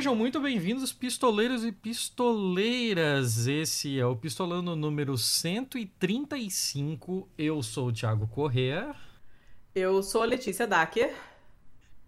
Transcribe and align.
Sejam 0.00 0.14
muito 0.14 0.40
bem-vindos, 0.40 0.94
pistoleiros 0.94 1.62
e 1.62 1.70
pistoleiras. 1.70 3.46
Esse 3.46 4.00
é 4.00 4.06
o 4.06 4.16
Pistolando 4.16 4.74
número 4.74 5.18
135. 5.18 7.28
Eu 7.36 7.62
sou 7.62 7.88
o 7.88 7.92
Thiago 7.92 8.26
Correa. 8.26 8.94
Eu 9.74 10.02
sou 10.02 10.22
a 10.22 10.24
Letícia 10.24 10.66
Dacker. 10.66 11.14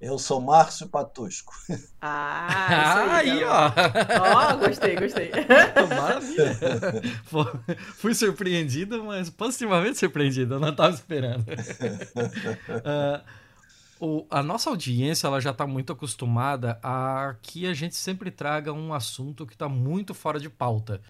Eu 0.01 0.19
sou 0.19 0.41
Márcio 0.41 0.89
Patusco. 0.89 1.53
Ah, 2.01 3.13
aí, 3.21 3.31
aí 3.31 3.45
ó. 3.45 3.71
Ó, 4.23 4.57
gostei, 4.57 4.97
gostei. 4.97 5.31
Maravilha. 5.95 6.57
Fui 7.99 8.15
surpreendido, 8.15 9.05
mas 9.05 9.29
positivamente 9.29 9.99
surpreendido. 9.99 10.55
Eu 10.55 10.61
não 10.61 10.71
estava 10.71 10.95
esperando. 10.95 11.45
Uh, 11.47 13.21
o, 14.05 14.27
a 14.29 14.43
nossa 14.43 14.69
audiência 14.69 15.29
ela 15.29 15.41
já 15.41 15.53
está 15.53 15.65
muito 15.65 15.93
acostumada 15.93 16.77
a 16.83 17.37
que 17.41 17.69
a 17.69 17.73
gente 17.73 17.95
sempre 17.95 18.33
traga 18.33 18.73
um 18.73 18.93
assunto 18.93 19.47
que 19.47 19.53
está 19.53 19.69
muito 19.69 20.13
fora 20.13 20.41
de 20.41 20.51
pauta. 20.51 21.01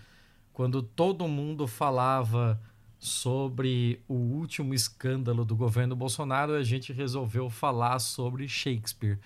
Quando 0.52 0.82
todo 0.82 1.26
mundo 1.26 1.66
falava 1.66 2.60
sobre 2.98 4.02
o 4.06 4.12
último 4.12 4.74
escândalo 4.74 5.42
do 5.42 5.56
governo 5.56 5.96
Bolsonaro, 5.96 6.52
a 6.52 6.62
gente 6.62 6.92
resolveu 6.92 7.48
falar 7.48 7.98
sobre 7.98 8.46
Shakespeare. 8.46 9.18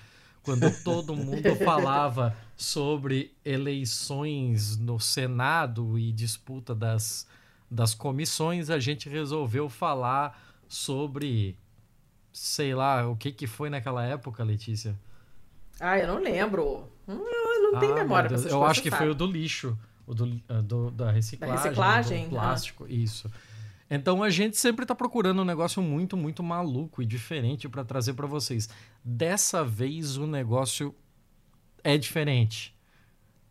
Quando 0.45 0.71
todo 0.85 1.11
mundo 1.19 1.57
falava 1.57 2.37
sobre 2.57 3.35
eleições 3.45 4.77
no 4.77 5.01
Senado 5.01 5.99
e 5.99 6.13
disputa 6.13 6.73
das, 6.73 7.27
das 7.69 7.97
comissões, 7.97 8.71
a 8.71 8.79
gente 8.79 9.09
resolveu 9.09 9.69
falar 9.69 10.41
sobre 10.69 11.59
sei 12.37 12.75
lá, 12.75 13.09
o 13.09 13.17
que 13.17 13.33
que 13.33 13.47
foi 13.47 13.71
naquela 13.71 14.05
época, 14.05 14.45
Letícia? 14.45 14.95
Ah, 15.81 15.99
eu 15.99 16.07
não 16.07 16.23
lembro. 16.23 16.87
Hum, 17.09 17.15
eu 17.15 17.73
não 17.73 17.81
tenho 17.81 17.93
ah, 17.93 17.97
memória 17.97 18.29
pra 18.29 18.39
Eu 18.39 18.63
acho 18.63 18.83
que 18.83 18.91
sabe. 18.91 19.03
foi 19.03 19.11
o 19.11 19.15
do 19.15 19.27
lixo, 19.27 19.77
o 20.07 20.15
do, 20.15 20.27
uh, 20.27 20.63
do 20.63 20.91
da 20.91 21.11
reciclagem, 21.11 21.57
da 21.57 21.63
reciclagem 21.63 22.25
do 22.25 22.31
plástico, 22.31 22.85
ah. 22.85 22.93
isso. 22.93 23.31
Então 23.89 24.23
a 24.23 24.29
gente 24.29 24.59
sempre 24.59 24.85
está 24.85 24.95
procurando 24.95 25.41
um 25.41 25.45
negócio 25.47 25.81
muito, 25.81 26.15
muito 26.15 26.43
maluco 26.43 27.01
e 27.01 27.07
diferente 27.07 27.71
para 27.71 27.83
trazer 27.85 28.13
para 28.13 28.27
vocês. 28.27 28.69
Dessa 29.03 29.65
vez 29.65 30.19
o 30.19 30.27
negócio 30.27 30.95
é 31.83 31.97
diferente. 31.97 32.77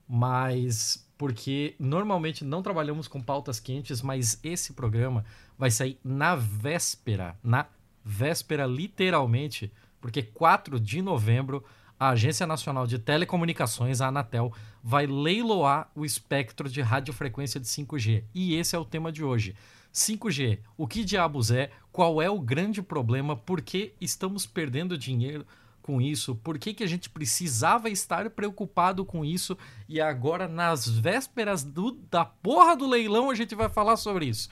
Mas 0.07 1.03
porque 1.17 1.73
normalmente 1.79 2.45
não 2.45 2.61
trabalhamos 2.61 3.07
com 3.07 3.19
pautas 3.19 3.59
quentes, 3.59 4.01
mas 4.01 4.39
esse 4.43 4.73
programa 4.73 5.25
vai 5.57 5.71
sair 5.71 5.97
na 6.03 6.35
véspera, 6.35 7.35
na 7.41 7.65
véspera 8.05 8.67
literalmente, 8.67 9.73
porque 9.99 10.21
4 10.21 10.79
de 10.79 11.01
novembro 11.01 11.65
a 11.99 12.09
Agência 12.09 12.45
Nacional 12.45 12.85
de 12.85 12.99
Telecomunicações, 12.99 14.01
a 14.01 14.07
Anatel, 14.07 14.53
vai 14.83 15.07
leiloar 15.07 15.89
o 15.95 16.05
espectro 16.05 16.69
de 16.69 16.81
radiofrequência 16.81 17.59
de 17.59 17.67
5G. 17.67 18.23
E 18.33 18.55
esse 18.55 18.75
é 18.75 18.79
o 18.79 18.85
tema 18.85 19.11
de 19.11 19.23
hoje. 19.23 19.55
5G, 19.93 20.59
o 20.75 20.87
que 20.87 21.05
diabos 21.05 21.51
é? 21.51 21.71
Qual 21.91 22.21
é 22.21 22.29
o 22.29 22.39
grande 22.39 22.81
problema? 22.81 23.35
Por 23.35 23.61
que 23.61 23.93
estamos 23.99 24.45
perdendo 24.45 24.97
dinheiro 24.97 25.47
com 25.81 26.01
isso? 26.01 26.35
Por 26.35 26.59
que, 26.59 26.73
que 26.73 26.83
a 26.83 26.87
gente 26.87 27.09
precisava 27.09 27.89
estar 27.89 28.29
preocupado 28.29 29.05
com 29.05 29.23
isso? 29.23 29.57
E 29.87 30.01
agora, 30.01 30.49
nas 30.49 30.87
vésperas 30.87 31.63
do, 31.63 31.91
da 32.11 32.25
porra 32.25 32.75
do 32.75 32.87
leilão, 32.87 33.29
a 33.29 33.35
gente 33.35 33.55
vai 33.55 33.69
falar 33.69 33.95
sobre 33.95 34.25
isso. 34.25 34.49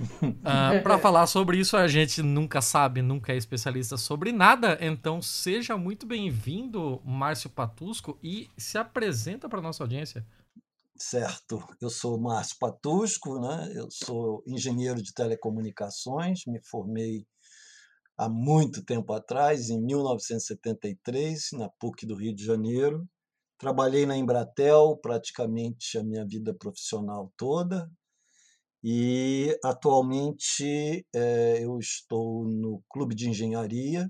Uh, 0.00 0.34
ah, 0.44 0.80
para 0.82 0.98
falar 1.00 1.26
sobre 1.26 1.58
isso, 1.58 1.76
a 1.76 1.88
gente 1.88 2.22
nunca 2.22 2.60
sabe, 2.60 3.02
nunca 3.02 3.32
é 3.32 3.36
especialista 3.36 3.96
sobre 3.96 4.32
nada. 4.32 4.76
Então, 4.80 5.22
seja 5.22 5.76
muito 5.76 6.06
bem-vindo, 6.06 7.00
Márcio 7.04 7.50
Patusco, 7.50 8.18
e 8.22 8.50
se 8.56 8.78
apresenta 8.78 9.48
para 9.48 9.62
nossa 9.62 9.82
audiência. 9.82 10.26
Certo, 10.98 11.62
eu 11.80 11.90
sou 11.90 12.18
Márcio 12.18 12.56
Patusco, 12.58 13.38
né? 13.38 13.70
eu 13.74 13.88
sou 13.90 14.42
engenheiro 14.46 15.02
de 15.02 15.12
telecomunicações, 15.12 16.46
me 16.46 16.58
formei 16.64 17.26
há 18.16 18.28
muito 18.30 18.82
tempo 18.82 19.12
atrás, 19.12 19.68
em 19.68 19.78
1973, 19.78 21.50
na 21.52 21.68
PUC 21.68 22.06
do 22.06 22.14
Rio 22.14 22.34
de 22.34 22.42
Janeiro. 22.42 23.06
Trabalhei 23.58 24.06
na 24.06 24.16
Embratel 24.16 24.98
praticamente 25.02 25.98
a 25.98 26.02
minha 26.02 26.26
vida 26.26 26.54
profissional 26.54 27.30
toda, 27.36 27.90
e 28.88 29.58
atualmente 29.64 31.04
é, 31.12 31.64
eu 31.64 31.76
estou 31.80 32.44
no 32.44 32.80
Clube 32.88 33.16
de 33.16 33.28
Engenharia, 33.28 34.08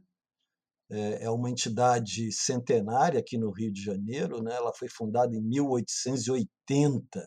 é, 0.91 1.25
é 1.25 1.31
uma 1.31 1.48
entidade 1.48 2.31
centenária 2.31 3.19
aqui 3.19 3.38
no 3.38 3.50
Rio 3.50 3.72
de 3.72 3.82
Janeiro, 3.82 4.42
né? 4.42 4.54
ela 4.54 4.75
foi 4.75 4.86
fundada 4.91 5.34
em 5.34 5.41
1880, 5.41 7.26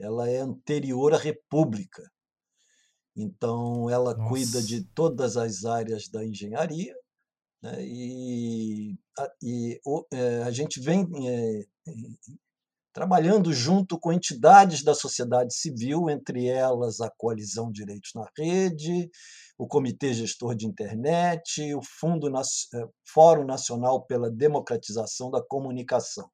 ela 0.00 0.26
é 0.26 0.38
anterior 0.38 1.12
à 1.12 1.18
República. 1.18 2.02
Então, 3.14 3.90
ela 3.90 4.16
Nossa. 4.16 4.28
cuida 4.30 4.62
de 4.62 4.82
todas 4.94 5.36
as 5.36 5.66
áreas 5.66 6.08
da 6.08 6.24
engenharia, 6.24 6.94
né? 7.62 7.86
e, 7.86 8.98
a, 9.18 9.28
e 9.42 9.78
é, 10.14 10.44
a 10.44 10.50
gente 10.50 10.80
vem 10.80 11.06
é, 11.28 11.66
trabalhando 12.96 13.52
junto 13.52 14.00
com 14.00 14.10
entidades 14.10 14.82
da 14.82 14.94
sociedade 14.94 15.54
civil, 15.54 16.08
entre 16.08 16.46
elas 16.46 16.98
a 16.98 17.10
Coalizão 17.10 17.70
Direitos 17.70 18.12
na 18.14 18.26
Rede, 18.34 19.10
o 19.58 19.68
Comitê 19.68 20.14
Gestor 20.14 20.54
de 20.54 20.66
Internet, 20.66 21.74
o 21.74 21.82
Fundo 21.82 22.26
eh, 22.26 22.88
Fórum 23.04 23.44
Nacional 23.44 24.06
pela 24.06 24.30
Democratização 24.30 25.30
da 25.30 25.42
Comunicação. 25.42 26.26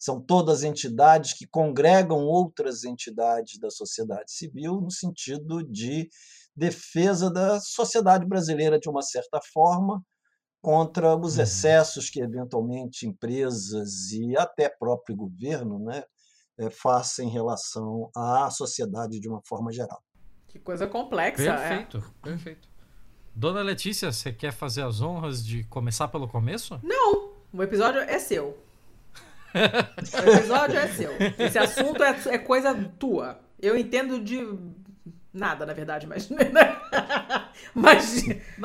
São 0.00 0.20
todas 0.20 0.64
entidades 0.64 1.32
que 1.32 1.46
congregam 1.46 2.26
outras 2.26 2.82
entidades 2.82 3.60
da 3.60 3.70
sociedade 3.70 4.32
civil 4.32 4.80
no 4.80 4.90
sentido 4.90 5.62
de 5.62 6.08
defesa 6.56 7.30
da 7.30 7.60
sociedade 7.60 8.26
brasileira 8.26 8.80
de 8.80 8.88
uma 8.88 9.02
certa 9.02 9.38
forma, 9.52 10.04
contra 10.60 11.16
os 11.16 11.36
uhum. 11.36 11.42
excessos 11.42 12.10
que 12.10 12.20
eventualmente 12.20 13.06
empresas 13.06 14.12
e 14.12 14.36
até 14.36 14.68
próprio 14.68 15.16
governo 15.16 15.78
né, 15.78 16.02
é, 16.58 16.70
façam 16.70 17.24
em 17.24 17.30
relação 17.30 18.10
à 18.14 18.50
sociedade 18.50 19.18
de 19.18 19.28
uma 19.28 19.40
forma 19.44 19.72
geral. 19.72 20.02
Que 20.48 20.58
coisa 20.58 20.86
complexa. 20.86 21.56
Perfeito, 21.56 21.98
é. 21.98 22.28
perfeito. 22.28 22.68
Dona 23.34 23.62
Letícia, 23.62 24.12
você 24.12 24.32
quer 24.32 24.52
fazer 24.52 24.82
as 24.82 25.00
honras 25.00 25.44
de 25.44 25.64
começar 25.64 26.08
pelo 26.08 26.28
começo? 26.28 26.78
Não, 26.82 27.32
o 27.52 27.62
episódio 27.62 28.00
é 28.00 28.18
seu. 28.18 28.58
o 29.54 30.30
episódio 30.30 30.76
é 30.76 30.88
seu. 30.88 31.12
Esse 31.38 31.58
assunto 31.58 32.02
é, 32.02 32.34
é 32.34 32.38
coisa 32.38 32.74
tua. 32.98 33.40
Eu 33.58 33.78
entendo 33.78 34.20
de 34.20 34.38
Nada, 35.32 35.64
na 35.64 35.72
verdade, 35.72 36.06
mas. 36.06 36.28
mas... 37.72 38.24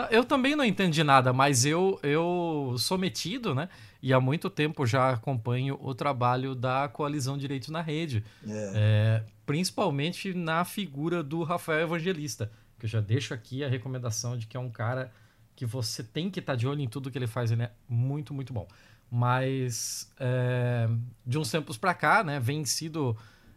Eu 0.09 0.23
também 0.23 0.55
não 0.55 0.65
entendi 0.65 1.03
nada, 1.03 1.31
mas 1.31 1.63
eu, 1.63 1.99
eu 2.01 2.75
sou 2.79 2.97
metido, 2.97 3.53
né? 3.53 3.69
E 4.01 4.11
há 4.11 4.19
muito 4.19 4.49
tempo 4.49 4.85
já 4.85 5.11
acompanho 5.11 5.77
o 5.79 5.93
trabalho 5.93 6.55
da 6.55 6.87
Coalizão 6.87 7.37
Direitos 7.37 7.69
na 7.69 7.81
Rede. 7.81 8.23
É. 8.47 8.71
É, 8.75 9.23
principalmente 9.45 10.33
na 10.33 10.65
figura 10.65 11.21
do 11.21 11.43
Rafael 11.43 11.81
Evangelista. 11.81 12.51
Que 12.79 12.85
eu 12.85 12.89
já 12.89 12.99
deixo 12.99 13.33
aqui 13.33 13.63
a 13.63 13.69
recomendação 13.69 14.37
de 14.37 14.47
que 14.47 14.57
é 14.57 14.59
um 14.59 14.69
cara 14.69 15.11
que 15.55 15.65
você 15.65 16.03
tem 16.03 16.29
que 16.29 16.39
estar 16.39 16.53
tá 16.53 16.57
de 16.57 16.67
olho 16.67 16.81
em 16.81 16.87
tudo 16.87 17.11
que 17.11 17.17
ele 17.17 17.27
faz. 17.27 17.51
Ele 17.51 17.63
é 17.63 17.71
muito, 17.87 18.33
muito 18.33 18.51
bom. 18.51 18.67
Mas 19.09 20.11
é, 20.19 20.89
de 21.25 21.37
uns 21.37 21.49
tempos 21.49 21.77
para 21.77 21.93
cá, 21.93 22.23
né, 22.23 22.39
vem 22.39 22.65
sido 22.65 23.15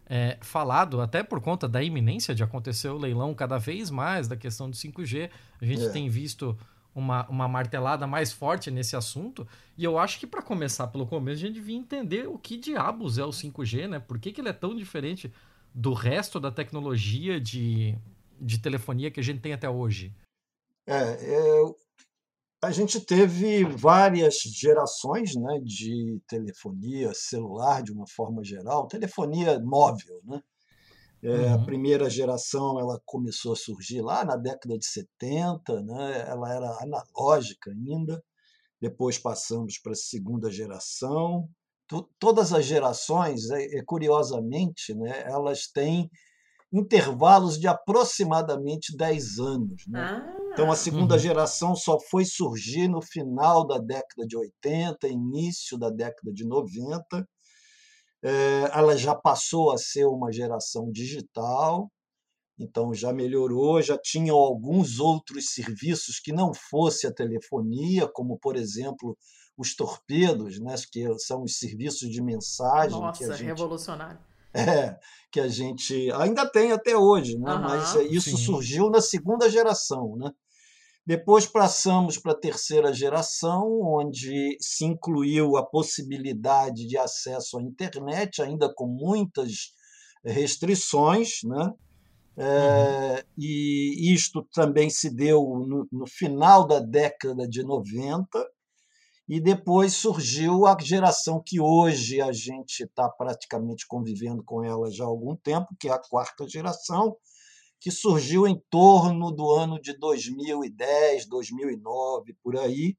é, 0.08 0.38
falado, 0.40 1.00
até 1.00 1.22
por 1.22 1.40
conta 1.40 1.69
da 1.69 1.82
iminência 1.82 2.34
de 2.34 2.43
acontecer 2.43 2.88
o 2.88 2.96
leilão 2.99 3.34
cada 3.34 3.58
vez 3.58 3.90
mais 3.90 4.26
da 4.26 4.37
questão 4.37 4.70
do 4.70 4.76
5G. 4.76 5.31
A 5.60 5.64
gente 5.64 5.84
é. 5.84 5.90
tem 5.90 6.08
visto 6.08 6.56
uma, 6.94 7.28
uma 7.28 7.46
martelada 7.46 8.06
mais 8.06 8.32
forte 8.32 8.70
nesse 8.70 8.96
assunto. 8.96 9.46
E 9.76 9.84
eu 9.84 9.99
acho 9.99 10.19
que 10.19 10.26
para 10.26 10.43
começar 10.43 10.87
pelo 10.88 11.06
começo, 11.06 11.44
a 11.44 11.46
gente 11.46 11.55
devia 11.55 11.76
entender 11.76 12.26
o 12.26 12.38
que 12.38 12.56
diabos 12.56 13.19
é 13.19 13.25
o 13.25 13.31
5G, 13.31 13.87
né? 13.87 13.99
Por 13.99 14.19
que, 14.19 14.32
que 14.32 14.40
ele 14.40 14.49
é 14.49 14.52
tão 14.52 14.75
diferente 14.75 15.32
do 15.75 15.93
resto 15.93 16.40
da 16.40 16.50
tecnologia 16.50 17.38
de, 17.38 17.96
de 18.40 18.58
telefonia 18.58 19.11
que 19.11 19.20
a 19.20 19.22
gente 19.22 19.40
tem 19.40 19.52
até 19.52 19.69
hoje? 19.69 20.12
É, 20.87 20.96
é 20.96 21.88
a 22.60 22.72
gente 22.72 23.00
teve 23.00 23.64
várias 23.64 24.40
gerações 24.40 25.34
né, 25.37 25.60
de 25.62 26.20
telefonia 26.26 27.12
celular, 27.14 27.82
de 27.82 27.93
uma 27.93 28.06
forma 28.06 28.43
geral, 28.43 28.88
telefonia 28.88 29.60
móvel. 29.60 30.20
Né? 30.25 30.43
É, 31.22 31.31
uhum. 31.31 31.55
A 31.55 31.64
primeira 31.64 32.10
geração 32.10 32.78
ela 32.81 33.00
começou 33.05 33.52
a 33.52 33.56
surgir 33.56 34.00
lá 34.00 34.25
na 34.25 34.37
década 34.37 34.76
de 34.76 34.87
70, 34.87 35.82
né? 35.82 36.25
ela 36.28 36.52
era 36.52 36.78
analógica 36.81 37.70
ainda, 37.70 38.22
depois 38.81 39.19
passamos 39.19 39.78
para 39.78 39.93
a 39.93 39.96
segunda 39.96 40.50
geração. 40.50 41.49
todas 42.19 42.52
as 42.52 42.64
gerações, 42.64 43.50
é, 43.50 43.78
é, 43.78 43.82
curiosamente, 43.84 44.94
né, 44.94 45.22
elas 45.25 45.69
têm 45.69 46.11
intervalos 46.72 47.58
de 47.58 47.69
aproximadamente 47.69 48.96
10 48.96 49.38
anos. 49.38 49.84
Né? 49.87 50.00
Ah. 50.00 50.38
Então, 50.58 50.72
a 50.72 50.75
segunda 50.75 51.14
uhum. 51.14 51.20
geração 51.20 51.76
só 51.76 52.00
foi 52.00 52.25
surgir 52.25 52.88
no 52.88 53.00
final 53.00 53.64
da 53.64 53.78
década 53.78 54.26
de 54.26 54.37
80, 54.37 55.06
início 55.06 55.78
da 55.78 55.88
década 55.88 56.32
de 56.32 56.44
90. 56.44 57.25
é, 58.25 58.69
ela 58.75 58.96
já 58.96 59.14
passou 59.14 59.70
a 59.70 59.78
ser 59.78 60.06
uma 60.06 60.32
geração 60.32 60.90
digital, 60.90 61.88
então 62.58 62.93
já 62.93 63.12
melhorou, 63.12 63.81
já 63.81 63.96
tinham 63.96 64.37
alguns 64.37 64.99
outros 64.99 65.52
serviços 65.52 66.19
que 66.19 66.32
não 66.32 66.52
fosse 66.52 67.06
a 67.06 67.14
telefonia, 67.14 68.08
como 68.08 68.37
por 68.37 68.56
exemplo 68.56 69.16
os 69.56 69.76
torpedos, 69.76 70.58
né, 70.58 70.75
que 70.90 71.06
são 71.20 71.44
os 71.44 71.56
serviços 71.56 72.11
de 72.11 72.20
mensagem 72.20 72.99
Nossa, 72.99 73.16
que 73.16 73.31
a 73.31 73.37
gente 73.37 73.46
revolucionário. 73.46 74.19
É, 74.52 74.99
que 75.31 75.38
a 75.38 75.46
gente 75.46 76.11
ainda 76.12 76.50
tem 76.50 76.72
até 76.72 76.96
hoje, 76.96 77.38
né? 77.38 77.54
Uhum, 77.54 77.61
mas 77.61 77.94
isso 78.11 78.31
sim. 78.31 78.44
surgiu 78.44 78.90
na 78.90 79.00
segunda 79.00 79.49
geração, 79.49 80.16
né? 80.16 80.32
Depois 81.08 81.46
passamos 81.46 82.19
para 82.19 82.32
a 82.32 82.38
terceira 82.38 82.93
geração, 82.93 83.81
onde 83.81 84.58
se 84.60 84.84
incluiu 84.84 85.56
a 85.56 85.64
possibilidade 85.64 86.87
de 86.87 86.99
acesso 86.99 87.56
à 87.56 87.62
internet, 87.62 88.43
ainda 88.43 88.70
com 88.75 88.87
muitas 88.87 89.72
restrições, 90.22 91.38
né? 91.44 91.72
É, 92.37 93.25
e 93.38 94.12
isto 94.12 94.46
também 94.52 94.90
se 94.90 95.08
deu 95.08 95.43
no, 95.66 95.88
no, 95.90 96.06
final 96.06 96.66
da 96.66 96.78
década 96.78 97.49
de 97.49 97.62
90, 97.62 98.46
e 99.26 99.40
depois 99.40 99.94
surgiu 99.94 100.66
a 100.66 100.76
geração 100.78 101.43
que 101.43 101.58
hoje 101.58 102.20
a 102.20 102.32
gente 102.32 102.82
está 102.82 103.08
praticamente 103.08 103.87
convivendo 103.88 104.44
com 104.44 104.62
ela 104.62 104.90
já 104.90 105.04
há 105.04 105.06
algum 105.06 105.34
tempo, 105.34 105.75
que 105.81 105.88
é 105.88 105.93
a 105.93 105.99
quarta 105.99 106.46
geração, 106.46 107.16
que 107.80 107.90
surgiu 107.90 108.46
em 108.46 108.60
torno 108.70 109.30
do 109.30 109.50
ano 109.50 109.80
de 109.80 109.96
2010, 109.98 111.28
2009, 111.28 112.36
por 112.42 112.56
aí. 112.56 112.96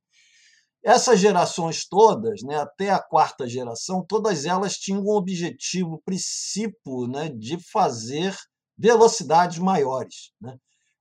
Essas 0.83 1.19
gerações 1.19 1.85
todas, 1.87 2.41
né, 2.41 2.55
até 2.55 2.89
a 2.89 2.99
quarta 2.99 3.47
geração, 3.47 4.05
todas 4.07 4.45
elas 4.45 4.75
tinham 4.75 5.01
um 5.01 5.09
objetivo, 5.09 6.01
princípio 6.05 7.05
né, 7.07 7.29
de 7.29 7.57
fazer 7.71 8.33
velocidades 8.77 9.59
maiores. 9.59 10.31
Né? 10.39 10.55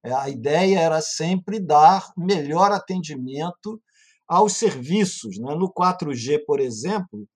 É, 0.05 0.13
a 0.13 0.29
ideia 0.29 0.81
era 0.81 1.01
sempre 1.01 1.61
dar 1.61 2.13
melhor 2.17 2.73
atendimento 2.73 3.81
aos 4.27 4.55
serviços. 4.55 5.39
Né? 5.39 5.55
No 5.55 5.73
4G, 5.73 6.41
por 6.45 6.59
exemplo, 6.59 7.29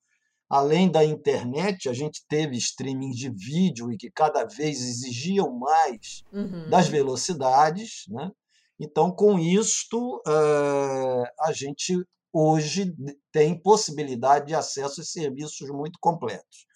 além 0.52 0.90
da 0.90 1.02
internet, 1.02 1.88
a 1.88 1.94
gente 1.94 2.26
teve 2.28 2.58
streaming 2.58 3.12
de 3.12 3.30
vídeo 3.30 3.90
e 3.90 3.96
que 3.96 4.10
cada 4.10 4.44
vez 4.44 4.82
exigiam 4.82 5.50
mais 5.58 6.22
uhum. 6.30 6.68
das 6.68 6.88
velocidades. 6.88 8.04
Né? 8.08 8.30
Então, 8.78 9.10
com 9.10 9.38
isto, 9.38 10.16
uh, 10.26 11.24
a 11.40 11.52
gente 11.54 11.96
hoje 12.30 12.94
tem 13.32 13.58
possibilidade 13.58 14.48
de 14.48 14.54
acesso 14.54 15.00
a 15.00 15.04
serviços 15.04 15.70
muito 15.70 15.98
completos. 15.98 16.66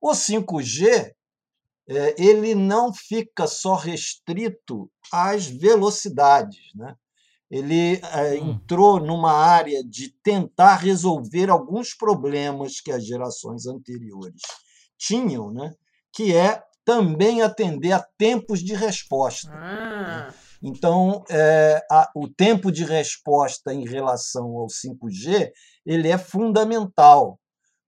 O 0.00 0.12
5G 0.12 1.12
eh, 1.88 2.14
ele 2.18 2.54
não 2.54 2.92
fica 2.92 3.46
só 3.46 3.74
restrito 3.74 4.88
às 5.12 5.46
velocidades. 5.46 6.72
Né? 6.76 6.94
Ele 7.50 8.00
é, 8.02 8.36
entrou 8.36 8.98
numa 9.00 9.32
área 9.32 9.82
de 9.84 10.12
tentar 10.22 10.76
resolver 10.76 11.48
alguns 11.48 11.94
problemas 11.94 12.80
que 12.80 12.90
as 12.90 13.06
gerações 13.06 13.66
anteriores 13.66 14.42
tinham, 14.98 15.52
né? 15.52 15.74
que 16.12 16.34
é 16.34 16.62
também 16.84 17.42
atender 17.42 17.92
a 17.92 18.04
tempos 18.16 18.60
de 18.60 18.74
resposta. 18.74 19.50
Né. 19.50 19.56
Ah. 19.58 20.34
Então, 20.62 21.24
é, 21.30 21.84
a, 21.90 22.10
o 22.14 22.28
tempo 22.28 22.72
de 22.72 22.84
resposta 22.84 23.72
em 23.72 23.84
relação 23.84 24.56
ao 24.56 24.66
5G 24.66 25.50
ele 25.84 26.08
é 26.08 26.18
fundamental, 26.18 27.38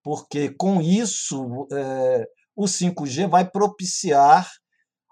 porque 0.02 0.50
com 0.50 0.80
isso 0.80 1.66
é, 1.72 2.26
o 2.54 2.64
5G 2.64 3.28
vai 3.28 3.48
propiciar 3.48 4.48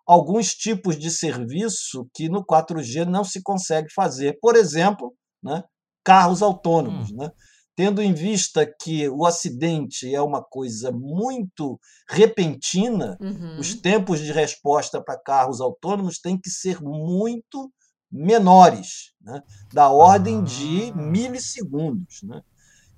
alguns 0.06 0.54
tipos 0.54 0.96
de 0.96 1.10
serviço 1.10 2.08
que 2.14 2.28
no 2.28 2.44
4G 2.44 3.04
não 3.04 3.24
se 3.24 3.42
consegue 3.42 3.92
fazer. 3.92 4.38
Por 4.40 4.54
exemplo, 4.54 5.12
né, 5.42 5.64
carros 6.04 6.42
autônomos. 6.42 7.10
Hum. 7.10 7.16
Né? 7.16 7.30
Tendo 7.74 8.00
em 8.00 8.14
vista 8.14 8.64
que 8.80 9.06
o 9.08 9.26
acidente 9.26 10.14
é 10.14 10.22
uma 10.22 10.42
coisa 10.42 10.90
muito 10.90 11.78
repentina, 12.08 13.18
uhum. 13.20 13.58
os 13.58 13.74
tempos 13.74 14.20
de 14.20 14.32
resposta 14.32 15.02
para 15.02 15.20
carros 15.20 15.60
autônomos 15.60 16.18
têm 16.18 16.40
que 16.40 16.48
ser 16.48 16.80
muito 16.80 17.70
menores, 18.10 19.12
né? 19.20 19.42
da 19.74 19.90
ordem 19.90 20.38
ah. 20.38 20.42
de 20.42 20.92
milissegundos, 20.94 22.20
né? 22.22 22.40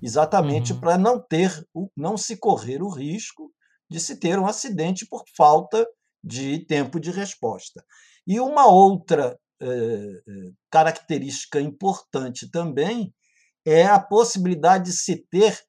exatamente 0.01 0.71
uhum. 0.71 0.79
para 0.79 0.97
não 0.97 1.19
ter, 1.19 1.67
não 1.97 2.15
se 2.15 2.37
correr 2.37 2.81
o 2.81 2.89
risco 2.89 3.51
de 3.89 3.99
se 3.99 4.15
ter 4.15 4.39
um 4.39 4.45
acidente 4.45 5.05
por 5.05 5.23
falta 5.35 5.85
de 6.23 6.59
tempo 6.65 6.99
de 6.99 7.11
resposta. 7.11 7.83
E 8.27 8.39
uma 8.39 8.67
outra 8.67 9.39
eh, 9.61 9.67
eh, 9.67 10.51
característica 10.71 11.59
importante 11.59 12.49
também 12.49 13.13
é 13.65 13.85
a 13.85 13.99
possibilidade 13.99 14.85
de 14.85 14.93
se 14.93 15.17
ter 15.29 15.59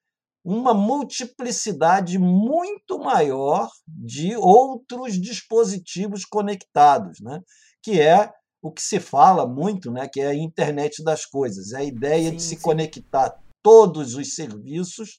uma 0.44 0.73
multiplicidade 0.73 2.19
muito 2.19 2.99
maior 2.99 3.69
de 3.87 4.35
outros 4.37 5.20
dispositivos 5.20 6.25
conectados, 6.25 7.20
né? 7.20 7.41
que 7.82 8.00
é 8.00 8.32
o 8.62 8.73
que 8.73 8.82
se 8.82 9.00
fala 9.00 9.47
muito, 9.47 9.91
né? 9.91 10.08
que 10.08 10.20
é 10.20 10.29
a 10.29 10.35
internet 10.35 11.02
das 11.02 11.26
coisas, 11.26 11.73
é 11.73 11.79
a 11.79 11.85
ideia 11.85 12.31
sim, 12.31 12.37
de 12.37 12.43
se 12.43 12.56
sim. 12.56 12.61
conectar 12.61 13.35
todos 13.62 14.14
os 14.14 14.35
serviços 14.35 15.19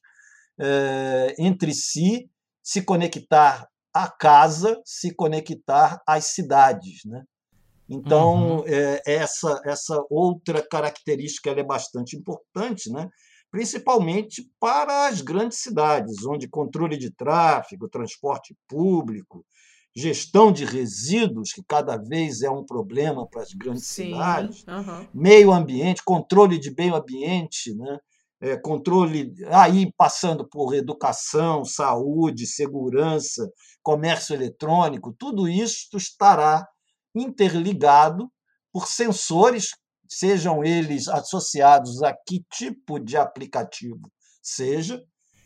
eh, 0.60 1.34
entre 1.38 1.72
si, 1.72 2.28
se 2.62 2.82
conectar 2.82 3.68
a 3.92 4.08
casa 4.08 4.80
se 4.84 5.14
conectar 5.14 6.02
às 6.06 6.26
cidades. 6.26 7.04
Né? 7.04 7.22
Então, 7.88 8.58
uhum. 8.58 8.64
é, 8.66 9.02
essa, 9.04 9.60
essa 9.64 10.04
outra 10.08 10.62
característica 10.62 11.50
é 11.50 11.62
bastante 11.62 12.16
importante, 12.16 12.90
né? 12.90 13.08
principalmente 13.50 14.50
para 14.58 15.08
as 15.08 15.20
grandes 15.20 15.58
cidades, 15.58 16.24
onde 16.24 16.48
controle 16.48 16.96
de 16.96 17.10
tráfego, 17.10 17.88
transporte 17.88 18.56
público, 18.66 19.44
gestão 19.94 20.50
de 20.50 20.64
resíduos, 20.64 21.52
que 21.52 21.62
cada 21.62 21.98
vez 21.98 22.40
é 22.40 22.50
um 22.50 22.64
problema 22.64 23.26
para 23.26 23.42
as 23.42 23.52
grandes 23.52 23.86
Sim. 23.86 24.12
cidades, 24.12 24.64
uhum. 24.66 25.06
meio 25.12 25.52
ambiente, 25.52 26.02
controle 26.02 26.58
de 26.58 26.74
meio 26.74 26.94
ambiente, 26.94 27.74
né? 27.74 27.98
É, 28.42 28.56
controle, 28.56 29.32
aí 29.50 29.92
passando 29.96 30.46
por 30.46 30.74
educação, 30.74 31.64
saúde, 31.64 32.44
segurança, 32.44 33.48
comércio 33.80 34.34
eletrônico, 34.34 35.14
tudo 35.16 35.48
isso 35.48 35.96
estará 35.96 36.66
interligado 37.14 38.28
por 38.72 38.88
sensores, 38.88 39.70
sejam 40.08 40.64
eles 40.64 41.06
associados 41.06 42.02
a 42.02 42.12
que 42.12 42.44
tipo 42.52 42.98
de 42.98 43.16
aplicativo 43.16 44.10
seja, 44.42 45.00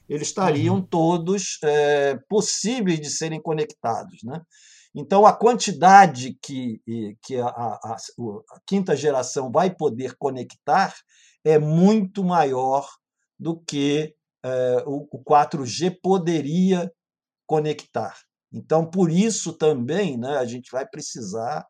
eles 0.08 0.28
estariam 0.28 0.76
uhum. 0.76 0.86
todos 0.86 1.58
é, 1.62 2.16
possíveis 2.28 2.98
de 2.98 3.10
serem 3.10 3.42
conectados. 3.42 4.22
Né? 4.22 4.40
Então, 4.94 5.26
a 5.26 5.32
quantidade 5.34 6.38
que, 6.40 6.80
que 7.22 7.36
a, 7.36 7.46
a, 7.46 7.78
a, 7.84 7.94
a 7.94 8.60
quinta 8.64 8.96
geração 8.96 9.50
vai 9.50 9.74
poder 9.74 10.16
conectar 10.16 10.94
é 11.46 11.60
muito 11.60 12.24
maior 12.24 12.84
do 13.38 13.56
que 13.56 14.12
é, 14.44 14.82
o, 14.84 15.06
o 15.12 15.22
4G 15.22 15.96
poderia 16.02 16.92
conectar. 17.46 18.18
Então, 18.52 18.84
por 18.84 19.12
isso 19.12 19.52
também 19.52 20.18
né, 20.18 20.38
a 20.38 20.44
gente 20.44 20.72
vai 20.72 20.84
precisar 20.84 21.64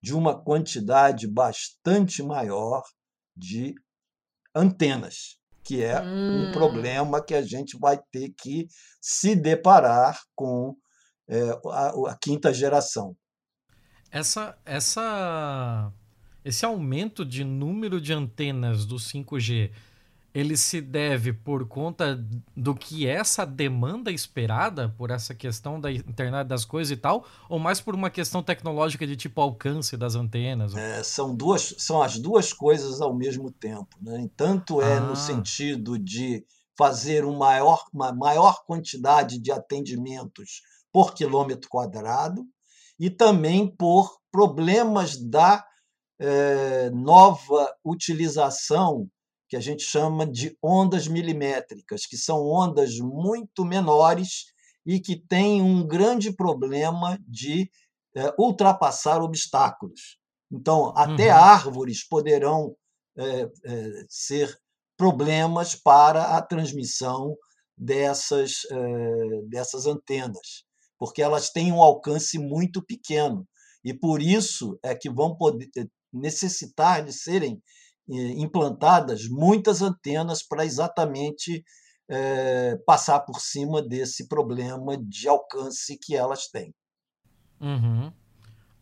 de 0.00 0.14
uma 0.14 0.42
quantidade 0.42 1.26
bastante 1.26 2.22
maior 2.22 2.82
de 3.36 3.74
antenas, 4.54 5.38
que 5.62 5.82
é 5.82 6.00
hum. 6.00 6.48
um 6.48 6.52
problema 6.52 7.22
que 7.22 7.34
a 7.34 7.42
gente 7.42 7.78
vai 7.78 8.00
ter 8.10 8.30
que 8.30 8.66
se 8.98 9.36
deparar 9.36 10.18
com 10.34 10.74
é, 11.28 11.50
a, 11.66 12.12
a, 12.12 12.18
quinta 12.18 12.54
geração. 12.54 13.14
Essa, 14.10 14.56
essa 14.64 15.92
esse 16.44 16.64
aumento 16.64 17.24
de 17.24 17.44
número 17.44 18.00
de 18.00 18.12
antenas 18.12 18.84
do 18.84 18.96
5G, 18.96 19.70
ele 20.34 20.56
se 20.56 20.80
deve 20.80 21.32
por 21.32 21.66
conta 21.66 22.22
do 22.56 22.74
que 22.74 23.06
é 23.06 23.12
essa 23.12 23.44
demanda 23.44 24.12
esperada 24.12 24.88
por 24.96 25.10
essa 25.10 25.34
questão 25.34 25.80
da 25.80 25.90
internet 25.90 26.46
das 26.46 26.64
coisas 26.64 26.90
e 26.90 26.96
tal, 26.96 27.26
ou 27.48 27.58
mais 27.58 27.80
por 27.80 27.94
uma 27.94 28.10
questão 28.10 28.42
tecnológica 28.42 29.06
de 29.06 29.16
tipo 29.16 29.40
alcance 29.40 29.96
das 29.96 30.14
antenas? 30.14 30.74
É, 30.74 31.02
são 31.02 31.34
duas, 31.34 31.74
são 31.78 32.02
as 32.02 32.18
duas 32.18 32.52
coisas 32.52 33.00
ao 33.00 33.14
mesmo 33.14 33.50
tempo, 33.50 33.96
né? 34.00 34.28
Tanto 34.36 34.82
é 34.82 34.98
ah. 34.98 35.00
no 35.00 35.16
sentido 35.16 35.98
de 35.98 36.44
fazer 36.76 37.24
um 37.24 37.36
maior, 37.36 37.84
uma 37.92 38.12
maior 38.12 38.64
quantidade 38.64 39.38
de 39.38 39.50
atendimentos 39.50 40.62
por 40.92 41.14
quilômetro 41.14 41.68
quadrado 41.68 42.46
e 43.00 43.10
também 43.10 43.66
por 43.66 44.18
problemas 44.30 45.16
da 45.16 45.64
é, 46.20 46.90
nova 46.90 47.74
utilização 47.84 49.08
que 49.48 49.56
a 49.56 49.60
gente 49.60 49.82
chama 49.82 50.26
de 50.26 50.56
ondas 50.62 51.08
milimétricas, 51.08 52.04
que 52.04 52.16
são 52.16 52.44
ondas 52.44 52.98
muito 52.98 53.64
menores 53.64 54.46
e 54.84 55.00
que 55.00 55.16
tem 55.16 55.62
um 55.62 55.86
grande 55.86 56.32
problema 56.32 57.18
de 57.26 57.70
é, 58.14 58.32
ultrapassar 58.38 59.22
obstáculos. 59.22 60.18
Então, 60.50 60.92
até 60.96 61.32
uhum. 61.32 61.38
árvores 61.38 62.06
poderão 62.06 62.76
é, 63.16 63.50
é, 63.64 64.06
ser 64.08 64.56
problemas 64.96 65.74
para 65.74 66.36
a 66.36 66.42
transmissão 66.42 67.36
dessas, 67.76 68.62
dessas 69.48 69.86
antenas, 69.86 70.64
porque 70.98 71.22
elas 71.22 71.50
têm 71.50 71.70
um 71.70 71.80
alcance 71.80 72.36
muito 72.36 72.84
pequeno. 72.84 73.46
E 73.84 73.94
por 73.94 74.20
isso 74.20 74.76
é 74.82 74.96
que 74.96 75.08
vão 75.08 75.36
poder 75.36 75.70
necessitar 76.12 77.04
de 77.04 77.12
serem 77.12 77.62
eh, 78.10 78.32
implantadas 78.36 79.28
muitas 79.28 79.82
antenas 79.82 80.42
para 80.42 80.64
exatamente 80.64 81.64
é, 82.08 82.76
passar 82.86 83.20
por 83.20 83.40
cima 83.40 83.82
desse 83.82 84.26
problema 84.26 84.96
de 84.96 85.28
alcance 85.28 85.98
que 85.98 86.16
elas 86.16 86.48
têm. 86.48 86.74
Uhum. 87.60 88.08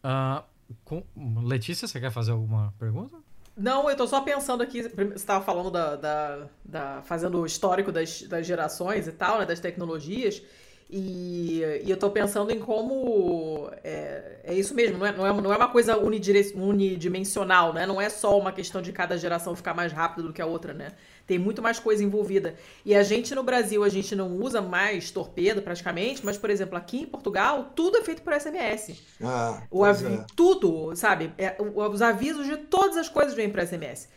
Uh, 0.04 0.44
com... 0.84 1.02
Letícia, 1.42 1.88
você 1.88 1.98
quer 1.98 2.12
fazer 2.12 2.32
alguma 2.32 2.72
pergunta? 2.78 3.16
Não, 3.56 3.88
eu 3.88 3.96
tô 3.96 4.06
só 4.06 4.20
pensando 4.20 4.62
aqui, 4.62 4.82
você 4.82 5.14
estava 5.14 5.42
falando 5.42 5.70
da, 5.70 5.96
da, 5.96 6.48
da, 6.64 7.02
fazendo 7.02 7.40
o 7.40 7.46
histórico 7.46 7.90
das, 7.90 8.22
das 8.22 8.46
gerações 8.46 9.08
e 9.08 9.12
tal, 9.12 9.38
né, 9.38 9.46
das 9.46 9.58
tecnologias, 9.58 10.42
e, 10.88 11.62
e 11.84 11.90
eu 11.90 11.96
tô 11.96 12.10
pensando 12.10 12.52
em 12.52 12.60
como 12.60 13.68
é, 13.82 14.38
é 14.44 14.54
isso 14.54 14.72
mesmo, 14.72 14.98
não 14.98 15.06
é, 15.06 15.12
não 15.12 15.26
é, 15.26 15.32
não 15.32 15.52
é 15.52 15.56
uma 15.56 15.68
coisa 15.68 15.98
unidimensional, 15.98 17.72
né? 17.72 17.84
Não 17.84 18.00
é 18.00 18.08
só 18.08 18.38
uma 18.38 18.52
questão 18.52 18.80
de 18.80 18.92
cada 18.92 19.18
geração 19.18 19.56
ficar 19.56 19.74
mais 19.74 19.92
rápido 19.92 20.28
do 20.28 20.32
que 20.32 20.40
a 20.40 20.46
outra, 20.46 20.72
né? 20.72 20.92
Tem 21.26 21.40
muito 21.40 21.60
mais 21.60 21.80
coisa 21.80 22.04
envolvida. 22.04 22.54
E 22.84 22.94
a 22.94 23.02
gente 23.02 23.34
no 23.34 23.42
Brasil, 23.42 23.82
a 23.82 23.88
gente 23.88 24.14
não 24.14 24.36
usa 24.36 24.62
mais 24.62 25.10
torpedo 25.10 25.60
praticamente, 25.60 26.24
mas, 26.24 26.38
por 26.38 26.50
exemplo, 26.50 26.76
aqui 26.78 26.98
em 27.00 27.06
Portugal, 27.06 27.72
tudo 27.74 27.98
é 27.98 28.02
feito 28.02 28.22
por 28.22 28.32
SMS. 28.32 29.02
Ah, 29.20 29.62
o 29.68 29.84
avi 29.84 30.14
é. 30.14 30.24
Tudo, 30.36 30.94
sabe? 30.94 31.32
É, 31.36 31.56
os 31.58 32.00
avisos 32.00 32.46
de 32.46 32.58
todas 32.58 32.96
as 32.96 33.08
coisas 33.08 33.34
vêm 33.34 33.50
por 33.50 33.60
SMS. 33.60 34.08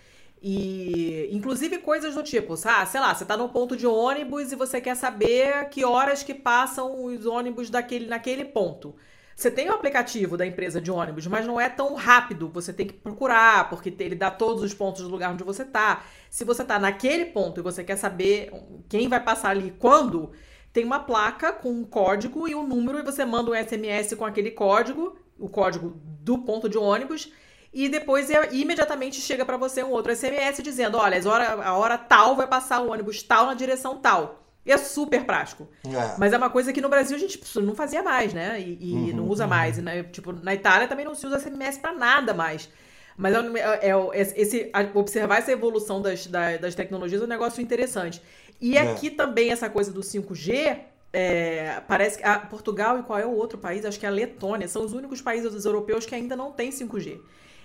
E 0.41 1.29
inclusive 1.31 1.79
coisas 1.79 2.15
do 2.15 2.24
tipo, 2.24 2.53
ah, 2.65 2.86
sei 2.86 3.00
lá, 3.00 3.13
você 3.13 3.25
tá 3.25 3.36
no 3.36 3.50
ponto 3.50 3.75
de 3.75 3.86
ônibus 3.86 4.51
e 4.51 4.55
você 4.55 4.79
quer 4.79 4.96
saber 4.96 5.67
que 5.69 5.84
horas 5.84 6.24
que 6.24 6.34
passam 6.34 7.03
os 7.03 7.25
ônibus 7.25 7.69
daquele, 7.69 8.08
naquele 8.08 8.46
ponto. 8.46 8.96
Você 9.36 9.50
tem 9.50 9.69
o 9.69 9.74
aplicativo 9.74 10.36
da 10.36 10.46
empresa 10.46 10.81
de 10.81 10.91
ônibus, 10.91 11.25
mas 11.27 11.48
não 11.48 11.60
é 11.60 11.69
tão 11.69 11.96
rápido. 11.96 12.50
Você 12.50 12.74
tem 12.74 12.86
que 12.86 12.93
procurar, 12.93 13.69
porque 13.69 13.93
ele 14.00 14.15
dá 14.15 14.29
todos 14.29 14.62
os 14.62 14.74
pontos 14.74 15.01
do 15.01 15.10
lugar 15.10 15.31
onde 15.31 15.46
você 15.46 15.63
tá. 15.63 16.03
Se 16.29 16.43
você 16.43 16.63
tá 16.63 16.77
naquele 16.77 17.25
ponto 17.25 17.60
e 17.60 17.63
você 17.63 17.81
quer 17.81 17.96
saber 17.96 18.51
quem 18.89 19.08
vai 19.08 19.24
passar 19.24 19.51
ali 19.51 19.74
quando, 19.79 20.31
tem 20.74 20.84
uma 20.84 21.00
placa 21.00 21.53
com 21.53 21.69
um 21.69 21.86
código 21.86 22.48
e 22.48 22.55
um 22.55 22.67
número 22.67 23.00
e 23.00 23.03
você 23.03 23.24
manda 23.24 23.51
um 23.51 23.55
SMS 23.55 24.13
com 24.13 24.25
aquele 24.25 24.51
código, 24.51 25.17
o 25.38 25.48
código 25.48 25.98
do 26.22 26.39
ponto 26.39 26.67
de 26.67 26.77
ônibus 26.77 27.31
e 27.73 27.88
depois 27.88 28.29
é, 28.29 28.49
imediatamente 28.51 29.21
chega 29.21 29.45
para 29.45 29.57
você 29.57 29.83
um 29.83 29.91
outro 29.91 30.15
SMS 30.15 30.61
dizendo: 30.61 30.97
olha, 30.97 31.21
a 31.21 31.31
hora, 31.31 31.63
a 31.63 31.77
hora 31.77 31.97
tal 31.97 32.35
vai 32.35 32.47
passar 32.47 32.81
o 32.81 32.91
ônibus 32.91 33.21
tal 33.23 33.45
na 33.45 33.53
direção 33.53 33.97
tal. 33.97 34.43
E 34.65 34.71
é 34.71 34.77
super 34.77 35.25
prático. 35.25 35.67
É. 35.85 36.15
Mas 36.17 36.33
é 36.33 36.38
uma 36.38 36.49
coisa 36.49 36.73
que 36.73 36.81
no 36.81 36.89
Brasil 36.89 37.15
a 37.15 37.19
gente 37.19 37.41
não 37.59 37.73
fazia 37.73 38.03
mais, 38.03 38.33
né? 38.33 38.59
E, 38.59 38.77
e 38.79 38.93
uhum, 38.93 39.15
não 39.15 39.27
usa 39.27 39.43
uhum. 39.43 39.49
mais. 39.49 39.77
E 39.77 39.81
na, 39.81 40.03
tipo, 40.03 40.31
na 40.31 40.53
Itália 40.53 40.88
também 40.88 41.05
não 41.05 41.15
se 41.15 41.25
usa 41.25 41.39
SMS 41.39 41.77
para 41.77 41.93
nada 41.93 42.33
mais. 42.33 42.69
Mas 43.17 43.33
é, 43.33 43.89
é, 43.89 43.89
é, 43.89 44.21
esse, 44.21 44.71
observar 44.93 45.39
essa 45.39 45.51
evolução 45.51 46.01
das, 46.01 46.27
das 46.27 46.75
tecnologias 46.75 47.21
é 47.21 47.25
um 47.25 47.27
negócio 47.27 47.61
interessante. 47.61 48.21
E 48.61 48.77
é. 48.77 48.81
aqui 48.81 49.09
também 49.09 49.51
essa 49.51 49.69
coisa 49.69 49.91
do 49.91 50.01
5G, 50.01 50.77
é, 51.11 51.81
parece 51.88 52.19
que 52.19 52.23
a 52.23 52.39
Portugal 52.39 52.99
e 52.99 53.03
qual 53.03 53.17
é 53.19 53.25
o 53.25 53.31
outro 53.31 53.57
país? 53.57 53.83
Acho 53.85 53.99
que 53.99 54.05
é 54.05 54.09
a 54.09 54.11
Letônia. 54.11 54.67
São 54.67 54.85
os 54.85 54.93
únicos 54.93 55.21
países 55.21 55.65
europeus 55.65 56.05
que 56.05 56.15
ainda 56.15 56.35
não 56.35 56.51
têm 56.51 56.69
5G. 56.69 57.19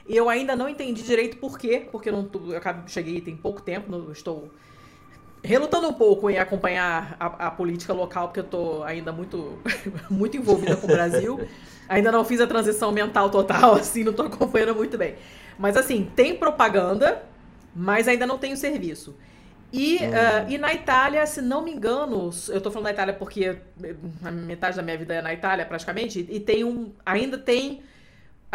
E 0.07 0.17
eu 0.17 0.29
ainda 0.29 0.55
não 0.55 0.69
entendi 0.69 1.03
direito 1.03 1.39
por 1.39 1.59
quê, 1.59 1.87
porque 1.91 2.11
eu, 2.11 2.13
não, 2.13 2.31
eu 2.53 2.61
cheguei 2.87 3.21
tem 3.21 3.37
pouco 3.37 3.63
tempo, 3.63 3.91
não, 3.91 4.13
estou 4.13 4.51
relutando 5.43 5.89
um 5.89 5.93
pouco 5.93 6.31
em 6.31 6.39
acompanhar 6.39 7.17
a, 7.21 7.47
a, 7.47 7.51
política 7.51 7.93
local, 7.93 8.29
porque 8.29 8.41
eu 8.41 8.45
estou 8.45 8.83
ainda 8.83 9.13
muito, 9.13 9.59
muito 10.11 10.37
envolvida 10.37 10.77
com 10.77 10.87
o 10.87 10.91
Brasil. 10.91 11.47
ainda 11.89 12.11
não 12.11 12.25
fiz 12.25 12.41
a 12.41 12.47
transição 12.47 12.91
mental 12.91 13.31
total, 13.31 13.75
assim, 13.77 14.03
não 14.03 14.11
estou 14.11 14.27
acompanhando 14.27 14.75
muito 14.75 14.97
bem. 14.97 15.17
Mas 15.59 15.77
assim, 15.77 16.11
tem 16.17 16.35
propaganda, 16.37 17.23
mas 17.75 18.09
ainda 18.09 18.27
não 18.27 18.39
tem 18.39 18.53
o 18.53 18.57
serviço. 18.57 19.15
E, 19.73 19.97
uh, 19.97 20.49
e 20.49 20.57
na 20.57 20.73
Itália, 20.73 21.27
se 21.27 21.43
não 21.43 21.63
me 21.63 21.73
engano, 21.73 22.31
eu 22.49 22.59
estou 22.59 22.71
falando 22.71 22.85
da 22.85 22.93
Itália 22.93 23.13
porque 23.13 23.59
a 24.25 24.31
metade 24.31 24.77
da 24.77 24.83
minha 24.83 24.97
vida 24.97 25.15
é 25.15 25.21
na 25.21 25.35
Itália, 25.35 25.67
praticamente, 25.67 26.27
e 26.31 26.39
tem 26.39 26.63
um. 26.63 26.93
Ainda 27.05 27.37
tem 27.37 27.83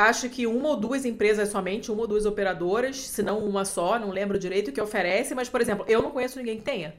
acho 0.07 0.29
que 0.29 0.47
uma 0.47 0.69
ou 0.69 0.75
duas 0.77 1.05
empresas 1.05 1.49
somente, 1.49 1.91
uma 1.91 2.01
ou 2.01 2.07
duas 2.07 2.25
operadoras, 2.25 2.97
se 2.97 3.21
não 3.21 3.39
uma 3.39 3.65
só, 3.65 3.99
não 3.99 4.09
lembro 4.09 4.39
direito, 4.39 4.71
que 4.71 4.81
oferece, 4.81 5.35
mas, 5.35 5.49
por 5.49 5.61
exemplo, 5.61 5.85
eu 5.87 6.01
não 6.01 6.11
conheço 6.11 6.37
ninguém 6.37 6.57
que 6.57 6.63
tenha. 6.63 6.95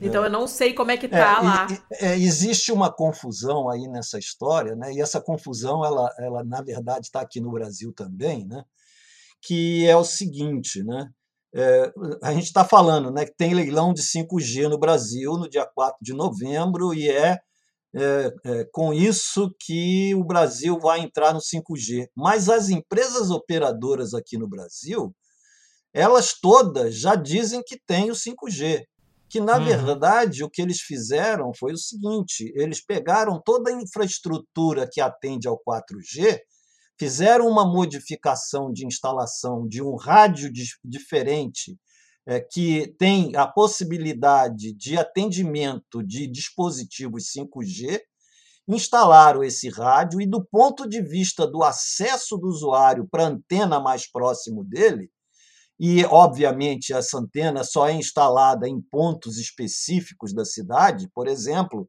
Então 0.00 0.22
é. 0.22 0.26
eu 0.26 0.30
não 0.30 0.46
sei 0.46 0.74
como 0.74 0.90
é 0.90 0.96
que 0.96 1.08
tá 1.08 1.38
é, 1.38 1.44
lá. 1.44 1.66
E, 1.70 2.04
é, 2.04 2.18
existe 2.18 2.72
uma 2.72 2.92
confusão 2.92 3.68
aí 3.68 3.86
nessa 3.88 4.18
história, 4.18 4.74
né? 4.74 4.92
E 4.92 5.00
essa 5.00 5.20
confusão, 5.20 5.84
ela, 5.84 6.12
ela 6.18 6.44
na 6.44 6.60
verdade 6.60 7.06
está 7.06 7.20
aqui 7.20 7.40
no 7.40 7.52
Brasil 7.52 7.92
também, 7.92 8.44
né? 8.46 8.64
Que 9.40 9.86
é 9.86 9.96
o 9.96 10.04
seguinte, 10.04 10.82
né? 10.82 11.08
É, 11.54 11.92
a 12.22 12.32
gente 12.32 12.46
está 12.46 12.64
falando, 12.64 13.10
né? 13.10 13.24
Que 13.24 13.34
tem 13.36 13.54
leilão 13.54 13.92
de 13.94 14.02
5G 14.02 14.68
no 14.68 14.78
Brasil 14.78 15.34
no 15.34 15.48
dia 15.48 15.64
4 15.64 15.98
de 16.02 16.12
novembro 16.12 16.92
e 16.92 17.08
é 17.08 17.38
é, 17.94 18.34
é, 18.44 18.64
com 18.72 18.92
isso 18.92 19.54
que 19.60 20.14
o 20.14 20.24
Brasil 20.24 20.78
vai 20.80 21.00
entrar 21.00 21.32
no 21.32 21.40
5G. 21.40 22.08
Mas 22.16 22.48
as 22.48 22.68
empresas 22.68 23.30
operadoras 23.30 24.14
aqui 24.14 24.36
no 24.36 24.48
Brasil, 24.48 25.14
elas 25.92 26.34
todas 26.40 26.98
já 26.98 27.14
dizem 27.14 27.62
que 27.64 27.78
tem 27.86 28.10
o 28.10 28.14
5G. 28.14 28.84
Que, 29.28 29.40
na 29.40 29.58
uhum. 29.58 29.64
verdade, 29.64 30.44
o 30.44 30.50
que 30.50 30.60
eles 30.60 30.80
fizeram 30.80 31.52
foi 31.58 31.72
o 31.72 31.78
seguinte: 31.78 32.52
eles 32.56 32.84
pegaram 32.84 33.40
toda 33.44 33.70
a 33.70 33.82
infraestrutura 33.82 34.88
que 34.90 35.00
atende 35.00 35.48
ao 35.48 35.58
4G, 35.58 36.40
fizeram 36.98 37.48
uma 37.48 37.64
modificação 37.64 38.72
de 38.72 38.86
instalação 38.86 39.66
de 39.66 39.82
um 39.82 39.96
rádio 39.96 40.50
diferente 40.84 41.76
que 42.50 42.94
tem 42.98 43.36
a 43.36 43.46
possibilidade 43.46 44.72
de 44.72 44.96
atendimento 44.96 46.02
de 46.02 46.26
dispositivos 46.26 47.24
5G, 47.36 48.00
instalaram 48.66 49.44
esse 49.44 49.68
rádio 49.68 50.20
e, 50.20 50.26
do 50.26 50.42
ponto 50.42 50.88
de 50.88 51.02
vista 51.02 51.46
do 51.46 51.62
acesso 51.62 52.38
do 52.38 52.48
usuário 52.48 53.06
para 53.10 53.24
a 53.24 53.28
antena 53.28 53.78
mais 53.78 54.10
próximo 54.10 54.64
dele, 54.64 55.10
e, 55.78 56.04
obviamente, 56.06 56.92
essa 56.92 57.18
antena 57.18 57.64
só 57.64 57.88
é 57.88 57.92
instalada 57.92 58.68
em 58.68 58.80
pontos 58.80 59.38
específicos 59.38 60.32
da 60.32 60.44
cidade, 60.44 61.10
por 61.14 61.26
exemplo, 61.26 61.88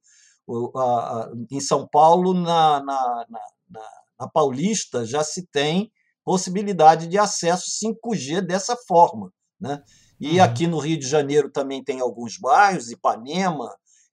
em 1.52 1.60
São 1.60 1.88
Paulo, 1.88 2.34
na, 2.34 2.84
na, 2.84 3.26
na, 3.30 3.90
na 4.20 4.28
Paulista, 4.28 5.06
já 5.06 5.24
se 5.24 5.48
tem 5.48 5.92
possibilidade 6.24 7.08
de 7.08 7.18
acesso 7.18 7.66
5G 7.86 8.42
dessa 8.42 8.76
forma. 8.88 9.32
Né? 9.60 9.82
E 10.26 10.40
uhum. 10.40 10.44
aqui 10.44 10.66
no 10.66 10.80
Rio 10.80 10.98
de 10.98 11.08
Janeiro 11.08 11.52
também 11.52 11.84
tem 11.84 12.00
alguns 12.00 12.40
bairros, 12.40 12.90
Ipanema 12.90 13.70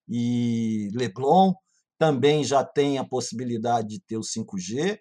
e 0.07 0.90
Leblon, 0.92 1.54
também 1.99 2.45
já 2.45 2.62
tem 2.62 2.99
a 2.99 3.04
possibilidade 3.04 3.88
de 3.88 4.00
ter 4.02 4.19
o 4.19 4.21
5G. 4.21 4.99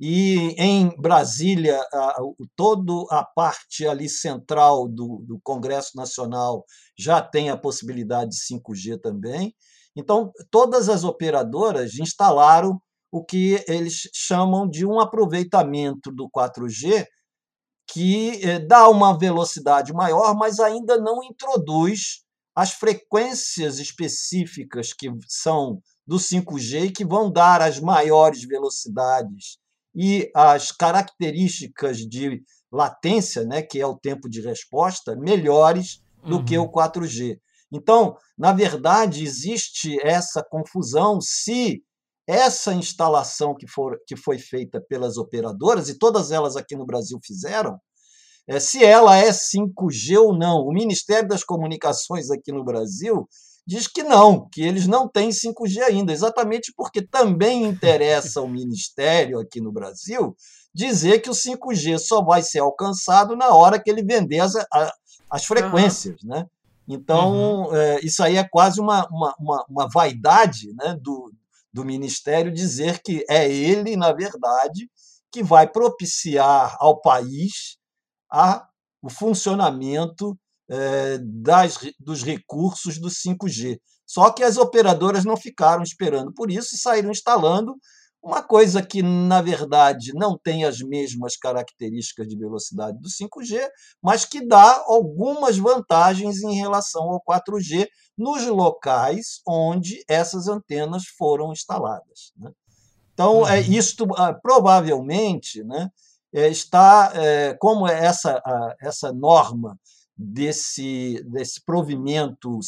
E 0.00 0.54
em 0.56 0.88
Brasília, 0.98 1.78
a, 1.92 2.16
toda 2.56 2.92
a 3.10 3.22
parte 3.22 3.86
ali 3.86 4.08
central 4.08 4.88
do, 4.88 5.22
do 5.26 5.38
Congresso 5.42 5.98
Nacional 5.98 6.64
já 6.98 7.20
tem 7.20 7.50
a 7.50 7.58
possibilidade 7.58 8.30
de 8.30 8.38
5G 8.38 8.98
também. 9.02 9.54
Então, 9.94 10.32
todas 10.50 10.88
as 10.88 11.04
operadoras 11.04 11.98
instalaram 11.98 12.80
o 13.12 13.22
que 13.22 13.62
eles 13.68 14.08
chamam 14.14 14.66
de 14.66 14.86
um 14.86 14.98
aproveitamento 14.98 16.10
do 16.10 16.26
4G 16.34 17.06
que 17.86 18.40
eh, 18.42 18.58
dá 18.58 18.88
uma 18.88 19.16
velocidade 19.16 19.92
maior, 19.92 20.34
mas 20.34 20.58
ainda 20.58 20.96
não 20.98 21.22
introduz 21.22 22.24
as 22.54 22.72
frequências 22.72 23.78
específicas 23.78 24.92
que 24.92 25.10
são 25.28 25.80
do 26.06 26.16
5G 26.16 26.92
que 26.94 27.04
vão 27.04 27.30
dar 27.30 27.60
as 27.60 27.80
maiores 27.80 28.44
velocidades 28.44 29.58
e 29.94 30.30
as 30.34 30.70
características 30.70 31.98
de 31.98 32.42
latência, 32.70 33.44
né, 33.44 33.62
que 33.62 33.80
é 33.80 33.86
o 33.86 33.96
tempo 33.96 34.28
de 34.28 34.40
resposta, 34.40 35.16
melhores 35.16 36.02
do 36.24 36.36
uhum. 36.36 36.44
que 36.44 36.58
o 36.58 36.68
4G. 36.68 37.38
Então, 37.72 38.16
na 38.36 38.52
verdade, 38.52 39.24
existe 39.24 39.98
essa 40.00 40.42
confusão 40.42 41.20
se 41.20 41.82
essa 42.26 42.72
instalação 42.72 43.54
que, 43.54 43.66
for, 43.66 43.98
que 44.06 44.16
foi 44.16 44.38
feita 44.38 44.80
pelas 44.80 45.16
operadoras, 45.16 45.88
e 45.88 45.98
todas 45.98 46.30
elas 46.30 46.56
aqui 46.56 46.74
no 46.74 46.86
Brasil 46.86 47.18
fizeram, 47.22 47.78
é, 48.48 48.60
se 48.60 48.84
ela 48.84 49.16
é 49.16 49.30
5G 49.30 50.18
ou 50.18 50.36
não. 50.36 50.58
O 50.60 50.72
Ministério 50.72 51.28
das 51.28 51.42
Comunicações 51.42 52.30
aqui 52.30 52.52
no 52.52 52.64
Brasil 52.64 53.26
diz 53.66 53.86
que 53.86 54.02
não, 54.02 54.46
que 54.50 54.62
eles 54.62 54.86
não 54.86 55.08
têm 55.08 55.30
5G 55.30 55.80
ainda, 55.82 56.12
exatamente 56.12 56.72
porque 56.76 57.00
também 57.00 57.64
interessa 57.64 58.40
ao 58.40 58.48
Ministério 58.48 59.38
aqui 59.38 59.60
no 59.60 59.72
Brasil 59.72 60.36
dizer 60.74 61.20
que 61.20 61.30
o 61.30 61.34
5G 61.34 61.98
só 61.98 62.22
vai 62.22 62.42
ser 62.42 62.58
alcançado 62.58 63.36
na 63.36 63.54
hora 63.54 63.80
que 63.80 63.88
ele 63.88 64.02
vender 64.02 64.40
as, 64.40 64.52
as 65.30 65.44
frequências. 65.46 66.20
Uhum. 66.22 66.30
Né? 66.30 66.46
Então, 66.88 67.62
uhum. 67.62 67.76
é, 67.76 68.00
isso 68.00 68.22
aí 68.22 68.36
é 68.36 68.46
quase 68.46 68.80
uma, 68.80 69.06
uma, 69.08 69.34
uma, 69.38 69.64
uma 69.68 69.88
vaidade 69.88 70.74
né, 70.74 70.96
do, 71.00 71.32
do 71.74 71.84
Ministério 71.84 72.54
dizer 72.54 73.02
que 73.02 73.26
é 73.28 73.50
ele, 73.50 73.96
na 73.96 74.12
verdade, 74.12 74.88
que 75.32 75.42
vai 75.42 75.68
propiciar 75.68 76.76
ao 76.78 77.00
país 77.00 77.76
a, 78.30 78.64
o 79.02 79.10
funcionamento 79.10 80.38
é, 80.70 81.18
das, 81.18 81.76
dos 81.98 82.22
recursos 82.22 83.00
do 83.00 83.08
5G. 83.08 83.76
Só 84.06 84.30
que 84.30 84.44
as 84.44 84.56
operadoras 84.56 85.24
não 85.24 85.36
ficaram 85.36 85.82
esperando 85.82 86.32
por 86.32 86.48
isso 86.48 86.76
e 86.76 86.78
saíram 86.78 87.10
instalando 87.10 87.74
uma 88.24 88.42
coisa 88.42 88.82
que, 88.82 89.02
na 89.02 89.42
verdade, 89.42 90.12
não 90.14 90.38
tem 90.38 90.64
as 90.64 90.80
mesmas 90.80 91.36
características 91.36 92.26
de 92.26 92.38
velocidade 92.38 92.98
do 92.98 93.08
5G, 93.08 93.68
mas 94.02 94.24
que 94.24 94.40
dá 94.44 94.82
algumas 94.86 95.58
vantagens 95.58 96.42
em 96.42 96.54
relação 96.54 97.02
ao 97.02 97.22
4G 97.22 97.86
nos 98.16 98.46
locais 98.46 99.42
onde 99.46 100.02
essas 100.08 100.48
antenas 100.48 101.04
foram 101.18 101.52
instaladas. 101.52 102.32
Né? 102.38 102.50
Então, 103.12 103.46
é, 103.46 103.60
uhum. 103.60 103.72
isto 103.72 104.06
ah, 104.16 104.32
provavelmente 104.32 105.62
né, 105.62 105.90
é, 106.32 106.48
está, 106.48 107.12
é, 107.14 107.54
como 107.60 107.86
essa, 107.86 108.40
essa 108.80 109.12
norma 109.12 109.78
desse, 110.16 111.22
desse 111.26 111.62
provimento, 111.62 112.58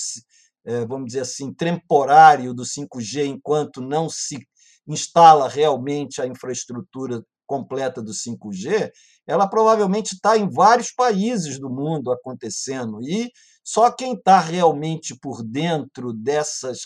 é, 0.66 0.84
vamos 0.84 1.06
dizer 1.06 1.20
assim, 1.20 1.50
temporário 1.50 2.52
do 2.52 2.62
5G, 2.62 3.24
enquanto 3.24 3.80
não 3.80 4.10
se 4.10 4.46
instala 4.86 5.48
realmente 5.48 6.20
a 6.20 6.26
infraestrutura 6.26 7.22
completa 7.46 8.02
do 8.02 8.12
5G, 8.12 8.90
ela 9.26 9.48
provavelmente 9.48 10.14
está 10.14 10.36
em 10.36 10.48
vários 10.48 10.92
países 10.92 11.58
do 11.58 11.70
mundo 11.70 12.10
acontecendo. 12.10 13.00
E 13.02 13.30
só 13.64 13.90
quem 13.90 14.14
está 14.14 14.40
realmente 14.40 15.16
por 15.18 15.42
dentro 15.42 16.12
dessas 16.12 16.80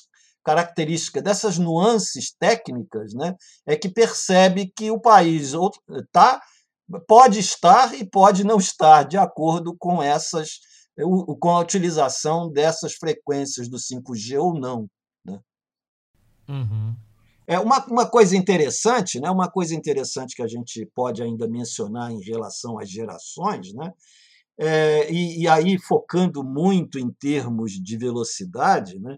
características, 0.44 1.22
dessas 1.22 1.58
nuances 1.58 2.32
técnicas, 2.38 3.12
né, 3.14 3.34
é 3.66 3.76
que 3.76 3.88
percebe 3.88 4.72
que 4.74 4.90
o 4.90 4.98
país 4.98 5.52
tá, 6.10 6.40
pode 7.06 7.38
estar 7.38 7.94
e 7.94 8.04
pode 8.08 8.44
não 8.44 8.58
estar 8.58 9.04
de 9.04 9.18
acordo 9.18 9.76
com 9.78 10.02
essas 10.02 10.60
com 11.38 11.50
a 11.50 11.60
utilização 11.60 12.50
dessas 12.50 12.94
frequências 12.94 13.68
do 13.68 13.78
5G 13.78 14.38
ou 14.38 14.52
não. 14.52 14.86
Né? 15.24 15.40
Uhum. 16.48 16.94
É 17.50 17.58
uma, 17.58 17.84
uma 17.86 18.08
coisa 18.08 18.36
interessante, 18.36 19.18
né? 19.18 19.28
uma 19.28 19.50
coisa 19.50 19.74
interessante 19.74 20.36
que 20.36 20.42
a 20.42 20.46
gente 20.46 20.86
pode 20.94 21.20
ainda 21.20 21.48
mencionar 21.48 22.12
em 22.12 22.20
relação 22.20 22.78
às 22.78 22.88
gerações, 22.88 23.74
né? 23.74 23.92
É, 24.56 25.10
e, 25.12 25.42
e, 25.42 25.48
aí 25.48 25.76
focando 25.76 26.44
muito 26.44 26.96
em 26.96 27.10
termos 27.10 27.72
de 27.72 27.96
velocidade, 27.96 29.00
né? 29.00 29.16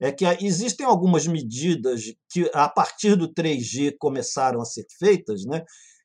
é 0.00 0.10
que 0.10 0.24
existem 0.42 0.86
algumas 0.86 1.26
medidas 1.26 2.04
que, 2.30 2.50
a 2.54 2.70
partir 2.70 3.16
do 3.16 3.28
3G, 3.28 3.96
começaram 3.98 4.62
a 4.62 4.64
ser 4.64 4.86
feitas. 4.98 5.44
Né? 5.44 5.62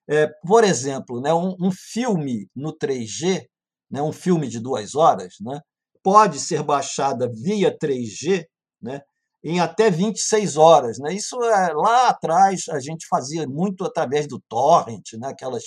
É, 0.10 0.28
por 0.46 0.66
exemplo, 0.66 1.22
né, 1.22 1.34
um, 1.34 1.56
um 1.62 1.72
filme 1.72 2.50
no 2.54 2.78
3G, 2.78 3.46
né, 3.90 4.02
um 4.02 4.12
filme 4.12 4.50
de 4.50 4.60
duas 4.60 4.96
horas, 4.96 5.36
né, 5.40 5.62
pode 6.04 6.40
ser 6.40 6.62
baixada 6.62 7.32
via 7.32 7.74
3G 7.78 8.46
né, 8.82 9.02
em 9.44 9.60
até 9.60 9.90
26 9.90 10.58
horas. 10.58 11.00
Né? 11.00 11.14
Isso 11.14 11.42
é, 11.44 11.74
lá 11.74 12.10
atrás 12.10 12.66
a 12.70 12.80
gente 12.80 13.08
fazia 13.08 13.48
muito 13.48 13.86
através 13.86 14.28
do 14.28 14.40
torrent, 14.48 15.14
né? 15.14 15.30
aquelas, 15.30 15.64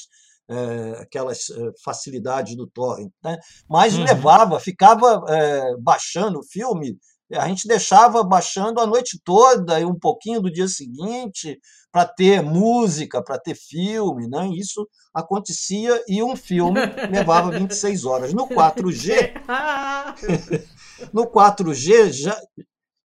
é, 0.48 1.02
aquelas 1.02 1.50
é, 1.50 1.70
facilidades 1.84 2.56
do 2.56 2.66
torrent. 2.66 3.10
Né? 3.22 3.38
Mas 3.68 3.96
uhum. 3.96 4.04
levava, 4.04 4.60
ficava 4.60 5.24
é, 5.28 5.76
baixando 5.78 6.40
o 6.40 6.44
filme, 6.44 6.96
a 7.34 7.48
gente 7.48 7.66
deixava 7.66 8.22
baixando 8.22 8.78
a 8.78 8.86
noite 8.86 9.18
toda 9.24 9.80
e 9.80 9.86
um 9.86 9.98
pouquinho 9.98 10.42
do 10.42 10.52
dia 10.52 10.68
seguinte 10.68 11.58
para 11.90 12.04
ter 12.04 12.42
música, 12.42 13.22
para 13.22 13.38
ter 13.38 13.54
filme. 13.54 14.28
Né? 14.28 14.50
Isso 14.54 14.86
acontecia 15.14 16.02
e 16.06 16.22
um 16.22 16.36
filme 16.36 16.80
levava 17.10 17.50
26 17.50 18.04
horas. 18.04 18.34
No 18.34 18.46
4G, 18.46 19.32
no 21.12 21.26
4G 21.26 22.12
já, 22.12 22.38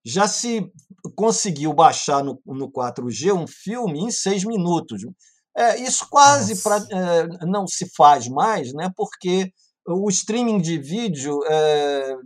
já 0.06 0.28
se 0.28 0.70
conseguiu 1.16 1.72
baixar 1.72 2.22
no, 2.22 2.40
no 2.46 2.70
4G 2.70 3.32
um 3.34 3.46
filme 3.46 4.00
em 4.00 4.10
seis 4.10 4.44
minutos. 4.44 5.02
É, 5.56 5.80
isso 5.80 6.06
quase 6.08 6.62
pra, 6.62 6.76
é, 6.76 7.46
não 7.46 7.66
se 7.66 7.90
faz 7.96 8.28
mais, 8.28 8.72
né, 8.72 8.90
porque 8.94 9.50
o 9.88 10.08
streaming 10.08 10.60
de 10.60 10.78
vídeo 10.78 11.40
é, 11.46 12.16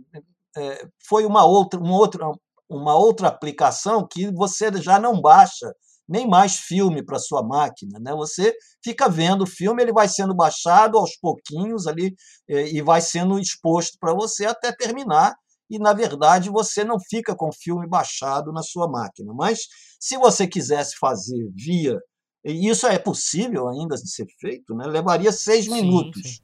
é, 0.57 0.87
foi 1.07 1.25
uma 1.25 1.43
outra, 1.43 1.79
uma, 1.79 1.95
outra, 1.95 2.31
uma 2.69 2.95
outra 2.95 3.29
aplicação 3.29 4.07
que 4.07 4.31
você 4.31 4.71
já 4.81 4.99
não 4.99 5.19
baixa 5.19 5.73
nem 6.07 6.27
mais 6.27 6.57
filme 6.57 7.03
para 7.03 7.19
sua 7.19 7.41
máquina, 7.41 7.97
né? 7.97 8.13
Você 8.15 8.53
fica 8.83 9.07
vendo 9.07 9.43
o 9.43 9.47
filme, 9.47 9.81
ele 9.81 9.93
vai 9.93 10.09
sendo 10.09 10.35
baixado 10.35 10.97
aos 10.97 11.15
pouquinhos 11.15 11.87
ali 11.87 12.13
é, 12.49 12.67
e 12.67 12.81
vai 12.81 12.99
sendo 12.99 13.39
exposto 13.39 13.97
para 13.97 14.13
você 14.13 14.45
até 14.45 14.73
terminar 14.73 15.33
e, 15.71 15.79
na 15.79 15.93
verdade, 15.93 16.49
você 16.49 16.83
não 16.83 16.99
fica 16.99 17.33
com 17.33 17.47
o 17.47 17.53
filme 17.53 17.87
baixado 17.87 18.51
na 18.51 18.61
sua 18.61 18.89
máquina. 18.89 19.33
Mas, 19.33 19.61
se 19.97 20.17
você 20.17 20.45
quisesse 20.45 20.97
fazer 20.99 21.49
via, 21.55 21.97
e 22.43 22.69
isso 22.69 22.85
é 22.87 22.99
possível 22.99 23.69
ainda 23.69 23.95
de 23.95 24.11
ser 24.11 24.25
feito, 24.37 24.75
né? 24.75 24.85
levaria 24.85 25.31
seis 25.31 25.63
sim, 25.63 25.71
minutos. 25.71 26.23
Sim. 26.23 26.39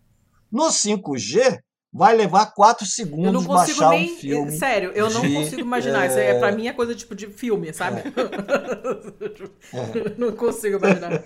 No 0.50 0.68
5G, 0.68 1.60
vai 1.92 2.16
levar 2.16 2.54
quatro 2.54 2.86
segundos 2.86 3.46
baixar 3.46 3.90
nem, 3.90 4.14
um 4.14 4.18
filme. 4.18 4.58
Sério, 4.58 4.94
eu 4.96 5.10
não 5.10 5.20
de, 5.20 5.34
consigo 5.34 5.62
imaginar. 5.62 6.06
É... 6.06 6.08
Isso 6.08 6.20
é, 6.20 6.40
para 6.40 6.54
mim 6.54 6.68
é 6.68 6.74
coisa 6.74 6.96
tipo 6.96 7.14
de 7.14 7.28
filme, 7.28 7.74
sabe? 7.74 8.00
É. 8.00 8.04
é. 9.76 10.16
não 10.18 10.32
consigo 10.32 10.78
imaginar. 10.78 11.22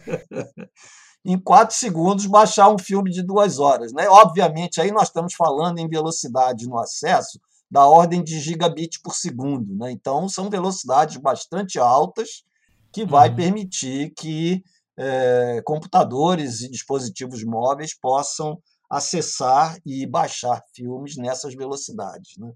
em 1.23 1.39
quatro 1.39 1.75
segundos 1.75 2.25
baixar 2.25 2.67
um 2.69 2.79
filme 2.79 3.11
de 3.11 3.21
duas 3.21 3.59
horas. 3.59 3.93
Né? 3.93 4.09
Obviamente, 4.09 4.81
aí 4.81 4.91
nós 4.91 5.09
estamos 5.09 5.35
falando 5.35 5.77
em 5.77 5.87
velocidade 5.87 6.67
no 6.67 6.79
acesso 6.79 7.39
da 7.71 7.87
ordem 7.87 8.21
de 8.21 8.37
gigabit 8.41 8.99
por 9.01 9.15
segundo. 9.15 9.73
Né? 9.77 9.91
Então, 9.91 10.27
são 10.27 10.49
velocidades 10.49 11.15
bastante 11.15 11.79
altas 11.79 12.43
que 12.91 13.05
vai 13.05 13.29
uhum. 13.29 13.35
permitir 13.37 14.11
que 14.13 14.61
é, 14.97 15.61
computadores 15.63 16.61
e 16.61 16.69
dispositivos 16.69 17.41
móveis 17.45 17.97
possam 17.97 18.61
acessar 18.89 19.77
e 19.85 20.05
baixar 20.05 20.61
filmes 20.75 21.15
nessas 21.15 21.55
velocidades. 21.55 22.37
Né? 22.37 22.51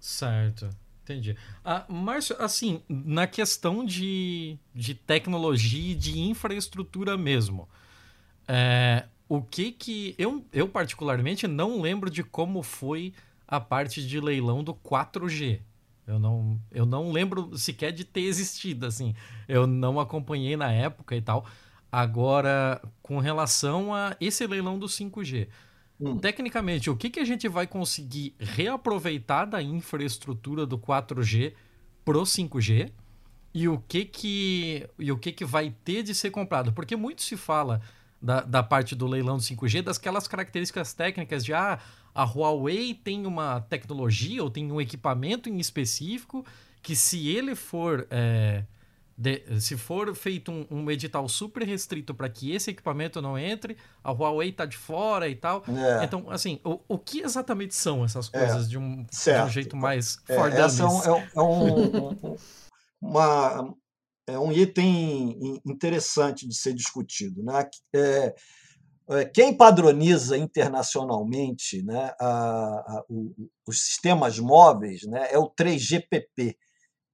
Certo. 0.00 0.70
Entendi. 1.02 1.36
Ah, 1.64 1.84
Márcio, 1.88 2.36
assim, 2.38 2.82
na 2.88 3.26
questão 3.26 3.84
de, 3.84 4.58
de 4.74 4.94
tecnologia 4.94 5.92
e 5.92 5.94
de 5.94 6.20
infraestrutura 6.20 7.16
mesmo, 7.16 7.66
é, 8.46 9.06
o 9.26 9.42
que 9.42 9.72
que. 9.72 10.14
Eu, 10.18 10.44
eu, 10.52 10.68
particularmente, 10.68 11.46
não 11.46 11.80
lembro 11.80 12.10
de 12.10 12.22
como 12.22 12.62
foi 12.62 13.14
a 13.48 13.58
parte 13.58 14.06
de 14.06 14.20
leilão 14.20 14.62
do 14.62 14.74
4G. 14.74 15.60
Eu 16.06 16.18
não, 16.18 16.60
eu 16.70 16.86
não 16.86 17.10
lembro 17.10 17.56
sequer 17.56 17.92
de 17.92 18.04
ter 18.04 18.20
existido, 18.20 18.86
assim. 18.86 19.14
Eu 19.48 19.66
não 19.66 19.98
acompanhei 19.98 20.56
na 20.56 20.70
época 20.70 21.16
e 21.16 21.22
tal. 21.22 21.46
Agora, 21.90 22.80
com 23.02 23.18
relação 23.18 23.94
a 23.94 24.14
esse 24.20 24.46
leilão 24.46 24.78
do 24.78 24.86
5G, 24.86 25.48
hum. 25.98 26.18
tecnicamente, 26.18 26.90
o 26.90 26.96
que, 26.96 27.08
que 27.08 27.20
a 27.20 27.24
gente 27.24 27.48
vai 27.48 27.66
conseguir 27.66 28.34
reaproveitar 28.38 29.46
da 29.46 29.62
infraestrutura 29.62 30.66
do 30.66 30.78
4G 30.78 31.54
pro 32.04 32.22
5G? 32.22 32.92
E 33.54 33.66
o 33.66 33.78
que 33.78 34.04
que, 34.04 34.88
e 34.98 35.10
o 35.10 35.18
que 35.18 35.32
que 35.32 35.44
vai 35.44 35.74
ter 35.84 36.02
de 36.02 36.14
ser 36.14 36.30
comprado? 36.30 36.72
Porque 36.72 36.94
muito 36.94 37.22
se 37.22 37.36
fala 37.36 37.80
da, 38.20 38.40
da 38.42 38.62
parte 38.62 38.94
do 38.94 39.06
leilão 39.06 39.36
do 39.36 39.42
5G, 39.42 39.82
das 39.82 39.96
aquelas 39.98 40.28
características 40.28 40.92
técnicas 40.92 41.44
de 41.44 41.54
ah, 41.54 41.78
a 42.18 42.24
Huawei 42.24 42.94
tem 42.94 43.26
uma 43.26 43.60
tecnologia 43.60 44.42
ou 44.42 44.50
tem 44.50 44.72
um 44.72 44.80
equipamento 44.80 45.48
em 45.48 45.58
específico 45.58 46.44
que 46.82 46.96
se 46.96 47.28
ele 47.28 47.54
for 47.54 48.08
é, 48.10 48.64
de, 49.16 49.60
se 49.60 49.76
for 49.76 50.12
feito 50.16 50.50
um, 50.50 50.66
um, 50.68 50.90
edital 50.90 51.28
super 51.28 51.62
restrito 51.62 52.12
para 52.12 52.28
que 52.28 52.50
esse 52.50 52.72
equipamento 52.72 53.22
não 53.22 53.38
entre, 53.38 53.76
a 54.02 54.10
Huawei 54.10 54.48
está 54.48 54.66
de 54.66 54.76
fora 54.76 55.28
e 55.28 55.36
tal. 55.36 55.62
É. 55.68 56.04
Então, 56.04 56.28
assim, 56.28 56.58
o, 56.64 56.80
o 56.88 56.98
que 56.98 57.20
exatamente 57.20 57.76
são 57.76 58.04
essas 58.04 58.28
é, 58.32 58.38
coisas 58.40 58.66
é, 58.66 58.68
de, 58.68 58.78
um, 58.78 59.04
de, 59.04 59.42
um, 59.44 59.48
jeito 59.48 59.76
mais 59.76 60.18
é, 60.28 60.34
for 60.34 60.52
essa 60.52 60.82
é 60.82 60.86
um, 60.86 61.02
é, 61.02 61.28
é 61.36 61.40
um, 61.40 62.36
uma, 63.00 63.74
é 64.26 64.38
um 64.40 64.50
item 64.50 65.60
interessante 65.64 66.48
de 66.48 66.54
ser 66.56 66.74
discutido. 66.74 67.44
Né? 67.44 67.64
É, 67.92 68.00
é, 68.00 68.34
quem 69.32 69.56
padroniza 69.56 70.36
internacionalmente 70.36 71.82
né, 71.82 72.12
a, 72.20 72.26
a, 72.26 73.04
o, 73.08 73.34
os 73.66 73.80
sistemas 73.80 74.38
móveis 74.38 75.02
né, 75.04 75.28
é 75.30 75.38
o 75.38 75.50
3GPP. 75.50 76.54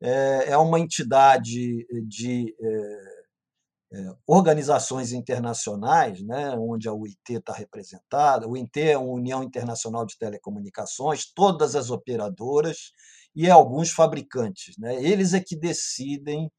É, 0.03 0.51
é 0.51 0.59
uma 0.59 0.81
entidade 0.81 1.87
de 2.09 2.55
é, 2.61 3.97
é, 3.97 4.13
organizações 4.27 5.13
internacionais, 5.13 6.21
né, 6.23 6.51
onde 6.59 6.89
a 6.89 6.93
UIT 6.93 7.35
está 7.35 7.53
representada. 7.53 8.49
O 8.49 8.57
INT 8.57 8.77
é 8.77 8.95
a 8.95 8.99
União 8.99 9.45
Internacional 9.45 10.05
de 10.05 10.19
Telecomunicações, 10.19 11.33
todas 11.33 11.77
as 11.77 11.91
operadoras 11.91 12.91
e 13.37 13.49
alguns 13.49 13.93
fabricantes. 13.93 14.77
Né? 14.79 14.97
Eles 14.97 15.33
é 15.33 15.41
que 15.41 15.57
decidem 15.57 16.51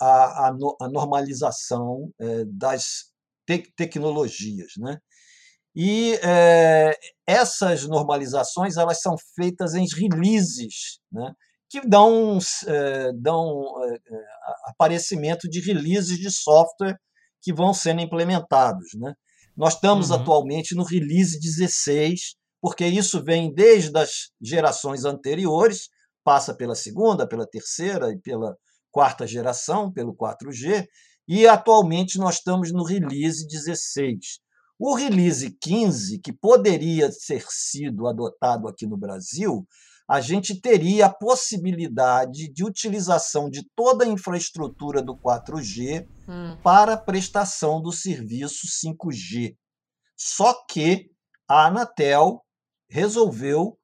a, 0.00 0.48
a, 0.48 0.88
normalização 0.88 2.12
das 2.46 3.11
te 3.46 3.72
tecnologias. 3.76 4.72
Né? 4.78 4.98
E 5.74 6.14
é, 6.22 6.94
essas 7.26 7.86
normalizações 7.86 8.76
elas 8.76 9.00
são 9.00 9.16
feitas 9.34 9.74
em 9.74 9.86
releases, 9.86 11.00
né? 11.10 11.32
que 11.70 11.80
dão, 11.80 12.38
é, 12.66 13.12
dão 13.14 13.64
é, 13.84 13.98
aparecimento 14.66 15.48
de 15.48 15.60
releases 15.60 16.18
de 16.18 16.30
software 16.30 16.98
que 17.40 17.52
vão 17.52 17.72
sendo 17.72 18.02
implementados. 18.02 18.88
Né? 18.94 19.14
Nós 19.56 19.74
estamos 19.74 20.10
uhum. 20.10 20.16
atualmente 20.16 20.74
no 20.74 20.84
release 20.84 21.40
16, 21.40 22.36
porque 22.60 22.86
isso 22.86 23.24
vem 23.24 23.52
desde 23.52 23.98
as 23.98 24.30
gerações 24.40 25.04
anteriores, 25.04 25.88
passa 26.22 26.54
pela 26.54 26.74
segunda, 26.74 27.26
pela 27.26 27.46
terceira 27.46 28.12
e 28.12 28.18
pela 28.20 28.54
quarta 28.90 29.26
geração, 29.26 29.90
pelo 29.90 30.14
4G, 30.14 30.86
e 31.26 31.46
atualmente 31.46 32.18
nós 32.18 32.36
estamos 32.36 32.72
no 32.72 32.84
release 32.84 33.46
16. 33.46 34.40
O 34.78 34.94
release 34.94 35.56
15, 35.60 36.18
que 36.18 36.32
poderia 36.32 37.08
ter 37.26 37.44
sido 37.48 38.08
adotado 38.08 38.66
aqui 38.66 38.86
no 38.86 38.96
Brasil, 38.96 39.66
a 40.08 40.20
gente 40.20 40.60
teria 40.60 41.06
a 41.06 41.14
possibilidade 41.14 42.52
de 42.52 42.64
utilização 42.64 43.48
de 43.48 43.64
toda 43.76 44.04
a 44.04 44.08
infraestrutura 44.08 45.00
do 45.00 45.16
4G 45.16 46.06
hum. 46.28 46.56
para 46.62 46.96
prestação 46.96 47.80
do 47.80 47.92
serviço 47.92 48.66
5G. 48.66 49.56
Só 50.16 50.52
que 50.68 51.10
a 51.48 51.66
Anatel 51.66 52.42
resolveu, 52.90 53.78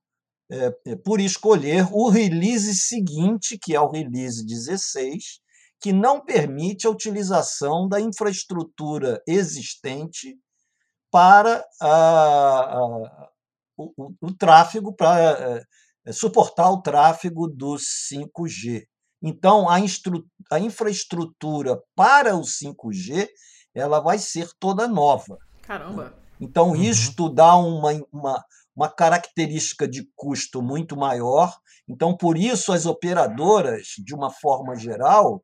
é, 0.50 0.70
por 0.96 1.20
escolher, 1.20 1.86
o 1.92 2.08
release 2.08 2.74
seguinte, 2.74 3.56
que 3.56 3.74
é 3.74 3.80
o 3.80 3.90
release 3.90 4.44
16, 4.44 5.40
que 5.80 5.92
não 5.92 6.20
permite 6.20 6.86
a 6.86 6.90
utilização 6.90 7.88
da 7.88 8.00
infraestrutura 8.00 9.22
existente 9.26 10.36
para 11.10 11.64
a, 11.80 11.88
a, 11.88 13.30
o, 13.76 13.92
o, 13.96 14.14
o, 14.20 14.34
tráfego, 14.34 14.92
para 14.92 15.64
é, 16.04 16.12
suportar 16.12 16.70
o 16.70 16.82
tráfego 16.82 17.46
do 17.48 17.76
5G. 17.76 18.86
Então, 19.22 19.68
a, 19.68 19.76
a 20.50 20.60
infraestrutura 20.60 21.80
para 21.94 22.36
o 22.36 22.42
5G 22.42 23.28
ela 23.74 24.00
vai 24.00 24.18
ser 24.18 24.50
toda 24.58 24.88
nova. 24.88 25.38
Caramba! 25.62 26.14
Então, 26.40 26.70
uhum. 26.70 26.76
isto 26.76 27.28
dá 27.28 27.56
uma, 27.56 27.92
uma, 28.12 28.44
uma 28.74 28.88
característica 28.88 29.88
de 29.88 30.08
custo 30.14 30.62
muito 30.62 30.96
maior. 30.96 31.56
Então, 31.88 32.16
por 32.16 32.36
isso, 32.36 32.72
as 32.72 32.86
operadoras, 32.86 33.88
de 33.98 34.14
uma 34.14 34.30
forma 34.30 34.76
geral, 34.76 35.42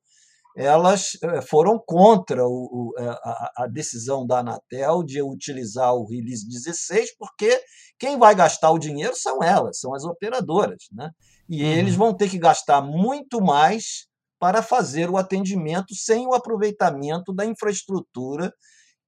elas 0.57 1.19
eh, 1.23 1.43
foram 1.43 1.79
contra 1.85 2.47
o, 2.47 2.95
a, 2.97 3.65
a, 3.65 3.67
decisão 3.67 4.25
da 4.25 4.39
Anatel 4.39 5.03
de 5.03 5.21
utilizar 5.21 5.93
o 5.95 6.07
release 6.07 6.49
16, 6.49 7.17
porque 7.19 7.61
quem 7.99 8.19
vai 8.19 8.35
gastar 8.35 8.71
o 8.71 8.79
dinheiro 8.79 9.17
são 9.17 9.43
elas, 9.43 9.81
são 9.81 9.95
as 9.95 10.05
operadoras. 10.05 10.85
Né? 10.93 11.11
E 11.49 11.63
uhum. 11.65 11.71
eles 11.71 11.97
vão 11.97 12.15
ter 12.15 12.31
que 12.31 12.39
gastar 12.39 12.81
muito 12.81 13.41
mais 13.41 14.07
para 14.39 14.63
fazer 14.63 15.11
o 15.11 15.17
atendimento 15.17 15.95
sem 15.95 16.27
o 16.27 16.35
aproveitamento 16.35 17.33
da 17.33 17.45
infraestrutura 17.45 18.53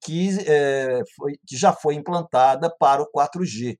que, 0.02 0.30
é, 0.46 1.02
foi, 1.16 1.34
que 1.46 1.56
já 1.56 1.72
foi 1.72 1.94
implantada 1.94 2.74
para 2.78 3.02
o 3.02 3.10
4G. 3.10 3.76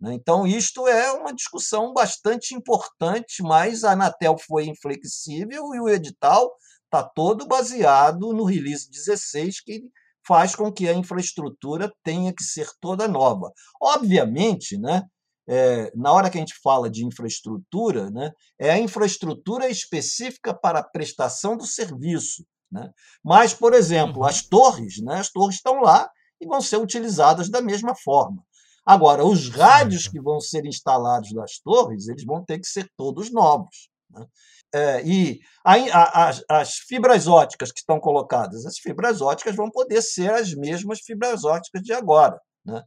Né? 0.00 0.14
Então, 0.14 0.46
isto 0.46 0.86
é 0.88 1.12
uma 1.12 1.32
discussão 1.32 1.92
bastante 1.92 2.54
importante, 2.54 3.42
mas 3.42 3.84
a 3.84 3.92
Anatel 3.92 4.36
foi 4.38 4.66
inflexível 4.66 5.74
e 5.74 5.80
o 5.80 5.88
edital 5.88 6.50
está 6.94 7.02
todo 7.02 7.46
baseado 7.46 8.32
no 8.32 8.44
release 8.44 8.88
16, 8.88 9.60
que 9.60 9.82
faz 10.26 10.54
com 10.54 10.72
que 10.72 10.88
a 10.88 10.94
infraestrutura 10.94 11.92
tenha 12.02 12.32
que 12.32 12.42
ser 12.42 12.68
toda 12.80 13.08
nova. 13.08 13.52
Obviamente, 13.80 14.78
né, 14.78 15.02
é, 15.46 15.92
na 15.94 16.12
hora 16.12 16.30
que 16.30 16.38
a 16.38 16.40
gente 16.40 16.54
fala 16.62 16.88
de 16.88 17.04
infraestrutura, 17.04 18.10
né, 18.10 18.30
é 18.58 18.70
a 18.70 18.78
infraestrutura 18.78 19.68
específica 19.68 20.54
para 20.54 20.78
a 20.78 20.84
prestação 20.84 21.56
do 21.56 21.66
serviço. 21.66 22.46
Né? 22.70 22.90
Mas, 23.22 23.52
por 23.52 23.74
exemplo, 23.74 24.22
uhum. 24.22 24.24
as 24.24 24.42
torres, 24.42 25.02
né, 25.02 25.18
as 25.18 25.30
torres 25.30 25.56
estão 25.56 25.80
lá 25.80 26.08
e 26.40 26.46
vão 26.46 26.60
ser 26.60 26.78
utilizadas 26.78 27.50
da 27.50 27.60
mesma 27.60 27.94
forma. 27.94 28.42
Agora, 28.86 29.24
os 29.24 29.48
rádios 29.48 30.08
que 30.08 30.20
vão 30.20 30.40
ser 30.40 30.64
instalados 30.66 31.32
nas 31.32 31.58
torres, 31.58 32.06
eles 32.06 32.24
vão 32.24 32.44
ter 32.44 32.58
que 32.58 32.66
ser 32.66 32.88
todos 32.96 33.30
novos. 33.30 33.88
Né? 34.10 34.26
É, 34.74 35.06
e 35.06 35.38
a, 35.64 35.74
a, 35.74 36.28
as, 36.28 36.44
as 36.50 36.74
fibras 36.74 37.28
óticas 37.28 37.70
que 37.70 37.78
estão 37.78 38.00
colocadas, 38.00 38.66
as 38.66 38.76
fibras 38.76 39.20
óticas 39.20 39.54
vão 39.54 39.70
poder 39.70 40.02
ser 40.02 40.32
as 40.32 40.52
mesmas 40.52 40.98
fibras 41.00 41.44
óticas 41.44 41.80
de 41.80 41.92
agora. 41.92 42.40
Né? 42.66 42.82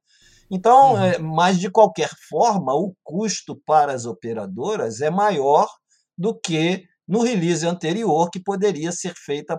Então, 0.52 0.96
uhum. 0.96 1.02
é, 1.02 1.18
mas 1.18 1.58
de 1.58 1.72
qualquer 1.72 2.10
forma, 2.30 2.74
o 2.74 2.94
custo 3.04 3.56
para 3.66 3.94
as 3.94 4.06
operadoras 4.06 5.00
é 5.00 5.10
maior 5.10 5.70
do 6.18 6.38
que 6.38 6.84
no 7.08 7.22
release 7.22 7.66
anterior, 7.66 8.30
que 8.30 8.44
poderia 8.44 8.92
ser 8.92 9.14
feito 9.16 9.56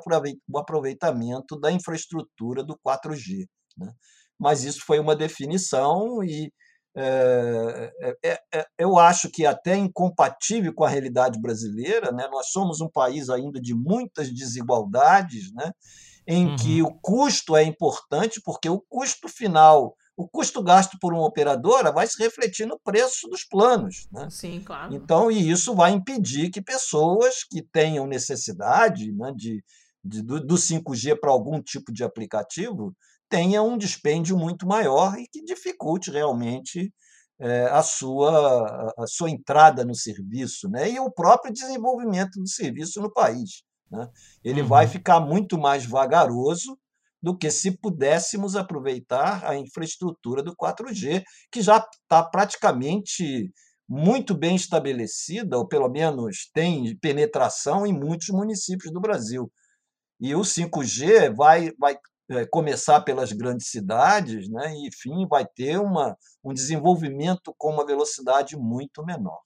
o 0.47 0.59
aproveitamento 0.59 1.59
da 1.59 1.73
infraestrutura 1.73 2.63
do 2.63 2.79
4G. 2.87 3.47
Né? 3.79 3.91
Mas 4.39 4.65
isso 4.65 4.81
foi 4.85 4.99
uma 4.99 5.17
definição 5.17 6.23
e 6.23 6.53
é, 6.97 8.39
é, 8.53 8.67
eu 8.79 8.99
acho 8.99 9.31
que 9.31 9.47
até 9.47 9.77
incompatível 9.77 10.73
com 10.75 10.85
a 10.85 10.89
realidade 10.89 11.41
brasileira. 11.41 12.11
Né? 12.13 12.27
Nós 12.31 12.51
somos 12.51 12.81
um 12.81 12.89
país 12.89 13.31
ainda 13.31 13.61
de 13.61 13.75
muitas 13.75 14.33
desigualdades, 14.33 15.53
né? 15.53 15.73
em 16.27 16.49
uhum. 16.49 16.57
que 16.57 16.83
o 16.83 16.93
custo 17.01 17.57
é 17.57 17.63
importante, 17.63 18.41
porque 18.45 18.69
o 18.69 18.81
custo 18.81 19.29
final, 19.29 19.97
o 20.15 20.29
custo 20.29 20.63
gasto 20.63 20.99
por 21.01 21.15
uma 21.15 21.25
operadora 21.25 21.91
vai 21.91 22.07
se 22.07 22.23
refletir 22.23 22.67
no 22.67 22.79
preço 22.79 23.27
dos 23.29 23.45
planos. 23.45 24.07
Né? 24.13 24.29
Sim, 24.31 24.61
claro. 24.65 24.95
Então, 24.95 25.31
e 25.31 25.51
isso 25.51 25.75
vai 25.75 25.93
impedir 25.93 26.51
que 26.51 26.61
pessoas 26.61 27.45
que 27.45 27.63
tenham 27.63 28.07
necessidade 28.07 29.11
né, 29.13 29.33
de, 29.35 29.65
de 30.05 30.23
do, 30.23 30.39
do 30.45 30.57
5G 30.57 31.19
para 31.19 31.31
algum 31.31 31.63
tipo 31.63 31.91
de 31.91 32.05
aplicativo 32.05 32.95
tenha 33.29 33.63
um 33.63 33.77
dispêndio 33.77 34.37
muito 34.37 34.67
maior 34.67 35.19
e 35.19 35.27
que 35.29 35.43
dificulte 35.43 36.11
realmente 36.11 36.93
é, 37.41 37.67
a, 37.67 37.83
sua, 37.83 38.93
a 38.99 39.07
sua 39.07 39.31
entrada 39.31 39.85
no 39.85 39.95
serviço 39.95 40.69
né? 40.69 40.91
e 40.91 40.99
o 40.99 41.11
próprio 41.11 41.53
desenvolvimento 41.53 42.41
do 42.41 42.49
serviço 42.49 43.01
no 43.01 43.13
país. 43.13 43.63
Né? 43.91 44.09
Ele 44.43 44.63
uhum. 44.63 44.69
vai 44.69 44.87
ficar 44.87 45.21
muito 45.21 45.59
mais 45.59 45.87
vagaroso 45.87 46.79
do 47.23 47.37
que 47.37 47.51
se 47.51 47.77
pudéssemos 47.77 48.55
aproveitar 48.57 49.45
a 49.45 49.57
infraestrutura 49.57 50.43
do 50.43 50.55
4G, 50.55 51.25
que 51.51 51.61
já 51.61 51.79
está 51.79 52.23
praticamente 52.23 53.53
muito 53.89 54.37
bem 54.37 54.55
estabelecida, 54.55 55.57
ou 55.57 55.67
pelo 55.67 55.89
menos 55.89 56.51
tem 56.53 56.97
penetração 56.99 57.87
em 57.87 57.93
muitos 57.93 58.29
municípios 58.29 58.93
do 58.93 59.01
Brasil. 59.01 59.51
E 60.21 60.35
o 60.35 60.41
5G 60.41 61.35
vai, 61.35 61.73
vai 61.79 61.97
começar 62.51 63.01
pelas 63.01 63.33
grandes 63.33 63.69
cidades, 63.69 64.49
né? 64.49 64.75
e, 64.75 64.89
enfim, 64.89 65.27
vai 65.27 65.47
ter 65.47 65.79
uma, 65.79 66.17
um 66.45 66.53
desenvolvimento 66.53 67.55
com 67.57 67.73
uma 67.73 67.87
velocidade 67.87 68.57
muito 68.57 69.05
menor. 69.05 69.41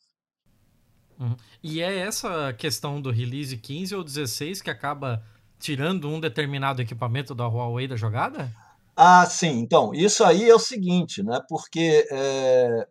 Uhum. 1.19 1.37
E 1.63 1.81
é 1.81 1.99
essa 1.99 2.53
questão 2.55 3.01
do 3.01 3.11
release 3.11 3.57
15 3.57 3.95
ou 3.95 4.03
16 4.03 4.61
que 4.61 4.71
acaba 4.71 5.25
tirando 5.59 6.09
um 6.09 6.19
determinado 6.19 6.83
equipamento 6.83 7.35
da 7.35 7.47
Huawei 7.47 7.87
da 7.87 7.95
jogada? 7.95 8.51
Ah, 8.97 9.25
sim. 9.27 9.61
Então, 9.61 9.95
isso 9.95 10.25
aí 10.25 10.51
é 10.51 10.55
o 10.55 10.59
seguinte, 10.59 11.23
né? 11.23 11.41
porque 11.49 12.07
é, 12.11 12.89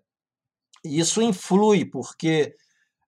isso 0.84 1.22
influi, 1.22 1.86
porque 1.86 2.56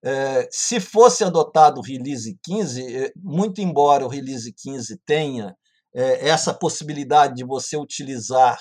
é, 0.04 0.48
se 0.52 0.82
fosse 0.82 1.24
adotado 1.24 1.80
o 1.80 1.84
release 1.84 2.38
15, 2.43 2.96
é, 2.96 3.13
muito 3.15 3.62
embora 3.62 4.06
o 4.06 4.10
release 4.10 4.54
15 4.54 5.00
tenha 5.06 5.56
é, 5.95 6.29
essa 6.29 6.53
possibilidade 6.53 7.36
de 7.36 7.43
você 7.43 7.77
utilizar 7.77 8.60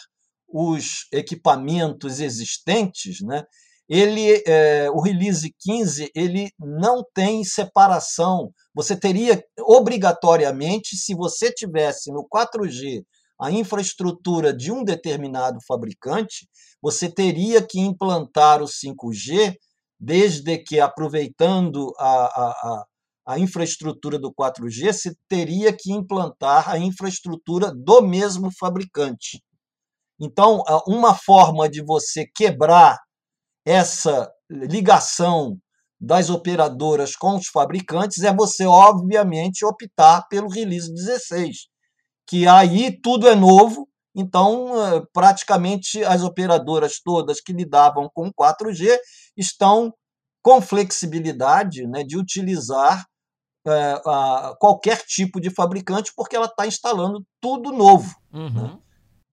os 0.49 1.07
equipamentos 1.13 2.21
existentes, 2.21 3.21
né? 3.23 3.45
ele, 3.89 4.43
é, 4.47 4.91
o 4.91 5.01
release 5.01 5.55
15 5.61 6.11
ele 6.15 6.51
não 6.59 7.05
tem 7.15 7.45
separação. 7.45 8.53
Você 8.75 8.97
teria 8.97 9.43
obrigatoriamente, 9.61 10.97
se 10.97 11.15
você 11.15 11.53
tivesse 11.53 12.11
no 12.11 12.27
4G 12.29 13.03
a 13.41 13.51
infraestrutura 13.51 14.55
de 14.55 14.71
um 14.71 14.85
determinado 14.85 15.59
fabricante, 15.67 16.49
você 16.81 17.09
teria 17.09 17.61
que 17.61 17.81
implantar 17.81 18.63
o 18.63 18.67
5G, 18.67 19.57
desde 19.99 20.59
que, 20.59 20.81
aproveitando 20.81 21.93
a, 21.99 22.09
a, 22.09 22.51
a, 22.51 22.85
a 23.27 23.39
infraestrutura 23.39 24.19
do 24.19 24.33
4G, 24.33 24.93
você 24.93 25.15
teria 25.29 25.73
que 25.73 25.93
implantar 25.93 26.69
a 26.69 26.79
infraestrutura 26.79 27.73
do 27.73 28.03
mesmo 28.03 28.51
fabricante. 28.59 29.43
Então, 30.21 30.63
uma 30.87 31.15
forma 31.15 31.69
de 31.69 31.83
você 31.85 32.27
quebrar 32.35 32.99
essa 33.65 34.31
ligação 34.51 35.59
das 36.01 36.31
operadoras 36.31 37.15
com 37.15 37.37
os 37.37 37.47
fabricantes 37.47 38.25
é 38.25 38.35
você, 38.35 38.67
obviamente, 38.67 39.65
optar 39.65 40.27
pelo 40.29 40.49
release 40.49 40.93
16, 40.93 41.69
que 42.27 42.47
aí 42.47 43.01
tudo 43.01 43.29
é 43.29 43.37
novo, 43.37 43.89
então 44.15 44.85
eh, 44.85 45.03
praticamente 45.13 46.03
as 46.05 46.23
operadoras 46.23 47.01
todas 47.03 47.41
que 47.41 47.53
lidavam 47.53 48.11
com 48.13 48.33
4G 48.33 48.99
estão 49.37 49.93
com 50.43 50.61
flexibilidade 50.61 51.87
né, 51.87 52.03
de 52.03 52.19
utilizar 52.19 53.07
é, 53.67 54.01
a, 54.07 54.57
qualquer 54.59 55.05
tipo 55.07 55.41
de 55.41 55.51
fabricante, 55.51 56.13
porque 56.17 56.37
ela 56.37 56.47
está 56.47 56.67
instalando 56.67 57.25
tudo 57.41 57.73
novo. 57.73 58.15
Né. 58.33 58.41
Uhum. 58.41 58.51
Né? 58.51 58.79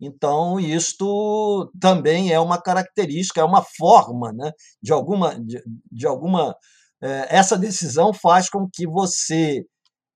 Então, 0.02 0.60
isto 0.60 1.70
também 1.80 2.32
é 2.32 2.40
uma 2.40 2.62
característica, 2.62 3.42
é 3.42 3.44
uma 3.44 3.62
forma 3.62 4.32
né, 4.32 4.52
de 4.82 4.94
alguma. 4.94 5.38
De, 5.40 5.62
de 5.92 6.08
alguma 6.08 6.56
é, 7.02 7.38
essa 7.38 7.58
decisão 7.58 8.14
faz 8.14 8.50
com 8.50 8.68
que 8.72 8.86
você 8.88 9.66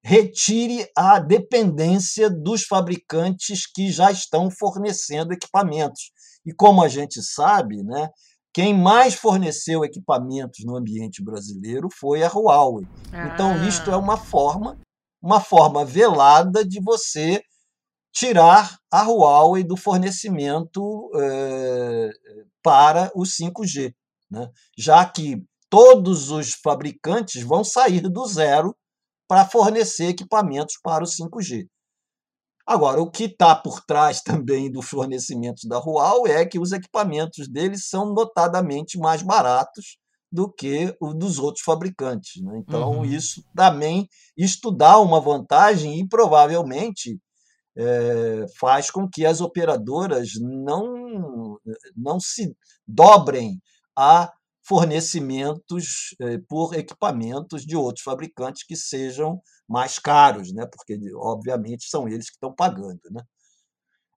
retire 0.04 0.86
a 0.98 1.18
dependência 1.18 2.30
dos 2.30 2.64
fabricantes 2.64 3.66
que 3.66 3.90
já 3.90 4.12
estão 4.12 4.50
fornecendo 4.52 5.34
equipamentos. 5.34 6.12
E 6.46 6.54
como 6.54 6.84
a 6.84 6.90
gente 6.90 7.22
sabe, 7.24 7.82
né, 7.84 8.10
quem 8.54 8.78
mais 8.78 9.16
forneceu 9.16 9.84
equipamentos 9.84 10.64
no 10.64 10.78
ambiente 10.78 11.24
brasileiro 11.24 11.90
foi 11.92 12.24
a 12.24 12.30
Huawei. 12.30 12.88
Ah. 13.12 13.28
Então, 13.28 13.68
isto 13.68 13.90
é 13.90 13.98
uma 13.98 14.16
forma, 14.16 14.80
uma 15.22 15.42
forma 15.42 15.84
velada 15.84 16.64
de 16.64 16.80
você 16.80 17.44
tirar 18.14 18.78
a 18.92 19.02
Huawei 19.04 19.64
do 19.64 19.76
fornecimento 19.76 21.10
eh, 21.16 22.12
para 22.62 23.12
o 23.16 23.24
5G, 23.24 23.92
né? 24.30 24.52
já 24.78 25.04
que 25.04 25.44
todos 25.68 26.30
os 26.30 26.54
fabricantes 26.54 27.42
vão 27.42 27.64
sair 27.64 28.02
do 28.02 28.24
zero 28.28 28.76
para 29.28 29.48
fornecer 29.48 30.10
equipamentos 30.10 30.78
para 30.84 31.04
o 31.04 31.08
5G. 31.08 31.68
Agora, 32.66 33.02
o 33.02 33.12
que 33.12 33.26
está 33.26 33.56
por 33.56 33.82
trás 33.86 34.22
também 34.22 34.72
do 34.72 34.82
fornecimento 34.82 35.68
da 35.68 35.80
Huawei 35.80 36.34
é 36.34 36.46
que 36.46 36.60
os 36.60 36.72
equipamentos 36.72 37.48
deles 37.48 37.88
são 37.88 38.14
notadamente 38.14 38.98
mais 38.98 39.22
baratos 39.22 39.98
do 40.32 40.52
que 40.52 40.96
o 41.00 41.14
dos 41.14 41.38
outros 41.38 41.64
fabricantes. 41.64 42.42
Né? 42.42 42.58
Então, 42.58 43.00
uhum. 43.00 43.06
isso 43.06 43.44
também 43.56 44.08
isto 44.36 44.72
dá 44.72 44.98
uma 44.98 45.22
vantagem 45.22 46.00
e 46.00 46.08
provavelmente 46.08 47.20
é, 47.76 48.46
faz 48.60 48.90
com 48.90 49.08
que 49.08 49.26
as 49.26 49.42
operadoras 49.42 50.32
não, 50.40 51.60
não 51.96 52.20
se 52.20 52.56
dobrem 52.88 53.60
a 53.96 54.32
fornecimentos 54.66 56.16
é, 56.20 56.38
por 56.48 56.74
equipamentos 56.74 57.64
de 57.64 57.76
outros 57.76 58.04
fabricantes 58.04 58.66
que 58.66 58.76
sejam 58.76 59.40
mais 59.68 60.00
caros, 60.00 60.54
né? 60.54 60.66
porque, 60.66 60.98
obviamente, 61.16 61.90
são 61.90 62.08
eles 62.08 62.30
que 62.30 62.36
estão 62.36 62.54
pagando. 62.54 63.02
Né? 63.12 63.22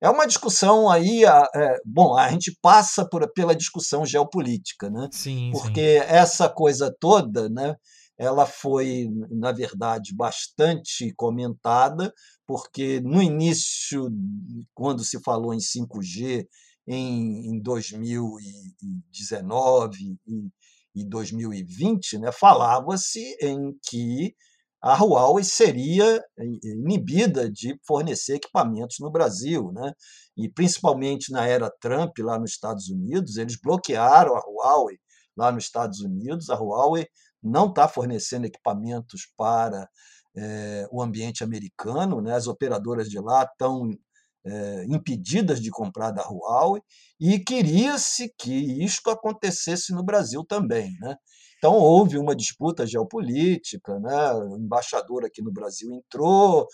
É 0.00 0.10
uma 0.10 0.26
discussão 0.26 0.90
aí. 0.90 1.24
É, 1.24 1.76
bom, 1.84 2.16
a 2.16 2.28
gente 2.30 2.56
passa 2.60 3.08
por, 3.08 3.30
pela 3.32 3.54
discussão 3.54 4.04
geopolítica, 4.04 4.90
né? 4.90 5.08
Sim, 5.10 5.50
porque 5.52 6.00
sim. 6.00 6.06
essa 6.06 6.48
coisa 6.48 6.94
toda, 7.00 7.48
né? 7.48 7.74
Ela 8.18 8.46
foi, 8.46 9.08
na 9.30 9.52
verdade, 9.52 10.14
bastante 10.14 11.12
comentada, 11.16 12.12
porque 12.46 13.00
no 13.00 13.22
início, 13.22 14.08
quando 14.74 15.04
se 15.04 15.20
falou 15.22 15.52
em 15.52 15.58
5G, 15.58 16.46
em, 16.86 17.50
em 17.50 17.60
2019 17.60 20.16
e, 20.26 20.48
e 20.94 21.04
2020, 21.04 22.18
né, 22.18 22.32
falava-se 22.32 23.36
em 23.42 23.76
que 23.86 24.34
a 24.86 25.02
Huawei 25.02 25.42
seria 25.42 26.22
inibida 26.62 27.50
de 27.50 27.76
fornecer 27.84 28.36
equipamentos 28.36 28.98
no 29.00 29.10
Brasil, 29.10 29.72
né? 29.72 29.92
E 30.36 30.48
principalmente 30.48 31.32
na 31.32 31.44
era 31.44 31.68
Trump 31.80 32.16
lá 32.20 32.38
nos 32.38 32.52
Estados 32.52 32.88
Unidos, 32.88 33.36
eles 33.36 33.58
bloquearam 33.60 34.36
a 34.36 34.40
Huawei 34.46 34.96
lá 35.36 35.50
nos 35.50 35.64
Estados 35.64 36.00
Unidos. 36.00 36.50
A 36.50 36.54
Huawei 36.54 37.08
não 37.42 37.68
está 37.68 37.88
fornecendo 37.88 38.46
equipamentos 38.46 39.22
para 39.36 39.88
é, 40.36 40.86
o 40.92 41.02
ambiente 41.02 41.42
americano, 41.42 42.20
né? 42.20 42.34
As 42.34 42.46
operadoras 42.46 43.08
de 43.08 43.18
lá 43.18 43.42
estão 43.42 43.90
é, 44.44 44.84
impedidas 44.88 45.60
de 45.60 45.70
comprar 45.70 46.12
da 46.12 46.22
Huawei 46.22 46.80
e 47.18 47.40
queria-se 47.40 48.32
que 48.38 48.84
isto 48.84 49.10
acontecesse 49.10 49.92
no 49.92 50.04
Brasil 50.04 50.44
também, 50.44 50.96
né? 51.00 51.16
Então 51.58 51.74
houve 51.74 52.18
uma 52.18 52.34
disputa 52.34 52.86
geopolítica, 52.86 53.98
né? 53.98 54.32
o 54.34 54.56
embaixador 54.56 55.24
aqui 55.24 55.42
no 55.42 55.52
Brasil 55.52 55.92
entrou, 55.92 56.66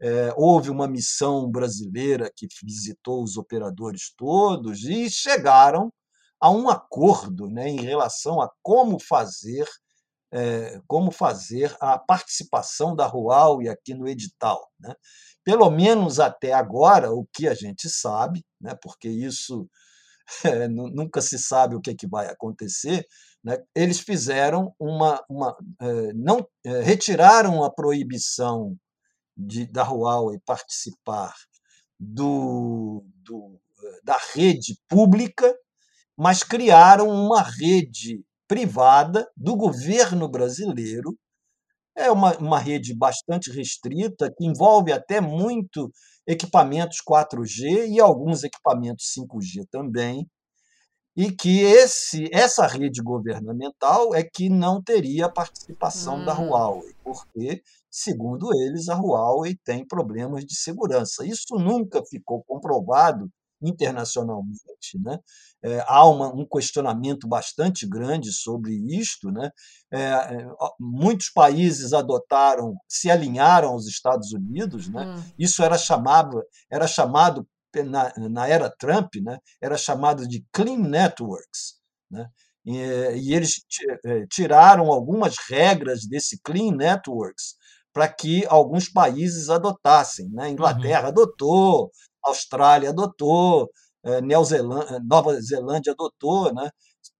é, 0.00 0.32
houve 0.36 0.70
uma 0.70 0.88
missão 0.88 1.50
brasileira 1.50 2.30
que 2.34 2.48
visitou 2.64 3.22
os 3.22 3.36
operadores 3.36 4.12
todos 4.16 4.84
e 4.84 5.10
chegaram 5.10 5.92
a 6.40 6.50
um 6.50 6.70
acordo 6.70 7.48
né, 7.48 7.68
em 7.68 7.82
relação 7.82 8.40
a 8.40 8.50
como 8.62 8.98
fazer 8.98 9.68
é, 10.32 10.80
como 10.86 11.10
fazer 11.10 11.76
a 11.80 11.98
participação 11.98 12.94
da 12.94 13.06
Huawei 13.06 13.68
aqui 13.68 13.94
no 13.94 14.08
edital. 14.08 14.70
Né? 14.78 14.94
Pelo 15.44 15.68
menos 15.70 16.20
até 16.20 16.52
agora, 16.52 17.12
o 17.12 17.26
que 17.32 17.48
a 17.48 17.54
gente 17.54 17.88
sabe, 17.88 18.44
né, 18.60 18.76
porque 18.80 19.08
isso 19.08 19.68
é, 20.44 20.68
nunca 20.68 21.20
se 21.20 21.38
sabe 21.38 21.74
o 21.74 21.80
que, 21.80 21.90
é 21.90 21.94
que 21.94 22.06
vai 22.06 22.28
acontecer, 22.28 23.04
né, 23.42 23.58
eles 23.74 24.00
fizeram 24.00 24.74
uma. 24.78 25.22
uma 25.28 25.56
é, 25.80 26.12
não 26.12 26.46
é, 26.64 26.82
retiraram 26.82 27.64
a 27.64 27.70
proibição 27.70 28.76
de, 29.36 29.66
da 29.66 29.82
Huawei 29.82 30.38
participar 30.44 31.34
do, 31.98 33.04
do, 33.24 33.60
da 34.04 34.18
rede 34.34 34.78
pública, 34.88 35.54
mas 36.16 36.42
criaram 36.42 37.08
uma 37.08 37.42
rede 37.42 38.22
privada 38.46 39.26
do 39.36 39.56
governo 39.56 40.28
brasileiro. 40.28 41.16
É 41.96 42.10
uma, 42.10 42.36
uma 42.38 42.58
rede 42.58 42.94
bastante 42.94 43.50
restrita, 43.50 44.32
que 44.36 44.44
envolve 44.44 44.92
até 44.92 45.20
muito 45.20 45.90
equipamentos 46.26 46.98
4G 47.06 47.88
e 47.88 48.00
alguns 48.00 48.44
equipamentos 48.44 49.12
5G 49.16 49.66
também, 49.70 50.26
e 51.16 51.30
que 51.32 51.60
esse, 51.60 52.28
essa 52.32 52.66
rede 52.66 53.02
governamental 53.02 54.14
é 54.14 54.22
que 54.22 54.48
não 54.48 54.82
teria 54.82 55.26
a 55.26 55.32
participação 55.32 56.16
hum. 56.20 56.24
da 56.24 56.34
Huawei, 56.34 56.94
porque, 57.02 57.62
segundo 57.90 58.54
eles, 58.54 58.88
a 58.88 58.96
Huawei 58.96 59.56
tem 59.64 59.86
problemas 59.86 60.44
de 60.44 60.54
segurança. 60.54 61.26
Isso 61.26 61.56
nunca 61.56 62.02
ficou 62.04 62.42
comprovado 62.44 63.28
internacionalmente. 63.62 64.98
Né? 65.02 65.18
É, 65.62 65.84
há 65.86 66.06
uma, 66.08 66.32
um 66.32 66.46
questionamento 66.46 67.28
bastante 67.28 67.86
grande 67.86 68.32
sobre 68.32 68.72
isto. 68.88 69.30
Né? 69.30 69.50
É, 69.92 70.46
muitos 70.78 71.30
países 71.30 71.92
adotaram, 71.92 72.74
se 72.88 73.10
alinharam 73.10 73.70
aos 73.70 73.86
Estados 73.86 74.32
Unidos. 74.32 74.88
Né? 74.88 75.04
Hum. 75.04 75.22
Isso 75.38 75.62
era 75.62 75.76
chamado, 75.76 76.42
era 76.70 76.86
chamado 76.86 77.46
na, 77.76 78.12
na 78.16 78.48
era 78.48 78.70
Trump, 78.78 79.14
né, 79.22 79.38
era 79.60 79.76
chamado 79.76 80.26
de 80.26 80.44
Clean 80.52 80.78
Networks. 80.78 81.80
Né? 82.10 82.28
E, 82.64 82.76
e 82.76 83.34
eles 83.34 83.62
eh, 84.04 84.26
tiraram 84.28 84.92
algumas 84.92 85.36
regras 85.48 86.06
desse 86.06 86.40
Clean 86.42 86.72
Networks 86.72 87.54
para 87.92 88.08
que 88.08 88.44
alguns 88.46 88.88
países 88.88 89.48
adotassem. 89.48 90.28
Né? 90.30 90.50
Inglaterra 90.50 91.02
uhum. 91.02 91.08
adotou, 91.08 91.90
Austrália 92.22 92.90
adotou, 92.90 93.70
eh, 94.04 94.20
Neozelândia, 94.20 95.00
Nova 95.04 95.40
Zelândia 95.40 95.92
adotou. 95.92 96.52
Né? 96.52 96.70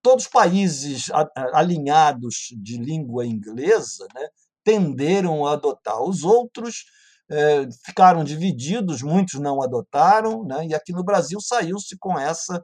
Todos 0.03 0.25
os 0.25 0.31
países 0.31 1.11
alinhados 1.53 2.49
de 2.63 2.79
língua 2.79 3.27
inglesa 3.27 4.07
né, 4.15 4.29
tenderam 4.65 5.47
a 5.47 5.53
adotar. 5.53 6.03
Os 6.03 6.23
outros 6.23 6.85
é, 7.31 7.69
ficaram 7.85 8.25
divididos, 8.25 9.03
muitos 9.03 9.41
não 9.41 9.63
adotaram, 9.63 10.45
né? 10.45 10.67
e 10.67 10.75
aqui 10.75 10.93
no 10.93 11.05
Brasil 11.05 11.41
saiu-se 11.41 11.97
com 11.99 12.19
essa 12.19 12.63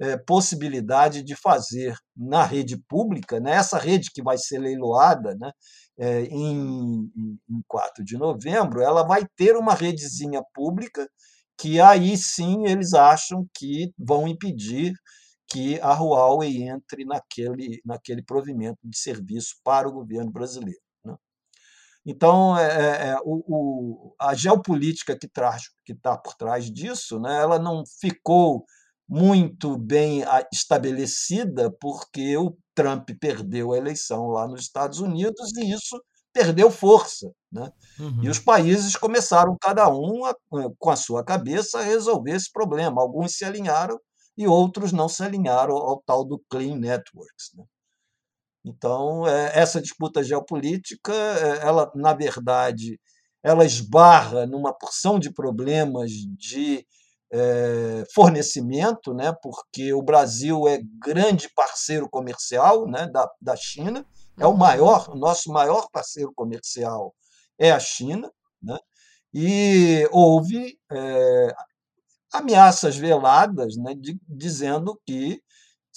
é, 0.00 0.16
possibilidade 0.16 1.22
de 1.22 1.34
fazer 1.34 1.96
na 2.16 2.44
rede 2.44 2.76
pública, 2.88 3.40
né? 3.40 3.52
essa 3.52 3.78
rede 3.78 4.10
que 4.12 4.22
vai 4.22 4.38
ser 4.38 4.58
leiloada 4.58 5.34
né? 5.34 5.50
É, 5.98 6.24
em, 6.24 7.10
em 7.48 7.62
4 7.66 8.04
de 8.04 8.18
novembro, 8.18 8.82
ela 8.82 9.02
vai 9.02 9.24
ter 9.34 9.56
uma 9.56 9.74
redezinha 9.74 10.42
pública 10.54 11.08
que 11.58 11.80
aí 11.80 12.16
sim 12.18 12.66
eles 12.66 12.92
acham 12.92 13.46
que 13.54 13.90
vão 13.98 14.28
impedir 14.28 14.92
que 15.48 15.80
a 15.80 15.94
Huawei 15.94 16.68
entre 16.68 17.04
naquele, 17.04 17.80
naquele 17.84 18.22
provimento 18.22 18.78
de 18.84 18.98
serviço 18.98 19.54
para 19.64 19.88
o 19.88 19.92
governo 19.92 20.30
brasileiro. 20.30 20.85
Então, 22.06 22.56
é, 22.56 22.66
é, 22.66 23.08
é 23.08 23.16
o, 23.24 23.42
o, 23.48 24.14
a 24.16 24.32
geopolítica 24.32 25.18
que 25.18 25.26
está 25.92 26.16
por 26.16 26.34
trás 26.34 26.70
disso, 26.70 27.18
né, 27.18 27.42
ela 27.42 27.58
não 27.58 27.82
ficou 28.00 28.64
muito 29.08 29.76
bem 29.76 30.24
estabelecida, 30.52 31.70
porque 31.80 32.36
o 32.36 32.56
Trump 32.74 33.10
perdeu 33.20 33.72
a 33.72 33.76
eleição 33.76 34.28
lá 34.28 34.46
nos 34.46 34.62
Estados 34.62 35.00
Unidos 35.00 35.56
e 35.56 35.72
isso 35.72 36.00
perdeu 36.32 36.70
força. 36.70 37.30
Né? 37.50 37.70
Uhum. 37.98 38.22
E 38.22 38.28
os 38.28 38.38
países 38.38 38.94
começaram, 38.96 39.56
cada 39.60 39.88
um, 39.88 40.24
a, 40.24 40.34
com 40.78 40.90
a 40.90 40.96
sua 40.96 41.24
cabeça, 41.24 41.78
a 41.78 41.82
resolver 41.82 42.32
esse 42.32 42.52
problema. 42.52 43.00
Alguns 43.00 43.36
se 43.36 43.44
alinharam 43.44 43.98
e 44.36 44.46
outros 44.46 44.92
não 44.92 45.08
se 45.08 45.22
alinharam 45.22 45.74
ao 45.74 46.02
tal 46.04 46.24
do 46.24 46.40
Clean 46.50 46.76
Networks. 46.76 47.50
Né? 47.54 47.64
Então, 48.66 49.24
é, 49.28 49.52
essa 49.54 49.80
disputa 49.80 50.24
geopolítica, 50.24 51.12
é, 51.14 51.64
ela, 51.64 51.90
na 51.94 52.12
verdade, 52.12 52.98
ela 53.40 53.64
esbarra 53.64 54.44
numa 54.44 54.76
porção 54.76 55.20
de 55.20 55.32
problemas 55.32 56.10
de 56.10 56.84
é, 57.32 58.04
fornecimento, 58.12 59.14
né, 59.14 59.32
porque 59.40 59.92
o 59.92 60.02
Brasil 60.02 60.66
é 60.66 60.80
grande 61.00 61.48
parceiro 61.54 62.08
comercial 62.10 62.88
né, 62.88 63.06
da, 63.06 63.30
da 63.40 63.54
China, 63.54 64.04
é 64.36 64.44
o 64.44 64.50
uhum. 64.50 64.56
maior, 64.56 65.10
o 65.10 65.16
nosso 65.16 65.52
maior 65.52 65.88
parceiro 65.92 66.32
comercial 66.34 67.14
é 67.56 67.70
a 67.70 67.78
China, 67.78 68.28
né, 68.60 68.78
e 69.32 70.08
houve 70.10 70.76
é, 70.90 71.54
ameaças 72.32 72.96
veladas 72.96 73.76
né, 73.76 73.94
de, 73.94 74.18
dizendo 74.28 75.00
que 75.06 75.40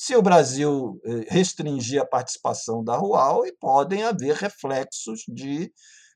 se 0.02 0.16
o 0.16 0.22
Brasil 0.22 0.98
eh, 1.04 1.26
restringir 1.28 2.02
a 2.02 2.06
participação 2.06 2.82
da 2.82 2.96
Huawei, 2.96 3.52
podem 3.60 4.06
haver 4.06 4.34
reflexos 4.34 5.24
de 5.28 5.70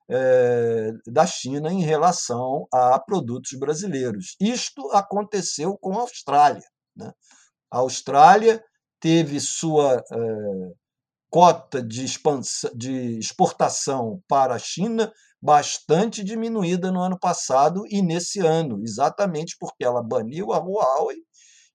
é, 0.09 0.91
da 1.05 1.27
China 1.27 1.69
em 1.69 1.81
relação 1.81 2.65
a 2.73 2.97
produtos 2.97 3.51
brasileiros. 3.59 4.37
Isto 4.39 4.89
aconteceu 4.91 5.77
com 5.77 5.97
a 5.97 6.01
Austrália. 6.01 6.63
Né? 6.95 7.11
A 7.69 7.79
Austrália 7.79 8.63
teve 9.01 9.41
sua 9.41 9.97
é, 9.97 10.17
cota 11.29 11.83
de, 11.83 12.05
de 12.75 13.19
exportação 13.19 14.21
para 14.29 14.55
a 14.55 14.59
China 14.59 15.11
bastante 15.41 16.23
diminuída 16.23 16.89
no 16.89 17.01
ano 17.01 17.19
passado 17.19 17.83
e 17.89 18.01
nesse 18.01 18.39
ano, 18.39 18.81
exatamente 18.81 19.57
porque 19.59 19.83
ela 19.83 20.01
baniu 20.01 20.53
a 20.53 20.57
Huawei 20.57 21.17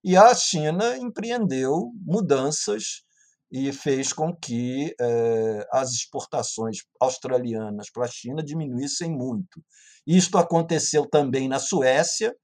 e 0.03 0.17
a 0.17 0.35
China 0.35 0.97
empreendeu 0.97 1.93
mudanças 2.05 3.03
e 3.51 3.73
fez 3.73 4.13
com 4.13 4.35
que 4.35 4.95
eh, 5.01 5.67
as 5.73 5.93
exportações 5.93 6.79
australianas 7.01 7.91
para 7.91 8.05
a 8.05 8.11
China 8.11 8.43
diminuíssem 8.43 9.11
muito. 9.11 9.63
Isto 10.07 10.39
aconteceu 10.39 11.09
também 11.09 11.49
na 11.49 11.59
Suécia. 11.59 12.35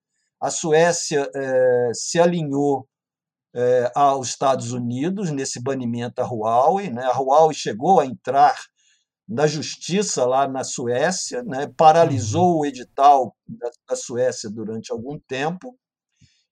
A 0.41 0.51
Suécia 0.51 1.31
eh, 1.35 1.91
se 1.95 2.19
alinhou 2.19 2.89
eh, 3.55 3.91
aos 3.95 4.29
Estados 4.29 4.73
Unidos 4.73 5.31
nesse 5.31 5.63
banimento 5.63 6.15
da 6.17 6.27
Huawei. 6.27 6.91
Né? 6.91 7.05
A 7.05 7.19
Huawei 7.19 7.55
chegou 7.55 8.01
a 8.01 8.07
entrar 8.07 8.57
na 9.29 9.47
justiça 9.47 10.25
lá 10.27 10.49
na 10.49 10.65
Suécia, 10.65 11.43
né? 11.43 11.71
paralisou 11.77 12.55
uhum. 12.55 12.59
o 12.61 12.67
edital 12.67 13.37
da, 13.47 13.71
da 13.91 13.97
Suécia 13.97 14.51
durante 14.51 14.91
algum 14.91 15.19
tempo 15.19 15.79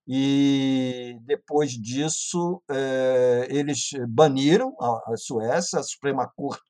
e 0.06 1.16
depois 1.22 1.72
disso 1.72 2.62
eh, 2.70 3.46
eles 3.50 3.90
baniram 4.08 4.74
a, 4.80 5.16
Suécia, 5.16 5.78
a 5.78 5.82
Suprema 5.82 6.30
Corte 6.34 6.62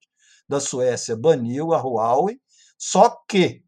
da 0.49 0.61
Suécia 0.61 1.16
baniu 1.16 1.73
a 1.73 1.81
Huawei, 1.81 2.38
só 2.79 3.16
que 3.29 3.62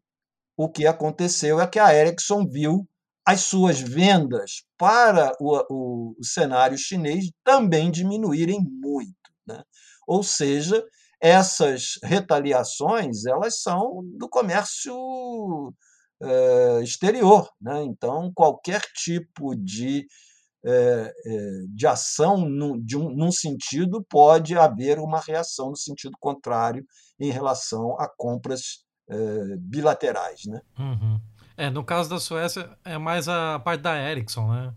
o 0.57 0.69
que 0.69 0.85
aconteceu 0.85 1.59
é 1.59 1.67
que 1.67 1.79
a 1.79 1.93
Ericsson 1.93 2.47
viu 2.47 2.87
as 3.25 3.41
suas 3.41 3.79
vendas 3.79 4.63
para 4.77 5.31
o, 5.39 6.13
o, 6.19 6.23
cenário 6.23 6.77
chinês 6.77 7.31
também 7.43 7.89
diminuírem 7.89 8.59
muito. 8.61 9.15
Né? 9.47 9.63
Ou 10.07 10.21
seja, 10.21 10.83
essas 11.19 11.97
retaliações 12.03 13.25
elas 13.25 13.61
são 13.61 14.03
do 14.17 14.29
comércio 14.29 14.93
eh, 16.21 16.81
exterior. 16.81 17.49
Né? 17.61 17.83
Então, 17.83 18.31
qualquer 18.33 18.81
tipo 18.93 19.55
de, 19.55 20.07
eh, 20.65 21.13
eh, 21.25 21.61
de 21.69 21.85
ação 21.85 22.37
num, 22.37 22.81
de 22.81 22.97
um, 22.97 23.09
num 23.09 23.31
sentido 23.31 24.05
pode 24.09 24.57
haver 24.57 24.99
uma 24.99 25.19
reação 25.19 25.69
no 25.69 25.77
sentido 25.77 26.15
contrário 26.19 26.85
em 27.19 27.31
relação 27.31 27.99
a 27.99 28.07
compras 28.07 28.83
bilaterais. 29.59 30.45
Né? 30.47 30.59
Uhum. 30.79 31.21
É, 31.55 31.69
no 31.69 31.83
caso 31.83 32.09
da 32.09 32.19
Suécia, 32.19 32.75
é 32.83 32.97
mais 32.97 33.29
a 33.29 33.59
parte 33.59 33.81
da 33.81 33.95
Ericsson, 33.95 34.51
né? 34.51 34.73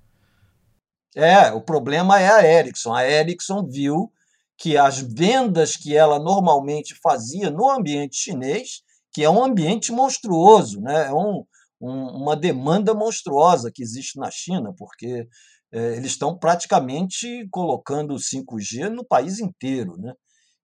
É, 1.16 1.50
o 1.50 1.62
problema 1.62 2.20
é 2.20 2.28
a 2.28 2.46
Ericsson. 2.46 2.94
A 2.94 3.08
Ericsson 3.08 3.66
viu 3.66 4.12
que 4.58 4.76
as 4.76 4.98
vendas 4.98 5.76
que 5.76 5.96
ela 5.96 6.18
normalmente 6.18 6.94
fazia 7.02 7.50
no 7.50 7.70
ambiente 7.70 8.16
chinês 8.16 8.82
que 9.12 9.22
é 9.22 9.30
um 9.30 9.42
ambiente 9.42 9.92
monstruoso, 9.92 10.80
né? 10.80 11.06
é 11.06 11.12
um, 11.12 11.44
um, 11.80 12.22
uma 12.22 12.36
demanda 12.36 12.94
monstruosa 12.94 13.70
que 13.72 13.82
existe 13.82 14.18
na 14.18 14.30
China, 14.30 14.72
porque 14.76 15.26
é, 15.72 15.96
eles 15.96 16.12
estão 16.12 16.36
praticamente 16.36 17.48
colocando 17.50 18.14
o 18.14 18.18
5G 18.18 18.88
no 18.88 19.04
país 19.04 19.38
inteiro. 19.38 19.96
Né? 19.98 20.12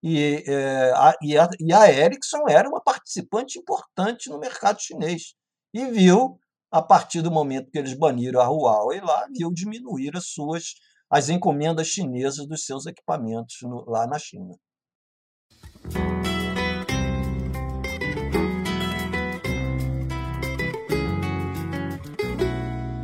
E, 0.02 0.44
é, 0.46 0.92
a, 0.94 1.14
e, 1.22 1.38
a, 1.38 1.48
e 1.60 1.72
a 1.72 1.90
Ericsson 1.90 2.48
era 2.48 2.68
uma 2.68 2.80
participante 2.80 3.58
importante 3.58 4.28
no 4.28 4.38
mercado 4.38 4.80
chinês 4.80 5.34
e 5.72 5.86
viu, 5.86 6.38
a 6.70 6.82
partir 6.82 7.22
do 7.22 7.30
momento 7.30 7.70
que 7.70 7.78
eles 7.78 7.94
baniram 7.94 8.40
a 8.40 8.48
Huawei 8.48 9.00
lá, 9.00 9.26
viu 9.34 9.52
diminuir 9.52 10.16
as 10.16 10.26
suas 10.28 10.74
as 11.10 11.28
encomendas 11.28 11.86
chinesas 11.86 12.46
dos 12.46 12.64
seus 12.64 12.86
equipamentos 12.86 13.58
no, 13.62 13.88
lá 13.88 14.04
na 14.06 14.18
China. 14.18 14.56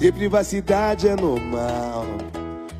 Ter 0.00 0.14
privacidade 0.14 1.06
é 1.06 1.14
normal. 1.14 2.06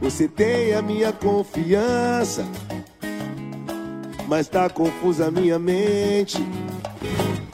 Você 0.00 0.26
tem 0.26 0.72
a 0.72 0.80
minha 0.80 1.12
confiança. 1.12 2.46
Mas 4.26 4.48
tá 4.48 4.70
confusa 4.70 5.26
a 5.26 5.30
minha 5.30 5.58
mente. 5.58 6.42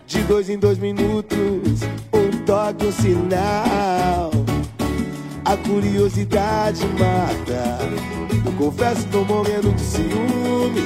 De 0.07 0.23
dois 0.23 0.49
em 0.49 0.57
dois 0.57 0.79
minutos, 0.79 1.81
um 2.13 2.45
toque, 2.45 2.87
um 2.87 2.93
sinal. 2.93 4.31
A 5.45 5.57
curiosidade 5.57 6.87
mata. 6.87 7.81
Eu 8.47 8.53
confesso, 8.53 9.05
tô 9.09 9.25
morrendo 9.25 9.73
de 9.73 9.81
ciúmes. 9.81 10.85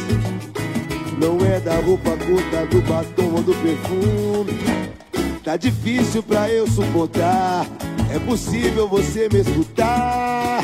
Não 1.18 1.36
é 1.46 1.60
da 1.60 1.74
roupa 1.80 2.16
curta, 2.16 2.64
do 2.64 2.80
batom 2.80 3.34
ou 3.36 3.42
do 3.42 3.54
perfume. 3.56 4.58
Tá 5.44 5.58
difícil 5.58 6.22
pra 6.22 6.48
eu 6.48 6.66
suportar. 6.66 7.66
É 8.12 8.18
possível 8.18 8.88
você 8.88 9.28
me 9.32 9.40
escutar? 9.40 10.62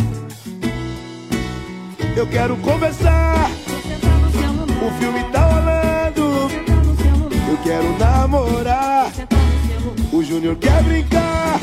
Eu 2.16 2.26
quero 2.26 2.56
conversar. 2.56 3.50
O 4.84 4.90
filme 4.98 5.22
tá 5.30 5.46
rolando. 5.46 6.50
Eu 7.48 7.56
quero 7.62 7.98
namorar. 7.98 9.12
O 10.12 10.24
Júnior 10.24 10.56
quer 10.56 10.82
brincar. 10.82 11.60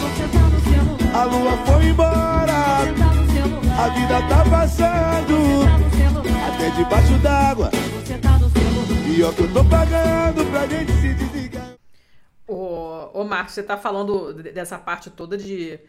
A 1.13 1.23
lua 1.25 1.57
foi 1.65 1.87
embora. 1.87 2.53
A 3.77 3.89
vida 3.89 4.21
tá 4.29 4.45
passando. 4.49 5.67
Até 6.47 6.69
debaixo 6.77 7.13
d'água. 7.17 7.69
Pior 9.05 9.33
que 9.33 9.41
eu 9.41 9.53
tô 9.53 9.63
pagando 9.65 10.49
pra 10.49 10.65
gente 10.65 10.91
se 10.93 11.13
desligar. 11.13 11.72
Ô, 12.47 13.09
ô 13.13 13.23
Marcos, 13.23 13.53
você 13.53 13.61
está 13.61 13.77
falando 13.77 14.33
dessa 14.33 14.77
parte 14.77 15.09
toda 15.09 15.37
de, 15.37 15.79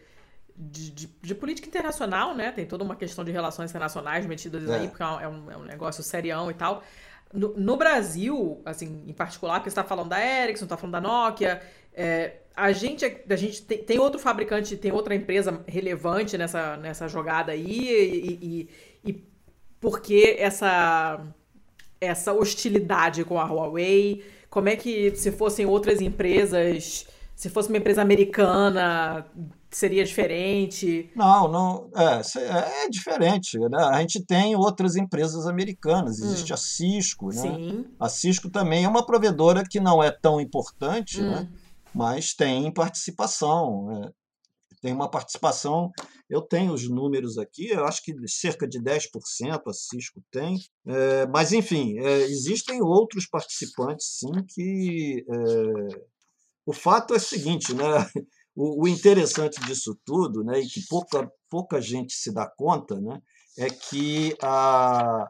de, 0.55 0.91
de, 0.91 1.07
de, 1.21 1.35
política 1.35 1.67
internacional, 1.67 2.33
né? 2.33 2.51
Tem 2.51 2.65
toda 2.65 2.83
uma 2.83 2.95
questão 2.95 3.25
de 3.25 3.31
relações 3.31 3.71
internacionais 3.71 4.25
metidas 4.25 4.69
é. 4.69 4.79
aí, 4.79 4.87
porque 4.87 5.03
é 5.03 5.27
um, 5.27 5.51
é 5.51 5.57
um 5.57 5.63
negócio 5.63 6.01
serião 6.01 6.49
e 6.49 6.53
tal. 6.53 6.81
No, 7.33 7.53
no, 7.57 7.75
Brasil, 7.75 8.61
assim, 8.63 9.03
em 9.05 9.13
particular, 9.13 9.55
porque 9.55 9.69
você 9.69 9.79
está 9.79 9.83
falando 9.83 10.09
da 10.09 10.25
Ericsson, 10.25 10.65
está 10.65 10.77
falando 10.77 10.93
da 10.93 11.01
Nokia, 11.01 11.61
é, 11.93 12.37
a 12.55 12.71
gente, 12.71 13.05
a 13.05 13.35
gente 13.35 13.63
tem, 13.63 13.79
tem, 13.79 13.99
outro 13.99 14.17
fabricante, 14.17 14.77
tem 14.77 14.91
outra 14.91 15.13
empresa 15.13 15.61
relevante 15.67 16.37
nessa, 16.37 16.77
nessa 16.77 17.09
jogada 17.09 17.51
aí, 17.51 17.89
e, 17.89 18.69
e, 19.03 19.09
e 19.09 19.27
porque 19.81 20.37
essa, 20.39 21.21
essa 21.99 22.31
hostilidade 22.31 23.25
com 23.25 23.37
a 23.37 23.45
Huawei 23.45 24.23
como 24.55 24.69
é 24.69 24.77
que, 24.77 25.13
se 25.17 25.33
fossem 25.33 25.65
outras 25.65 25.99
empresas, 25.99 27.05
se 27.35 27.49
fosse 27.49 27.67
uma 27.67 27.77
empresa 27.77 28.01
americana, 28.01 29.25
seria 29.69 30.01
diferente? 30.05 31.11
Não, 31.13 31.51
não 31.51 31.89
é, 31.93 32.85
é 32.85 32.89
diferente. 32.89 33.59
Né? 33.59 33.83
A 33.83 33.99
gente 33.99 34.25
tem 34.25 34.55
outras 34.55 34.95
empresas 34.95 35.45
americanas. 35.45 36.19
Existe 36.19 36.53
hum. 36.53 36.55
a 36.55 36.57
Cisco, 36.57 37.27
né? 37.27 37.41
Sim. 37.41 37.85
A 37.99 38.07
Cisco 38.07 38.49
também 38.49 38.85
é 38.85 38.87
uma 38.87 39.05
provedora 39.05 39.61
que 39.69 39.81
não 39.81 40.01
é 40.01 40.09
tão 40.09 40.39
importante, 40.39 41.21
hum. 41.21 41.31
né? 41.31 41.49
mas 41.93 42.33
tem 42.33 42.71
participação. 42.71 43.87
Né? 43.87 44.09
Tem 44.85 44.93
uma 44.93 45.09
participação, 45.09 45.91
eu 46.29 46.43
tenho 46.43 46.71
os 46.71 46.87
números 46.87 47.39
aqui, 47.39 47.69
eu 47.69 47.85
acho 47.85 48.03
que 48.03 48.13
cerca 48.27 48.67
de 48.67 48.79
10% 48.79 49.59
a 49.65 49.73
Cisco 49.73 50.21
tem, 50.29 50.59
é, 50.85 51.25
mas 51.25 51.51
enfim, 51.51 51.97
é, 51.97 52.21
existem 52.25 52.83
outros 52.83 53.25
participantes 53.25 54.19
sim 54.19 54.45
que. 54.47 55.25
É, 55.27 56.01
o 56.67 56.71
fato 56.71 57.15
é 57.15 57.17
o 57.17 57.19
seguinte, 57.19 57.73
né? 57.73 57.83
O, 58.57 58.85
o, 58.85 58.87
interessante 58.87 59.59
disso 59.65 59.99
tudo, 60.05 60.41
né, 60.41 60.61
e 60.61 60.65
que 60.65 60.79
pouca, 60.87 61.29
pouca 61.49 61.81
gente 61.81 62.13
se 62.13 62.33
dá 62.33 62.49
conta, 62.49 62.97
né, 63.01 63.21
é 63.57 63.69
que 63.69 64.33
a, 64.41 65.29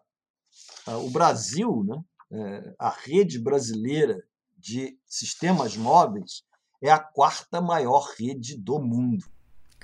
a 0.85 0.97
o 0.99 1.09
Brasil, 1.09 1.83
né, 1.83 2.03
é, 2.31 2.75
a 2.77 2.91
rede 2.91 3.39
brasileira 3.39 4.23
de 4.55 4.95
sistemas 5.07 5.75
móveis 5.75 6.43
é 6.83 6.91
a 6.91 6.99
quarta 6.99 7.59
maior 7.59 8.13
rede 8.15 8.55
do 8.55 8.79
mundo. 8.79 9.25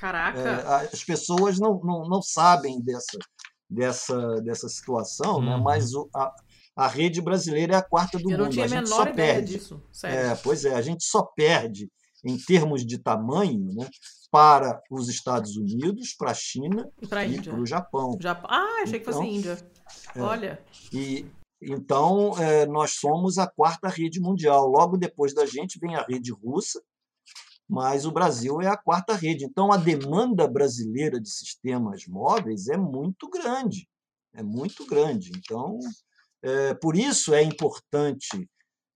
Caraca! 0.02 0.40
É, 0.40 0.90
as 0.92 1.04
pessoas 1.04 1.60
não, 1.60 1.80
não, 1.84 2.10
não 2.10 2.24
sabem 2.24 2.82
dessa, 2.82 3.20
dessa, 3.70 4.42
dessa 4.42 4.68
situação, 4.68 5.40
né, 5.40 5.52
uhum. 5.52 5.58
né, 5.58 5.64
mas 5.64 5.94
o, 5.94 6.10
a, 6.12 6.34
a 6.76 6.88
rede 6.88 7.22
brasileira 7.22 7.76
é 7.76 7.78
a 7.78 7.84
quarta 7.84 8.18
do 8.18 8.24
Eu 8.24 8.32
mundo. 8.32 8.40
Eu 8.40 8.46
não 8.46 8.50
tinha 8.50 8.66
a, 8.66 8.82
menor 8.82 9.10
ideia 9.10 9.36
perde. 9.36 9.54
disso. 9.54 9.80
É, 10.04 10.34
pois 10.34 10.66
é, 10.66 10.74
a 10.74 10.82
gente 10.82 11.04
só 11.04 11.22
perde 11.22 11.88
em 12.26 12.36
termos 12.36 12.84
de 12.84 12.98
tamanho, 12.98 13.72
né, 13.76 13.88
para 14.32 14.82
os 14.90 15.08
Estados 15.08 15.56
Unidos, 15.56 16.16
para 16.18 16.32
a 16.32 16.34
China 16.34 16.90
e 17.00 17.08
para 17.08 17.60
o 17.60 17.66
Japão. 17.68 18.18
Japão. 18.20 18.50
Ah, 18.50 18.82
achei 18.82 18.98
então, 18.98 19.00
que 19.00 19.06
fosse 19.06 19.20
então, 19.20 19.26
Índia. 19.26 19.58
É, 20.16 20.22
Olha. 20.22 20.64
E 20.92 21.28
então 21.62 22.36
é, 22.40 22.66
nós 22.66 22.94
somos 22.94 23.38
a 23.38 23.46
quarta 23.46 23.88
rede 23.88 24.20
mundial. 24.20 24.68
Logo 24.68 24.98
depois 24.98 25.32
da 25.32 25.46
gente 25.46 25.78
vem 25.78 25.96
a 25.96 26.02
rede 26.02 26.32
russa, 26.32 26.82
mas 27.72 28.06
o 28.06 28.12
Brasil 28.12 28.62
é 28.62 28.68
a 28.68 28.76
quarta 28.76 29.14
rede. 29.14 29.46
Então 29.46 29.72
a 29.72 29.78
demanda 29.78 30.46
brasileira 30.46 31.22
de 31.22 31.30
sistemas 31.30 32.06
móveis 32.06 32.68
é 32.68 32.76
muito 32.76 33.30
grande, 33.30 33.88
é 34.34 34.44
muito 34.44 34.86
grande. 34.86 35.32
Então 35.38 35.80
é, 36.44 36.74
por 36.74 36.98
isso 36.98 37.34
é 37.34 37.42
importante 37.42 38.46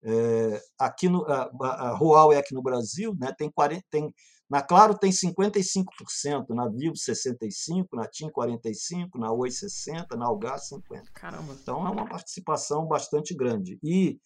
é, 0.03 0.61
aqui 0.77 1.07
no, 1.07 1.25
a, 1.25 1.49
a 1.61 1.97
Huawei 1.97 2.37
aqui 2.37 2.53
no 2.53 2.61
Brasil 2.61 3.15
né, 3.17 3.33
tem, 3.37 3.49
40, 3.49 3.81
tem 3.89 4.13
na 4.49 4.61
Claro 4.61 4.97
tem 4.97 5.09
55%, 5.09 6.49
na 6.49 6.67
Vivo 6.67 6.95
65%, 6.95 7.87
na 7.93 8.05
TIM 8.09 8.27
45%, 8.27 9.11
na 9.15 9.31
Oi 9.31 9.49
60%, 9.49 10.17
na 10.17 10.25
Algar 10.25 10.59
50%. 10.59 10.81
Caramba. 11.13 11.53
Então 11.53 11.87
é 11.87 11.89
uma 11.89 12.09
participação 12.09 12.85
bastante 12.85 13.33
grande. 13.33 13.79
E 13.81 14.19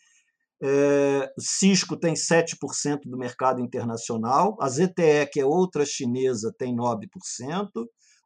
é, 0.62 1.32
Cisco 1.40 1.98
tem 1.98 2.14
7% 2.14 3.02
do 3.06 3.18
mercado 3.18 3.62
internacional, 3.62 4.58
a 4.60 4.68
ZTE, 4.68 5.30
que 5.32 5.40
é 5.40 5.46
outra 5.46 5.86
chinesa, 5.86 6.54
tem 6.58 6.76
9%, 6.76 7.08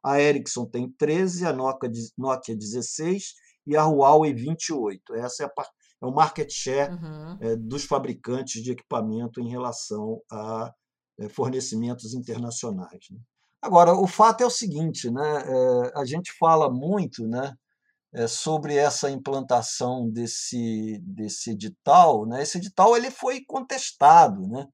a 0.04 0.20
Ericsson 0.20 0.66
tem 0.66 0.92
13%, 1.00 1.46
a 1.46 1.52
Nokia, 1.52 1.90
Nokia 2.18 2.56
16% 2.56 3.20
e 3.66 3.76
a 3.76 3.84
Huawei 3.84 4.34
28%. 4.34 4.98
Essa 5.16 5.44
é 5.44 5.46
a 5.46 5.50
é 6.02 6.06
o 6.06 6.12
market 6.12 6.50
share 6.50 6.92
uhum. 6.92 7.38
é, 7.40 7.56
dos 7.56 7.84
fabricantes 7.84 8.62
de 8.62 8.72
equipamento 8.72 9.40
em 9.40 9.48
relação 9.48 10.20
a 10.30 10.72
é, 11.18 11.28
fornecimentos 11.28 12.12
internacionais. 12.12 13.06
Né? 13.10 13.18
Agora, 13.62 13.94
o 13.94 14.06
fato 14.06 14.42
é 14.42 14.46
o 14.46 14.50
seguinte, 14.50 15.10
né? 15.10 15.44
É, 15.46 15.92
a 15.98 16.04
gente 16.04 16.32
fala 16.38 16.70
muito 16.70 17.26
né, 17.26 17.54
é, 18.14 18.28
sobre 18.28 18.76
essa 18.76 19.10
implantação 19.10 20.08
desse, 20.10 20.98
desse 21.02 21.50
edital. 21.50 22.26
Né? 22.26 22.42
Esse 22.42 22.58
edital 22.58 22.96
ele 22.96 23.10
foi 23.10 23.44
contestado. 23.44 24.46
Né? 24.48 24.66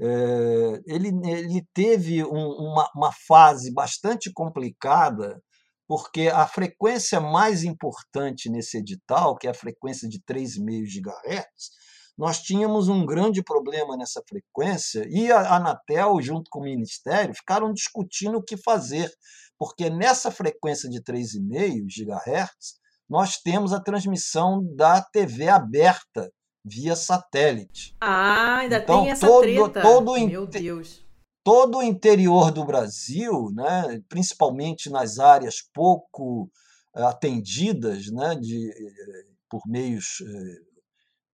É, 0.00 0.80
ele, 0.86 1.08
ele 1.24 1.66
teve 1.74 2.24
um, 2.24 2.48
uma, 2.48 2.90
uma 2.96 3.12
fase 3.26 3.72
bastante 3.72 4.32
complicada 4.32 5.40
porque 5.86 6.28
a 6.28 6.46
frequência 6.46 7.18
mais 7.18 7.64
importante 7.64 8.50
nesse 8.50 8.76
edital, 8.76 9.36
que 9.36 9.46
é 9.46 9.50
a 9.50 9.54
frequência 9.54 10.06
de 10.06 10.20
3,5 10.20 10.84
GHz, 10.84 11.70
nós 12.16 12.42
tínhamos 12.42 12.88
um 12.88 13.06
grande 13.06 13.42
problema 13.42 13.96
nessa 13.96 14.20
frequência 14.28 15.06
e 15.08 15.32
a 15.32 15.54
Anatel, 15.56 16.20
junto 16.20 16.50
com 16.50 16.58
o 16.58 16.64
Ministério, 16.64 17.34
ficaram 17.34 17.72
discutindo 17.72 18.36
o 18.36 18.42
que 18.42 18.56
fazer, 18.56 19.10
porque 19.58 19.90
nessa 19.90 20.30
frequência 20.30 20.88
de 20.88 21.00
3,5 21.02 21.86
GHz, 21.86 22.78
nós 23.08 23.38
temos 23.38 23.72
a 23.72 23.80
transmissão 23.80 24.62
da 24.74 25.02
TV 25.02 25.48
aberta 25.48 26.30
via 26.64 26.94
satélite. 26.94 27.96
Ah, 28.00 28.58
ainda 28.58 28.78
então, 28.78 29.02
tem 29.02 29.10
essa 29.10 29.26
todo, 29.26 29.42
treta. 29.42 29.82
Todo 29.82 30.12
Meu 30.12 30.46
Deus 30.46 31.08
todo 31.48 31.78
o 31.78 31.82
interior 31.82 32.52
do 32.52 32.62
Brasil, 32.62 33.50
né, 33.54 34.02
principalmente 34.06 34.90
nas 34.90 35.18
áreas 35.18 35.62
pouco 35.72 36.50
eh, 36.94 37.02
atendidas 37.02 38.10
né, 38.12 38.34
de, 38.34 38.68
eh, 38.68 39.24
por 39.48 39.62
meios 39.66 40.22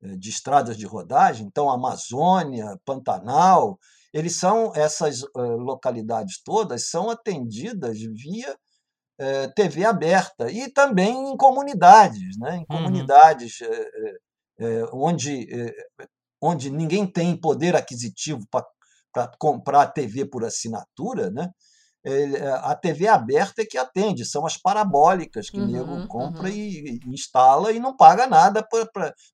eh, 0.02 0.16
de 0.16 0.30
estradas 0.30 0.76
de 0.76 0.86
rodagem, 0.86 1.44
então 1.48 1.68
Amazônia, 1.68 2.78
Pantanal, 2.84 3.76
eles 4.14 4.36
são 4.36 4.72
essas 4.74 5.22
localidades 5.34 6.40
todas 6.42 6.88
são 6.88 7.10
atendidas 7.10 7.98
via 8.00 8.56
TV 9.54 9.84
aberta 9.84 10.50
e 10.50 10.70
também 10.72 11.30
em 11.30 11.36
comunidades, 11.36 12.38
né, 12.38 12.56
em 12.56 12.60
uhum. 12.60 12.66
comunidades 12.66 13.58
uhum. 14.58 14.88
onde 14.92 15.46
onde 16.40 16.70
ninguém 16.70 17.06
tem 17.06 17.36
poder 17.36 17.74
aquisitivo 17.74 18.46
para 18.50 19.28
comprar 19.38 19.86
TV 19.88 20.26
por 20.26 20.44
assinatura, 20.44 21.30
né? 21.30 21.50
É, 22.06 22.46
a 22.62 22.74
TV 22.74 23.08
aberta 23.08 23.62
é 23.62 23.64
que 23.64 23.78
atende, 23.78 24.26
são 24.26 24.44
as 24.44 24.58
parabólicas 24.58 25.48
que 25.48 25.58
uhum, 25.58 25.64
o 25.64 25.70
nego 25.70 26.06
compra 26.06 26.48
uhum. 26.48 26.54
e, 26.54 27.00
e, 27.02 27.08
instala 27.08 27.72
e 27.72 27.80
não 27.80 27.96
paga 27.96 28.26
nada 28.26 28.66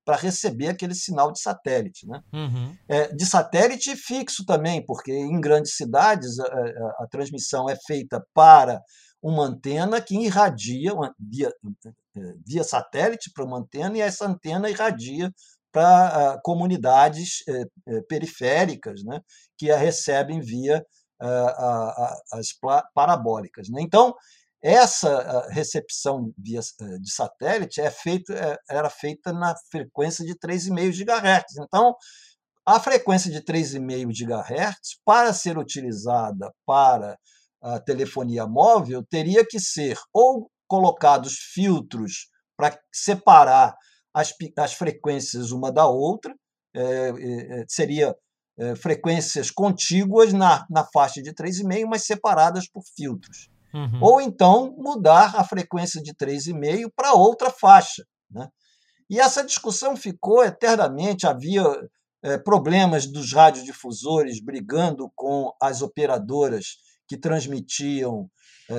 para 0.05 0.15
receber 0.15 0.69
aquele 0.69 0.95
sinal 0.95 1.31
de 1.31 1.41
satélite. 1.41 2.07
Né? 2.07 2.21
Uhum. 2.33 2.75
É, 2.87 3.13
de 3.13 3.25
satélite 3.25 3.95
fixo 3.97 4.45
também, 4.45 4.85
porque 4.85 5.11
em 5.11 5.41
grandes 5.41 5.75
cidades 5.75 6.39
a, 6.39 6.45
a, 6.45 7.03
a 7.03 7.07
transmissão 7.11 7.69
é 7.69 7.75
feita 7.75 8.25
para 8.33 8.81
uma 9.21 9.45
antena 9.45 10.01
que 10.01 10.15
irradia 10.15 10.93
uma, 10.93 11.13
via, 11.19 11.51
via 12.45 12.63
satélite 12.63 13.31
para 13.33 13.45
uma 13.45 13.59
antena 13.59 13.97
e 13.97 14.01
essa 14.01 14.25
antena 14.25 14.69
irradia 14.69 15.31
para 15.71 16.39
comunidades 16.43 17.43
uh, 17.47 18.03
periféricas, 18.07 19.03
né, 19.03 19.21
que 19.57 19.71
a 19.71 19.77
recebem 19.77 20.41
via 20.41 20.79
uh, 20.79 20.83
as 22.33 22.47
parabólicas. 22.93 23.69
Né? 23.69 23.81
Então, 23.81 24.13
essa 24.63 25.47
recepção 25.49 26.31
via, 26.37 26.59
de 27.01 27.11
satélite 27.11 27.81
é 27.81 27.87
é, 27.87 28.57
era 28.69 28.89
feita 28.89 29.33
na 29.33 29.55
frequência 29.71 30.25
de 30.25 30.35
3,5 30.35 31.03
GHz. 31.03 31.57
Então, 31.59 31.95
a 32.65 32.79
frequência 32.79 33.31
de 33.31 33.41
3,5 33.41 34.11
GHz, 34.13 34.99
para 35.03 35.33
ser 35.33 35.57
utilizada 35.57 36.51
para 36.65 37.17
a 37.61 37.79
telefonia 37.79 38.45
móvel, 38.45 39.03
teria 39.09 39.45
que 39.45 39.59
ser 39.59 39.97
ou 40.13 40.49
colocados 40.67 41.35
filtros 41.53 42.27
para 42.55 42.79
separar 42.93 43.75
as, 44.13 44.33
as 44.57 44.73
frequências 44.73 45.51
uma 45.51 45.71
da 45.71 45.87
outra, 45.87 46.33
é, 46.75 47.09
é, 47.09 47.65
seria 47.67 48.15
é, 48.57 48.75
frequências 48.75 49.49
contíguas 49.49 50.33
na, 50.33 50.65
na 50.69 50.85
faixa 50.85 51.21
de 51.21 51.33
3,5, 51.33 51.85
mas 51.87 52.05
separadas 52.05 52.67
por 52.67 52.83
filtros. 52.95 53.49
Uhum. 53.73 53.99
Ou 54.01 54.21
então 54.21 54.75
mudar 54.77 55.35
a 55.35 55.43
frequência 55.43 56.01
de 56.01 56.13
3,5 56.13 56.91
para 56.95 57.13
outra 57.13 57.49
faixa. 57.49 58.05
Né? 58.29 58.47
E 59.09 59.19
essa 59.19 59.43
discussão 59.43 59.95
ficou 59.95 60.43
eternamente, 60.43 61.25
havia 61.25 61.63
é, 62.23 62.37
problemas 62.37 63.05
dos 63.07 63.33
radiodifusores 63.33 64.43
brigando 64.43 65.11
com 65.15 65.51
as 65.61 65.81
operadoras 65.81 66.77
que 67.07 67.17
transmitiam 67.17 68.29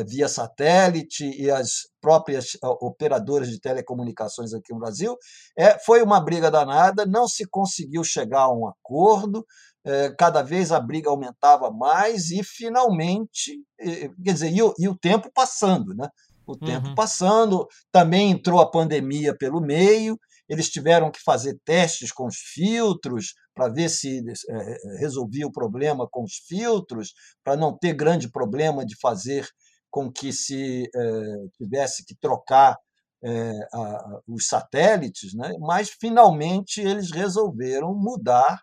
via 0.06 0.28
satélite 0.28 1.24
e 1.24 1.50
as 1.50 1.88
próprias 2.00 2.56
operadoras 2.80 3.48
de 3.48 3.60
telecomunicações 3.60 4.52
aqui 4.54 4.72
no 4.72 4.80
Brasil. 4.80 5.16
É, 5.56 5.78
foi 5.78 6.02
uma 6.02 6.20
briga 6.20 6.50
danada, 6.50 7.06
não 7.06 7.28
se 7.28 7.46
conseguiu 7.48 8.02
chegar 8.02 8.42
a 8.42 8.52
um 8.52 8.66
acordo, 8.66 9.44
é, 9.84 10.14
cada 10.16 10.42
vez 10.42 10.70
a 10.70 10.80
briga 10.80 11.10
aumentava 11.10 11.70
mais 11.70 12.30
e 12.30 12.42
finalmente, 12.44 13.60
quer 13.78 14.32
dizer, 14.32 14.52
e 14.52 14.62
o, 14.62 14.72
e 14.78 14.88
o 14.88 14.96
tempo 14.96 15.30
passando, 15.34 15.94
né? 15.94 16.08
O 16.46 16.56
tempo 16.56 16.88
uhum. 16.88 16.94
passando, 16.94 17.66
também 17.90 18.30
entrou 18.30 18.60
a 18.60 18.70
pandemia 18.70 19.36
pelo 19.36 19.60
meio, 19.60 20.18
eles 20.48 20.68
tiveram 20.68 21.10
que 21.10 21.22
fazer 21.22 21.58
testes 21.64 22.12
com 22.12 22.26
os 22.26 22.36
filtros 22.36 23.34
para 23.54 23.68
ver 23.68 23.88
se 23.88 24.22
é, 24.50 24.98
resolvia 24.98 25.46
o 25.46 25.52
problema 25.52 26.06
com 26.10 26.24
os 26.24 26.34
filtros, 26.46 27.12
para 27.44 27.56
não 27.56 27.76
ter 27.76 27.94
grande 27.94 28.30
problema 28.30 28.84
de 28.84 28.96
fazer 29.00 29.48
com 29.92 30.10
que 30.10 30.32
se 30.32 30.90
é, 30.92 31.48
tivesse 31.58 32.02
que 32.04 32.16
trocar 32.16 32.76
é, 33.22 33.52
a, 33.72 34.20
os 34.26 34.48
satélites, 34.48 35.34
né? 35.34 35.52
mas 35.60 35.90
finalmente 35.90 36.80
eles 36.80 37.12
resolveram 37.12 37.94
mudar 37.94 38.60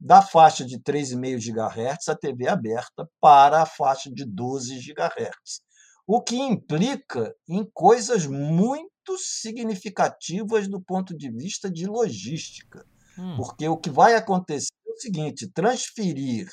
da 0.00 0.22
faixa 0.22 0.64
de 0.64 0.80
3,5 0.80 1.38
GHz 1.38 2.08
a 2.08 2.16
TV 2.16 2.48
aberta 2.48 3.08
para 3.20 3.62
a 3.62 3.66
faixa 3.66 4.10
de 4.10 4.24
12 4.24 4.78
GHz, 4.78 5.60
o 6.06 6.20
que 6.20 6.36
implica 6.36 7.32
em 7.46 7.64
coisas 7.72 8.26
muito 8.26 9.16
significativas 9.18 10.66
do 10.66 10.80
ponto 10.80 11.16
de 11.16 11.30
vista 11.30 11.70
de 11.70 11.86
logística, 11.86 12.84
hum. 13.16 13.36
porque 13.36 13.68
o 13.68 13.76
que 13.76 13.90
vai 13.90 14.14
acontecer 14.14 14.72
é 14.88 14.90
o 14.90 14.96
seguinte: 14.96 15.48
transferir 15.52 16.48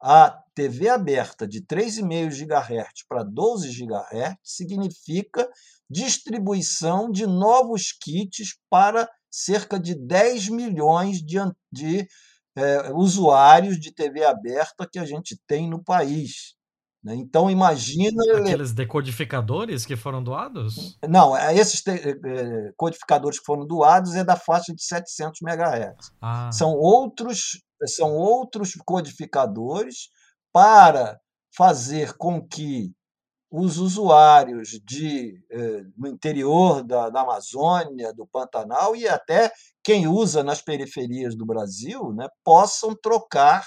a 0.00 0.30
TV 0.54 0.88
aberta 0.88 1.46
de 1.46 1.60
3,5 1.62 2.30
GHz 2.30 3.04
para 3.08 3.22
12 3.22 3.68
GHz 3.70 4.36
significa 4.42 5.48
distribuição 5.88 7.10
de 7.10 7.26
novos 7.26 7.92
kits 7.92 8.56
para 8.70 9.08
cerca 9.30 9.78
de 9.78 9.94
10 9.94 10.48
milhões 10.48 11.18
de, 11.18 11.38
de 11.70 12.06
é, 12.56 12.92
usuários 12.92 13.78
de 13.78 13.92
TV 13.92 14.24
aberta 14.24 14.88
que 14.90 14.98
a 14.98 15.04
gente 15.04 15.38
tem 15.46 15.68
no 15.68 15.82
país. 15.82 16.54
Né? 17.02 17.14
Então, 17.16 17.50
imagina. 17.50 18.22
Aqueles 18.38 18.72
decodificadores 18.72 19.86
que 19.86 19.96
foram 19.96 20.22
doados? 20.22 20.98
Não, 21.08 21.36
é, 21.36 21.56
esses 21.56 21.82
codificadores 22.76 23.38
que 23.38 23.44
foram 23.44 23.66
doados 23.66 24.14
é 24.14 24.24
da 24.24 24.36
faixa 24.36 24.74
de 24.74 24.82
700 24.82 25.40
MHz. 25.42 26.12
Ah. 26.20 26.50
São, 26.52 26.72
outros, 26.72 27.62
são 27.86 28.14
outros 28.14 28.74
codificadores 28.84 30.08
para 30.52 31.18
fazer 31.56 32.16
com 32.16 32.46
que 32.46 32.92
os 33.50 33.78
usuários 33.78 34.78
de, 34.84 35.42
eh, 35.50 35.82
no 35.96 36.06
interior 36.06 36.84
da, 36.84 37.10
da, 37.10 37.22
Amazônia, 37.22 38.14
do 38.14 38.24
Pantanal 38.26 38.94
e 38.94 39.08
até 39.08 39.52
quem 39.82 40.06
usa 40.06 40.44
nas 40.44 40.62
periferias 40.62 41.34
do 41.34 41.44
Brasil 41.44 42.12
né, 42.12 42.28
possam 42.44 42.94
trocar 42.94 43.66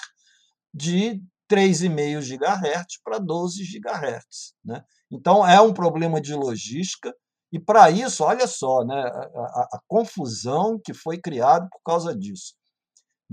de 0.74 1.22
3,5 1.52 2.22
GHz 2.22 3.02
para 3.04 3.20
12 3.20 3.64
GHz. 3.64 4.54
Né? 4.64 4.82
Então, 5.12 5.46
é 5.46 5.60
um 5.60 5.74
problema 5.74 6.22
de 6.22 6.34
logística, 6.34 7.14
e 7.52 7.60
para 7.60 7.92
isso, 7.92 8.24
olha 8.24 8.48
só, 8.48 8.84
né, 8.84 8.96
a, 8.96 9.20
a, 9.26 9.68
a 9.74 9.80
confusão 9.88 10.80
que 10.84 10.94
foi 10.94 11.20
criada 11.20 11.68
por 11.70 11.82
causa 11.86 12.16
disso. 12.16 12.56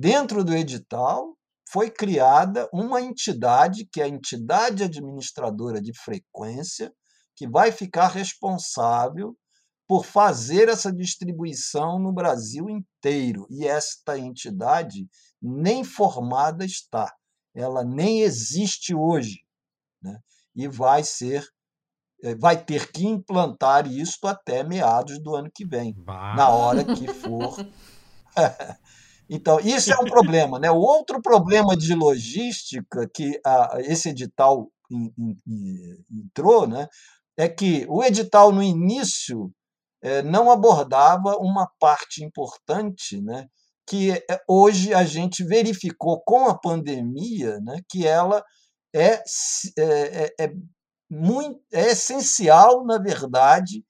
Dentro 0.00 0.42
do 0.42 0.54
edital, 0.54 1.36
foi 1.70 1.90
criada 1.90 2.66
uma 2.72 3.02
entidade, 3.02 3.86
que 3.92 4.00
é 4.00 4.04
a 4.04 4.08
entidade 4.08 4.82
administradora 4.82 5.78
de 5.78 5.92
frequência, 5.92 6.90
que 7.36 7.46
vai 7.46 7.70
ficar 7.70 8.08
responsável 8.08 9.36
por 9.86 10.06
fazer 10.06 10.70
essa 10.70 10.90
distribuição 10.90 11.98
no 11.98 12.14
Brasil 12.14 12.66
inteiro. 12.70 13.46
E 13.50 13.66
esta 13.66 14.18
entidade 14.18 15.06
nem 15.40 15.84
formada 15.84 16.64
está, 16.64 17.14
ela 17.54 17.84
nem 17.84 18.22
existe 18.22 18.94
hoje. 18.94 19.40
Né? 20.02 20.18
E 20.56 20.66
vai 20.66 21.04
ser 21.04 21.46
eh, 22.22 22.34
vai 22.36 22.64
ter 22.64 22.90
que 22.90 23.04
implantar 23.04 23.86
isso 23.86 24.26
até 24.26 24.64
meados 24.64 25.22
do 25.22 25.36
ano 25.36 25.50
que 25.54 25.66
vem, 25.66 25.92
bah. 25.94 26.34
na 26.34 26.48
hora 26.48 26.84
que 26.86 27.06
for 27.12 27.54
Então, 29.32 29.60
isso 29.60 29.92
é 29.92 29.96
um 29.96 30.04
problema. 30.04 30.58
Né? 30.58 30.68
O 30.72 30.78
outro 30.78 31.22
problema 31.22 31.76
de 31.76 31.94
logística 31.94 33.08
que 33.14 33.40
a, 33.46 33.76
esse 33.78 34.08
edital 34.08 34.68
in, 34.90 35.12
in, 35.16 35.38
in, 35.46 36.04
entrou 36.26 36.66
né, 36.66 36.88
é 37.36 37.48
que 37.48 37.86
o 37.88 38.02
edital, 38.02 38.50
no 38.50 38.60
início, 38.60 39.52
é, 40.02 40.20
não 40.20 40.50
abordava 40.50 41.36
uma 41.36 41.70
parte 41.78 42.24
importante, 42.24 43.20
né, 43.22 43.46
que 43.86 44.10
é, 44.10 44.40
hoje 44.48 44.92
a 44.92 45.04
gente 45.04 45.44
verificou 45.44 46.20
com 46.22 46.48
a 46.48 46.58
pandemia 46.58 47.60
né, 47.60 47.80
que 47.88 48.06
ela 48.06 48.42
é, 48.92 49.22
é, 49.78 50.24
é, 50.24 50.34
é 50.40 50.52
muito, 51.08 51.60
é 51.72 51.90
essencial, 51.90 52.84
na 52.84 52.98
verdade, 52.98 53.84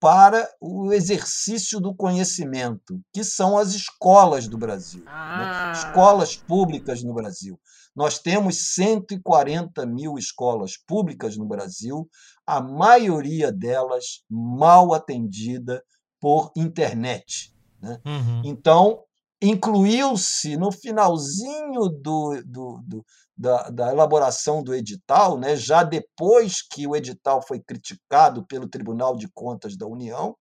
para 0.00 0.48
o 0.60 0.92
exercício 0.92 1.80
do 1.80 1.94
conhecimento, 1.94 3.00
que 3.12 3.24
são 3.24 3.56
as 3.56 3.74
escolas 3.74 4.46
do 4.46 4.58
Brasil, 4.58 5.02
né? 5.04 5.10
ah. 5.10 5.66
né? 5.66 5.72
escolas 5.72 6.36
públicas 6.36 7.02
no 7.02 7.14
Brasil. 7.14 7.58
Nós 7.94 8.18
temos 8.18 8.74
140 8.74 9.86
mil 9.86 10.18
escolas 10.18 10.76
públicas 10.76 11.36
no 11.36 11.46
Brasil, 11.46 12.06
a 12.46 12.60
maioria 12.60 13.50
delas 13.50 14.22
mal 14.30 14.92
atendida 14.92 15.82
por 16.20 16.52
internet. 16.54 17.54
Né? 17.80 17.98
Uhum. 18.04 18.42
Então, 18.44 19.02
incluiu-se 19.40 20.56
no 20.56 20.72
finalzinho 20.72 21.88
do, 21.88 22.42
do, 22.44 22.80
do 22.86 23.04
da, 23.36 23.68
da, 23.68 23.90
elaboração 23.90 24.62
do 24.62 24.74
edital, 24.74 25.38
né, 25.38 25.54
já 25.56 25.82
depois 25.82 26.62
que 26.62 26.86
o 26.86 26.96
edital 26.96 27.42
foi 27.46 27.60
criticado 27.60 28.46
pelo 28.46 28.68
Tribunal 28.68 29.14
de 29.14 29.28
Contas 29.34 29.76
da 29.76 29.86
União, 29.86 30.34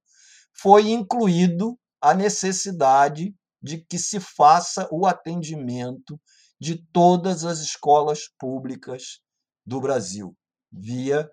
foi 0.53 0.91
incluído 0.91 1.77
a 1.99 2.13
necessidade 2.13 3.35
de 3.61 3.83
que 3.83 3.97
se 3.99 4.19
faça 4.19 4.87
o 4.91 5.05
atendimento 5.05 6.19
de 6.59 6.81
todas 6.93 7.43
as 7.43 7.59
escolas 7.59 8.29
públicas 8.39 9.19
do 9.65 9.81
Brasil, 9.81 10.33
via, 10.71 11.29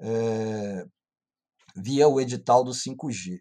é, 0.00 0.84
via 1.74 2.08
o 2.08 2.20
edital 2.20 2.62
do 2.62 2.72
5G. 2.72 3.40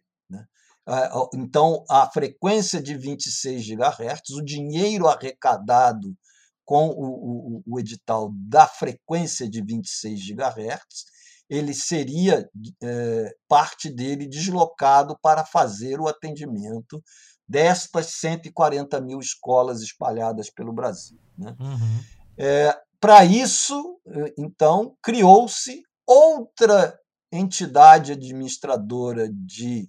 Né? 0.88 1.09
Então, 1.33 1.83
a 1.89 2.09
frequência 2.09 2.81
de 2.81 2.95
26 2.95 3.67
GHz, 3.67 4.29
o 4.36 4.43
dinheiro 4.43 5.07
arrecadado 5.07 6.15
com 6.63 6.89
o, 6.89 7.57
o, 7.57 7.63
o 7.67 7.79
edital 7.79 8.31
da 8.33 8.67
frequência 8.67 9.49
de 9.49 9.61
26 9.63 10.19
GHz, 10.19 11.05
ele 11.47 11.73
seria 11.73 12.49
é, 12.81 13.36
parte 13.47 13.89
dele 13.89 14.27
deslocado 14.27 15.15
para 15.21 15.45
fazer 15.45 15.99
o 15.99 16.07
atendimento 16.07 17.03
destas 17.47 18.07
140 18.07 18.99
mil 19.01 19.19
escolas 19.19 19.81
espalhadas 19.81 20.49
pelo 20.49 20.73
Brasil. 20.73 21.19
Né? 21.38 21.55
Uhum. 21.59 22.03
É, 22.38 22.75
para 22.99 23.23
isso, 23.23 23.99
então, 24.36 24.97
criou-se 25.03 25.83
outra 26.07 26.97
entidade 27.31 28.13
administradora 28.13 29.29
de 29.31 29.88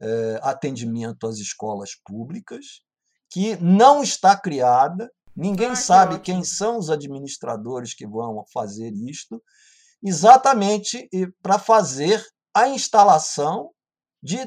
é, 0.00 0.40
atendimento 0.42 1.26
às 1.26 1.38
escolas 1.38 1.90
públicas, 2.04 2.82
que 3.30 3.56
não 3.56 4.02
está 4.02 4.36
criada, 4.36 5.10
Ninguém 5.36 5.68
ah, 5.68 5.76
sabe 5.76 6.14
que 6.16 6.32
quem 6.32 6.42
são 6.42 6.78
os 6.78 6.88
administradores 6.88 7.92
que 7.92 8.06
vão 8.06 8.42
fazer 8.52 8.90
isto, 8.94 9.42
exatamente 10.02 11.08
para 11.42 11.58
fazer 11.58 12.24
a 12.54 12.68
instalação 12.68 13.70
de, 14.22 14.38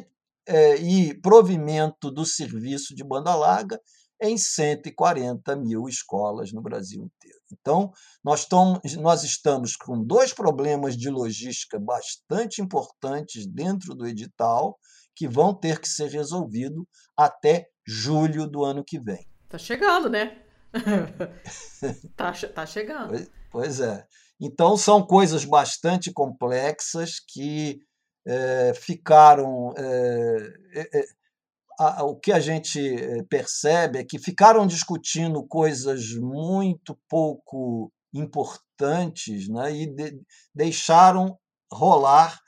é, 0.47 0.77
e 0.77 1.13
provimento 1.21 2.09
do 2.09 2.25
serviço 2.25 2.95
de 2.95 3.03
banda 3.03 3.35
larga 3.35 3.79
em 4.21 4.35
140 4.35 5.55
mil 5.55 5.87
escolas 5.87 6.51
no 6.51 6.61
Brasil 6.61 7.03
inteiro. 7.03 7.39
Então, 7.51 7.91
nós, 8.23 8.45
tom, 8.45 8.81
nós 8.97 9.23
estamos 9.23 9.75
com 9.75 10.03
dois 10.03 10.33
problemas 10.33 10.97
de 10.97 11.09
logística 11.09 11.79
bastante 11.79 12.61
importantes 12.61 13.45
dentro 13.45 13.93
do 13.93 14.07
edital 14.07 14.77
que 15.19 15.27
vão 15.27 15.53
ter 15.53 15.81
que 15.81 15.87
ser 15.89 16.07
resolvidos 16.07 16.85
até 17.15 17.67
julho 17.85 18.47
do 18.47 18.63
ano 18.63 18.85
que 18.85 18.97
vem. 18.97 19.27
Está 19.43 19.57
chegando, 19.57 20.09
né? 20.09 20.41
tá, 22.15 22.31
tá 22.31 22.65
chegando. 22.65 23.09
Pois, 23.09 23.31
pois, 23.51 23.79
é. 23.81 24.07
Então, 24.39 24.77
são 24.77 25.05
coisas 25.05 25.43
bastante 25.43 26.09
complexas 26.13 27.19
que 27.19 27.81
é, 28.25 28.73
ficaram. 28.73 29.73
É, 29.75 30.97
é, 30.97 31.03
a, 31.77 32.05
o 32.05 32.15
que 32.15 32.31
a 32.31 32.39
gente 32.39 32.79
percebe 33.29 33.99
é 33.99 34.05
que 34.05 34.17
ficaram 34.17 34.65
discutindo 34.65 35.45
coisas 35.45 36.13
muito 36.13 36.97
pouco 37.09 37.91
importantes 38.13 39.49
né, 39.49 39.69
e 39.73 39.85
de, 39.85 40.21
deixaram 40.55 41.37
rolar 41.69 42.39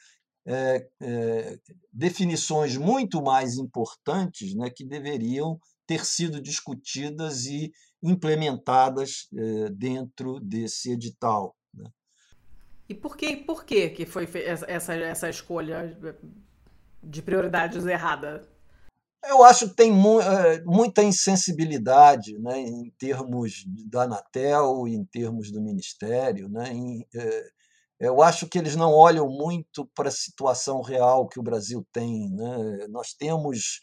é, 0.45 0.87
é, 1.01 1.59
definições 1.91 2.77
muito 2.77 3.21
mais 3.21 3.57
importantes 3.57 4.55
né, 4.55 4.69
que 4.69 4.83
deveriam 4.83 5.59
ter 5.85 6.05
sido 6.05 6.41
discutidas 6.41 7.45
e 7.45 7.71
implementadas 8.01 9.27
eh, 9.35 9.69
dentro 9.71 10.39
desse 10.39 10.91
edital. 10.91 11.55
Né? 11.73 11.89
E 12.89 12.93
por 12.95 13.15
que, 13.15 13.35
por 13.35 13.63
que, 13.65 13.89
que 13.89 14.05
foi 14.05 14.27
essa, 14.45 14.93
essa 14.95 15.29
escolha 15.29 15.97
de 17.03 17.21
prioridades 17.21 17.85
errada? 17.85 18.47
Eu 19.23 19.43
acho 19.43 19.69
que 19.69 19.75
tem 19.75 19.91
mu 19.91 20.19
muita 20.65 21.03
insensibilidade 21.03 22.39
né, 22.39 22.59
em 22.59 22.89
termos 22.97 23.63
da 23.85 24.03
Anatel, 24.03 24.87
em 24.87 25.05
termos 25.05 25.51
do 25.51 25.61
Ministério. 25.61 26.49
Né, 26.49 26.73
em, 26.73 27.07
eh, 27.13 27.51
eu 28.01 28.21
acho 28.21 28.47
que 28.47 28.57
eles 28.57 28.75
não 28.75 28.91
olham 28.91 29.27
muito 29.29 29.89
para 29.95 30.09
a 30.09 30.11
situação 30.11 30.81
real 30.81 31.27
que 31.27 31.39
o 31.39 31.43
Brasil 31.43 31.85
tem. 31.93 32.29
Né? 32.31 32.87
Nós 32.89 33.13
temos 33.13 33.79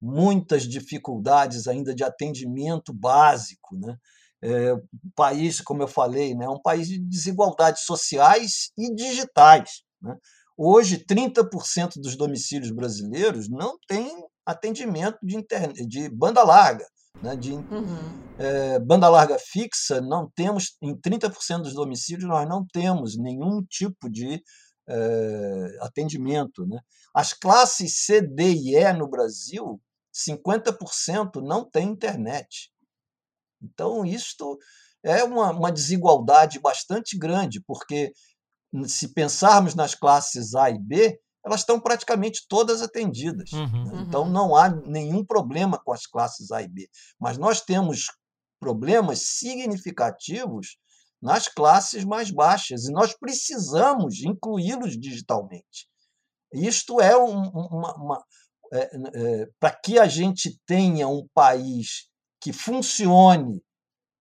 muitas 0.00 0.64
dificuldades 0.64 1.66
ainda 1.66 1.94
de 1.94 2.04
atendimento 2.04 2.92
básico. 2.92 3.76
Né? 3.76 3.96
É, 4.42 4.74
um 4.74 5.10
país, 5.16 5.60
como 5.60 5.82
eu 5.82 5.88
falei, 5.88 6.34
né, 6.34 6.48
um 6.48 6.60
país 6.60 6.88
de 6.88 6.98
desigualdades 6.98 7.84
sociais 7.84 8.72
e 8.76 8.94
digitais. 8.94 9.82
Né? 10.02 10.14
Hoje, 10.58 11.04
30% 11.04 11.94
dos 11.96 12.14
domicílios 12.14 12.70
brasileiros 12.70 13.48
não 13.48 13.78
têm 13.88 14.12
atendimento 14.44 15.18
de, 15.22 15.86
de 15.86 16.10
banda 16.10 16.42
larga. 16.42 16.84
Né, 17.20 17.36
de 17.36 17.52
uhum. 17.52 18.34
é, 18.38 18.78
banda 18.80 19.08
larga 19.08 19.38
fixa, 19.38 20.00
não 20.00 20.30
temos, 20.34 20.76
em 20.82 20.96
30% 20.96 21.62
dos 21.62 21.74
domicílios, 21.74 22.24
nós 22.28 22.48
não 22.48 22.66
temos 22.66 23.16
nenhum 23.16 23.62
tipo 23.62 24.10
de 24.10 24.42
é, 24.88 25.76
atendimento. 25.80 26.66
Né? 26.66 26.80
As 27.14 27.32
classes 27.32 28.04
C, 28.04 28.20
D 28.20 28.52
e 28.52 28.76
E 28.76 28.92
no 28.92 29.08
Brasil, 29.08 29.80
50% 30.12 31.40
não 31.42 31.68
têm 31.68 31.88
internet. 31.88 32.72
Então, 33.62 34.04
isto 34.04 34.58
é 35.02 35.22
uma, 35.24 35.50
uma 35.50 35.72
desigualdade 35.72 36.58
bastante 36.58 37.16
grande, 37.16 37.60
porque 37.64 38.12
se 38.86 39.12
pensarmos 39.12 39.74
nas 39.74 39.94
classes 39.94 40.54
A 40.54 40.70
e 40.70 40.78
B, 40.78 41.20
elas 41.44 41.60
estão 41.60 41.80
praticamente 41.80 42.46
todas 42.48 42.82
atendidas. 42.82 43.52
Uhum, 43.52 43.84
né? 43.84 44.04
Então, 44.06 44.22
uhum. 44.22 44.30
não 44.30 44.56
há 44.56 44.68
nenhum 44.68 45.24
problema 45.24 45.78
com 45.78 45.92
as 45.92 46.06
classes 46.06 46.50
A 46.52 46.62
e 46.62 46.68
B. 46.68 46.88
Mas 47.18 47.36
nós 47.36 47.60
temos 47.60 48.06
problemas 48.60 49.22
significativos 49.22 50.76
nas 51.20 51.48
classes 51.48 52.04
mais 52.04 52.30
baixas 52.30 52.84
e 52.84 52.92
nós 52.92 53.14
precisamos 53.14 54.22
incluí-los 54.22 54.98
digitalmente. 54.98 55.88
Isto 56.52 57.00
é 57.00 57.16
um, 57.16 57.48
uma. 57.48 57.94
uma 57.96 58.24
é, 58.72 58.90
é, 59.14 59.46
Para 59.58 59.74
que 59.74 59.98
a 59.98 60.06
gente 60.06 60.58
tenha 60.66 61.08
um 61.08 61.26
país 61.34 62.08
que 62.40 62.52
funcione 62.52 63.62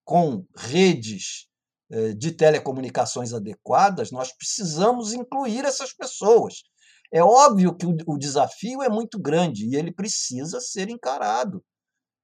com 0.03 0.45
redes 0.55 1.47
é, 1.91 2.13
de 2.13 2.32
telecomunicações 2.32 3.34
adequadas, 3.34 4.11
nós 4.11 4.32
precisamos 4.36 5.13
incluir 5.13 5.65
essas 5.65 5.93
pessoas. 5.93 6.63
É 7.12 7.22
óbvio 7.22 7.76
que 7.76 7.86
o 7.86 8.18
desafio 8.18 8.82
é 8.82 8.89
muito 8.89 9.20
grande 9.20 9.68
e 9.68 9.76
ele 9.76 9.91
precisa 9.91 10.62
ser 10.62 10.89
encarado. 10.89 11.64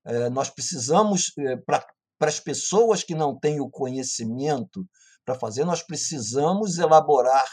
É, 0.05 0.29
nós 0.29 0.49
precisamos, 0.49 1.33
é, 1.39 1.57
para 1.57 1.85
as 2.21 2.39
pessoas 2.39 3.03
que 3.03 3.13
não 3.13 3.37
têm 3.37 3.59
o 3.59 3.69
conhecimento 3.69 4.87
para 5.25 5.35
fazer, 5.35 5.65
nós 5.65 5.83
precisamos 5.83 6.77
elaborar 6.77 7.45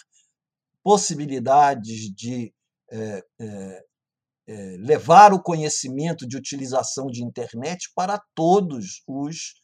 possibilidades 0.83 2.15
de 2.15 2.55
é, 2.93 3.23
é, 3.41 3.85
é, 4.47 4.77
levar 4.79 5.33
o 5.33 5.43
conhecimento 5.43 6.29
de 6.29 6.37
utilização 6.37 7.07
de 7.07 7.25
internet 7.25 7.91
para 7.95 8.23
todos 8.35 9.03
os 9.09 9.55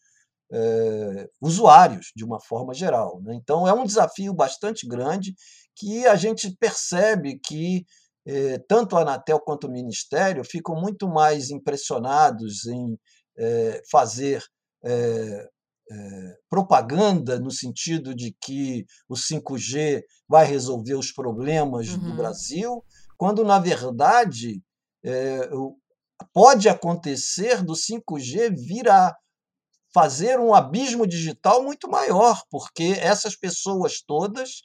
é, 0.53 1.29
usuários, 1.41 2.11
de 2.17 2.25
uma 2.25 2.41
forma 2.41 2.75
geral. 2.75 3.21
Né? 3.23 3.35
Então, 3.35 3.69
é 3.69 3.73
um 3.73 3.85
desafio 3.85 4.35
bastante 4.35 4.89
grande 4.89 5.35
que 5.81 6.07
a 6.07 6.15
gente 6.15 6.55
percebe 6.57 7.39
que 7.39 7.87
eh, 8.27 8.59
tanto 8.69 8.97
a 8.97 9.01
Anatel 9.01 9.41
quanto 9.41 9.67
o 9.67 9.73
Ministério 9.73 10.45
ficam 10.45 10.79
muito 10.79 11.09
mais 11.09 11.51
impressionados 11.51 12.67
em 12.67 12.99
eh, 13.39 13.83
fazer 13.91 14.45
eh, 14.85 15.49
propaganda 16.49 17.41
no 17.41 17.51
sentido 17.51 18.15
de 18.15 18.37
que 18.41 18.85
o 19.09 19.15
5G 19.15 20.03
vai 20.29 20.45
resolver 20.45 20.95
os 20.95 21.11
problemas 21.11 21.89
uhum. 21.89 22.11
do 22.11 22.17
Brasil, 22.17 22.85
quando, 23.17 23.45
na 23.45 23.59
verdade, 23.59 24.63
pode 26.33 26.69
acontecer 26.69 27.65
do 27.65 27.73
5G 27.73 28.55
vir 28.55 28.89
a 28.89 29.17
fazer 29.93 30.39
um 30.39 30.55
abismo 30.55 31.09
digital 31.09 31.65
muito 31.65 31.91
maior, 31.91 32.41
porque 32.49 32.95
essas 33.01 33.35
pessoas 33.35 34.01
todas 34.01 34.63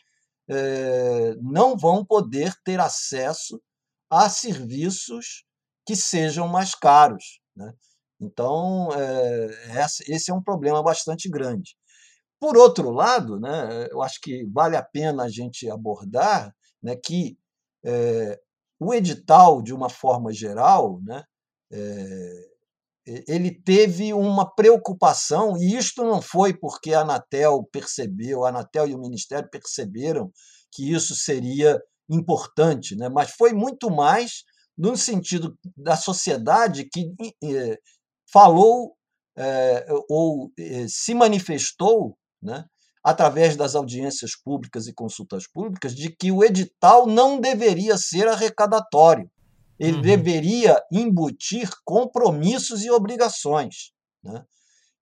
é, 0.49 1.35
não 1.41 1.77
vão 1.77 2.05
poder 2.05 2.53
ter 2.63 2.79
acesso 2.79 3.61
a 4.09 4.29
serviços 4.29 5.43
que 5.85 5.95
sejam 5.95 6.47
mais 6.47 6.73
caros. 6.75 7.39
Né? 7.55 7.73
Então, 8.19 8.89
é, 8.93 9.85
esse 10.07 10.31
é 10.31 10.33
um 10.33 10.41
problema 10.41 10.81
bastante 10.81 11.29
grande. 11.29 11.75
Por 12.39 12.57
outro 12.57 12.91
lado, 12.91 13.39
né, 13.39 13.87
eu 13.91 14.01
acho 14.01 14.19
que 14.21 14.45
vale 14.51 14.75
a 14.75 14.83
pena 14.83 15.23
a 15.23 15.29
gente 15.29 15.69
abordar 15.69 16.53
né, 16.81 16.95
que 16.95 17.37
é, 17.83 18.39
o 18.79 18.93
edital, 18.93 19.61
de 19.61 19.73
uma 19.73 19.89
forma 19.89 20.31
geral, 20.33 20.99
né, 21.01 21.23
é, 21.71 22.54
ele 23.05 23.51
teve 23.51 24.13
uma 24.13 24.49
preocupação, 24.55 25.55
e 25.57 25.75
isto 25.75 26.03
não 26.03 26.21
foi 26.21 26.53
porque 26.53 26.93
a 26.93 27.01
Anatel 27.01 27.63
percebeu, 27.71 28.43
a 28.43 28.49
Anatel 28.49 28.87
e 28.87 28.95
o 28.95 28.99
Ministério 28.99 29.49
perceberam 29.49 30.31
que 30.71 30.91
isso 30.91 31.15
seria 31.15 31.79
importante, 32.09 32.95
né? 32.95 33.07
mas 33.09 33.31
foi 33.31 33.53
muito 33.53 33.89
mais 33.89 34.43
no 34.77 34.97
sentido 34.97 35.57
da 35.77 35.95
sociedade 35.95 36.87
que 36.91 37.13
eh, 37.43 37.77
falou 38.31 38.95
eh, 39.37 39.85
ou 40.09 40.51
eh, 40.57 40.85
se 40.89 41.13
manifestou 41.13 42.17
né, 42.41 42.65
através 43.03 43.55
das 43.55 43.73
audiências 43.73 44.31
públicas 44.35 44.87
e 44.87 44.93
consultas 44.93 45.47
públicas 45.47 45.95
de 45.95 46.09
que 46.13 46.31
o 46.31 46.43
edital 46.43 47.07
não 47.07 47.39
deveria 47.39 47.97
ser 47.97 48.27
arrecadatório 48.27 49.29
ele 49.79 49.97
uhum. 49.97 50.01
deveria 50.01 50.81
embutir 50.91 51.69
compromissos 51.83 52.83
e 52.83 52.91
obrigações. 52.91 53.91
Né? 54.23 54.43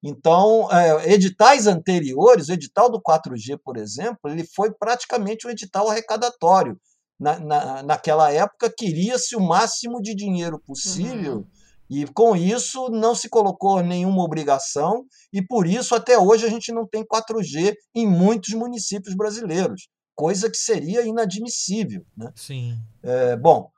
Então, 0.03 0.69
é, 0.69 1.13
editais 1.13 1.65
anteriores, 1.65 2.49
o 2.49 2.53
edital 2.53 2.91
do 2.91 3.01
4G, 3.01 3.57
por 3.63 3.77
exemplo, 3.77 4.29
ele 4.29 4.45
foi 4.45 4.71
praticamente 4.71 5.47
um 5.47 5.49
edital 5.49 5.89
arrecadatório. 5.89 6.77
Na, 7.17 7.39
na, 7.39 7.83
naquela 7.83 8.29
época, 8.31 8.73
queria-se 8.75 9.35
o 9.35 9.39
máximo 9.39 10.01
de 10.01 10.13
dinheiro 10.13 10.59
possível 10.59 11.37
uhum. 11.37 11.45
e, 11.89 12.05
com 12.07 12.35
isso, 12.35 12.89
não 12.89 13.15
se 13.15 13.29
colocou 13.29 13.81
nenhuma 13.81 14.23
obrigação 14.23 15.05
e, 15.31 15.41
por 15.41 15.65
isso, 15.65 15.95
até 15.95 16.17
hoje, 16.17 16.45
a 16.45 16.49
gente 16.49 16.73
não 16.73 16.85
tem 16.85 17.05
4G 17.05 17.75
em 17.95 18.05
muitos 18.05 18.53
municípios 18.55 19.15
brasileiros, 19.15 19.87
coisa 20.13 20.49
que 20.49 20.57
seria 20.57 21.05
inadmissível. 21.05 22.03
Né? 22.17 22.33
Sim. 22.35 22.77
É, 23.01 23.37
bom, 23.37 23.69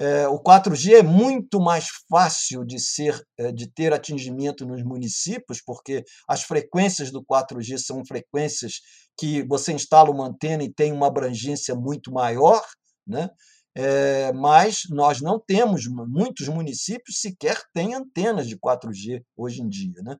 é, 0.00 0.26
o 0.26 0.42
4G 0.42 0.94
é 0.94 1.02
muito 1.02 1.60
mais 1.60 1.88
fácil 2.08 2.64
de 2.64 2.80
ser 2.80 3.22
é, 3.38 3.52
de 3.52 3.70
ter 3.70 3.92
atingimento 3.92 4.64
nos 4.64 4.82
municípios, 4.82 5.60
porque 5.60 6.02
as 6.26 6.42
frequências 6.42 7.10
do 7.10 7.22
4G 7.22 7.76
são 7.76 8.02
frequências 8.06 8.80
que 9.18 9.42
você 9.42 9.72
instala 9.74 10.10
uma 10.10 10.26
antena 10.26 10.64
e 10.64 10.72
tem 10.72 10.90
uma 10.90 11.08
abrangência 11.08 11.74
muito 11.74 12.10
maior, 12.10 12.64
né? 13.06 13.28
É, 13.76 14.32
mas 14.32 14.80
nós 14.88 15.20
não 15.20 15.38
temos, 15.38 15.86
muitos 15.86 16.48
municípios 16.48 17.20
sequer 17.20 17.62
têm 17.72 17.94
antenas 17.94 18.48
de 18.48 18.58
4G 18.58 19.22
hoje 19.36 19.62
em 19.62 19.68
dia. 19.68 20.02
Né? 20.02 20.16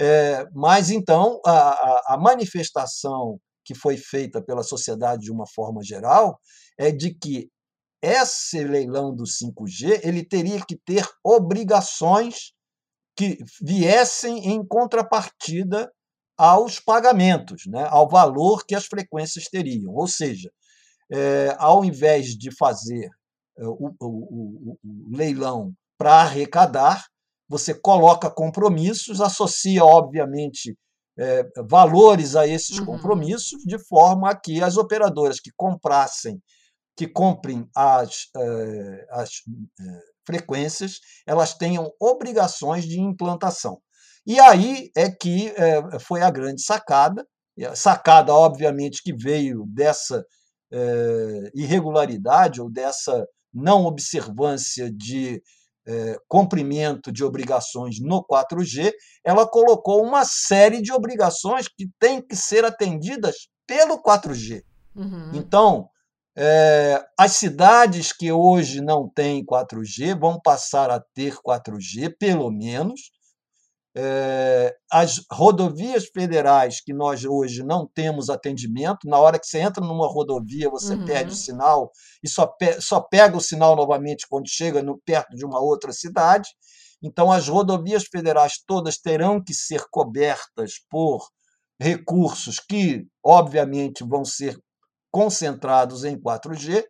É, 0.00 0.46
mas 0.52 0.90
então 0.90 1.40
a, 1.46 2.14
a 2.14 2.18
manifestação 2.18 3.38
que 3.64 3.74
foi 3.74 3.96
feita 3.96 4.42
pela 4.42 4.62
sociedade 4.62 5.22
de 5.24 5.30
uma 5.30 5.46
forma 5.46 5.82
geral 5.84 6.40
é 6.78 6.90
de 6.90 7.14
que 7.14 7.48
esse 8.02 8.62
leilão 8.62 9.14
do 9.14 9.24
5G 9.24 10.00
ele 10.04 10.24
teria 10.24 10.64
que 10.64 10.76
ter 10.76 11.06
obrigações 11.24 12.52
que 13.16 13.38
viessem 13.60 14.50
em 14.50 14.64
contrapartida 14.64 15.90
aos 16.36 16.78
pagamentos, 16.78 17.64
né, 17.66 17.84
ao 17.90 18.08
valor 18.08 18.64
que 18.64 18.76
as 18.76 18.86
frequências 18.86 19.48
teriam. 19.48 19.92
Ou 19.92 20.06
seja, 20.06 20.50
é, 21.10 21.56
ao 21.58 21.84
invés 21.84 22.36
de 22.36 22.54
fazer 22.56 23.08
é, 23.58 23.66
o, 23.66 23.92
o, 24.00 24.06
o, 24.06 24.78
o 24.84 25.16
leilão 25.16 25.72
para 25.98 26.20
arrecadar, 26.20 27.04
você 27.48 27.74
coloca 27.74 28.30
compromissos, 28.30 29.20
associa, 29.20 29.84
obviamente, 29.84 30.76
é, 31.18 31.44
valores 31.66 32.36
a 32.36 32.46
esses 32.46 32.78
uhum. 32.78 32.86
compromissos, 32.86 33.60
de 33.64 33.78
forma 33.86 34.32
que 34.36 34.62
as 34.62 34.76
operadoras 34.76 35.40
que 35.40 35.50
comprassem 35.56 36.40
que 36.98 37.06
comprem 37.06 37.64
as, 37.76 38.26
eh, 38.36 39.06
as 39.10 39.30
eh, 39.80 40.00
frequências, 40.26 40.98
elas 41.24 41.54
tenham 41.54 41.92
obrigações 42.00 42.84
de 42.84 43.00
implantação. 43.00 43.80
E 44.26 44.40
aí 44.40 44.90
é 44.96 45.08
que 45.08 45.46
eh, 45.56 46.00
foi 46.00 46.22
a 46.22 46.30
grande 46.30 46.60
sacada, 46.60 47.24
sacada, 47.76 48.34
obviamente, 48.34 49.02
que 49.02 49.12
veio 49.12 49.64
dessa 49.66 50.24
irregularidade 51.54 52.60
ou 52.60 52.70
dessa 52.70 53.26
não 53.52 53.84
observância 53.86 54.92
de 54.92 55.42
cumprimento 56.28 57.10
de 57.10 57.24
obrigações 57.24 57.98
no 57.98 58.22
4G, 58.22 58.92
ela 59.24 59.48
colocou 59.48 60.04
uma 60.04 60.24
série 60.24 60.80
de 60.80 60.92
obrigações 60.92 61.66
que 61.66 61.88
têm 61.98 62.20
que 62.20 62.36
ser 62.36 62.64
atendidas 62.64 63.48
pelo 63.66 64.00
4G. 64.00 64.62
Uhum. 64.94 65.30
Então, 65.34 65.88
é, 66.40 67.04
as 67.18 67.32
cidades 67.32 68.12
que 68.12 68.30
hoje 68.30 68.80
não 68.80 69.08
têm 69.08 69.44
4G 69.44 70.16
vão 70.16 70.40
passar 70.40 70.88
a 70.88 71.00
ter 71.00 71.34
4G, 71.38 72.14
pelo 72.16 72.48
menos, 72.48 73.10
é, 73.96 74.72
as 74.88 75.20
rodovias 75.32 76.06
federais 76.06 76.80
que 76.80 76.92
nós 76.92 77.24
hoje 77.24 77.64
não 77.64 77.84
temos 77.92 78.30
atendimento, 78.30 79.08
na 79.08 79.18
hora 79.18 79.36
que 79.36 79.48
você 79.48 79.58
entra 79.58 79.84
numa 79.84 80.06
rodovia, 80.06 80.70
você 80.70 80.94
uhum. 80.94 81.04
perde 81.04 81.32
o 81.32 81.36
sinal 81.36 81.90
e 82.22 82.28
só, 82.28 82.46
pe 82.46 82.80
só 82.80 83.00
pega 83.00 83.36
o 83.36 83.40
sinal 83.40 83.74
novamente 83.74 84.24
quando 84.30 84.48
chega 84.48 84.80
no, 84.80 84.96
perto 85.04 85.34
de 85.34 85.44
uma 85.44 85.58
outra 85.58 85.92
cidade. 85.92 86.48
Então, 87.02 87.32
as 87.32 87.48
rodovias 87.48 88.04
federais 88.04 88.62
todas 88.64 88.96
terão 88.96 89.42
que 89.42 89.52
ser 89.52 89.86
cobertas 89.90 90.74
por 90.88 91.28
recursos 91.80 92.60
que, 92.60 93.04
obviamente, 93.24 94.04
vão 94.04 94.24
ser 94.24 94.56
concentrados 95.10 96.04
em 96.04 96.16
4G, 96.16 96.84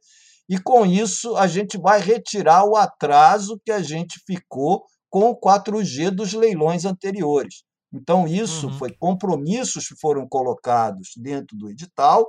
e 0.48 0.58
com 0.58 0.86
isso 0.86 1.36
a 1.36 1.46
gente 1.46 1.76
vai 1.78 2.00
retirar 2.00 2.64
o 2.64 2.76
atraso 2.76 3.60
que 3.64 3.70
a 3.70 3.82
gente 3.82 4.20
ficou 4.26 4.84
com 5.10 5.30
o 5.30 5.38
4G 5.38 6.10
dos 6.10 6.32
leilões 6.32 6.84
anteriores. 6.84 7.62
Então, 7.92 8.26
isso 8.26 8.68
uhum. 8.68 8.78
foi 8.78 8.94
compromissos 8.94 9.88
que 9.88 9.98
foram 9.98 10.28
colocados 10.28 11.10
dentro 11.16 11.56
do 11.56 11.70
edital 11.70 12.26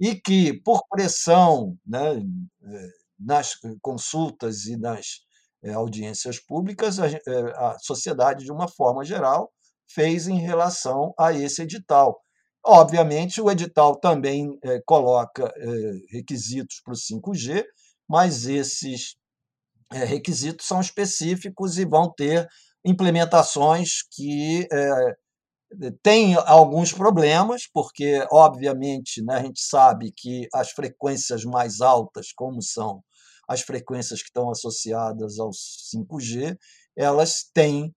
e 0.00 0.14
que, 0.14 0.52
por 0.62 0.82
pressão 0.88 1.76
né, 1.84 2.18
eh, 2.64 2.88
nas 3.18 3.54
consultas 3.80 4.66
e 4.66 4.76
nas 4.76 5.06
eh, 5.64 5.72
audiências 5.72 6.38
públicas, 6.38 7.00
a, 7.00 7.08
eh, 7.08 7.20
a 7.56 7.76
sociedade, 7.80 8.44
de 8.44 8.52
uma 8.52 8.68
forma 8.68 9.04
geral, 9.04 9.50
fez 9.88 10.28
em 10.28 10.38
relação 10.38 11.12
a 11.18 11.32
esse 11.32 11.62
edital. 11.62 12.20
Obviamente, 12.64 13.40
o 13.40 13.50
edital 13.50 13.96
também 13.96 14.56
é, 14.62 14.80
coloca 14.86 15.52
é, 15.56 15.92
requisitos 16.10 16.80
para 16.84 16.92
o 16.92 16.96
5G, 16.96 17.64
mas 18.08 18.46
esses 18.46 19.16
é, 19.92 20.04
requisitos 20.04 20.66
são 20.66 20.80
específicos 20.80 21.76
e 21.78 21.84
vão 21.84 22.12
ter 22.12 22.48
implementações 22.84 24.02
que 24.10 24.66
têm 26.02 26.34
alguns 26.34 26.92
problemas, 26.92 27.62
porque, 27.72 28.26
obviamente, 28.30 29.22
né, 29.22 29.36
a 29.36 29.42
gente 29.42 29.60
sabe 29.60 30.12
que 30.12 30.48
as 30.52 30.70
frequências 30.70 31.44
mais 31.44 31.80
altas, 31.80 32.32
como 32.34 32.60
são 32.60 33.02
as 33.48 33.62
frequências 33.62 34.20
que 34.20 34.28
estão 34.28 34.50
associadas 34.50 35.38
ao 35.38 35.50
5G, 35.50 36.56
elas 36.96 37.44
têm 37.54 37.94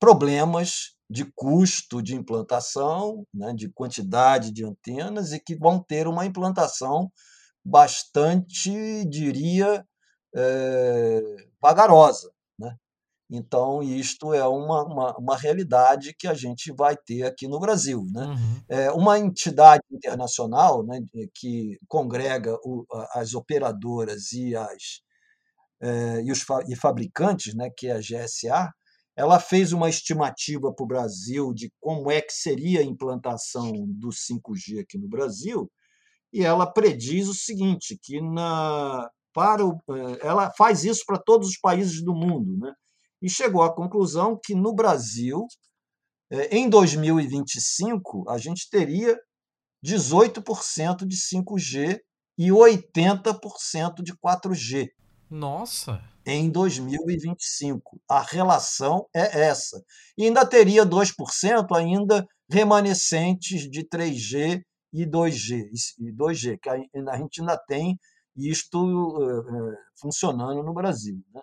problemas 0.00 0.96
de 1.08 1.24
custo 1.36 2.02
de 2.02 2.16
implantação, 2.16 3.26
né, 3.34 3.52
de 3.52 3.68
quantidade 3.68 4.50
de 4.50 4.64
antenas, 4.64 5.32
e 5.32 5.40
que 5.40 5.54
vão 5.54 5.78
ter 5.82 6.08
uma 6.08 6.24
implantação 6.24 7.12
bastante, 7.64 9.04
diria, 9.06 9.84
é, 10.34 11.20
vagarosa. 11.60 12.30
Né? 12.58 12.74
Então, 13.28 13.82
isto 13.82 14.32
é 14.32 14.46
uma, 14.46 14.84
uma, 14.84 15.16
uma, 15.18 15.36
realidade 15.36 16.14
que 16.16 16.28
a 16.28 16.34
gente 16.34 16.72
vai 16.72 16.96
ter 16.96 17.24
aqui 17.24 17.48
no 17.48 17.60
Brasil. 17.60 18.06
Né? 18.12 18.24
Uhum. 18.24 18.62
É 18.68 18.92
uma 18.92 19.18
entidade 19.18 19.82
internacional 19.90 20.84
né, 20.84 21.00
que 21.34 21.78
congrega 21.88 22.56
o, 22.64 22.86
as 23.12 23.34
operadoras 23.34 24.32
e, 24.32 24.54
as, 24.54 25.02
é, 25.80 26.22
e 26.22 26.30
os 26.30 26.44
e 26.68 26.76
fabricantes, 26.76 27.52
né, 27.54 27.68
que 27.76 27.88
é 27.88 27.92
a 27.92 27.98
GSA, 27.98 28.72
ela 29.20 29.38
fez 29.38 29.70
uma 29.70 29.90
estimativa 29.90 30.72
para 30.72 30.82
o 30.82 30.86
Brasil 30.86 31.52
de 31.52 31.70
como 31.78 32.10
é 32.10 32.22
que 32.22 32.32
seria 32.32 32.80
a 32.80 32.84
implantação 32.84 33.70
do 33.86 34.08
5G 34.08 34.80
aqui 34.80 34.96
no 34.96 35.06
Brasil, 35.06 35.70
e 36.32 36.42
ela 36.42 36.66
prediz 36.66 37.28
o 37.28 37.34
seguinte, 37.34 37.98
que 38.02 38.18
na, 38.18 39.10
para 39.34 39.66
o, 39.66 39.78
eh, 39.90 40.18
ela 40.22 40.50
faz 40.56 40.84
isso 40.84 41.04
para 41.04 41.18
todos 41.18 41.50
os 41.50 41.58
países 41.58 42.02
do 42.02 42.14
mundo, 42.14 42.56
né? 42.56 42.72
e 43.20 43.28
chegou 43.28 43.62
à 43.62 43.74
conclusão 43.74 44.40
que 44.42 44.54
no 44.54 44.72
Brasil, 44.72 45.46
eh, 46.30 46.56
em 46.56 46.70
2025, 46.70 48.24
a 48.26 48.38
gente 48.38 48.70
teria 48.70 49.20
18% 49.84 51.06
de 51.06 51.16
5G 51.16 52.00
e 52.38 52.48
80% 52.48 54.02
de 54.02 54.14
4G. 54.14 54.88
Nossa! 55.30 56.02
Em 56.26 56.50
2025. 56.50 58.00
A 58.08 58.20
relação 58.20 59.06
é 59.14 59.42
essa. 59.42 59.82
E 60.18 60.24
ainda 60.24 60.44
teria 60.44 60.84
2% 60.84 61.76
ainda 61.76 62.26
remanescentes 62.50 63.70
de 63.70 63.84
3G 63.84 64.62
e 64.92 65.06
2G, 65.06 65.68
e 66.00 66.12
2G 66.12 66.58
que 66.60 66.68
a 66.68 67.16
gente 67.16 67.40
ainda 67.40 67.56
tem 67.56 67.96
isto 68.36 68.78
uh, 68.78 69.76
funcionando 70.00 70.62
no 70.62 70.74
Brasil. 70.74 71.22
Né? 71.32 71.42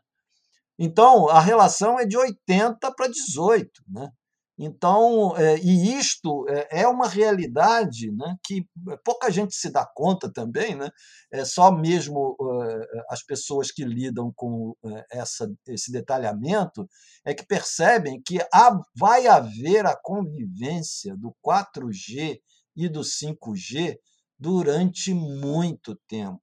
Então, 0.78 1.30
a 1.30 1.40
relação 1.40 2.00
é 2.00 2.06
de 2.06 2.18
80 2.18 2.94
para 2.94 3.08
18. 3.08 3.70
Né? 3.88 4.10
Então, 4.58 5.38
é, 5.38 5.58
e 5.60 5.98
isto 5.98 6.46
é, 6.50 6.82
é 6.82 6.88
uma 6.88 7.08
realidade 7.08 8.12
né, 8.12 8.36
que 8.44 8.66
pouca 9.04 9.30
gente 9.30 9.54
se 9.56 9.70
dá 9.70 9.86
conta 9.86 10.32
também, 10.32 10.76
né? 10.76 10.90
é 11.32 11.46
só 11.46 11.72
mesmo 11.72 12.36
uh, 12.40 13.04
as 13.10 13.24
pessoas 13.24 13.72
que 13.72 13.84
lidam 13.84 14.32
com 14.36 14.76
uh, 14.82 15.04
essa, 15.12 15.48
esse 15.68 15.92
detalhamento 15.92 16.90
é 17.24 17.36
que 17.36 17.46
percebem 17.46 18.20
que 18.26 18.40
há, 18.52 18.76
vai 18.96 19.28
haver 19.28 19.86
a 19.86 19.96
convivência 19.96 21.16
do 21.16 21.36
4G 21.46 22.40
e 22.76 22.90
do 22.90 23.02
5G 23.02 23.98
durante 24.40 25.14
muito 25.14 25.96
tempo 26.08 26.42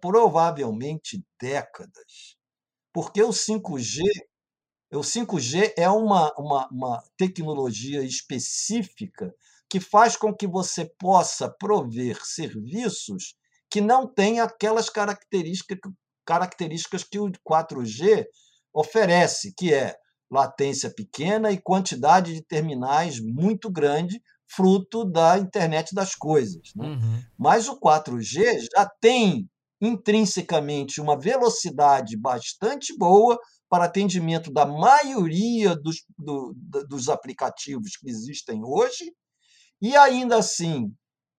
provavelmente 0.00 1.24
décadas. 1.40 2.36
Porque 2.92 3.22
o 3.22 3.30
5G 3.30 4.02
o 4.96 5.00
5G 5.00 5.72
é 5.76 5.88
uma, 5.88 6.32
uma, 6.38 6.68
uma 6.68 7.04
tecnologia 7.16 8.02
específica 8.02 9.34
que 9.68 9.80
faz 9.80 10.16
com 10.16 10.34
que 10.34 10.46
você 10.46 10.86
possa 10.98 11.48
prover 11.48 12.24
serviços 12.24 13.36
que 13.70 13.80
não 13.80 14.06
têm 14.06 14.40
aquelas 14.40 14.88
características, 14.88 15.78
características 16.24 17.04
que 17.04 17.18
o 17.18 17.30
4G 17.46 18.26
oferece, 18.72 19.52
que 19.54 19.74
é 19.74 19.94
latência 20.30 20.90
pequena 20.90 21.50
e 21.50 21.60
quantidade 21.60 22.32
de 22.32 22.42
terminais 22.42 23.20
muito 23.20 23.70
grande, 23.70 24.22
fruto 24.46 25.04
da 25.04 25.38
internet 25.38 25.94
das 25.94 26.14
coisas. 26.14 26.72
Né? 26.74 26.86
Uhum. 26.88 27.22
Mas 27.36 27.68
o 27.68 27.78
4G 27.78 28.66
já 28.74 28.86
tem 29.00 29.48
intrinsecamente 29.80 31.00
uma 31.00 31.18
velocidade 31.18 32.16
bastante 32.16 32.96
boa 32.96 33.38
para 33.68 33.84
atendimento 33.84 34.52
da 34.52 34.64
maioria 34.64 35.76
dos, 35.76 36.04
do, 36.16 36.54
dos 36.88 37.08
aplicativos 37.08 37.96
que 37.96 38.08
existem 38.08 38.64
hoje, 38.64 39.12
e 39.80 39.96
ainda 39.96 40.36
assim 40.36 40.92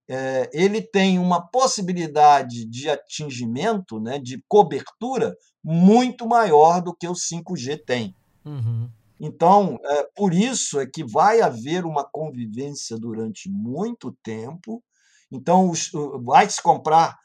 é, 0.08 0.50
ele 0.52 0.82
tem 0.82 1.20
uma 1.20 1.40
possibilidade 1.40 2.64
de 2.64 2.90
atingimento, 2.90 4.00
né, 4.00 4.18
de 4.18 4.42
cobertura, 4.48 5.36
muito 5.62 6.26
maior 6.26 6.82
do 6.82 6.92
que 6.92 7.06
o 7.06 7.12
5G 7.12 7.84
tem. 7.86 8.14
Uhum. 8.44 8.90
Então, 9.20 9.78
é, 9.84 10.08
por 10.16 10.34
isso 10.34 10.80
é 10.80 10.86
que 10.86 11.04
vai 11.04 11.40
haver 11.42 11.84
uma 11.84 12.02
convivência 12.02 12.98
durante 12.98 13.48
muito 13.48 14.10
tempo. 14.22 14.82
Então, 15.30 15.70
os, 15.70 15.92
vai 16.24 16.50
se 16.50 16.60
comprar 16.60 17.16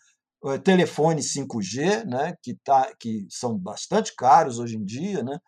telefone 0.64 1.22
5G, 1.22 2.06
né, 2.06 2.34
que, 2.42 2.56
tá, 2.64 2.92
que 3.00 3.26
são 3.30 3.58
bastante 3.58 4.14
caros 4.16 4.60
hoje 4.60 4.78
em 4.78 4.86
dia, 4.86 5.24
né, 5.24 5.40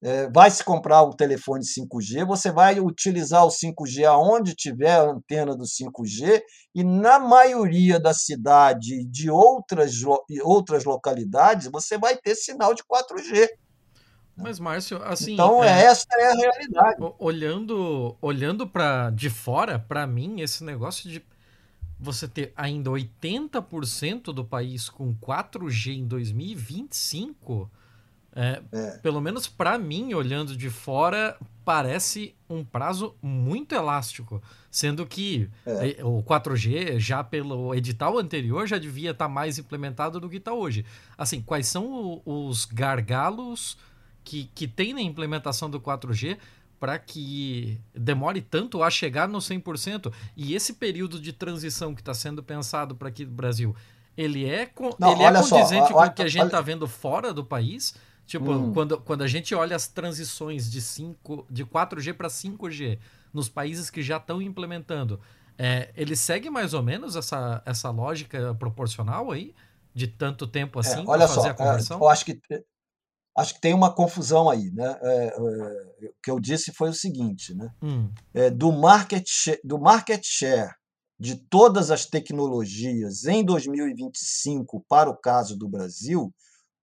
é, 0.00 0.30
vai 0.30 0.50
se 0.50 0.62
comprar 0.62 1.02
o 1.02 1.14
telefone 1.14 1.64
5G, 1.64 2.24
você 2.24 2.52
vai 2.52 2.78
utilizar 2.78 3.44
o 3.44 3.50
5G 3.50 4.04
aonde 4.04 4.54
tiver 4.54 4.92
a 4.92 5.10
antena 5.10 5.56
do 5.56 5.64
5G, 5.64 6.40
e 6.74 6.84
na 6.84 7.18
maioria 7.18 7.98
da 7.98 8.14
cidade 8.14 9.00
e 9.00 9.04
de 9.04 9.28
outras, 9.28 9.94
outras 10.42 10.84
localidades, 10.84 11.68
você 11.68 11.98
vai 11.98 12.16
ter 12.16 12.36
sinal 12.36 12.74
de 12.74 12.82
4G. 12.84 13.48
Mas, 14.36 14.60
Márcio, 14.60 15.02
assim. 15.02 15.32
Então, 15.32 15.64
é, 15.64 15.82
essa 15.82 16.06
é 16.12 16.30
a 16.30 16.34
realidade. 16.34 16.96
Olhando, 17.18 18.16
olhando 18.22 18.68
para 18.68 19.10
de 19.10 19.28
fora, 19.28 19.80
para 19.80 20.06
mim, 20.06 20.40
esse 20.40 20.62
negócio 20.62 21.10
de 21.10 21.20
você 21.98 22.28
ter 22.28 22.52
ainda 22.56 22.90
80% 22.90 24.32
do 24.32 24.44
país 24.44 24.88
com 24.88 25.14
4G 25.14 25.96
em 25.96 26.06
2025, 26.06 27.70
é, 28.34 28.62
é. 28.70 28.90
pelo 28.98 29.20
menos 29.20 29.48
para 29.48 29.76
mim, 29.76 30.14
olhando 30.14 30.56
de 30.56 30.70
fora, 30.70 31.36
parece 31.64 32.34
um 32.48 32.64
prazo 32.64 33.16
muito 33.20 33.74
elástico. 33.74 34.40
Sendo 34.70 35.04
que 35.04 35.50
é. 35.66 36.04
o 36.04 36.22
4G, 36.22 37.00
já 37.00 37.24
pelo 37.24 37.74
edital 37.74 38.16
anterior, 38.18 38.66
já 38.66 38.78
devia 38.78 39.10
estar 39.10 39.26
tá 39.26 39.28
mais 39.28 39.58
implementado 39.58 40.20
do 40.20 40.28
que 40.28 40.36
está 40.36 40.52
hoje. 40.52 40.84
Assim, 41.16 41.42
quais 41.42 41.66
são 41.66 42.22
os 42.24 42.64
gargalos 42.64 43.76
que, 44.22 44.44
que 44.54 44.68
tem 44.68 44.92
na 44.92 45.00
implementação 45.00 45.68
do 45.70 45.80
4G 45.80 46.36
para 46.78 46.98
que 46.98 47.80
demore 47.94 48.40
tanto 48.40 48.82
a 48.82 48.90
chegar 48.90 49.28
no 49.28 49.38
100%. 49.38 50.12
E 50.36 50.54
esse 50.54 50.74
período 50.74 51.20
de 51.20 51.32
transição 51.32 51.94
que 51.94 52.00
está 52.00 52.14
sendo 52.14 52.42
pensado 52.42 52.94
para 52.94 53.08
aqui 53.08 53.24
do 53.24 53.32
Brasil, 53.32 53.74
ele 54.16 54.48
é, 54.48 54.70
Não, 54.98 55.12
ele 55.12 55.22
é 55.22 55.32
condizente 55.32 55.88
só, 55.88 55.94
com 55.94 56.00
o 56.00 56.10
que 56.10 56.22
a 56.22 56.28
gente 56.28 56.46
está 56.46 56.60
vendo 56.60 56.86
fora 56.86 57.32
do 57.32 57.44
país? 57.44 57.94
Tipo, 58.26 58.52
hum. 58.52 58.72
quando, 58.72 58.98
quando 59.00 59.22
a 59.22 59.26
gente 59.26 59.54
olha 59.54 59.74
as 59.74 59.88
transições 59.88 60.70
de, 60.70 60.82
5, 60.82 61.46
de 61.48 61.64
4G 61.64 62.12
para 62.12 62.28
5G 62.28 62.98
nos 63.32 63.48
países 63.48 63.90
que 63.90 64.02
já 64.02 64.18
estão 64.18 64.42
implementando, 64.42 65.20
é, 65.56 65.90
ele 65.96 66.14
segue 66.14 66.50
mais 66.50 66.74
ou 66.74 66.82
menos 66.82 67.16
essa, 67.16 67.62
essa 67.64 67.90
lógica 67.90 68.54
proporcional 68.54 69.30
aí? 69.30 69.54
De 69.94 70.06
tanto 70.06 70.46
tempo 70.46 70.78
é, 70.78 70.80
assim 70.80 71.00
é, 71.00 71.04
olha 71.06 71.26
fazer 71.26 71.40
só, 71.40 71.48
a 71.48 71.54
conversão? 71.54 71.98
eu 71.98 72.08
acho 72.08 72.24
que 72.24 72.40
acho 73.38 73.54
que 73.54 73.60
tem 73.60 73.72
uma 73.72 73.94
confusão 73.94 74.50
aí, 74.50 74.68
né? 74.72 74.98
É, 75.00 75.26
é, 75.26 76.08
o 76.08 76.14
que 76.22 76.30
eu 76.30 76.40
disse 76.40 76.72
foi 76.72 76.90
o 76.90 76.94
seguinte, 76.94 77.54
né? 77.54 77.70
Hum. 77.80 78.10
É, 78.34 78.50
do 78.50 78.72
market 78.72 79.24
share, 79.28 79.60
do 79.62 79.78
market 79.78 80.24
share 80.24 80.74
de 81.18 81.36
todas 81.36 81.90
as 81.92 82.04
tecnologias 82.04 83.24
em 83.24 83.44
2025 83.44 84.84
para 84.88 85.08
o 85.08 85.16
caso 85.16 85.56
do 85.56 85.68
Brasil, 85.68 86.34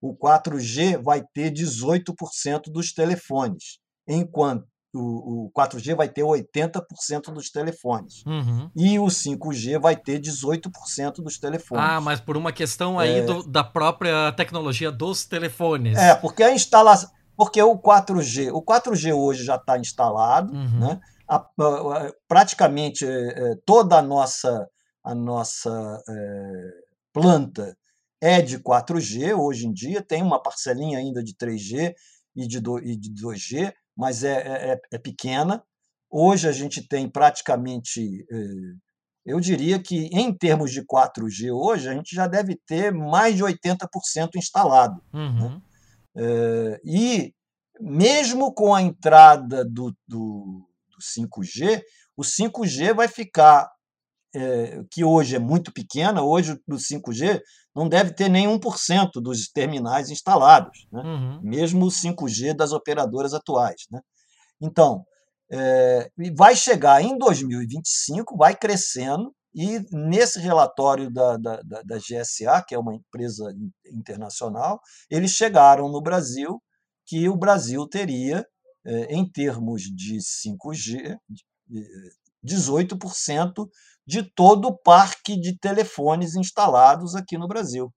o 0.02 0.16
4G 0.16 1.02
vai 1.02 1.24
ter 1.34 1.52
18% 1.52 2.72
dos 2.72 2.94
telefones, 2.94 3.80
enquanto 4.08 4.66
o, 4.98 5.52
4G 5.56 5.96
vai 5.96 6.08
ter 6.08 6.22
80% 6.22 7.34
dos 7.34 7.50
telefones. 7.50 8.24
Uhum. 8.26 8.70
E 8.76 8.98
o 9.00 9.06
5G 9.06 9.80
vai 9.80 9.96
ter 9.96 10.20
18% 10.20 11.16
dos 11.16 11.38
telefones. 11.38 11.84
Ah, 11.84 12.00
mas 12.02 12.20
por 12.20 12.38
uma 12.38 12.52
questão 12.52 12.98
aí 13.00 13.20
é... 13.20 13.22
do, 13.24 13.44
da 13.44 13.64
própria 13.64 14.32
tecnologia 14.34 14.92
dos 14.92 15.26
telefones. 15.26 15.98
É, 15.98 16.16
porque 16.16 16.44
a 16.44 16.52
instalação. 16.52 17.10
Porque 17.38 17.62
o 17.62 17.78
4G, 17.78 18.52
o 18.54 18.64
4G 18.64 19.14
hoje 19.14 19.44
já 19.44 19.56
está 19.56 19.78
instalado, 19.78 20.54
uhum. 20.54 20.80
né? 20.80 21.00
A, 21.28 21.36
a, 21.38 22.14
praticamente 22.28 23.06
é, 23.06 23.10
é, 23.10 23.56
toda 23.66 23.98
a 23.98 24.02
nossa, 24.02 24.68
a 25.04 25.14
nossa 25.14 26.02
é, 26.08 26.70
planta 27.12 27.76
é 28.22 28.42
de 28.42 28.58
4G 28.60 29.38
hoje 29.38 29.68
em 29.68 29.74
dia, 29.74 30.02
tem 30.02 30.22
uma 30.22 30.42
parcelinha 30.42 30.98
ainda 30.98 31.24
de 31.24 31.34
3G 31.36 31.94
e 32.36 32.48
de, 32.48 32.60
do, 32.60 32.80
e 32.80 32.96
de 32.96 33.12
2G, 33.12 33.74
mas 33.96 34.24
é, 34.24 34.34
é, 34.34 34.72
é, 34.74 34.82
é 34.94 34.98
pequena. 34.98 35.64
Hoje 36.10 36.48
a 36.48 36.52
gente 36.52 36.88
tem 36.88 37.10
praticamente, 37.10 38.26
eh, 38.32 38.76
eu 39.26 39.40
diria 39.40 39.82
que 39.82 40.06
em 40.14 40.34
termos 40.34 40.72
de 40.72 40.82
4G 40.86 41.52
hoje, 41.52 41.90
a 41.90 41.94
gente 41.94 42.16
já 42.16 42.28
deve 42.28 42.56
ter 42.68 42.92
mais 42.94 43.36
de 43.36 43.44
80% 43.44 44.36
instalado. 44.36 45.02
Né? 45.14 45.20
Uhum. 45.20 45.50
Né? 45.50 45.62
e 46.86 47.34
mesmo 47.80 48.54
com 48.54 48.74
a 48.74 48.82
entrada 48.82 49.66
do, 49.66 49.94
do, 50.08 50.66
do 50.88 50.98
5G, 51.02 51.82
o 52.16 52.22
5G 52.22 52.94
vai 52.94 53.08
ficar, 53.08 53.70
é, 54.34 54.82
que 54.90 55.04
hoje 55.04 55.36
é 55.36 55.40
muito 55.40 55.74
pequena, 55.74 56.24
hoje 56.24 56.54
o 56.68 56.76
5G 56.76 57.42
não 57.76 57.90
deve 57.90 58.14
ter 58.14 58.30
nem 58.30 58.48
1% 58.48 59.22
dos 59.22 59.50
terminais 59.50 60.10
instalados, 60.10 60.88
né? 60.92 61.02
uhum. 61.04 61.42
mesmo 61.44 61.86
o 61.86 61.90
5G 61.90 62.56
das 62.56 62.72
operadoras 62.72 63.34
atuais. 63.34 63.82
Né? 63.92 64.00
Então, 64.62 65.04
é, 65.52 66.10
vai 66.36 66.56
chegar 66.56 67.02
em 67.02 67.18
2025, 67.18 68.38
vai 68.38 68.56
crescendo, 68.56 69.34
e 69.54 69.80
nesse 69.92 70.40
relatório 70.40 71.10
da, 71.10 71.38
da, 71.38 71.62
da, 71.62 71.98
GSA, 71.98 72.64
que 72.68 72.76
é 72.76 72.80
uma 72.80 72.94
empresa 72.94 73.54
internacional, 73.90 74.82
eles 75.10 75.32
chegaram 75.32 75.90
no 75.90 76.02
Brasil 76.02 76.62
que 77.06 77.30
o 77.30 77.38
Brasil 77.38 77.88
teria, 77.88 78.46
é, 78.86 79.16
em 79.16 79.30
termos 79.30 79.84
de 79.84 80.18
5G, 80.18 81.18
18% 82.46 83.68
de 84.06 84.24
todo 84.24 84.68
o 84.68 84.78
parque 84.78 85.40
de 85.40 85.58
telefones 85.58 86.36
instalados 86.36 87.16
aqui 87.16 87.38
no 87.38 87.48
Brasil. 87.48 87.92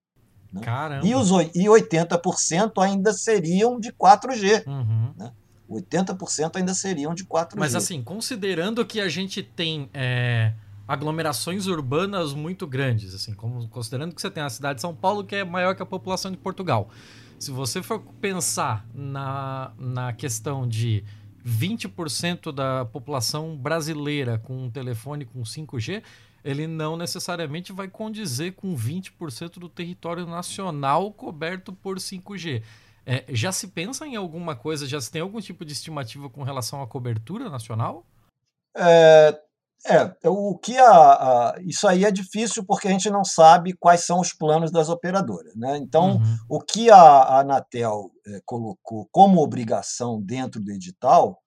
Né? 0.51 0.61
Caramba. 0.61 1.05
E, 1.05 1.13
os, 1.13 1.29
e 1.29 1.65
80% 1.65 2.81
ainda 2.81 3.13
seriam 3.13 3.79
de 3.79 3.91
4G. 3.91 4.65
Uhum. 4.67 5.13
Né? 5.15 5.31
80% 5.69 6.55
ainda 6.55 6.73
seriam 6.73 7.13
de 7.13 7.23
4G. 7.23 7.55
Mas 7.55 7.75
assim, 7.75 8.01
considerando 8.01 8.83
que 8.85 8.99
a 8.99 9.07
gente 9.07 9.43
tem 9.43 9.89
é, 9.93 10.53
aglomerações 10.87 11.67
urbanas 11.67 12.33
muito 12.33 12.65
grandes, 12.65 13.13
assim, 13.13 13.33
como, 13.33 13.67
considerando 13.69 14.15
que 14.15 14.21
você 14.21 14.31
tem 14.31 14.41
a 14.41 14.49
cidade 14.49 14.75
de 14.77 14.81
São 14.81 14.95
Paulo 14.95 15.23
que 15.23 15.35
é 15.35 15.43
maior 15.43 15.75
que 15.75 15.83
a 15.83 15.85
população 15.85 16.31
de 16.31 16.37
Portugal. 16.37 16.89
Se 17.37 17.51
você 17.51 17.81
for 17.81 17.99
pensar 18.19 18.85
na, 18.93 19.71
na 19.77 20.11
questão 20.11 20.67
de 20.67 21.05
20% 21.45 22.51
da 22.51 22.85
população 22.85 23.57
brasileira 23.57 24.37
com 24.37 24.65
um 24.65 24.69
telefone 24.69 25.25
com 25.25 25.41
5G, 25.41 26.03
ele 26.43 26.67
não 26.67 26.95
necessariamente 26.95 27.71
vai 27.71 27.87
condizer 27.87 28.53
com 28.53 28.75
20% 28.75 29.59
do 29.59 29.69
território 29.69 30.25
nacional 30.25 31.11
coberto 31.11 31.73
por 31.73 31.97
5G. 31.97 32.63
É, 33.05 33.25
já 33.29 33.51
se 33.51 33.69
pensa 33.69 34.05
em 34.05 34.15
alguma 34.15 34.55
coisa, 34.55 34.87
já 34.87 35.01
se 35.01 35.11
tem 35.11 35.21
algum 35.21 35.41
tipo 35.41 35.65
de 35.65 35.73
estimativa 35.73 36.29
com 36.29 36.43
relação 36.43 36.81
à 36.81 36.87
cobertura 36.87 37.49
nacional? 37.49 38.05
É, 38.75 39.39
é, 39.85 40.11
o 40.27 40.57
que 40.57 40.77
a, 40.77 40.91
a, 40.91 41.55
isso 41.61 41.87
aí 41.87 42.03
é 42.03 42.11
difícil 42.11 42.65
porque 42.65 42.87
a 42.87 42.91
gente 42.91 43.09
não 43.09 43.23
sabe 43.23 43.73
quais 43.79 44.05
são 44.05 44.19
os 44.19 44.33
planos 44.33 44.71
das 44.71 44.89
operadoras. 44.89 45.55
Né? 45.55 45.77
Então, 45.77 46.17
uhum. 46.17 46.37
o 46.49 46.59
que 46.59 46.91
a, 46.91 46.97
a 46.97 47.39
Anatel 47.39 48.11
é, 48.27 48.39
colocou 48.45 49.07
como 49.11 49.41
obrigação 49.41 50.21
dentro 50.21 50.61
do 50.61 50.71
edital 50.71 51.39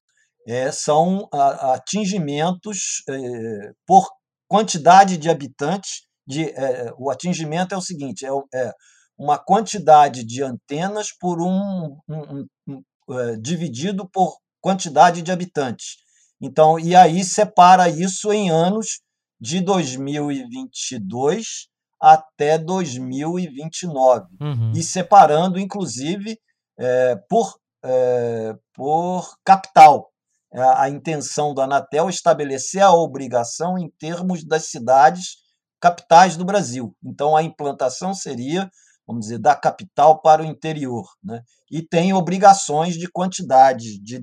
é, 0.47 0.73
são 0.73 1.29
a, 1.33 1.75
atingimentos 1.75 3.03
é, 3.09 3.73
por 3.87 4.09
quantidade 4.49 5.17
de 5.19 5.29
habitantes. 5.29 6.03
De, 6.27 6.51
é, 6.51 6.93
o 6.99 7.11
atingimento 7.11 7.75
é 7.75 7.79
o 7.79 7.83
seguinte: 7.83 8.25
é, 8.25 8.31
é 8.55 8.73
uma 9.19 9.39
quantidade 9.39 10.25
de 10.25 10.43
antenas 10.43 11.09
por 11.21 11.41
um, 11.41 11.99
um, 12.09 12.47
um 12.67 12.83
é, 13.11 13.37
dividido 13.37 14.09
por 14.09 14.37
quantidade 14.61 15.23
de 15.23 15.31
habitantes. 15.31 15.97
Então, 16.43 16.77
e 16.77 16.97
aí 16.97 17.23
separa 17.23 17.89
isso 17.89 18.33
em 18.33 18.51
anos 18.51 19.01
de 19.41 19.61
2022 19.61 21.69
até 22.01 22.59
2029, 22.59 24.27
uhum. 24.41 24.73
e 24.75 24.83
separando, 24.83 25.61
inclusive, 25.61 26.37
é, 26.77 27.15
por, 27.29 27.55
é, 27.85 28.57
por 28.75 29.37
capital. 29.45 30.11
É, 30.53 30.61
a 30.61 30.89
intenção 30.89 31.55
da 31.55 31.63
Anatel 31.63 32.09
é 32.09 32.11
estabelecer 32.11 32.83
a 32.83 32.93
obrigação 32.93 33.79
em 33.79 33.89
termos 34.01 34.45
das 34.45 34.65
cidades 34.65 35.37
capitais 35.81 36.37
do 36.37 36.45
Brasil. 36.45 36.93
Então, 37.05 37.37
a 37.37 37.43
implantação 37.45 38.13
seria, 38.13 38.69
vamos 39.07 39.27
dizer, 39.27 39.39
da 39.39 39.55
capital 39.55 40.21
para 40.21 40.43
o 40.43 40.45
interior. 40.45 41.09
Né? 41.23 41.41
E 41.71 41.83
tem 41.83 42.13
obrigações 42.13 42.97
de 42.97 43.09
quantidade 43.09 44.01
de 44.01 44.21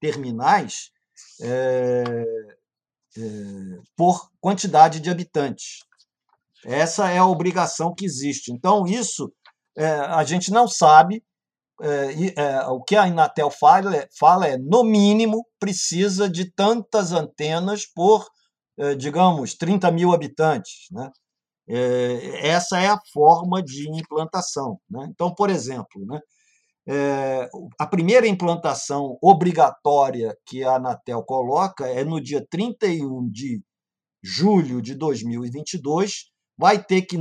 terminais 0.00 0.90
é, 1.40 2.56
é, 3.16 3.22
por 3.96 4.30
quantidade 4.40 5.00
de 5.00 5.10
habitantes. 5.10 5.84
Essa 6.64 7.10
é 7.10 7.18
a 7.18 7.26
obrigação 7.26 7.94
que 7.94 8.04
existe. 8.04 8.52
Então, 8.52 8.86
isso 8.86 9.32
é, 9.76 9.86
a 9.86 10.22
gente 10.24 10.50
não 10.50 10.68
sabe. 10.68 11.24
É, 11.82 12.66
o 12.66 12.82
que 12.82 12.94
a 12.94 13.08
Inatel 13.08 13.50
fala, 13.50 13.96
é, 13.96 14.06
fala 14.18 14.46
é, 14.46 14.58
no 14.58 14.84
mínimo, 14.84 15.46
precisa 15.58 16.28
de 16.28 16.52
tantas 16.52 17.12
antenas 17.12 17.86
por, 17.86 18.28
digamos, 18.98 19.54
30 19.54 19.90
mil 19.90 20.12
habitantes. 20.12 20.86
Né? 20.90 21.10
essa 22.42 22.80
é 22.80 22.88
a 22.88 22.98
forma 23.12 23.62
de 23.62 23.88
implantação. 23.88 24.80
Né? 24.90 25.06
Então, 25.08 25.32
por 25.32 25.48
exemplo, 25.48 26.04
né, 26.04 26.20
é, 26.88 27.48
a 27.78 27.86
primeira 27.86 28.26
implantação 28.26 29.18
obrigatória 29.22 30.36
que 30.46 30.64
a 30.64 30.76
Anatel 30.76 31.22
coloca 31.22 31.86
é 31.86 32.04
no 32.04 32.20
dia 32.20 32.44
31 32.50 33.28
de 33.30 33.62
julho 34.22 34.80
de 34.80 34.94
2022. 34.94 36.30
Vai 36.58 36.82
ter 36.82 37.02
que, 37.02 37.16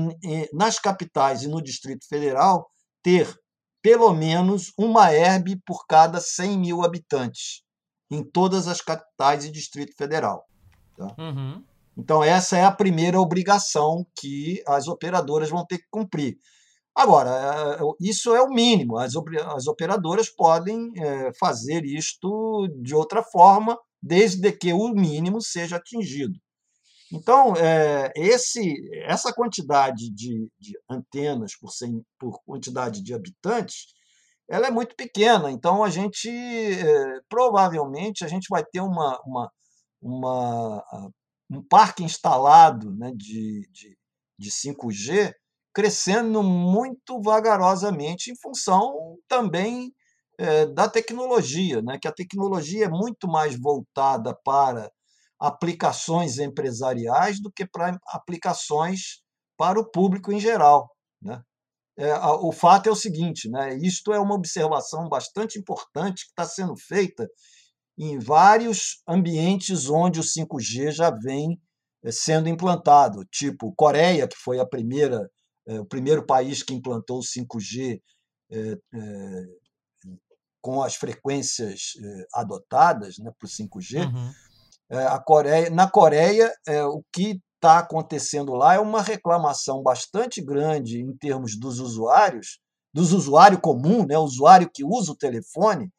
nas 0.54 0.80
capitais 0.80 1.44
e 1.44 1.48
no 1.48 1.62
Distrito 1.62 2.06
Federal, 2.08 2.70
ter 3.02 3.34
pelo 3.82 4.14
menos 4.14 4.74
uma 4.78 5.14
herb 5.14 5.56
por 5.66 5.86
cada 5.88 6.20
100 6.20 6.58
mil 6.58 6.84
habitantes, 6.84 7.64
em 8.12 8.24
todas 8.24 8.68
as 8.68 8.82
capitais 8.82 9.46
e 9.46 9.52
Distrito 9.52 9.96
Federal. 9.96 10.46
Tá? 10.98 11.16
Uhum. 11.18 11.64
Então, 11.98 12.24
essa 12.24 12.58
é 12.58 12.64
a 12.64 12.72
primeira 12.72 13.20
obrigação 13.20 14.06
que 14.18 14.62
as 14.68 14.88
operadoras 14.88 15.50
vão 15.50 15.66
ter 15.66 15.80
que 15.80 15.88
cumprir. 15.90 16.38
Agora, 17.00 17.78
eh, 17.80 17.96
isso 18.02 18.36
é 18.36 18.42
o 18.42 18.50
mínimo. 18.50 18.98
As, 18.98 19.14
as 19.56 19.68
operadoras 19.68 20.30
podem 20.30 20.92
é, 20.98 21.32
fazer 21.40 21.86
isto 21.86 22.68
de 22.82 22.94
outra 22.94 23.24
forma, 23.24 23.80
desde 24.04 24.52
que 24.52 24.74
o 24.74 24.90
mínimo 24.90 25.42
seja 25.42 25.78
atingido. 25.78 26.38
Então, 27.10 27.56
é, 27.56 28.12
esse, 28.18 28.76
essa 29.06 29.32
quantidade 29.32 30.12
de, 30.14 30.52
de 30.60 30.78
antenas 30.90 31.56
por, 31.56 31.72
100, 31.72 32.04
por 32.20 32.38
quantidade 32.46 33.02
de 33.02 33.14
habitantes 33.14 33.94
ela 34.50 34.68
é 34.68 34.72
muito 34.72 34.94
pequena. 34.94 35.50
Então 35.52 35.86
a 35.86 35.90
gente 35.90 36.30
provavelmente 37.30 38.26
a 38.26 38.28
gente 38.28 38.48
vai 38.50 38.66
ter 38.66 38.82
uma, 38.82 39.18
uma, 39.26 39.52
uma 40.02 41.12
um 41.50 41.64
parque 41.64 42.04
instalado 42.04 42.94
né, 42.98 43.14
de, 43.16 43.70
de, 43.72 43.98
de 44.38 44.52
5G 44.52 45.34
crescendo 45.74 46.42
muito 46.44 47.22
vagarosamente 47.22 48.32
em 48.32 48.36
função 48.36 49.18
também 49.28 49.94
é, 50.38 50.66
da 50.66 50.88
tecnologia, 50.90 51.82
né? 51.82 51.98
que 52.02 52.08
a 52.08 52.14
tecnologia 52.14 52.86
é 52.86 52.90
muito 52.90 53.28
mais 53.28 53.60
voltada 53.60 54.36
para 54.44 54.92
aplicações 55.40 56.38
empresariais 56.40 57.42
do 57.42 57.52
que 57.52 57.66
para 57.66 57.98
aplicações 58.08 59.22
para 59.58 59.80
o 59.80 59.90
público 59.90 60.32
em 60.32 60.40
geral. 60.40 60.90
Né? 61.22 61.42
É, 61.98 62.16
o 62.16 62.52
fato 62.52 62.88
é 62.88 62.92
o 62.92 62.96
seguinte, 62.96 63.50
né? 63.50 63.76
isto 63.78 64.14
é 64.14 64.20
uma 64.20 64.36
observação 64.36 65.08
bastante 65.10 65.60
importante 65.60 66.26
que 66.26 66.32
está 66.32 66.46
sendo 66.46 66.76
feita 66.78 67.28
em 67.98 68.18
vários 68.18 69.02
ambientes 69.06 69.90
onde 69.90 70.22
o 70.22 70.24
5G 70.24 70.92
já 70.92 71.12
vem 71.12 71.60
eh, 72.02 72.12
sendo 72.12 72.48
implantado, 72.48 73.26
tipo 73.26 73.74
Coreia, 73.76 74.26
que 74.26 74.38
foi 74.38 74.58
a 74.60 74.66
primeira, 74.66 75.30
o 75.78 75.86
primeiro 75.86 76.26
país 76.26 76.64
que 76.64 76.74
implantou 76.74 77.20
o 77.20 77.24
5G 77.24 78.02
eh, 78.52 78.78
com 80.62 80.82
as 80.82 80.96
frequências 80.96 81.94
adotadas 82.34 83.18
né, 83.20 83.32
para 83.38 83.46
o 83.46 83.50
5G. 83.50 84.06
Uhum. 84.06 84.32
A 85.08 85.20
Coreia, 85.20 85.70
na 85.70 85.90
Coreia, 85.90 86.52
o 86.92 87.04
que 87.14 87.40
está 87.56 87.80
acontecendo 87.80 88.54
lá 88.54 88.76
é 88.76 88.80
uma 88.80 89.02
reclamação 89.02 89.84
bastante 89.84 90.42
grande 90.42 91.00
em 91.00 91.16
termos 91.16 91.58
dos 91.58 91.80
usuários, 91.80 92.60
dos 92.94 93.14
usuário 93.14 93.62
comum, 93.62 94.06
né, 94.06 94.18
o 94.18 94.24
usuário 94.24 94.70
que 94.74 94.84
usa 94.84 95.12
o 95.12 95.18
telefone, 95.18 95.92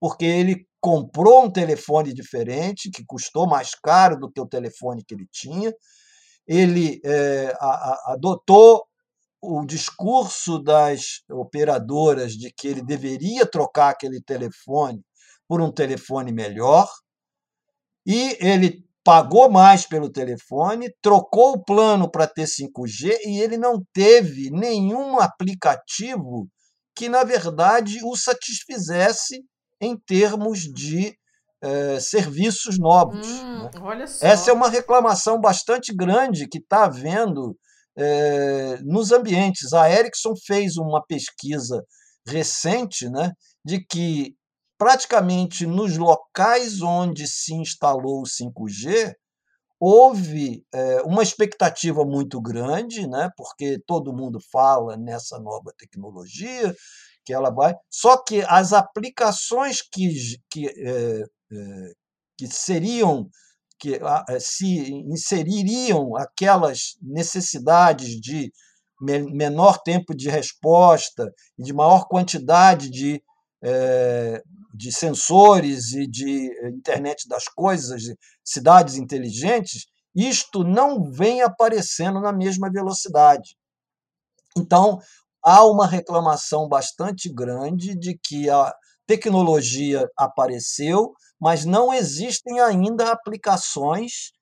porque 0.00 0.24
ele 0.24 0.66
comprou 0.80 1.44
um 1.44 1.50
telefone 1.50 2.14
diferente, 2.14 2.90
que 2.90 3.04
custou 3.04 3.46
mais 3.46 3.74
caro 3.74 4.18
do 4.18 4.30
que 4.30 4.40
o 4.40 4.46
telefone 4.46 5.04
que 5.04 5.14
ele 5.14 5.26
tinha. 5.30 5.74
Ele 6.46 7.00
é, 7.04 7.54
a, 7.60 7.66
a, 7.66 8.12
adotou 8.12 8.84
o 9.40 9.64
discurso 9.64 10.58
das 10.58 11.22
operadoras 11.30 12.32
de 12.32 12.52
que 12.52 12.68
ele 12.68 12.82
deveria 12.82 13.46
trocar 13.46 13.90
aquele 13.90 14.20
telefone 14.20 15.02
por 15.46 15.60
um 15.60 15.72
telefone 15.72 16.32
melhor. 16.32 16.88
E 18.06 18.36
ele 18.40 18.84
pagou 19.04 19.50
mais 19.50 19.86
pelo 19.86 20.10
telefone, 20.10 20.92
trocou 21.00 21.52
o 21.52 21.64
plano 21.64 22.10
para 22.10 22.26
ter 22.26 22.44
5G 22.44 23.16
e 23.24 23.40
ele 23.40 23.56
não 23.56 23.82
teve 23.92 24.50
nenhum 24.50 25.18
aplicativo 25.18 26.48
que, 26.94 27.08
na 27.08 27.24
verdade, 27.24 28.00
o 28.04 28.16
satisfizesse 28.16 29.42
em 29.80 29.96
termos 29.96 30.60
de 30.60 31.16
eh, 31.62 31.98
serviços 32.00 32.78
novos. 32.78 33.26
Hum, 33.26 33.62
né? 33.62 34.04
Essa 34.20 34.50
é 34.50 34.52
uma 34.52 34.68
reclamação 34.68 35.40
bastante 35.40 35.94
grande 35.94 36.48
que 36.48 36.58
está 36.58 36.84
havendo 36.84 37.56
eh, 37.98 38.78
nos 38.82 39.10
ambientes. 39.12 39.72
A 39.72 39.90
Ericsson 39.90 40.34
fez 40.46 40.76
uma 40.76 41.04
pesquisa 41.04 41.84
recente 42.26 43.08
né, 43.08 43.32
de 43.64 43.84
que 43.84 44.34
praticamente 44.78 45.66
nos 45.66 45.96
locais 45.98 46.80
onde 46.80 47.26
se 47.26 47.52
instalou 47.54 48.22
o 48.22 48.26
5G, 48.26 49.12
houve 49.80 50.64
é, 50.72 51.02
uma 51.02 51.22
expectativa 51.22 52.04
muito 52.04 52.40
grande, 52.40 53.06
né, 53.08 53.30
porque 53.36 53.78
todo 53.86 54.12
mundo 54.12 54.38
fala 54.52 54.96
nessa 54.96 55.38
nova 55.38 55.72
tecnologia, 55.76 56.74
que 57.24 57.32
ela 57.32 57.50
vai. 57.50 57.74
Só 57.90 58.16
que 58.16 58.42
as 58.42 58.72
aplicações 58.72 59.82
que, 59.82 60.36
que, 60.50 60.66
é, 60.68 61.20
é, 61.20 61.92
que 62.36 62.46
seriam 62.46 63.28
que 63.78 63.98
se 64.40 64.92
inseririam 64.92 66.16
aquelas 66.16 66.96
necessidades 67.00 68.20
de 68.20 68.52
menor 69.00 69.78
tempo 69.78 70.14
de 70.14 70.28
resposta 70.28 71.32
e 71.58 71.62
de 71.62 71.72
maior 71.72 72.06
quantidade 72.08 72.90
de, 72.90 73.22
é, 73.62 74.42
de 74.74 74.92
sensores 74.92 75.92
e 75.92 76.06
de 76.06 76.50
internet 76.68 77.28
das 77.28 77.44
coisas, 77.44 78.02
cidades 78.44 78.96
inteligentes, 78.96 79.86
isto 80.14 80.64
não 80.64 81.10
vem 81.12 81.42
aparecendo 81.42 82.20
na 82.20 82.32
mesma 82.32 82.70
velocidade. 82.70 83.56
Então, 84.56 84.98
há 85.44 85.64
uma 85.64 85.86
reclamação 85.86 86.68
bastante 86.68 87.32
grande 87.32 87.96
de 87.96 88.18
que 88.18 88.50
a 88.50 88.74
tecnologia 89.06 90.06
apareceu, 90.16 91.12
mas 91.40 91.64
não 91.64 91.92
existem 91.92 92.60
ainda 92.60 93.12
aplicações 93.12 94.32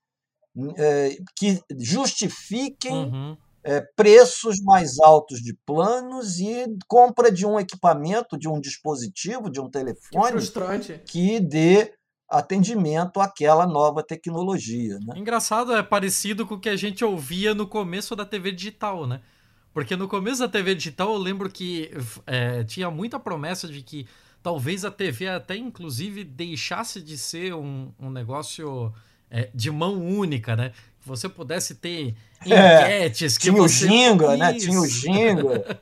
é, 0.77 1.17
que 1.37 1.61
justifiquem 1.79 2.93
uhum. 2.93 3.37
é, 3.63 3.83
preços 3.95 4.57
mais 4.63 4.99
altos 4.99 5.41
de 5.41 5.55
planos 5.67 6.39
e 6.39 6.67
compra 6.89 7.31
de 7.31 7.45
um 7.45 7.61
equipamento, 7.61 8.39
de 8.39 8.49
um 8.49 8.61
dispositivo, 8.61 9.51
de 9.51 9.61
um 9.61 9.69
telefone 9.69 10.41
que, 10.81 10.99
que 11.01 11.41
dê 11.41 11.93
atendimento 12.29 13.21
àquela 13.21 13.67
nova 13.67 14.03
tecnologia. 14.03 14.99
Né? 15.07 15.15
Engraçado, 15.17 15.75
é 15.77 15.83
parecido 15.83 16.47
com 16.47 16.55
o 16.55 16.61
que 16.61 16.69
a 16.69 16.77
gente 16.77 17.05
ouvia 17.05 17.55
no 17.55 17.67
começo 17.67 18.17
da 18.17 18.25
TV 18.25 18.51
digital, 18.51 19.07
né? 19.07 19.21
Porque 19.73 19.95
no 19.95 20.09
começo 20.09 20.41
da 20.41 20.49
TV 20.49 20.75
digital 20.75 21.13
eu 21.13 21.19
lembro 21.19 21.51
que 21.51 21.91
é, 22.27 22.65
tinha 22.65 22.91
muita 22.91 23.21
promessa 23.21 23.69
de 23.69 23.83
que 23.83 24.09
talvez 24.47 24.85
a 24.85 24.93
TV 24.93 25.27
até 25.27 25.57
inclusive 25.57 26.23
deixasse 26.23 27.03
de 27.03 27.19
ser 27.19 27.53
um, 27.53 27.91
um 27.99 28.09
negócio 28.09 28.95
é, 29.29 29.51
de 29.53 29.73
mão 29.73 30.01
única, 30.01 30.55
né? 30.55 30.71
Que 31.01 31.09
você 31.09 31.29
pudesse 31.29 31.75
ter 31.75 32.15
é, 32.49 32.81
enquetes. 32.81 33.35
É, 33.35 33.41
tinha 33.41 33.61
o 33.61 33.67
Ginga, 33.67 34.37
né? 34.37 34.55
Tinha 34.55 34.81
o 34.81 34.87
Ginga. 34.87 35.81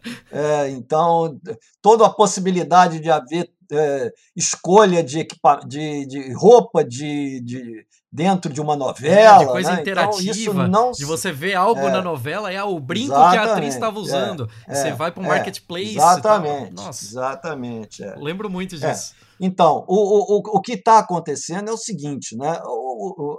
então, 0.75 1.39
toda 1.83 2.07
a 2.07 2.11
possibilidade 2.11 3.01
de 3.01 3.11
haver 3.11 3.51
é, 3.73 4.13
escolha 4.37 5.03
de, 5.03 5.21
equipa 5.21 5.61
de, 5.67 6.07
de 6.07 6.33
roupa, 6.33 6.85
de, 6.85 7.41
de 7.41 7.87
dentro 8.13 8.53
de 8.53 8.61
uma 8.61 8.77
novela. 8.77 9.43
É, 9.43 9.47
de 9.47 9.47
coisa 9.47 9.73
né? 9.73 9.81
interativa. 9.81 10.53
Então, 10.53 10.69
não... 10.69 10.93
De 10.93 11.05
você 11.05 11.33
ver 11.33 11.55
algo 11.55 11.81
é, 11.81 11.91
na 11.91 12.01
novela, 12.01 12.53
é 12.53 12.63
o 12.63 12.79
brinco 12.79 13.15
que 13.15 13.37
a 13.37 13.53
atriz 13.53 13.75
estava 13.75 13.99
usando. 13.99 14.49
É, 14.69 14.75
você 14.75 14.93
vai 14.93 15.11
para 15.11 15.23
o 15.23 15.27
é, 15.27 15.29
marketplace. 15.29 15.97
Exatamente. 15.97 16.73
Nossa. 16.73 17.05
Exatamente. 17.05 18.05
É. 18.05 18.15
Lembro 18.17 18.49
muito 18.49 18.77
é. 18.77 18.79
disso. 18.79 19.15
Então, 19.41 19.85
o, 19.89 20.37
o, 20.37 20.57
o 20.57 20.61
que 20.61 20.75
está 20.75 21.01
acontecendo 21.01 21.69
é 21.69 21.73
o 21.73 21.77
seguinte, 21.77 22.37
né? 22.37 22.61
O, 22.65 23.35
o, 23.35 23.39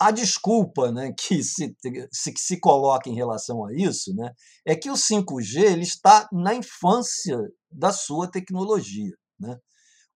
a 0.00 0.10
desculpa 0.10 0.92
né, 0.92 1.12
que 1.18 1.42
se, 1.42 1.74
se, 2.12 2.34
se 2.36 2.60
coloca 2.60 3.10
em 3.10 3.14
relação 3.14 3.64
a 3.64 3.74
isso 3.74 4.14
né, 4.14 4.30
é 4.64 4.76
que 4.76 4.90
o 4.90 4.94
5G 4.94 5.62
ele 5.62 5.82
está 5.82 6.28
na 6.32 6.54
infância 6.54 7.38
da 7.70 7.92
sua 7.92 8.30
tecnologia. 8.30 9.12
Né? 9.38 9.58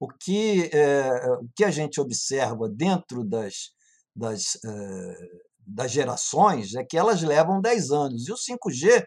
O 0.00 0.08
que, 0.08 0.68
é, 0.72 1.26
o 1.40 1.48
que 1.54 1.64
a 1.64 1.70
gente 1.70 2.00
observa 2.00 2.68
dentro 2.68 3.24
das, 3.24 3.70
das, 4.14 4.58
eh, 4.64 5.28
das 5.66 5.90
gerações 5.90 6.74
é 6.74 6.84
que 6.84 6.98
elas 6.98 7.22
levam 7.22 7.60
10 7.60 7.90
anos. 7.90 8.28
E 8.28 8.32
o 8.32 8.36
5G 8.36 9.06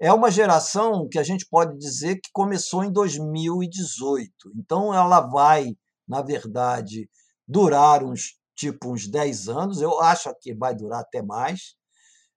é 0.00 0.12
uma 0.12 0.30
geração 0.30 1.08
que 1.08 1.18
a 1.18 1.22
gente 1.22 1.46
pode 1.48 1.78
dizer 1.78 2.16
que 2.16 2.30
começou 2.32 2.84
em 2.84 2.92
2018. 2.92 4.30
Então, 4.56 4.92
ela 4.92 5.20
vai, 5.20 5.74
na 6.06 6.20
verdade, 6.22 7.08
durar 7.46 8.04
uns 8.04 8.38
tipo 8.56 8.92
uns 8.92 9.08
10 9.08 9.48
anos. 9.48 9.80
Eu 9.80 10.00
acho 10.00 10.32
que 10.40 10.54
vai 10.54 10.74
durar 10.74 11.00
até 11.00 11.22
mais. 11.22 11.74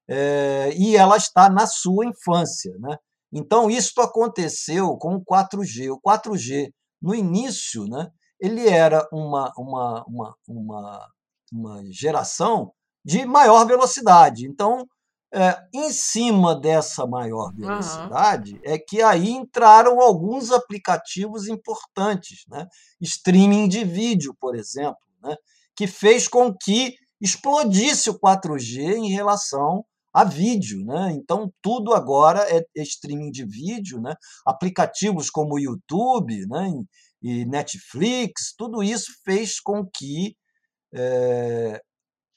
É, 0.10 0.72
e 0.78 0.96
ela 0.96 1.18
está 1.18 1.50
na 1.50 1.68
sua 1.68 2.06
infância. 2.06 2.74
Né? 2.80 2.98
Então, 3.34 3.70
isso 3.70 4.00
aconteceu 4.00 4.96
com 4.98 5.16
o 5.16 5.24
4G. 5.24 5.92
O 5.92 6.00
4G, 6.00 6.72
no 7.02 7.16
início, 7.16 7.86
né, 7.86 8.10
ele 8.40 8.68
era 8.68 9.08
uma, 9.12 9.52
uma, 9.58 10.04
uma, 10.08 10.36
uma 10.48 11.08
uma 11.52 11.82
geração 11.92 12.72
de 13.04 13.26
maior 13.26 13.66
velocidade. 13.66 14.46
Então, 14.46 14.86
é, 15.34 15.58
em 15.74 15.92
cima 15.92 16.56
dessa 16.56 17.06
maior 17.06 17.54
velocidade, 17.54 18.54
uhum. 18.54 18.62
é 18.64 18.78
que 18.78 19.02
aí 19.02 19.30
entraram 19.30 20.00
alguns 20.02 20.52
aplicativos 20.52 21.48
importantes, 21.48 22.44
né? 22.48 22.66
streaming 23.02 23.68
de 23.68 23.84
vídeo, 23.84 24.36
por 24.40 24.56
exemplo, 24.56 24.98
né? 25.22 25.36
que 25.76 25.86
fez 25.86 26.28
com 26.28 26.54
que 26.54 26.96
explodisse 27.20 28.10
o 28.10 28.20
4G 28.20 28.96
em 28.96 29.10
relação 29.10 29.86
a 30.18 30.24
vídeo. 30.24 30.84
Né? 30.84 31.12
Então, 31.14 31.54
tudo 31.62 31.94
agora 31.94 32.40
é 32.50 32.64
streaming 32.82 33.30
de 33.30 33.46
vídeo, 33.46 34.02
né? 34.02 34.16
aplicativos 34.46 35.30
como 35.30 35.56
o 35.56 35.60
YouTube 35.60 36.48
né? 36.48 36.74
e 37.22 37.46
Netflix, 37.46 38.56
tudo 38.58 38.82
isso 38.82 39.12
fez 39.24 39.60
com 39.60 39.86
que 39.86 40.36
é, 40.96 41.80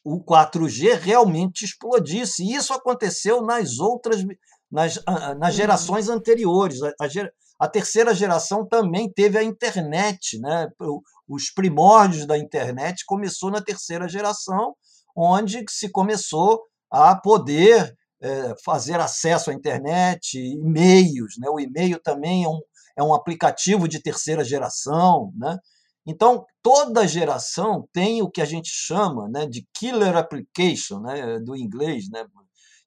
o 0.04 0.22
4G 0.22 0.98
realmente 0.98 1.64
explodisse. 1.64 2.44
E 2.44 2.54
isso 2.54 2.74
aconteceu 2.74 3.42
nas 3.42 3.78
outras, 3.78 4.22
nas, 4.70 5.02
nas 5.38 5.52
uhum. 5.52 5.56
gerações 5.56 6.10
anteriores. 6.10 6.82
A, 6.82 6.88
a, 6.88 7.08
a, 7.60 7.68
terceira 7.68 8.14
geração 8.14 8.66
também 8.66 9.10
teve 9.10 9.38
a 9.38 9.42
internet, 9.42 10.38
né? 10.38 10.68
Os 11.26 11.50
primórdios 11.50 12.26
da 12.26 12.36
internet 12.36 13.04
começou 13.06 13.50
na 13.50 13.62
terceira 13.62 14.06
geração, 14.06 14.74
onde 15.16 15.64
se 15.68 15.90
começou 15.90 16.69
a 16.90 17.14
poder 17.14 17.96
é, 18.20 18.54
fazer 18.64 19.00
acesso 19.00 19.50
à 19.50 19.54
internet, 19.54 20.38
e-mails. 20.38 21.36
Né? 21.38 21.48
O 21.48 21.60
e-mail 21.60 21.98
também 22.00 22.44
é 22.44 22.48
um, 22.48 22.60
é 22.96 23.02
um 23.02 23.14
aplicativo 23.14 23.88
de 23.88 24.02
terceira 24.02 24.44
geração. 24.44 25.32
Né? 25.36 25.58
Então, 26.06 26.44
toda 26.62 27.06
geração 27.06 27.88
tem 27.92 28.22
o 28.22 28.30
que 28.30 28.42
a 28.42 28.44
gente 28.44 28.70
chama 28.70 29.28
né, 29.28 29.46
de 29.46 29.66
killer 29.72 30.16
application, 30.16 31.00
né, 31.00 31.38
do 31.38 31.56
inglês. 31.56 32.10
Né? 32.10 32.24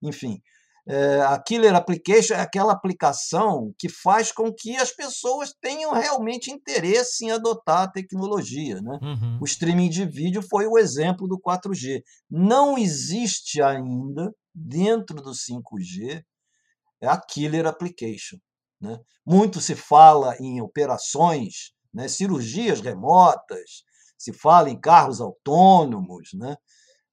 Enfim, 0.01 0.41
é, 0.85 1.21
a 1.21 1.41
killer 1.41 1.73
application 1.73 2.33
é 2.35 2.41
aquela 2.41 2.73
aplicação 2.73 3.73
que 3.79 3.87
faz 3.87 4.31
com 4.31 4.51
que 4.53 4.75
as 4.75 4.91
pessoas 4.91 5.53
tenham 5.61 5.93
realmente 5.93 6.51
interesse 6.51 7.25
em 7.25 7.31
adotar 7.31 7.83
a 7.83 7.87
tecnologia. 7.87 8.81
Né? 8.81 8.99
Uhum. 9.01 9.39
O 9.41 9.45
streaming 9.45 9.89
de 9.89 10.05
vídeo 10.05 10.41
foi 10.41 10.67
o 10.67 10.77
exemplo 10.77 11.27
do 11.27 11.39
4G. 11.39 12.01
Não 12.29 12.77
existe 12.77 13.61
ainda, 13.61 14.33
dentro 14.53 15.21
do 15.21 15.31
5G, 15.31 16.21
a 17.01 17.17
killer 17.17 17.65
application. 17.65 18.37
Né? 18.81 18.99
Muito 19.25 19.61
se 19.61 19.75
fala 19.75 20.35
em 20.39 20.61
operações, 20.61 21.71
né, 21.93 22.07
cirurgias 22.09 22.81
remotas, 22.81 23.83
se 24.17 24.33
fala 24.33 24.69
em 24.69 24.79
carros 24.79 25.21
autônomos, 25.21 26.29
né? 26.33 26.55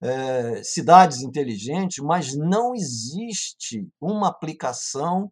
É, 0.02 0.62
cidades 0.62 1.22
inteligentes, 1.22 2.02
mas 2.02 2.34
não 2.34 2.74
existe 2.74 3.86
uma 4.00 4.28
aplicação 4.28 5.30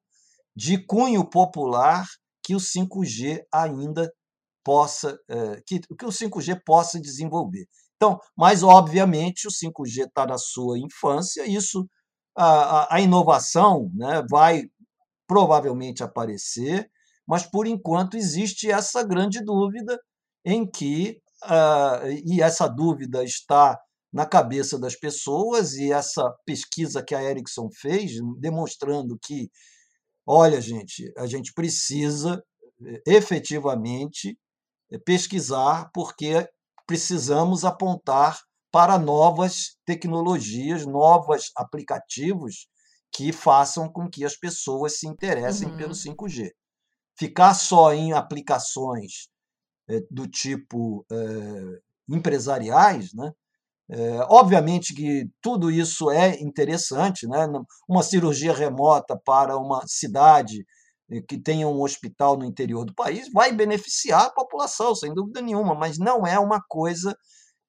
de 0.54 0.78
cunho 0.78 1.24
popular 1.24 2.06
que 2.42 2.54
o 2.54 2.58
5G 2.58 3.42
ainda 3.52 4.12
possa, 4.64 5.18
é, 5.28 5.62
que, 5.66 5.80
que 5.80 6.04
o 6.04 6.10
5G 6.10 6.60
possa 6.64 7.00
desenvolver. 7.00 7.66
Então, 7.96 8.20
mas 8.36 8.62
obviamente 8.62 9.48
o 9.48 9.50
5G 9.50 10.06
está 10.06 10.26
na 10.26 10.38
sua 10.38 10.78
infância, 10.78 11.46
isso 11.46 11.88
a, 12.36 12.94
a 12.94 13.00
inovação 13.00 13.90
né, 13.94 14.22
vai 14.30 14.64
provavelmente 15.26 16.02
aparecer, 16.02 16.90
mas 17.26 17.44
por 17.44 17.66
enquanto 17.66 18.16
existe 18.16 18.70
essa 18.70 19.02
grande 19.02 19.44
dúvida 19.44 20.00
em 20.44 20.64
que, 20.68 21.20
uh, 21.44 22.06
e 22.24 22.40
essa 22.40 22.68
dúvida 22.68 23.24
está 23.24 23.78
na 24.12 24.26
cabeça 24.26 24.78
das 24.78 24.96
pessoas 24.96 25.74
e 25.74 25.92
essa 25.92 26.34
pesquisa 26.44 27.02
que 27.02 27.14
a 27.14 27.22
Ericsson 27.22 27.68
fez, 27.70 28.12
demonstrando 28.38 29.18
que, 29.20 29.50
olha, 30.26 30.60
gente, 30.60 31.12
a 31.16 31.26
gente 31.26 31.52
precisa 31.52 32.42
eh, 32.86 33.02
efetivamente 33.06 34.38
eh, 34.90 34.98
pesquisar, 34.98 35.90
porque 35.92 36.48
precisamos 36.86 37.64
apontar 37.64 38.40
para 38.70 38.98
novas 38.98 39.76
tecnologias, 39.84 40.86
novos 40.86 41.50
aplicativos 41.56 42.68
que 43.12 43.32
façam 43.32 43.90
com 43.90 44.08
que 44.08 44.24
as 44.24 44.36
pessoas 44.36 44.98
se 44.98 45.06
interessem 45.06 45.68
uhum. 45.68 45.76
pelo 45.76 45.92
5G. 45.92 46.50
Ficar 47.18 47.54
só 47.54 47.92
em 47.92 48.12
aplicações 48.12 49.28
é, 49.88 50.00
do 50.10 50.28
tipo 50.28 51.04
é, 51.10 51.80
empresariais, 52.08 53.12
né? 53.14 53.32
É, 53.90 54.20
obviamente 54.28 54.94
que 54.94 55.26
tudo 55.40 55.70
isso 55.70 56.10
é 56.10 56.38
interessante, 56.42 57.26
né? 57.26 57.46
uma 57.88 58.02
cirurgia 58.02 58.52
remota 58.52 59.18
para 59.24 59.56
uma 59.56 59.82
cidade 59.86 60.66
eh, 61.10 61.22
que 61.26 61.38
tenha 61.38 61.66
um 61.66 61.80
hospital 61.80 62.36
no 62.36 62.44
interior 62.44 62.84
do 62.84 62.94
país 62.94 63.32
vai 63.32 63.50
beneficiar 63.50 64.26
a 64.26 64.30
população, 64.30 64.94
sem 64.94 65.14
dúvida 65.14 65.40
nenhuma, 65.40 65.74
mas 65.74 65.98
não 65.98 66.26
é 66.26 66.38
uma 66.38 66.60
coisa 66.68 67.16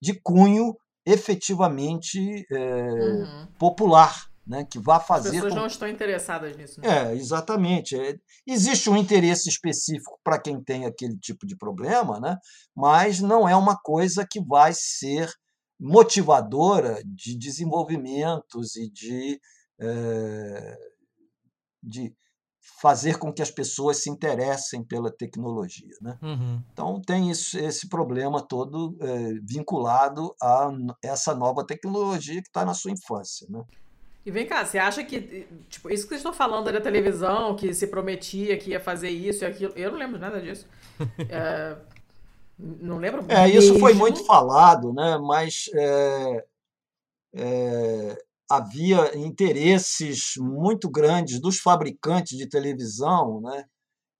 de 0.01 0.19
cunho 0.21 0.75
efetivamente 1.05 2.45
é, 2.51 2.57
uhum. 2.57 3.47
popular. 3.57 4.27
Né, 4.47 4.65
que 4.65 4.79
vá 4.79 4.99
fazer. 4.99 5.27
As 5.27 5.35
pessoas 5.35 5.53
com... 5.53 5.59
não 5.59 5.67
estão 5.67 5.87
interessadas 5.87 6.57
nisso. 6.57 6.81
Né? 6.81 6.87
É, 6.87 7.13
exatamente. 7.13 7.95
É, 7.95 8.15
existe 8.47 8.89
um 8.89 8.97
interesse 8.97 9.47
específico 9.47 10.19
para 10.23 10.41
quem 10.41 10.59
tem 10.59 10.87
aquele 10.87 11.15
tipo 11.19 11.45
de 11.45 11.55
problema, 11.55 12.19
né, 12.19 12.35
mas 12.75 13.19
não 13.19 13.47
é 13.47 13.55
uma 13.55 13.77
coisa 13.77 14.25
que 14.27 14.43
vai 14.43 14.71
ser 14.73 15.31
motivadora 15.79 17.01
de 17.05 17.37
desenvolvimentos 17.37 18.75
e 18.75 18.89
de, 18.89 19.39
é, 19.79 20.77
de 21.81 22.13
fazer 22.81 23.17
com 23.17 23.31
que 23.31 23.41
as 23.41 23.49
pessoas 23.49 24.03
se 24.03 24.09
interessem 24.09 24.83
pela 24.83 25.11
tecnologia. 25.11 25.95
Né? 26.01 26.17
Uhum. 26.21 26.61
Então, 26.71 27.01
tem 27.01 27.31
isso, 27.31 27.57
esse 27.57 27.87
problema 27.87 28.45
todo 28.45 28.97
é, 29.01 29.33
vinculado 29.43 30.35
a 30.41 30.69
essa 31.03 31.33
nova 31.33 31.65
tecnologia 31.65 32.41
que 32.41 32.49
está 32.49 32.65
na 32.65 32.73
sua 32.73 32.91
infância. 32.91 33.47
Né? 33.49 33.63
E 34.25 34.31
vem 34.31 34.45
cá, 34.45 34.65
você 34.65 34.77
acha 34.77 35.03
que, 35.03 35.47
tipo, 35.69 35.89
isso 35.89 36.03
que 36.03 36.09
vocês 36.09 36.19
estão 36.19 36.33
falando 36.33 36.71
da 36.71 36.81
televisão, 36.81 37.55
que 37.55 37.73
se 37.73 37.87
prometia 37.87 38.57
que 38.57 38.71
ia 38.71 38.79
fazer 38.79 39.09
isso 39.09 39.43
e 39.43 39.47
aquilo, 39.47 39.73
eu 39.75 39.91
não 39.91 39.97
lembro 39.97 40.19
nada 40.19 40.41
disso. 40.41 40.67
É, 41.29 41.77
não 42.59 42.97
lembro. 42.97 43.25
É, 43.29 43.49
isso 43.49 43.79
foi 43.79 43.93
muito 43.93 44.25
falado, 44.25 44.91
né? 44.93 45.17
Mas 45.17 45.69
é, 45.73 46.45
é, 47.33 48.17
havia 48.49 49.17
interesses 49.17 50.33
muito 50.37 50.89
grandes 50.89 51.39
dos 51.39 51.59
fabricantes 51.59 52.37
de 52.37 52.49
televisão, 52.49 53.39
né? 53.41 53.63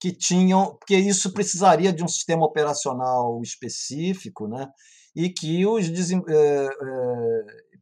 Que 0.00 0.10
tinham, 0.10 0.76
porque 0.76 0.96
isso 0.96 1.32
precisaria 1.32 1.92
de 1.92 2.02
um 2.02 2.08
sistema 2.08 2.46
operacional 2.46 3.42
específico, 3.42 4.48
né? 4.48 4.66
E 5.14 5.28
que 5.28 5.66
os 5.66 5.86
é, 5.88 6.66
é, 6.66 6.68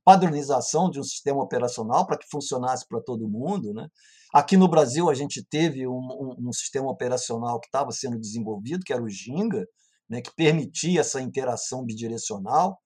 padronização 0.05 0.91
de 0.91 0.99
um 0.99 1.05
sistema 1.05 1.41
operacional 1.41 2.05
para 2.05 2.19
que 2.19 2.27
funcionasse 2.29 2.85
para 2.89 3.01
todo 3.01 3.29
mundo, 3.29 3.73
né? 3.73 3.87
Aqui 4.35 4.57
no 4.57 4.69
Brasil 4.69 5.09
a 5.09 5.15
gente 5.15 5.43
teve 5.49 5.87
um, 5.87 5.93
um, 5.93 6.49
um 6.49 6.53
sistema 6.53 6.91
operacional 6.91 7.61
que 7.61 7.69
estava 7.69 7.93
sendo 7.93 8.19
desenvolvido, 8.19 8.85
que 8.85 8.93
era 8.93 9.03
o 9.03 9.09
Ginga, 9.09 9.65
né, 10.09 10.21
que 10.21 10.35
permitia 10.35 11.01
essa 11.01 11.21
interação 11.21 11.85
bidirecional, 11.85 12.79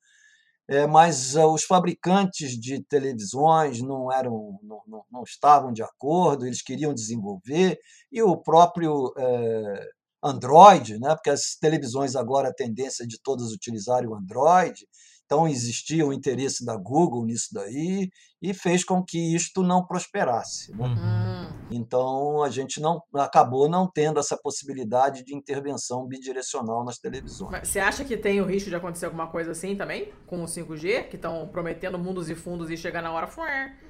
é, 0.69 0.87
mas 0.87 1.35
uh, 1.35 1.47
os 1.47 1.65
fabricantes 1.65 2.53
de 2.53 2.83
televisões 2.85 3.83
não 3.83 4.13
eram, 4.13 4.59
não, 4.63 4.81
não, 4.87 5.05
não, 5.11 5.23
estavam 5.23 5.73
de 5.73 5.83
acordo, 5.83 6.47
eles 6.47 6.63
queriam 6.63 6.95
desenvolver 6.95 7.79
e 8.11 8.23
o 8.23 8.37
próprio 8.37 9.13
é, 9.19 9.89
Android, 10.23 10.99
né, 10.99 11.15
porque 11.15 11.31
as 11.31 11.57
televisões 11.61 12.15
agora 12.15 12.49
a 12.49 12.55
tendência 12.55 13.07
de 13.07 13.21
todas 13.21 13.51
utilizarem 13.53 14.09
o 14.09 14.15
Android, 14.15 14.87
então 15.33 15.49
existia 15.49 16.07
o 16.07 16.13
interesse 16.13 16.63
da 16.63 16.77
Google 16.77 17.25
nisso 17.25 17.49
daí 17.55 18.11
e 18.43 18.53
fez 18.53 18.85
com 18.85 19.03
que 19.03 19.35
isto 19.35 19.63
não 19.63 19.87
prosperasse. 19.87 20.77
Né? 20.77 20.85
Uhum. 20.85 21.67
Então 21.71 22.43
a 22.43 22.51
gente 22.51 22.83
não 22.83 23.01
acabou 23.15 23.67
não 23.67 23.91
tendo 23.91 24.21
essa 24.21 24.37
possibilidade 24.37 25.25
de 25.25 25.35
intervenção 25.35 26.07
bidirecional 26.07 26.85
nas 26.85 26.99
televisões. 26.99 27.51
Mas 27.51 27.69
você 27.69 27.81
acha 27.81 28.05
que 28.05 28.15
tem 28.15 28.43
o 28.43 28.45
risco 28.45 28.69
de 28.69 28.77
acontecer 28.77 29.07
alguma 29.07 29.27
coisa 29.27 29.53
assim 29.53 29.75
também 29.75 30.13
com 30.27 30.43
o 30.43 30.47
5G, 30.47 31.09
que 31.09 31.17
estão 31.17 31.49
prometendo 31.49 31.99
mundos 31.99 32.29
e 32.29 32.35
fundos 32.35 32.69
e 32.69 32.77
chegar 32.77 33.01
na 33.01 33.11
hora 33.11 33.27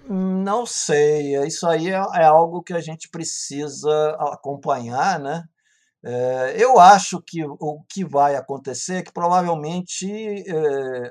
Não 0.09 0.65
sei, 0.65 1.37
isso 1.45 1.67
aí 1.67 1.89
é, 1.89 1.95
é 2.15 2.25
algo 2.25 2.63
que 2.63 2.73
a 2.73 2.81
gente 2.81 3.09
precisa 3.11 4.17
acompanhar, 4.21 5.19
né? 5.19 5.43
É, 6.05 6.57
eu 6.59 6.81
acho 6.81 7.23
que 7.23 7.45
o 7.45 7.81
que 7.89 8.05
vai 8.05 8.35
acontecer 8.35 8.95
é 8.97 9.03
que 9.03 9.13
provavelmente 9.13 10.07
é, 10.11 11.11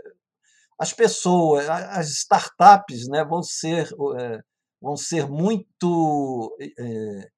as 0.82 0.92
pessoas, 0.92 1.70
as 1.70 2.10
startups 2.10 3.08
né, 3.08 3.24
vão, 3.24 3.44
ser, 3.44 3.88
eh, 4.18 4.40
vão 4.82 4.98
ser 4.98 5.30
muito. 5.30 6.58
É, 6.60 7.30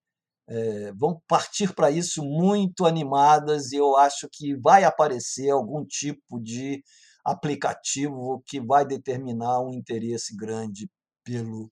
é, 0.49 0.91
vão 0.93 1.21
partir 1.27 1.73
para 1.73 1.91
isso 1.91 2.23
muito 2.23 2.85
animadas 2.85 3.71
e 3.71 3.77
eu 3.77 3.95
acho 3.97 4.29
que 4.31 4.55
vai 4.55 4.83
aparecer 4.83 5.49
algum 5.49 5.85
tipo 5.85 6.39
de 6.41 6.81
aplicativo 7.23 8.43
que 8.45 8.61
vai 8.61 8.85
determinar 8.85 9.61
um 9.61 9.73
interesse 9.73 10.35
grande 10.35 10.89
pelo, 11.23 11.69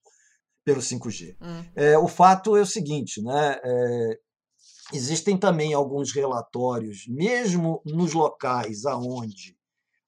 pelo 0.66 0.82
5G. 0.82 1.38
Hum. 1.42 1.66
É, 1.76 1.98
o 1.98 2.08
fato 2.08 2.56
é 2.58 2.62
o 2.62 2.66
seguinte, 2.66 3.22
né? 3.22 3.58
É, 3.64 4.20
existem 4.94 5.38
também 5.38 5.74
alguns 5.74 6.14
relatórios, 6.14 7.06
mesmo 7.08 7.82
nos 7.86 8.14
locais 8.14 8.86
aonde 8.86 9.56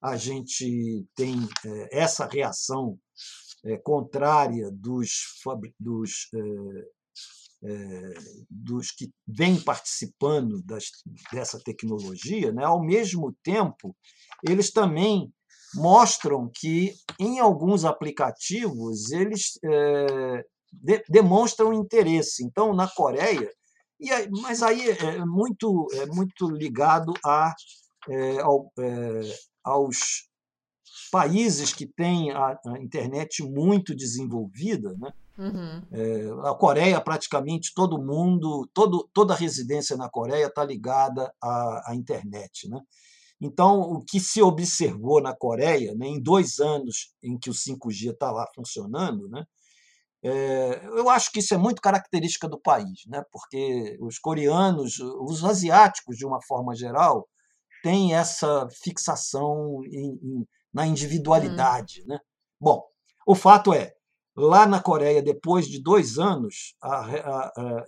a 0.04 0.18
gente 0.18 1.06
tem 1.16 1.34
é, 1.66 2.00
essa 2.00 2.26
reação 2.26 3.00
é, 3.64 3.78
contrária 3.78 4.70
dos, 4.70 5.10
dos, 5.80 6.28
é, 7.64 8.14
dos 8.50 8.92
que 8.92 9.10
vêm 9.26 9.58
participando 9.62 10.62
das, 10.64 10.84
dessa 11.32 11.58
tecnologia, 11.64 12.52
né? 12.52 12.66
ao 12.66 12.84
mesmo 12.84 13.34
tempo, 13.42 13.96
eles 14.46 14.72
também 14.72 15.34
mostram 15.74 16.52
que, 16.54 16.94
em 17.18 17.40
alguns 17.40 17.86
aplicativos, 17.86 19.12
eles 19.12 19.58
de, 20.72 21.04
demonstram 21.10 21.74
interesse. 21.74 22.44
Então, 22.44 22.76
na 22.76 22.88
Coreia, 22.88 23.50
e 24.00 24.12
aí, 24.12 24.28
mas 24.30 24.62
aí 24.62 24.90
é 24.90 25.26
muito, 25.26 25.88
é 25.94 26.06
muito 26.08 26.50
ligado 26.50 27.14
a, 27.26 27.56
é, 28.10 28.40
ao, 28.42 28.72
é, 28.78 29.22
aos 29.64 30.28
países 31.12 31.74
que 31.74 31.86
têm 31.86 32.32
a, 32.32 32.60
a 32.66 32.80
internet 32.80 33.44
muito 33.44 33.96
desenvolvida, 33.96 34.96
né? 34.98 35.14
Uhum. 35.38 35.82
É, 35.92 36.50
a 36.50 36.54
Coreia, 36.54 37.02
praticamente 37.02 37.74
todo 37.74 38.02
mundo, 38.02 38.70
todo, 38.74 39.10
toda 39.14 39.34
residência 39.34 39.98
na 39.98 40.10
Coreia 40.10 40.46
está 40.46 40.64
ligada 40.64 41.34
à, 41.42 41.92
à, 41.92 41.96
internet. 41.96 42.70
Né? 42.70 42.80
Então, 43.42 43.82
o 43.82 44.04
que 44.04 44.20
se 44.20 44.42
observou 44.42 45.22
na 45.22 45.36
Coreia, 45.36 45.96
né, 45.96 46.08
em 46.08 46.22
dois 46.22 46.60
anos 46.60 47.14
em 47.22 47.38
que 47.38 47.50
o 47.50 47.54
5G 47.54 48.12
está 48.12 48.32
lá 48.32 48.48
funcionando, 48.54 49.28
né, 49.28 49.44
é, 50.24 50.86
eu 50.86 51.10
acho 51.10 51.32
que 51.32 51.40
isso 51.40 51.54
é 51.54 51.58
muito 51.58 51.82
característica 51.82 52.48
do 52.48 52.60
país, 52.60 53.02
né, 53.08 53.24
porque 53.32 53.98
os 54.00 54.20
coreanos, 54.20 55.00
os 55.00 55.44
asiáticos, 55.44 56.16
de 56.16 56.26
uma 56.26 56.40
forma 56.48 56.76
geral, 56.76 57.28
têm 57.84 58.16
essa 58.16 58.68
fixação 58.82 59.84
em, 59.86 60.20
em, 60.24 60.48
na 60.74 60.88
individualidade. 60.88 62.02
Uhum. 62.02 62.08
Né? 62.08 62.20
Bom, 62.60 62.84
o 63.28 63.36
fato 63.36 63.72
é, 63.74 63.94
Lá 64.36 64.66
na 64.66 64.82
Coreia, 64.82 65.22
depois 65.22 65.68
de 65.68 65.82
dois 65.82 66.18
anos, 66.18 66.76
a, 66.82 66.90
a, 66.90 67.52
a, 67.56 67.84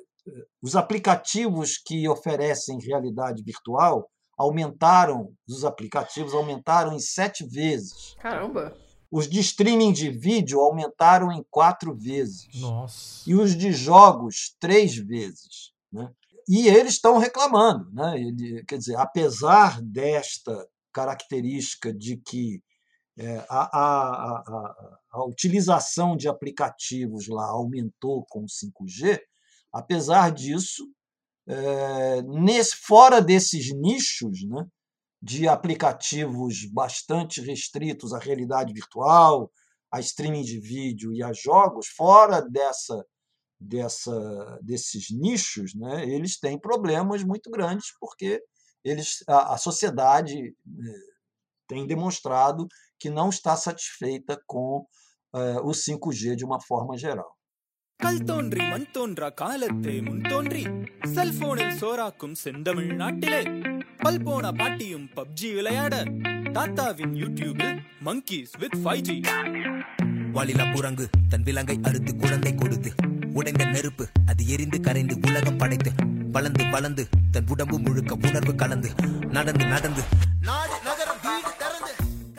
os 0.61 0.75
aplicativos 0.75 1.77
que 1.77 2.07
oferecem 2.07 2.79
realidade 2.79 3.41
virtual 3.43 4.07
aumentaram, 4.37 5.33
os 5.47 5.65
aplicativos 5.65 6.33
aumentaram 6.35 6.93
em 6.93 6.99
sete 6.99 7.43
vezes. 7.45 8.15
Caramba! 8.19 8.77
Os 9.11 9.27
de 9.27 9.39
streaming 9.39 9.91
de 9.91 10.11
vídeo 10.11 10.59
aumentaram 10.59 11.31
em 11.31 11.43
quatro 11.49 11.95
vezes. 11.95 12.47
Nossa! 12.59 13.27
E 13.27 13.33
os 13.33 13.55
de 13.55 13.71
jogos, 13.71 14.55
três 14.59 14.95
vezes. 14.95 15.71
Né? 15.91 16.11
E 16.47 16.67
eles 16.67 16.93
estão 16.93 17.17
reclamando. 17.17 17.91
Né? 17.91 18.21
Ele, 18.21 18.63
quer 18.65 18.77
dizer, 18.77 18.97
apesar 18.97 19.81
desta 19.81 20.67
característica 20.93 21.93
de 21.93 22.17
que 22.17 22.61
é, 23.17 23.37
a, 23.49 23.79
a, 23.79 24.39
a, 24.39 24.97
a, 25.13 25.25
utilização 25.25 26.17
de 26.17 26.27
aplicativos 26.27 27.27
lá 27.27 27.45
aumentou 27.45 28.25
com 28.25 28.41
o 28.41 28.45
5G, 28.45 29.19
apesar 29.71 30.31
disso, 30.31 30.85
é, 31.47 32.21
nesse, 32.23 32.75
fora 32.75 33.21
desses 33.21 33.73
nichos 33.73 34.43
né, 34.43 34.65
de 35.21 35.47
aplicativos 35.47 36.65
bastante 36.65 37.41
restritos 37.41 38.13
à 38.13 38.19
realidade 38.19 38.73
virtual, 38.73 39.49
a 39.91 39.99
streaming 39.99 40.43
de 40.43 40.59
vídeo 40.59 41.13
e 41.13 41.23
a 41.23 41.31
jogos, 41.31 41.87
fora 41.87 42.41
dessa, 42.41 43.05
dessa, 43.60 44.58
desses 44.62 45.10
nichos, 45.10 45.74
né, 45.74 46.04
eles 46.08 46.38
têm 46.38 46.58
problemas 46.58 47.22
muito 47.22 47.50
grandes, 47.50 47.88
porque 48.00 48.42
eles, 48.84 49.22
a, 49.28 49.54
a 49.54 49.58
sociedade 49.58 50.36
é, 50.38 50.92
tem 51.68 51.86
demonstrado 51.86 52.66
que 52.98 53.10
não 53.10 53.28
está 53.28 53.54
satisfeita 53.56 54.40
com 54.46 54.86
uh, 55.34 55.60
o 55.62 55.70
5G 55.70 56.36
de 56.36 56.44
uma 56.44 56.60
forma 56.60 56.96
geral. 56.96 57.30
கல் 58.00 58.20
தோன்றி 58.28 58.60
மண் 58.68 58.86
தோன்றா 58.94 59.28
காலத்தே 59.40 59.94
முன் 60.04 60.22
தோன்றி 60.28 60.62
செல்போனில் 61.14 61.74
சோறாக்கும் 61.80 62.36
செந்தமிழ் 62.42 62.88
நாட்டிலே 63.00 63.40
பல் 64.04 64.22
போன 64.26 64.52
பாட்டியும் 64.60 65.04
பப்ஜி 65.16 65.50
விளையாட 65.56 65.94
தாத்தாவின் 66.56 67.14
யூடியூபில் 67.22 67.76
மங்கீஸ் 68.08 68.54
வித் 68.62 68.78
ஃபைவ் 68.84 69.04
ஜி 69.08 69.18
வாலிலா 70.36 70.66
புறங்கு 70.74 71.06
தன் 71.32 71.46
விலங்கை 71.48 71.76
அறுத்து 71.90 72.14
குழந்தை 72.22 72.54
கொடுத்து 72.54 72.92
உடைந்த 73.38 73.64
நெருப்பு 73.74 74.04
அது 74.30 74.42
எரிந்து 74.54 74.80
கரைந்து 74.86 75.14
உலகம் 75.28 75.60
படைத்து 75.62 75.90
வளர்ந்து 76.36 76.64
வளர்ந்து 76.74 77.04
தன் 77.34 77.48
உடம்பு 77.54 77.78
முழுக்க 77.86 78.18
உணர்வு 78.28 78.54
கலந்து 78.62 78.90
நடந்து 79.36 79.64
நடந்து 79.74 80.04
நாடு 80.50 80.76
நகரம் 80.88 81.22
வீடு 81.28 81.50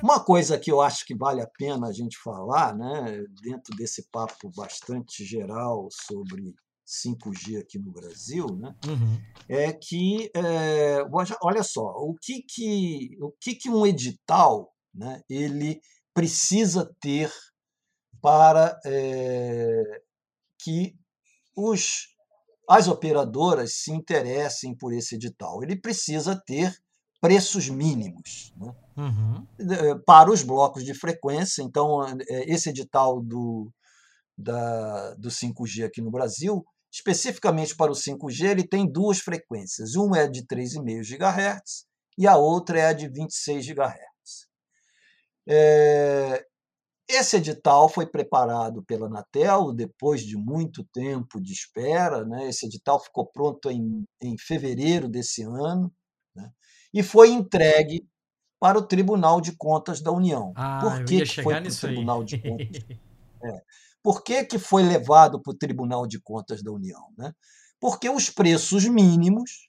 Uma 0.04 0.20
coisa 0.30 0.58
que 0.58 0.72
eu 0.72 0.82
acho 0.82 1.06
que 1.08 1.16
vale 1.24 1.42
a 1.42 1.48
pena 1.60 1.88
a 1.88 1.94
gente 1.94 2.18
falar, 2.18 2.76
né, 2.76 3.24
dentro 3.42 3.76
desse 3.76 4.02
papo 4.12 4.52
bastante 4.56 5.24
geral 5.24 5.78
sobre 5.92 6.56
5G 6.88 7.60
aqui 7.60 7.78
no 7.78 7.92
Brasil, 7.92 8.48
né, 8.58 8.76
uhum. 8.88 9.22
é 9.48 9.72
que, 9.72 10.32
é, 10.34 11.06
olha 11.42 11.64
só, 11.64 11.86
o 11.98 12.16
que 12.20 12.42
que, 12.42 13.18
o 13.22 13.32
que 13.40 13.54
que 13.54 13.70
um 13.70 13.86
edital 13.86 14.74
né, 14.94 15.22
ele 15.30 15.80
precisa 16.14 16.92
ter 17.00 17.32
para 18.22 18.80
é, 18.86 20.02
que 20.67 20.99
os, 21.57 22.09
as 22.69 22.89
operadoras 22.89 23.75
se 23.75 23.93
interessem 23.93 24.77
por 24.77 24.93
esse 24.93 25.15
edital? 25.15 25.63
Ele 25.63 25.81
precisa 25.81 26.35
ter 26.45 26.77
preços 27.21 27.69
mínimos. 27.69 28.53
Né? 28.57 28.75
Uhum. 28.97 29.47
Eh, 29.61 29.95
para 30.05 30.29
os 30.29 30.43
blocos 30.43 30.85
de 30.85 30.93
frequência. 30.93 31.63
Então, 31.63 32.05
eh, 32.05 32.53
esse 32.53 32.71
edital 32.71 33.23
do, 33.23 33.73
da, 34.37 35.15
do 35.15 35.29
5G 35.31 35.85
aqui 35.85 36.03
no 36.03 36.11
Brasil, 36.11 36.67
especificamente 36.93 37.77
para 37.77 37.93
o 37.93 37.95
5G, 37.95 38.51
ele 38.51 38.67
tem 38.67 38.91
duas 38.91 39.21
frequências. 39.21 39.95
Uma 39.95 40.19
é 40.19 40.29
de 40.29 40.45
3,5 40.45 41.03
GHz 41.05 41.87
e 42.19 42.27
a 42.27 42.37
outra 42.37 42.81
é 42.81 42.87
a 42.87 42.93
de 42.93 43.09
26 43.09 43.67
GHz. 43.67 44.49
É, 45.49 46.45
esse 47.09 47.37
edital 47.37 47.89
foi 47.89 48.07
preparado 48.07 48.83
pela 48.83 49.07
Anatel 49.07 49.73
depois 49.73 50.23
de 50.23 50.37
muito 50.37 50.85
tempo 50.93 51.41
de 51.41 51.53
espera. 51.53 52.25
Né? 52.25 52.49
Esse 52.49 52.67
edital 52.67 52.99
ficou 53.01 53.27
pronto 53.27 53.71
em, 53.71 54.05
em 54.21 54.37
fevereiro 54.39 55.09
desse 55.09 55.43
ano 55.43 55.93
né? 56.35 56.51
e 56.93 57.03
foi 57.03 57.31
entregue 57.31 58.07
para 58.59 58.79
o 58.79 58.87
Tribunal 58.87 59.41
de 59.41 59.57
Contas 59.57 60.01
da 60.01 60.11
União. 60.11 60.53
Ah, 60.57 60.81
Por 60.81 61.05
que, 61.05 61.25
que 61.25 61.43
foi 61.43 61.55
para 61.55 61.69
o 61.69 61.77
Tribunal 61.77 62.25
de 62.25 62.39
Contas? 62.39 62.69
É. 63.45 63.61
Por 64.03 64.25
que, 64.25 64.45
que 64.45 64.59
foi 64.59 64.83
levado 64.83 65.41
para 65.41 65.53
o 65.53 65.57
Tribunal 65.57 66.07
de 66.07 66.19
Contas 66.19 66.63
da 66.63 66.73
União? 66.73 67.13
Né? 67.19 67.33
Porque 67.79 68.09
os 68.09 68.31
preços 68.31 68.87
mínimos 68.87 69.69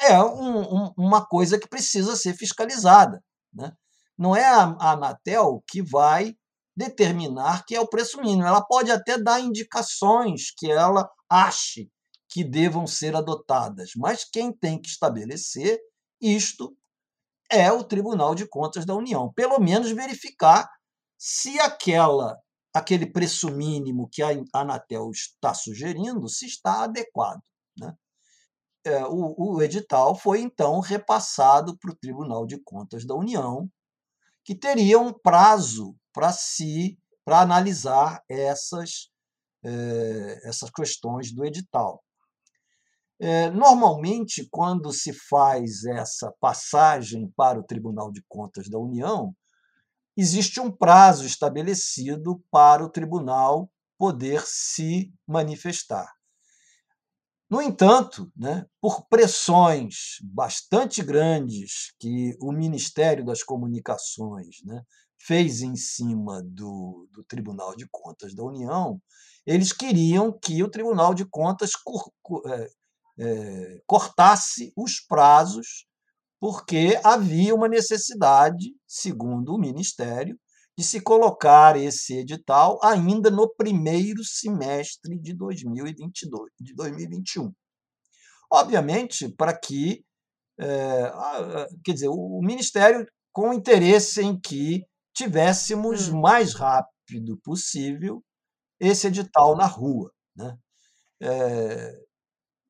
é 0.00 0.18
um, 0.22 0.60
um, 0.60 0.92
uma 0.96 1.24
coisa 1.24 1.58
que 1.58 1.68
precisa 1.68 2.16
ser 2.16 2.34
fiscalizada. 2.34 3.22
Né? 3.52 3.70
Não 4.16 4.34
é 4.34 4.44
a, 4.44 4.76
Anatel 4.92 5.62
que 5.68 5.82
vai 5.82 6.36
determinar 6.76 7.64
que 7.64 7.74
é 7.74 7.80
o 7.80 7.88
preço 7.88 8.20
mínimo. 8.20 8.46
Ela 8.46 8.64
pode 8.64 8.90
até 8.90 9.18
dar 9.18 9.40
indicações 9.40 10.50
que 10.56 10.70
ela 10.70 11.08
ache 11.28 11.88
que 12.28 12.42
devam 12.42 12.86
ser 12.86 13.14
adotadas, 13.14 13.92
mas 13.96 14.24
quem 14.24 14.52
tem 14.52 14.80
que 14.80 14.88
estabelecer 14.88 15.78
isto 16.20 16.76
é 17.50 17.70
o 17.70 17.84
Tribunal 17.84 18.34
de 18.34 18.48
Contas 18.48 18.84
da 18.84 18.94
União. 18.94 19.32
Pelo 19.32 19.60
menos 19.60 19.90
verificar 19.92 20.68
se 21.16 21.60
aquela 21.60 22.36
aquele 22.74 23.06
preço 23.06 23.52
mínimo 23.52 24.08
que 24.10 24.20
a 24.20 24.30
Anatel 24.52 25.08
está 25.12 25.54
sugerindo 25.54 26.28
se 26.28 26.46
está 26.46 26.82
adequado. 26.82 27.40
Né? 27.78 27.94
É, 28.84 29.04
o, 29.06 29.54
o 29.54 29.62
edital 29.62 30.16
foi 30.16 30.40
então 30.40 30.80
repassado 30.80 31.78
para 31.78 31.92
o 31.92 31.96
Tribunal 31.96 32.44
de 32.44 32.58
Contas 32.58 33.06
da 33.06 33.14
União, 33.14 33.70
que 34.44 34.54
teria 34.54 34.98
um 34.98 35.12
prazo 35.12 35.96
para 36.12 36.32
si 36.32 36.98
para 37.24 37.40
analisar 37.40 38.22
essas, 38.28 39.08
é, 39.64 40.48
essas 40.48 40.70
questões 40.70 41.32
do 41.32 41.44
edital. 41.44 42.04
É, 43.18 43.48
normalmente, 43.50 44.46
quando 44.50 44.92
se 44.92 45.12
faz 45.12 45.84
essa 45.84 46.32
passagem 46.38 47.32
para 47.34 47.58
o 47.58 47.62
Tribunal 47.62 48.12
de 48.12 48.22
Contas 48.28 48.68
da 48.68 48.78
União, 48.78 49.34
existe 50.16 50.60
um 50.60 50.70
prazo 50.70 51.24
estabelecido 51.24 52.44
para 52.50 52.84
o 52.84 52.90
tribunal 52.90 53.70
poder 53.96 54.42
se 54.44 55.12
manifestar. 55.26 56.12
No 57.48 57.60
entanto, 57.60 58.32
né, 58.36 58.66
por 58.80 59.06
pressões 59.06 60.18
bastante 60.22 61.02
grandes 61.02 61.94
que 61.98 62.36
o 62.40 62.50
Ministério 62.50 63.24
das 63.24 63.42
Comunicações 63.42 64.62
né, 64.64 64.82
fez 65.18 65.62
em 65.62 65.76
cima 65.76 66.42
do, 66.42 67.08
do 67.12 67.22
Tribunal 67.24 67.76
de 67.76 67.86
Contas 67.90 68.34
da 68.34 68.42
União, 68.42 69.00
eles 69.46 69.72
queriam 69.72 70.32
que 70.32 70.62
o 70.62 70.70
Tribunal 70.70 71.14
de 71.14 71.24
Contas 71.26 71.72
é, 72.46 72.70
é, 73.18 73.82
cortasse 73.86 74.72
os 74.76 75.00
prazos, 75.00 75.86
porque 76.40 76.98
havia 77.04 77.54
uma 77.54 77.68
necessidade, 77.68 78.74
segundo 78.86 79.54
o 79.54 79.58
Ministério, 79.58 80.38
de 80.76 80.84
se 80.84 81.00
colocar 81.00 81.76
esse 81.76 82.18
edital 82.18 82.80
ainda 82.82 83.30
no 83.30 83.48
primeiro 83.48 84.24
semestre 84.24 85.18
de 85.18 85.32
2022, 85.34 86.50
de 86.60 86.74
2021. 86.74 87.52
Obviamente, 88.50 89.28
para 89.28 89.56
que, 89.56 90.04
é, 90.58 91.12
quer 91.84 91.92
dizer, 91.92 92.08
o 92.08 92.40
Ministério 92.42 93.06
com 93.32 93.52
interesse 93.52 94.22
em 94.22 94.38
que 94.38 94.84
tivéssemos 95.12 96.08
hum. 96.08 96.20
mais 96.20 96.54
rápido 96.54 97.36
possível 97.42 98.22
esse 98.78 99.06
edital 99.06 99.56
na 99.56 99.66
rua. 99.66 100.12
Né? 100.36 100.56
É, 101.20 102.04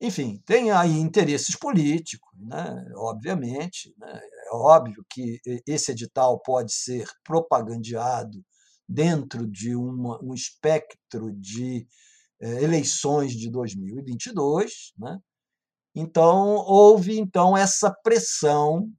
enfim, 0.01 0.43
tem 0.47 0.71
aí 0.71 0.99
interesses 0.99 1.57
políticos, 1.57 2.31
né? 2.39 2.85
obviamente. 2.97 3.95
Né? 3.99 4.21
Óbvio 4.57 5.05
que 5.11 5.41
esse 5.67 5.93
edital 5.93 6.41
pode 6.41 6.73
ser 6.73 7.09
propagandeado 7.25 8.45
dentro 8.89 9.47
de 9.47 9.75
uma, 9.75 10.23
um 10.23 10.35
espectro 10.35 11.33
de 11.33 11.87
é, 12.41 12.63
eleições 12.63 13.33
de 13.33 13.51
2022. 13.51 14.93
Né? 14.99 15.19
Então, 15.95 16.57
houve 16.67 17.19
então 17.19 17.57
essa 17.57 17.91
pressão 18.03 18.91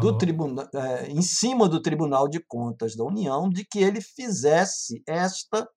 do 0.00 0.16
tribunal, 0.16 0.68
é, 0.74 1.08
em 1.08 1.20
cima 1.20 1.68
do 1.68 1.80
Tribunal 1.80 2.26
de 2.26 2.40
Contas 2.40 2.96
da 2.96 3.04
União 3.04 3.48
de 3.50 3.64
que 3.64 3.78
ele 3.78 4.00
fizesse 4.00 5.02
esta 5.06 5.68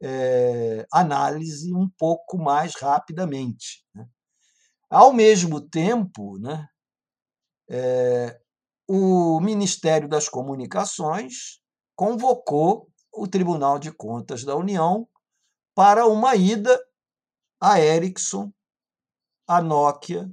é, 0.00 0.86
análise 0.92 1.74
um 1.74 1.88
pouco 1.98 2.38
mais 2.38 2.74
rapidamente. 2.80 3.84
Né? 3.94 4.06
Ao 4.88 5.12
mesmo 5.12 5.60
tempo, 5.60 6.38
né, 6.38 6.68
é, 7.68 8.40
o 8.88 9.40
Ministério 9.40 10.08
das 10.08 10.28
Comunicações 10.28 11.60
convocou 11.94 12.88
o 13.12 13.26
Tribunal 13.26 13.78
de 13.78 13.90
Contas 13.90 14.44
da 14.44 14.54
União 14.54 15.08
para 15.74 16.06
uma 16.06 16.36
ida 16.36 16.78
a 17.60 17.80
Ericsson, 17.80 18.52
a 19.46 19.60
Nokia 19.62 20.30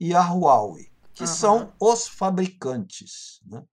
e 0.00 0.14
a 0.14 0.22
Huawei, 0.22 0.90
que 1.14 1.22
uhum. 1.22 1.28
são 1.28 1.72
os 1.80 2.06
fabricantes. 2.06 3.40
Né? 3.46 3.64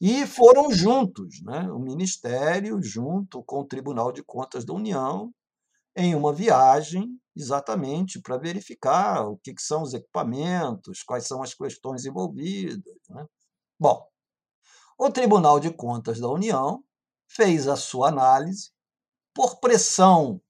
E 0.00 0.26
foram 0.26 0.72
juntos, 0.72 1.42
né? 1.42 1.70
o 1.70 1.78
Ministério, 1.78 2.82
junto 2.82 3.42
com 3.44 3.60
o 3.60 3.66
Tribunal 3.66 4.12
de 4.12 4.22
Contas 4.22 4.64
da 4.64 4.72
União, 4.72 5.32
em 5.96 6.14
uma 6.14 6.32
viagem 6.32 7.18
exatamente 7.36 8.20
para 8.20 8.36
verificar 8.36 9.26
o 9.26 9.36
que, 9.38 9.54
que, 9.54 9.62
são 9.62 9.82
os 9.82 9.94
equipamentos, 9.94 11.02
quais 11.02 11.26
são 11.26 11.42
as 11.42 11.54
questões 11.54 12.04
envolvidas. 12.04 12.98
Né? 13.08 13.24
Bom, 13.78 14.06
o 14.98 15.10
Tribunal 15.10 15.58
de 15.58 15.72
Contas 15.72 16.20
da 16.20 16.28
União 16.28 16.82
fez 17.28 17.66
a 17.66 17.76
sua 17.76 18.08
análise 18.08 18.70
por 19.34 19.60
pressão 19.60 20.40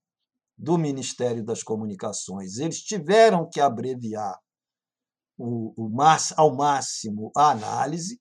do 0.57 0.77
Ministério 0.77 1.45
das 1.45 1.63
Comunicações. 1.63 2.59
Eles 2.59 2.83
tiveram 2.83 3.49
que 3.49 3.61
abreviar 3.61 4.39
o, 5.39 5.73
o, 5.77 6.03
ao 6.37 6.55
máximo 6.55 7.31
a 7.37 7.51
análise 7.51 8.21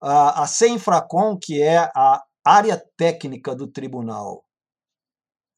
a, 0.00 0.42
a 0.42 0.46
CENFRACOM, 0.46 1.38
que 1.38 1.60
é 1.60 1.78
a 1.94 2.22
área 2.44 2.82
técnica 2.96 3.54
do 3.54 3.70
tribunal, 3.70 4.44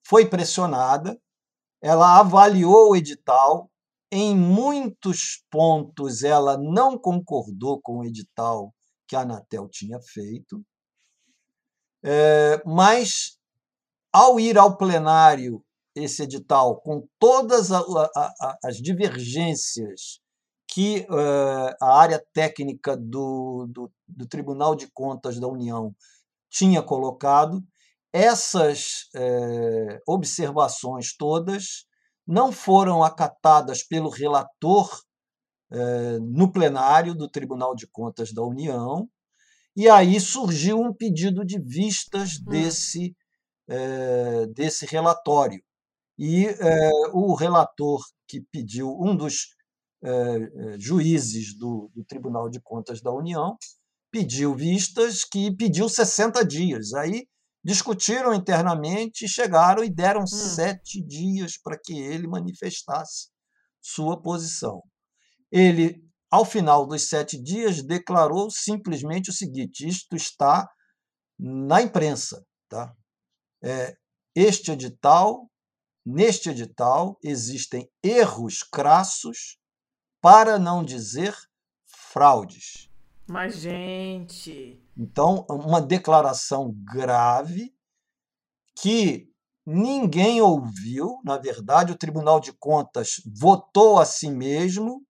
foi 0.06 0.28
pressionada, 0.28 1.18
ela 1.80 2.20
avaliou 2.20 2.90
o 2.90 2.96
edital, 2.96 3.70
em 4.10 4.36
muitos 4.36 5.42
pontos 5.50 6.22
ela 6.22 6.58
não 6.58 6.98
concordou 6.98 7.80
com 7.80 7.98
o 7.98 8.04
edital 8.04 8.72
que 9.08 9.16
a 9.16 9.20
Anatel 9.20 9.68
tinha 9.68 10.00
feito, 10.00 10.62
é, 12.04 12.62
mas 12.66 13.38
ao 14.12 14.38
ir 14.38 14.58
ao 14.58 14.76
plenário 14.76 15.64
esse 15.94 16.22
edital 16.22 16.80
com 16.80 17.06
todas 17.18 17.70
as 17.72 18.76
divergências 18.76 20.20
que 20.66 21.00
uh, 21.10 21.76
a 21.82 22.00
área 22.00 22.24
técnica 22.32 22.96
do, 22.96 23.66
do, 23.68 23.92
do, 24.08 24.26
Tribunal 24.26 24.74
de 24.74 24.90
Contas 24.90 25.38
da 25.38 25.46
União 25.46 25.94
tinha 26.50 26.82
colocado, 26.82 27.62
essas 28.12 29.09
uh, 29.14 29.98
observações 30.06 31.16
todas 31.16 31.86
não 32.26 32.52
foram 32.52 33.02
acatadas 33.02 33.82
pelo 33.82 34.10
relator 34.10 34.90
uh, 35.72 36.20
no 36.20 36.52
plenário 36.52 37.14
do 37.14 37.28
Tribunal 37.28 37.74
de 37.74 37.86
Contas 37.86 38.32
da 38.32 38.43
União, 38.43 39.09
e 39.74 39.89
aí 39.89 40.20
surgiu 40.20 40.78
um 40.78 40.93
pedido 40.93 41.44
de 41.44 41.59
vistas 41.59 42.39
hum. 42.39 42.51
desse, 42.51 43.16
desse 44.55 44.84
relatório. 44.84 45.62
E 46.18 46.47
o 47.14 47.32
relator 47.34 48.02
que 48.28 48.43
pediu, 48.52 48.94
um 49.01 49.16
dos 49.16 49.47
eh, 50.05 50.09
eh, 50.10 50.76
juízes 50.80 51.56
do, 51.56 51.89
do, 51.94 52.05
Tribunal 52.05 52.48
de 52.51 52.60
Contas 52.60 53.01
da 53.01 53.12
União, 53.12 53.56
pediu 54.10 54.52
vistas 54.52 55.22
que 55.22 55.55
pediu 55.55 55.89
60 55.89 56.44
dias. 56.44 56.93
Aí 56.93 57.24
discutiram 57.64 58.34
internamente, 58.34 59.28
chegaram 59.28 59.84
e 59.84 59.90
deram 59.90 60.22
hum. 60.22 60.26
sete 60.26 61.01
dias 61.01 61.56
para 61.56 61.78
que 61.78 61.98
ele 61.98 62.26
manifestasse 62.26 63.28
sua 63.80 64.20
posição. 64.20 64.82
Ele, 65.51 66.02
ao 66.30 66.44
final 66.44 66.86
dos 66.86 67.09
sete 67.09 67.40
dias, 67.40 67.82
declarou 67.82 68.51
simplesmente 68.51 69.30
o 69.30 69.32
seguinte: 69.32 69.86
isto 69.86 70.16
está 70.16 70.68
na 71.39 71.82
imprensa. 71.82 72.44
Tá? 72.68 72.94
É, 73.62 73.94
este 74.34 74.72
edital, 74.72 75.48
neste 76.05 76.48
edital, 76.51 77.18
existem 77.22 77.89
erros 78.02 78.62
crassos 78.62 79.59
para 80.20 80.59
não 80.59 80.82
dizer 80.82 81.36
fraudes. 81.84 82.90
Mas, 83.28 83.56
gente. 83.56 84.81
Então, 84.97 85.47
uma 85.48 85.81
declaração 85.81 86.74
grave 86.85 87.73
que 88.81 89.28
ninguém 89.66 90.40
ouviu. 90.40 91.19
Na 91.24 91.39
verdade, 91.39 91.93
o 91.93 91.98
Tribunal 91.98 92.40
de 92.40 92.52
Contas 92.52 93.23
votou 93.35 93.98
a 93.98 94.05
si 94.05 94.31
mesmo 94.31 95.02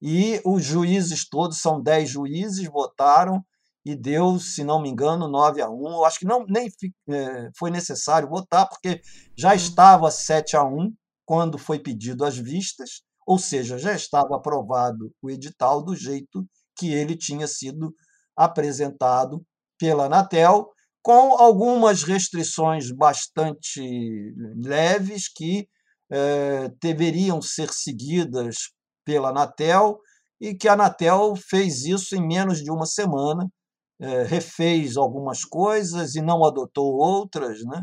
e 0.00 0.40
os 0.44 0.64
juízes 0.64 1.28
todos, 1.28 1.60
são 1.60 1.80
dez 1.80 2.10
juízes, 2.10 2.66
votaram 2.66 3.44
e 3.84 3.96
deu, 3.96 4.38
se 4.38 4.62
não 4.62 4.80
me 4.80 4.88
engano, 4.88 5.28
9 5.28 5.60
a 5.62 5.68
1. 5.70 5.92
Eu 5.92 6.04
acho 6.04 6.18
que 6.18 6.24
não, 6.24 6.44
nem 6.46 6.68
é, 7.08 7.50
foi 7.56 7.70
necessário 7.70 8.28
votar, 8.28 8.68
porque 8.68 9.00
já 9.36 9.52
hum. 9.52 9.54
estava 9.54 10.10
7 10.10 10.56
a 10.56 10.64
1 10.64 10.92
quando 11.24 11.58
foi 11.58 11.78
pedido 11.78 12.24
as 12.24 12.36
vistas. 12.36 13.02
Ou 13.26 13.38
seja, 13.38 13.78
já 13.78 13.94
estava 13.94 14.36
aprovado 14.36 15.12
o 15.22 15.30
edital 15.30 15.82
do 15.82 15.94
jeito 15.94 16.44
que 16.76 16.92
ele 16.92 17.16
tinha 17.16 17.46
sido 17.46 17.94
apresentado 18.36 19.42
pela 19.78 20.06
Anatel, 20.06 20.70
com 21.02 21.32
algumas 21.32 22.04
restrições 22.04 22.90
bastante 22.92 23.80
leves 24.56 25.28
que 25.28 25.68
eh, 26.10 26.70
deveriam 26.80 27.42
ser 27.42 27.72
seguidas 27.72 28.70
pela 29.04 29.30
Anatel 29.30 29.98
e 30.40 30.54
que 30.54 30.68
a 30.68 30.74
Anatel 30.74 31.34
fez 31.36 31.84
isso 31.84 32.14
em 32.14 32.26
menos 32.26 32.62
de 32.62 32.70
uma 32.70 32.86
semana, 32.86 33.48
eh, 34.00 34.22
refez 34.24 34.96
algumas 34.96 35.44
coisas 35.44 36.14
e 36.14 36.22
não 36.22 36.44
adotou 36.44 36.94
outras, 36.96 37.64
né? 37.64 37.82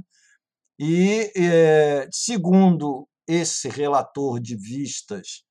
E, 0.80 1.32
eh, 1.36 2.08
segundo 2.12 3.08
esse 3.28 3.70
relator 3.70 4.40
de 4.40 4.56
vistas, 4.56 5.44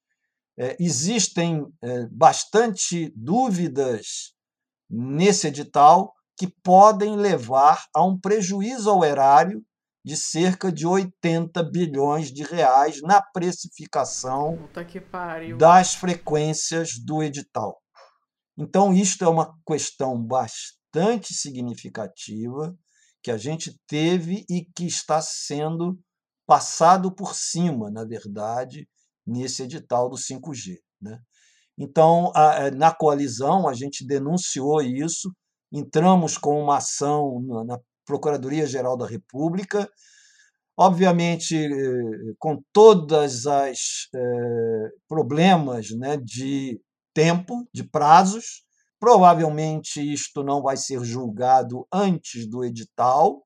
é, 0.58 0.76
existem 0.80 1.64
é, 1.82 2.06
bastante 2.10 3.12
dúvidas 3.14 4.34
nesse 4.88 5.48
edital 5.48 6.12
que 6.36 6.46
podem 6.62 7.16
levar 7.16 7.86
a 7.94 8.04
um 8.04 8.18
prejuízo 8.18 8.88
ao 8.90 9.04
erário 9.04 9.62
de 10.04 10.16
cerca 10.16 10.72
de 10.72 10.86
80 10.86 11.62
bilhões 11.64 12.32
de 12.32 12.42
reais 12.42 13.02
na 13.02 13.20
precificação 13.20 14.56
das 15.58 15.94
frequências 15.94 16.92
do 17.04 17.22
edital. 17.22 17.78
Então, 18.56 18.94
isto 18.94 19.24
é 19.24 19.28
uma 19.28 19.54
questão 19.66 20.20
bastante 20.20 21.34
significativa 21.34 22.74
que 23.22 23.30
a 23.30 23.36
gente 23.36 23.78
teve 23.86 24.44
e 24.48 24.64
que 24.74 24.86
está 24.86 25.20
sendo 25.20 25.98
passado 26.46 27.14
por 27.14 27.34
cima, 27.34 27.90
na 27.90 28.04
verdade, 28.04 28.88
nesse 29.26 29.62
edital 29.62 30.08
do 30.08 30.16
5G. 30.16 30.78
Né? 31.00 31.20
Então, 31.78 32.32
a, 32.34 32.70
na 32.72 32.92
coalizão, 32.92 33.68
a 33.68 33.72
gente 33.72 34.04
denunciou 34.04 34.82
isso, 34.82 35.32
entramos 35.72 36.36
com 36.36 36.60
uma 36.60 36.78
ação 36.78 37.40
na, 37.46 37.64
na 37.64 37.80
Procuradoria-Geral 38.04 38.96
da 38.96 39.06
República, 39.06 39.88
obviamente 40.76 41.56
eh, 41.56 42.34
com 42.38 42.62
todas 42.72 43.46
as 43.46 44.08
eh, 44.14 44.88
problemas 45.06 45.90
né, 45.90 46.16
de 46.16 46.80
tempo, 47.12 47.68
de 47.72 47.84
prazos. 47.84 48.62
Provavelmente 48.98 50.00
isto 50.00 50.42
não 50.42 50.62
vai 50.62 50.76
ser 50.76 51.04
julgado 51.04 51.86
antes 51.92 52.48
do 52.48 52.64
edital, 52.64 53.44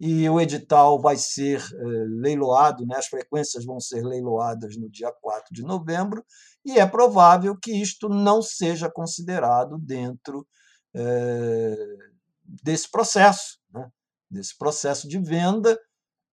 e 0.00 0.28
o 0.30 0.40
edital 0.40 1.00
vai 1.00 1.16
ser 1.16 1.60
eh, 1.60 2.04
leiloado, 2.08 2.86
né? 2.86 2.96
as 2.96 3.06
frequências 3.06 3.64
vão 3.64 3.78
ser 3.78 4.02
leiloadas 4.02 4.76
no 4.76 4.90
dia 4.90 5.12
4 5.20 5.54
de 5.54 5.62
novembro, 5.62 6.24
e 6.64 6.78
é 6.78 6.86
provável 6.86 7.56
que 7.56 7.72
isto 7.72 8.08
não 8.08 8.40
seja 8.40 8.90
considerado 8.90 9.78
dentro 9.78 10.46
eh, 10.94 11.96
desse 12.44 12.90
processo. 12.90 13.58
Né? 13.72 13.86
desse 14.30 14.56
processo 14.56 15.08
de 15.08 15.18
venda 15.18 15.76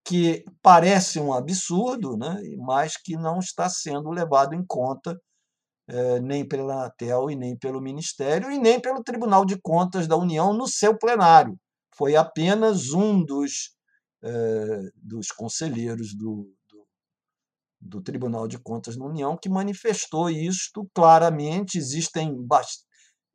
que 0.06 0.46
parece 0.62 1.20
um 1.20 1.34
absurdo, 1.34 2.16
né? 2.16 2.40
mas 2.60 2.96
que 2.96 3.18
não 3.18 3.40
está 3.40 3.68
sendo 3.68 4.10
levado 4.10 4.54
em 4.54 4.64
conta 4.66 5.20
eh, 5.90 6.20
nem 6.22 6.48
pela 6.48 6.74
Anatel 6.76 7.30
e 7.30 7.36
nem 7.36 7.58
pelo 7.58 7.82
Ministério 7.82 8.52
e 8.52 8.58
nem 8.58 8.80
pelo 8.80 9.04
Tribunal 9.04 9.44
de 9.46 9.60
Contas 9.62 10.08
da 10.08 10.16
União 10.16 10.54
no 10.54 10.68
seu 10.68 10.98
plenário. 10.98 11.58
Foi 11.98 12.16
apenas 12.16 12.92
um 12.92 13.24
dos, 13.24 13.72
eh, 14.24 14.92
dos 14.96 15.32
conselheiros 15.32 16.14
do, 16.14 16.54
do, 16.70 16.88
do, 17.82 18.02
Tribunal 18.02 18.48
de 18.48 18.60
Contas 18.60 18.96
da 18.96 19.04
União 19.04 19.36
que 19.36 19.50
manifestou 19.50 20.30
isto 20.30 20.88
claramente. 20.94 21.78
Existem 21.78 22.36
bast 22.46 22.84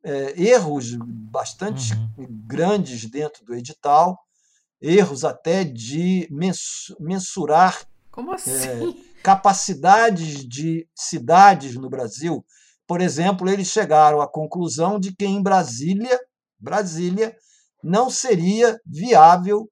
eh, 0.05 0.33
erros 0.41 0.95
bastante 1.29 1.93
uhum. 1.93 2.27
grandes 2.47 3.09
dentro 3.09 3.43
do 3.43 3.53
edital 3.53 4.17
erros 4.83 5.23
até 5.23 5.63
de 5.63 6.27
mensurar 6.99 7.87
Como 8.11 8.33
assim? 8.33 9.01
Capacidades 9.23 10.45
de 10.45 10.85
cidades 10.93 11.75
no 11.75 11.89
Brasil. 11.89 12.45
Por 12.85 12.99
exemplo, 12.99 13.49
eles 13.49 13.67
chegaram 13.67 14.21
à 14.21 14.27
conclusão 14.27 14.99
de 14.99 15.15
que 15.15 15.25
em 15.25 15.41
Brasília, 15.41 16.19
Brasília 16.59 17.33
não 17.83 18.09
seria 18.09 18.79
viável, 18.85 19.69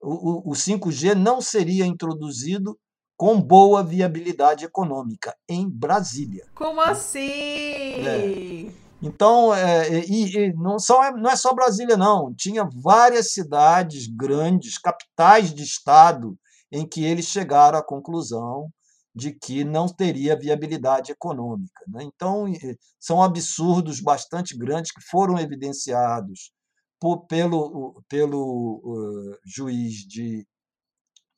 o, 0.00 0.50
o 0.50 0.54
5G 0.54 1.14
não 1.14 1.40
seria 1.40 1.84
introduzido 1.84 2.78
com 3.16 3.40
boa 3.40 3.82
viabilidade 3.82 4.64
econômica 4.64 5.36
em 5.46 5.68
Brasília. 5.68 6.46
Como 6.54 6.80
assim? 6.80 7.20
É. 7.20 8.72
Então, 9.02 9.54
é, 9.54 9.88
é, 9.88 10.04
e, 10.06 10.36
e 10.36 10.52
não, 10.54 10.78
são, 10.78 10.98
não 11.16 11.30
é 11.30 11.36
só 11.36 11.54
Brasília, 11.54 11.96
não. 11.96 12.34
Tinha 12.34 12.68
várias 12.82 13.32
cidades 13.32 14.06
grandes, 14.06 14.78
capitais 14.78 15.52
de 15.52 15.62
estado, 15.62 16.36
em 16.72 16.86
que 16.86 17.04
eles 17.04 17.26
chegaram 17.26 17.78
à 17.78 17.82
conclusão 17.82 18.70
de 19.14 19.32
que 19.32 19.64
não 19.64 19.86
teria 19.86 20.38
viabilidade 20.38 21.12
econômica. 21.12 21.82
Né? 21.88 22.04
Então, 22.04 22.46
são 22.98 23.22
absurdos 23.22 24.00
bastante 24.00 24.56
grandes 24.56 24.92
que 24.92 25.00
foram 25.10 25.38
evidenciados 25.38 26.52
por, 27.00 27.26
pelo, 27.26 28.02
pelo 28.08 28.80
uh, 28.84 29.38
juiz 29.44 30.06
de, 30.06 30.46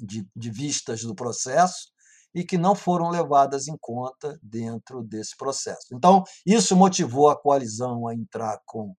de, 0.00 0.28
de 0.34 0.50
vistas 0.50 1.02
do 1.02 1.14
processo, 1.14 1.92
e 2.34 2.44
que 2.44 2.56
não 2.56 2.74
foram 2.74 3.10
levadas 3.10 3.68
em 3.68 3.76
conta 3.78 4.38
dentro 4.42 5.02
desse 5.02 5.36
processo. 5.36 5.88
Então, 5.92 6.24
isso 6.46 6.74
motivou 6.74 7.28
a 7.28 7.38
coalizão 7.38 8.08
a 8.08 8.14
entrar 8.14 8.58
com 8.64 8.94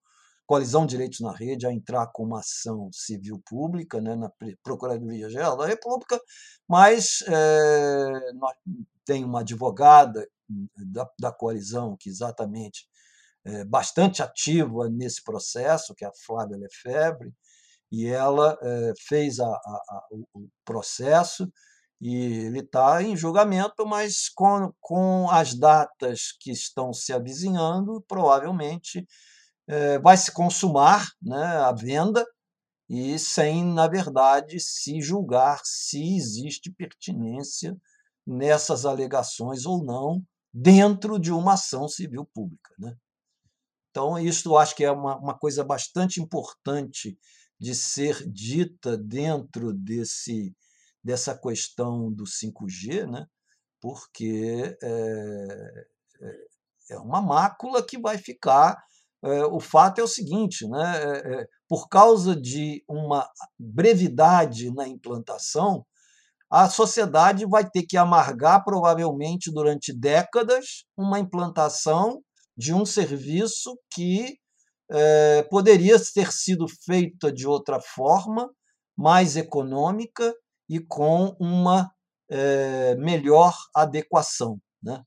coalizão 0.45 0.85
Direitos 0.85 1.19
na 1.19 1.31
Rede 1.31 1.65
a 1.65 1.71
entrar 1.71 2.07
com 2.07 2.23
uma 2.23 2.39
ação 2.39 2.89
civil 2.91 3.41
pública 3.45 3.99
né, 4.01 4.15
na 4.15 4.31
Procuradoria-Geral 4.61 5.57
da 5.57 5.65
República, 5.65 6.19
mas 6.67 7.23
é, 7.27 8.19
tem 9.05 9.23
uma 9.23 9.39
advogada 9.39 10.27
da, 10.75 11.09
da 11.19 11.31
coalizão 11.31 11.95
que 11.97 12.09
exatamente 12.09 12.87
bastante 13.67 14.21
ativa 14.23 14.89
nesse 14.89 15.21
processo, 15.23 15.93
que 15.95 16.05
é 16.05 16.07
a 16.07 16.13
Flávia 16.25 16.57
Lefebvre, 16.57 17.33
e 17.91 18.07
ela 18.07 18.57
é, 18.61 18.93
fez 19.07 19.39
a, 19.39 19.45
a, 19.45 19.49
a, 19.49 20.07
o 20.33 20.47
processo 20.65 21.47
e 22.01 22.15
ele 22.47 22.59
está 22.59 23.03
em 23.03 23.15
julgamento, 23.15 23.85
mas 23.85 24.29
com, 24.29 24.73
com 24.81 25.29
as 25.29 25.53
datas 25.53 26.33
que 26.39 26.51
estão 26.51 26.91
se 26.91 27.13
avizinhando, 27.13 28.03
provavelmente 28.07 29.05
é, 29.67 29.99
vai 29.99 30.17
se 30.17 30.31
consumar 30.31 31.07
né, 31.21 31.45
a 31.45 31.71
venda 31.71 32.25
e 32.89 33.17
sem, 33.19 33.63
na 33.63 33.87
verdade, 33.87 34.59
se 34.59 34.99
julgar 34.99 35.61
se 35.63 36.15
existe 36.17 36.71
pertinência 36.71 37.77
nessas 38.25 38.85
alegações 38.85 39.65
ou 39.65 39.83
não 39.83 40.21
dentro 40.53 41.19
de 41.19 41.31
uma 41.31 41.53
ação 41.53 41.87
civil 41.87 42.27
pública. 42.33 42.73
Né? 42.77 42.93
Então, 43.93 44.17
isso 44.17 44.57
acho 44.57 44.75
que 44.75 44.83
é 44.83 44.91
uma, 44.91 45.15
uma 45.19 45.37
coisa 45.37 45.63
bastante 45.63 46.19
importante 46.19 47.15
de 47.59 47.75
ser 47.75 48.27
dita 48.27 48.97
dentro 48.97 49.71
desse 49.71 50.55
dessa 51.03 51.37
questão 51.37 52.11
do 52.11 52.23
5G, 52.23 53.05
né? 53.05 53.27
porque 53.79 54.75
é, 54.81 55.85
é 56.89 56.97
uma 56.97 57.21
mácula 57.21 57.85
que 57.85 57.99
vai 57.99 58.17
ficar. 58.17 58.81
É, 59.21 59.45
o 59.45 59.59
fato 59.59 59.99
é 59.99 60.03
o 60.03 60.07
seguinte: 60.07 60.67
né? 60.67 60.97
É, 60.97 61.47
por 61.67 61.87
causa 61.87 62.35
de 62.35 62.83
uma 62.89 63.29
brevidade 63.59 64.73
na 64.73 64.87
implantação, 64.87 65.85
a 66.49 66.67
sociedade 66.67 67.45
vai 67.45 67.69
ter 67.69 67.83
que 67.83 67.97
amargar, 67.97 68.63
provavelmente 68.63 69.51
durante 69.51 69.93
décadas, 69.93 70.85
uma 70.97 71.19
implantação 71.19 72.23
de 72.57 72.73
um 72.73 72.85
serviço 72.85 73.77
que 73.91 74.37
é, 74.91 75.43
poderia 75.43 75.97
ter 76.13 76.31
sido 76.31 76.67
feita 76.67 77.31
de 77.31 77.47
outra 77.47 77.79
forma, 77.79 78.49
mais 78.95 79.35
econômica 79.35 80.33
e 80.69 80.79
com 80.79 81.35
uma 81.39 81.91
é, 82.29 82.95
melhor 82.95 83.55
adequação. 83.75 84.59
Né? 84.81 85.01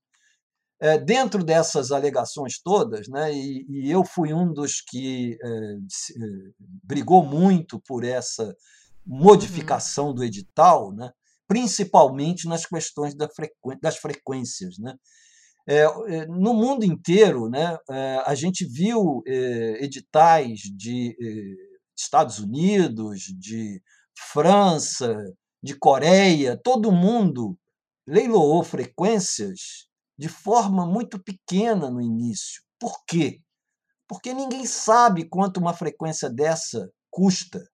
É, 0.81 0.99
dentro 0.99 1.43
dessas 1.43 1.91
alegações 1.91 2.61
todas, 2.61 3.09
né, 3.09 3.33
e, 3.33 3.65
e 3.69 3.91
eu 3.91 4.05
fui 4.05 4.35
um 4.35 4.53
dos 4.53 4.83
que 4.83 5.39
brigou 6.85 7.25
muito 7.25 7.81
por 7.87 8.05
essa 8.05 8.45
uhum. 8.45 8.55
modificação 9.07 10.13
do 10.13 10.23
edital, 10.23 10.93
né, 10.93 11.11
principalmente 11.49 12.47
nas 12.47 12.67
questões 12.67 13.15
da 13.15 13.29
frequ... 13.29 13.79
das 13.81 13.97
frequências. 13.97 14.79
Né? 14.79 14.95
É, 15.69 15.85
no 16.27 16.55
mundo 16.55 16.85
inteiro, 16.85 17.49
né, 17.49 17.77
a 18.25 18.35
gente 18.35 18.65
viu 18.65 19.23
editais 19.27 20.61
de 20.61 21.17
Estados 21.97 22.39
Unidos, 22.39 23.23
de 23.39 23.83
França, 24.33 25.17
de 25.63 25.77
Coreia, 25.77 26.57
todo 26.63 26.93
mundo 26.93 27.59
leiloou 28.07 28.63
frequências 28.63 29.89
de 30.17 30.29
forma 30.29 30.87
muito 30.87 31.23
pequena 31.23 31.91
no 31.91 32.01
início. 32.01 32.63
Por 32.79 33.05
quê? 33.05 33.41
Porque 34.09 34.33
ninguém 34.33 34.65
sabe 34.65 35.29
quanto 35.29 35.59
uma 35.59 35.75
frequência 35.75 36.31
dessa 36.31 36.89
custa. 37.11 37.67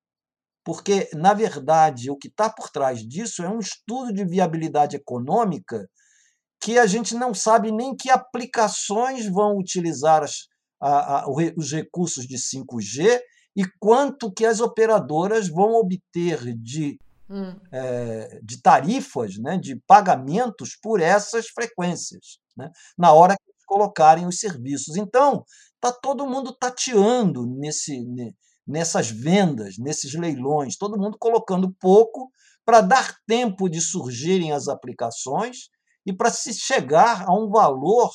Porque, 0.65 1.11
na 1.13 1.35
verdade, 1.35 2.11
o 2.11 2.17
que 2.17 2.29
está 2.29 2.49
por 2.49 2.71
trás 2.71 3.07
disso 3.07 3.43
é 3.43 3.49
um 3.51 3.59
estudo 3.59 4.13
de 4.13 4.25
viabilidade 4.25 4.97
econômica 4.97 5.87
que 6.63 6.79
a 6.79 6.87
gente 6.87 7.17
não 7.17 7.35
sabe 7.35 7.73
nem 7.73 7.95
que 7.95 8.09
aplicações 8.09 9.27
vão 9.27 9.59
utilizar 9.59 10.23
as, 10.23 10.47
a, 10.81 11.19
a, 11.19 11.25
os 11.29 11.73
recursos 11.73 12.25
de 12.25 12.37
5G 12.37 13.21
e 13.57 13.65
quanto 13.81 14.33
que 14.33 14.47
as 14.47 14.61
operadoras 14.61 15.49
vão 15.49 15.75
obter 15.75 16.55
de 16.57 17.01
hum. 17.29 17.57
é, 17.73 18.39
de 18.43 18.63
tarifas, 18.63 19.37
né, 19.39 19.59
de 19.59 19.75
pagamentos 19.89 20.79
por 20.81 21.01
essas 21.01 21.49
frequências, 21.49 22.39
né, 22.57 22.71
na 22.97 23.13
hora 23.13 23.35
que 23.35 23.53
colocarem 23.67 24.27
os 24.27 24.39
serviços. 24.39 24.97
Então, 24.97 25.45
está 25.75 25.91
todo 25.91 26.29
mundo 26.29 26.57
tateando 26.57 27.45
nesse, 27.45 28.07
nessas 28.65 29.11
vendas, 29.11 29.79
nesses 29.79 30.15
leilões, 30.15 30.77
todo 30.77 30.99
mundo 30.99 31.17
colocando 31.19 31.75
pouco 31.81 32.31
para 32.65 32.81
dar 32.81 33.17
tempo 33.27 33.69
de 33.69 33.81
surgirem 33.81 34.53
as 34.53 34.69
aplicações 34.69 35.73
e 36.07 36.13
para 36.13 36.31
se 36.31 36.53
chegar 36.55 37.29
a 37.29 37.33
um 37.33 37.49
valor 37.49 38.11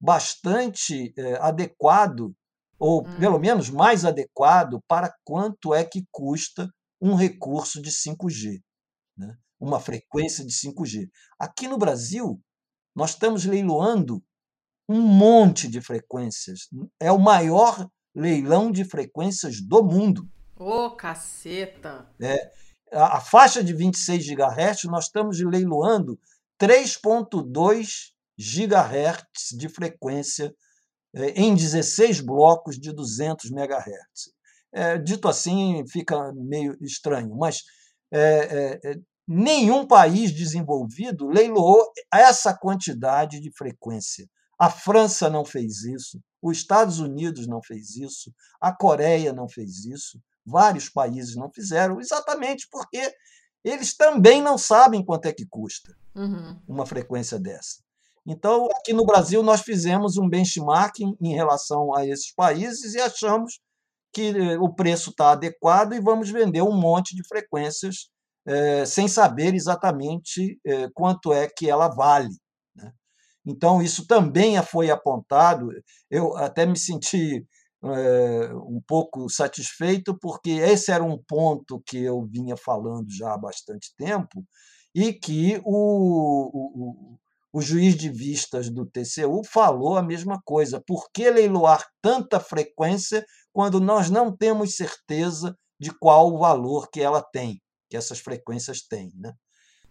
bastante 0.00 1.12
é, 1.16 1.34
adequado, 1.36 2.34
ou 2.78 3.06
hum. 3.06 3.16
pelo 3.18 3.38
menos 3.38 3.70
mais 3.70 4.04
adequado, 4.04 4.80
para 4.88 5.14
quanto 5.24 5.72
é 5.72 5.84
que 5.84 6.04
custa 6.10 6.68
um 7.00 7.14
recurso 7.14 7.80
de 7.80 7.90
5G, 7.90 8.60
né? 9.16 9.36
uma 9.60 9.78
frequência 9.80 10.44
de 10.44 10.52
5G. 10.52 11.08
Aqui 11.38 11.68
no 11.68 11.78
Brasil, 11.78 12.40
nós 12.94 13.10
estamos 13.10 13.44
leiloando 13.44 14.22
um 14.88 15.00
monte 15.00 15.68
de 15.68 15.80
frequências. 15.80 16.68
É 17.00 17.10
o 17.10 17.18
maior 17.18 17.88
leilão 18.14 18.70
de 18.70 18.84
frequências 18.84 19.60
do 19.60 19.82
mundo. 19.82 20.28
Ô, 20.56 20.86
oh, 20.86 20.90
caceta! 20.90 22.08
É, 22.20 22.52
a, 22.92 23.16
a 23.16 23.20
faixa 23.20 23.64
de 23.64 23.72
26 23.72 24.26
GHz, 24.26 24.84
nós 24.84 25.06
estamos 25.06 25.40
leiloando 25.40 26.18
3,2 26.62 28.12
GHz 28.38 29.58
de 29.58 29.68
frequência 29.68 30.54
é, 31.12 31.30
em 31.30 31.56
16 31.56 32.20
blocos 32.20 32.78
de 32.78 32.92
200 32.92 33.50
MHz. 33.50 34.32
É, 34.72 34.96
dito 34.96 35.26
assim, 35.26 35.84
fica 35.88 36.32
meio 36.32 36.76
estranho, 36.80 37.34
mas 37.36 37.62
é, 38.12 38.78
é, 38.84 38.94
nenhum 39.26 39.84
país 39.86 40.30
desenvolvido 40.30 41.26
leiloou 41.26 41.92
essa 42.14 42.56
quantidade 42.56 43.40
de 43.40 43.50
frequência. 43.56 44.26
A 44.56 44.70
França 44.70 45.28
não 45.28 45.44
fez 45.44 45.82
isso, 45.82 46.20
os 46.40 46.58
Estados 46.58 47.00
Unidos 47.00 47.48
não 47.48 47.60
fez 47.60 47.96
isso, 47.96 48.32
a 48.60 48.72
Coreia 48.72 49.32
não 49.32 49.48
fez 49.48 49.84
isso, 49.84 50.20
Vários 50.44 50.88
países 50.88 51.36
não 51.36 51.50
fizeram, 51.52 52.00
exatamente 52.00 52.66
porque 52.70 53.14
eles 53.64 53.96
também 53.96 54.42
não 54.42 54.58
sabem 54.58 55.04
quanto 55.04 55.26
é 55.26 55.32
que 55.32 55.46
custa 55.46 55.96
uhum. 56.14 56.60
uma 56.66 56.86
frequência 56.86 57.38
dessa. 57.38 57.82
Então, 58.26 58.68
aqui 58.76 58.92
no 58.92 59.04
Brasil, 59.04 59.42
nós 59.42 59.62
fizemos 59.62 60.16
um 60.16 60.28
benchmarking 60.28 61.16
em 61.20 61.34
relação 61.34 61.94
a 61.94 62.06
esses 62.06 62.32
países 62.32 62.94
e 62.94 63.00
achamos 63.00 63.60
que 64.12 64.28
eh, 64.28 64.58
o 64.58 64.72
preço 64.72 65.10
está 65.10 65.32
adequado 65.32 65.94
e 65.94 66.00
vamos 66.00 66.30
vender 66.30 66.62
um 66.62 66.78
monte 66.78 67.16
de 67.16 67.26
frequências 67.26 68.10
é, 68.46 68.84
sem 68.84 69.08
saber 69.08 69.54
exatamente 69.54 70.58
é, 70.64 70.88
quanto 70.94 71.32
é 71.32 71.48
que 71.48 71.68
ela 71.70 71.88
vale. 71.88 72.30
Né? 72.74 72.92
Então, 73.46 73.82
isso 73.82 74.06
também 74.06 74.60
foi 74.62 74.90
apontado. 74.90 75.70
Eu 76.10 76.36
até 76.36 76.66
me 76.66 76.78
senti 76.78 77.46
é, 77.84 78.54
um 78.54 78.80
pouco 78.86 79.28
satisfeito, 79.28 80.16
porque 80.18 80.50
esse 80.50 80.92
era 80.92 81.02
um 81.02 81.18
ponto 81.18 81.82
que 81.84 81.98
eu 81.98 82.24
vinha 82.24 82.56
falando 82.56 83.06
já 83.10 83.34
há 83.34 83.38
bastante 83.38 83.94
tempo 83.96 84.44
e 84.94 85.12
que 85.12 85.60
o, 85.64 86.50
o, 86.52 87.18
o 87.52 87.60
juiz 87.60 87.96
de 87.96 88.08
vistas 88.08 88.70
do 88.70 88.86
TCU 88.86 89.42
falou 89.44 89.96
a 89.96 90.02
mesma 90.02 90.40
coisa. 90.44 90.82
Por 90.86 91.10
que 91.12 91.28
leiloar 91.28 91.86
tanta 92.00 92.38
frequência 92.38 93.24
quando 93.52 93.80
nós 93.80 94.08
não 94.08 94.34
temos 94.34 94.76
certeza 94.76 95.56
de 95.78 95.90
qual 95.90 96.32
o 96.32 96.38
valor 96.38 96.88
que 96.90 97.00
ela 97.00 97.22
tem, 97.22 97.60
que 97.90 97.96
essas 97.96 98.20
frequências 98.20 98.82
têm? 98.82 99.12
Né? 99.16 99.32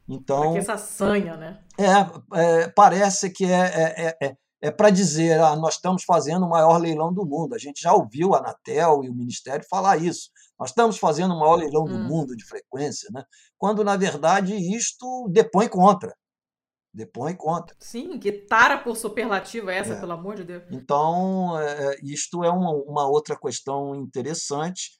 Então, 0.07 0.55
essa 0.57 0.77
sanha, 0.77 1.35
né? 1.37 1.63
É, 1.77 2.39
é 2.39 2.69
parece 2.69 3.29
que 3.29 3.45
é, 3.45 4.07
é, 4.07 4.17
é, 4.21 4.35
é, 4.61 4.67
é 4.67 4.71
para 4.71 4.89
dizer, 4.89 5.39
ah, 5.39 5.55
nós 5.55 5.75
estamos 5.75 6.03
fazendo 6.03 6.45
o 6.45 6.49
maior 6.49 6.77
leilão 6.77 7.13
do 7.13 7.25
mundo. 7.25 7.55
A 7.55 7.57
gente 7.57 7.81
já 7.81 7.93
ouviu 7.93 8.33
a 8.33 8.39
Anatel 8.39 9.03
e 9.03 9.09
o 9.09 9.15
Ministério 9.15 9.65
falar 9.69 9.97
isso. 9.97 10.29
Nós 10.59 10.69
estamos 10.69 10.97
fazendo 10.97 11.33
o 11.33 11.39
maior 11.39 11.55
leilão 11.55 11.85
do 11.85 11.95
hum. 11.95 12.03
mundo 12.03 12.35
de 12.35 12.45
frequência, 12.45 13.09
né? 13.11 13.23
quando, 13.57 13.83
na 13.83 13.97
verdade, 13.97 14.55
isto 14.55 15.27
depõe 15.29 15.67
contra 15.67 16.15
depõe 16.93 17.35
contra. 17.35 17.75
Sim, 17.79 18.19
que 18.19 18.31
tara 18.31 18.77
por 18.77 18.95
superlativa 18.95 19.71
é 19.71 19.77
essa, 19.77 19.93
é. 19.93 19.99
pelo 19.99 20.11
amor 20.11 20.35
de 20.35 20.43
Deus. 20.43 20.63
Então, 20.71 21.57
é, 21.59 21.97
isto 22.03 22.43
é 22.43 22.49
uma, 22.49 22.71
uma, 22.71 23.07
outra 23.07 23.37
questão 23.37 23.95
interessante 23.95 24.91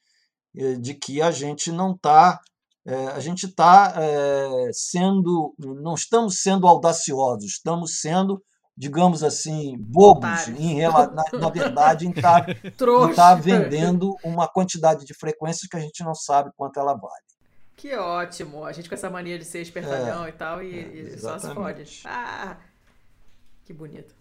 é, 0.56 0.74
de 0.74 0.94
que 0.94 1.20
a 1.20 1.30
gente 1.30 1.70
não 1.70 1.92
está. 1.92 2.40
É, 2.84 3.06
a 3.08 3.20
gente 3.20 3.46
está 3.46 3.94
é, 3.96 4.70
sendo. 4.72 5.54
Não 5.58 5.94
estamos 5.94 6.40
sendo 6.40 6.66
audaciosos, 6.66 7.44
estamos 7.44 8.00
sendo, 8.00 8.42
digamos 8.76 9.22
assim, 9.22 9.76
bobos, 9.78 10.48
em, 10.48 10.80
na, 10.82 11.10
na 11.32 11.50
verdade, 11.50 12.06
em 12.06 12.10
estar 12.10 12.46
tá, 12.46 12.54
tá 13.14 13.34
vendendo 13.34 14.16
uma 14.24 14.48
quantidade 14.48 15.04
de 15.04 15.14
frequências 15.14 15.68
que 15.68 15.76
a 15.76 15.80
gente 15.80 16.02
não 16.02 16.14
sabe 16.14 16.50
quanto 16.56 16.80
ela 16.80 16.94
vale. 16.94 17.32
Que 17.76 17.94
ótimo. 17.94 18.64
A 18.64 18.72
gente 18.72 18.88
com 18.88 18.94
essa 18.94 19.10
mania 19.10 19.38
de 19.38 19.44
ser 19.44 19.60
espertalhão 19.60 20.24
é, 20.24 20.28
e 20.28 20.32
tal, 20.32 20.62
e, 20.62 20.78
é, 20.78 20.82
e 21.14 21.18
só 21.18 21.38
se 21.38 21.52
fode. 21.52 22.02
Ah, 22.04 22.56
que 23.64 23.72
bonito. 23.72 24.14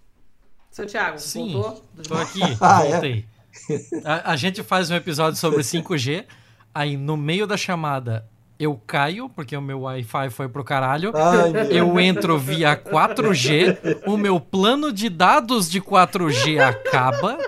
Seu 0.69 0.85
Thiago, 0.85 1.19
Sim, 1.19 1.53
voltou? 1.53 1.83
Tô 2.07 2.15
aqui, 2.15 2.39
ah, 2.61 2.85
é? 2.85 2.91
voltei. 2.91 3.25
É? 3.69 4.01
A, 4.05 4.31
a, 4.31 4.35
gente 4.35 4.63
faz 4.63 4.89
um 4.89 4.95
episódio 4.95 5.37
sobre 5.37 5.59
5G, 5.63 6.25
aí 6.73 6.95
no 6.95 7.17
meio 7.17 7.45
da 7.45 7.57
chamada 7.57 8.27
eu 8.61 8.79
caio, 8.85 9.27
porque 9.27 9.57
o 9.57 9.61
meu 9.61 9.81
Wi-Fi 9.81 10.29
foi 10.29 10.47
pro 10.47 10.63
caralho. 10.63 11.11
Ai, 11.15 11.67
eu 11.71 11.99
entro 11.99 12.38
via 12.38 12.77
4G, 12.77 14.03
o 14.05 14.15
meu 14.15 14.39
plano 14.39 14.93
de 14.93 15.09
dados 15.09 15.67
de 15.67 15.81
4G 15.81 16.59
acaba. 16.59 17.39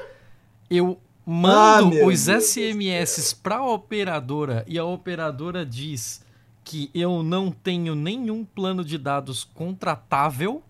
Eu 0.68 1.00
mando 1.24 2.02
ah, 2.02 2.08
os 2.08 2.26
Deus 2.26 2.46
SMS 2.46 3.32
para 3.32 3.58
a 3.58 3.72
operadora 3.72 4.66
e 4.68 4.80
a 4.80 4.84
operadora 4.84 5.64
diz 5.64 6.26
que 6.64 6.90
eu 6.96 7.22
não 7.22 7.52
tenho 7.52 7.94
nenhum 7.94 8.44
plano 8.44 8.84
de 8.84 8.98
dados 8.98 9.44
contratável. 9.44 10.64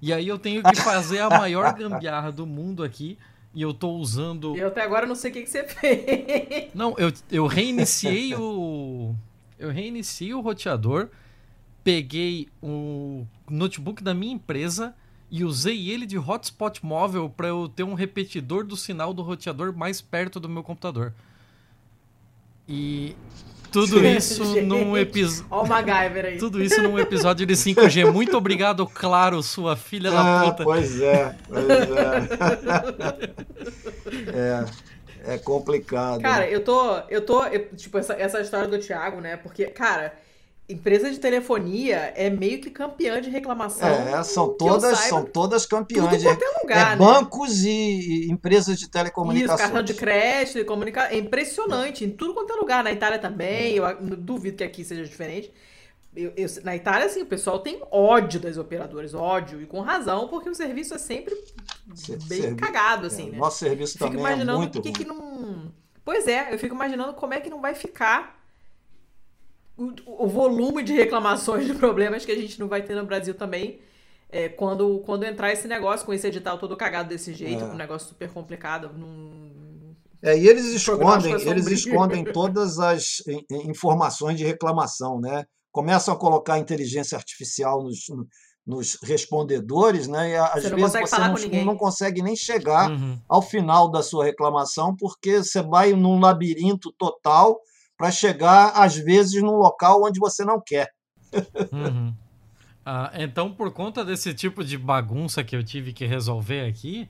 E 0.00 0.14
aí 0.14 0.28
eu 0.28 0.38
tenho 0.38 0.62
que 0.62 0.76
fazer 0.76 1.18
a 1.18 1.28
maior 1.28 1.74
gambiarra 1.74 2.32
do 2.32 2.46
mundo 2.46 2.82
aqui. 2.82 3.18
E 3.52 3.60
eu 3.60 3.74
tô 3.74 3.90
usando. 3.90 4.56
Eu 4.56 4.68
até 4.68 4.82
agora 4.82 5.06
não 5.06 5.14
sei 5.14 5.30
o 5.30 5.34
que, 5.34 5.42
que 5.42 5.50
você 5.50 5.64
fez. 5.64 6.70
Não, 6.74 6.94
eu, 6.96 7.12
eu 7.30 7.46
reiniciei 7.46 8.34
o. 8.34 9.14
Eu 9.58 9.70
reiniciei 9.70 10.32
o 10.34 10.40
roteador, 10.40 11.08
peguei 11.82 12.48
o 12.62 13.26
notebook 13.50 14.02
da 14.02 14.14
minha 14.14 14.34
empresa 14.34 14.94
e 15.30 15.44
usei 15.44 15.90
ele 15.90 16.06
de 16.06 16.16
hotspot 16.18 16.84
móvel 16.84 17.28
para 17.28 17.48
eu 17.48 17.68
ter 17.68 17.82
um 17.82 17.94
repetidor 17.94 18.64
do 18.64 18.76
sinal 18.76 19.12
do 19.12 19.22
roteador 19.22 19.76
mais 19.76 20.00
perto 20.00 20.40
do 20.40 20.48
meu 20.48 20.62
computador. 20.62 21.12
E 22.68 23.14
tudo 23.70 24.04
isso 24.06 24.62
num 24.62 24.96
episódio. 24.96 25.46
Olha 25.50 25.62
o 25.62 25.68
MacGyver 25.68 26.24
aí. 26.24 26.38
Tudo 26.38 26.62
isso 26.62 26.82
num 26.82 26.98
episódio 26.98 27.46
de 27.46 27.54
5G. 27.54 28.10
Muito 28.10 28.36
obrigado, 28.36 28.86
Claro, 28.86 29.42
sua 29.42 29.76
filha 29.76 30.10
ah, 30.10 30.14
da 30.14 30.50
puta. 30.50 30.64
Pois 30.64 31.00
é, 31.00 31.36
pois 31.48 31.68
é. 31.68 32.28
é, 34.64 34.64
é 35.26 35.38
complicado. 35.38 36.20
Cara, 36.20 36.48
eu 36.48 36.62
tô. 36.62 36.98
Eu 37.08 37.24
tô. 37.24 37.44
Eu, 37.44 37.68
tipo, 37.76 37.98
essa, 37.98 38.14
essa 38.14 38.40
história 38.40 38.68
do 38.68 38.78
Thiago, 38.78 39.20
né? 39.20 39.36
Porque, 39.36 39.66
cara 39.66 40.12
empresa 40.68 41.10
de 41.10 41.18
telefonia 41.18 42.12
é 42.14 42.28
meio 42.28 42.60
que 42.60 42.68
campeã 42.68 43.22
de 43.22 43.30
reclamação. 43.30 43.88
É, 43.88 44.22
são 44.22 44.52
todas, 44.52 44.98
são 44.98 45.24
todas 45.24 45.64
campeãs. 45.64 46.22
Tudo 46.22 46.44
é 46.44 46.62
lugar, 46.62 46.92
é, 46.92 46.96
né? 46.96 46.96
Bancos 46.96 47.64
e, 47.64 47.70
e, 47.70 48.30
empresas 48.30 48.78
de 48.78 48.88
telecomunicações. 48.90 49.60
Isso, 49.60 49.62
cartão 49.62 49.82
de 49.82 49.94
crédito 49.94 50.58
e 50.58 50.64
comunicação. 50.64 51.10
É 51.10 51.16
impressionante. 51.16 52.04
Em 52.04 52.10
tudo 52.10 52.34
quanto 52.34 52.52
é 52.52 52.56
lugar. 52.56 52.84
Na 52.84 52.92
Itália 52.92 53.18
também. 53.18 53.76
Eu 53.76 53.86
duvido 54.00 54.58
que 54.58 54.64
aqui 54.64 54.84
seja 54.84 55.04
diferente. 55.04 55.50
Eu, 56.18 56.32
eu, 56.36 56.48
na 56.64 56.74
Itália, 56.74 57.06
assim, 57.06 57.22
o 57.22 57.26
pessoal 57.26 57.60
tem 57.60 57.80
ódio 57.92 58.40
das 58.40 58.56
operadoras, 58.56 59.14
ódio, 59.14 59.62
e 59.62 59.66
com 59.66 59.80
razão, 59.80 60.26
porque 60.26 60.50
o 60.50 60.54
serviço 60.54 60.92
é 60.94 60.98
sempre 60.98 61.32
bem 62.26 62.56
cagado, 62.56 63.06
assim, 63.06 63.28
é, 63.28 63.30
né? 63.30 63.38
Nosso 63.38 63.58
serviço 63.58 63.96
eu 64.02 64.10
também 64.10 64.26
é 64.26 64.44
muito 64.44 64.82
que, 64.82 64.90
que 64.90 65.04
não... 65.04 65.72
Pois 66.04 66.26
é, 66.26 66.52
eu 66.52 66.58
fico 66.58 66.74
imaginando 66.74 67.12
como 67.12 67.34
é 67.34 67.40
que 67.40 67.48
não 67.48 67.60
vai 67.60 67.74
ficar 67.76 68.36
o, 69.78 70.26
volume 70.26 70.82
de 70.82 70.92
reclamações 70.92 71.64
de 71.64 71.74
problemas 71.74 72.24
que 72.24 72.32
a 72.32 72.36
gente 72.36 72.58
não 72.58 72.66
vai 72.66 72.82
ter 72.82 72.96
no 72.96 73.06
Brasil 73.06 73.34
também. 73.34 73.78
É, 74.28 74.48
quando, 74.48 74.98
quando 75.06 75.24
entrar 75.24 75.52
esse 75.52 75.68
negócio 75.68 76.04
com 76.04 76.12
esse 76.12 76.26
edital 76.26 76.58
todo 76.58 76.76
cagado 76.76 77.08
desse 77.08 77.32
jeito, 77.32 77.62
é. 77.62 77.66
um 77.68 77.76
negócio 77.76 78.08
super 78.08 78.28
complicado. 78.30 78.90
Num... 78.92 79.94
É, 80.20 80.36
e 80.36 80.48
eles 80.48 80.66
escondem, 80.66 81.32
eles 81.48 81.68
escondem 81.68 82.24
todas 82.24 82.80
as 82.80 83.22
informações 83.64 84.36
de 84.36 84.44
reclamação, 84.44 85.20
né? 85.20 85.46
Começam 85.78 86.12
a 86.12 86.16
colocar 86.16 86.58
inteligência 86.58 87.16
artificial 87.16 87.84
nos, 87.84 87.98
nos 88.66 88.98
respondedores, 89.00 90.08
né? 90.08 90.30
E 90.30 90.36
às 90.36 90.64
você 90.64 90.74
vezes 90.74 90.92
você 90.92 91.18
não, 91.20 91.64
não, 91.66 91.76
consegue 91.76 92.20
nem 92.20 92.34
chegar 92.34 92.90
uhum. 92.90 93.16
ao 93.28 93.40
final 93.40 93.88
da 93.88 94.02
sua 94.02 94.24
reclamação, 94.24 94.96
porque 94.96 95.36
você 95.36 95.62
vai 95.62 95.92
num 95.92 96.18
labirinto 96.18 96.92
total 96.98 97.60
para 97.96 98.10
chegar, 98.10 98.70
às 98.70 98.96
vezes, 98.96 99.40
num 99.40 99.54
local 99.54 100.02
onde 100.02 100.18
você 100.18 100.44
não 100.44 100.60
quer. 100.60 100.90
Uhum. 101.72 102.12
Ah, 102.90 103.12
então, 103.16 103.52
por 103.52 103.70
conta 103.70 104.02
desse 104.02 104.32
tipo 104.32 104.64
de 104.64 104.78
bagunça 104.78 105.44
que 105.44 105.54
eu 105.54 105.62
tive 105.62 105.92
que 105.92 106.06
resolver 106.06 106.66
aqui, 106.66 107.06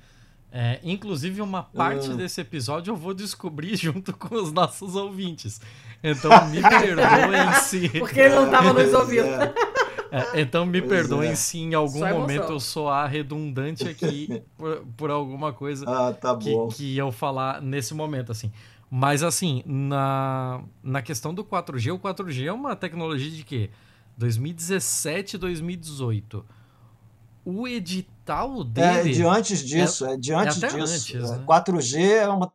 é, 0.50 0.80
inclusive 0.82 1.42
uma 1.42 1.62
parte 1.62 2.08
uhum. 2.08 2.16
desse 2.16 2.40
episódio 2.40 2.92
eu 2.92 2.96
vou 2.96 3.12
descobrir 3.12 3.76
junto 3.76 4.16
com 4.16 4.34
os 4.34 4.52
nossos 4.52 4.94
ouvintes. 4.94 5.60
Então, 6.02 6.30
me 6.48 6.62
perdoem 6.62 7.52
se. 7.62 7.88
Porque 7.90 8.20
ele 8.20 8.34
não 8.34 8.46
estava 8.46 8.72
nos 8.72 8.92
ouvindo. 8.92 9.28
É, 10.10 10.40
então 10.40 10.64
me 10.64 10.80
pois 10.80 10.90
perdoem 10.90 11.32
é. 11.32 11.34
se 11.34 11.58
em 11.58 11.74
algum 11.74 11.98
momento 11.98 12.50
eu 12.50 12.58
soar 12.58 13.10
redundante 13.10 13.86
aqui 13.86 14.42
por, 14.56 14.82
por 14.96 15.10
alguma 15.10 15.52
coisa 15.52 15.84
ah, 15.86 16.14
tá 16.14 16.34
que, 16.34 16.50
que 16.74 16.96
eu 16.96 17.12
falar 17.12 17.60
nesse 17.60 17.92
momento, 17.92 18.32
assim. 18.32 18.50
Mas 18.90 19.22
assim, 19.22 19.62
na, 19.66 20.62
na 20.82 21.02
questão 21.02 21.34
do 21.34 21.44
4G, 21.44 21.92
o 21.92 21.98
4G 21.98 22.46
é 22.46 22.52
uma 22.54 22.74
tecnologia 22.74 23.30
de 23.30 23.44
quê? 23.44 23.68
2017, 24.16 25.36
2018. 25.36 26.44
O 27.50 27.66
edital 27.66 28.62
dele. 28.62 29.10
É 29.10 29.12
de 29.14 29.24
antes 29.24 29.64
disso, 29.64 30.04
é, 30.04 30.12
é 30.12 30.16
de 30.18 30.34
antes 30.34 30.62
é 30.62 30.68
disso. 30.68 31.16
Antes, 31.16 31.30
né? 31.30 31.44
4G 31.46 31.98
é 31.98 32.28
uma. 32.28 32.52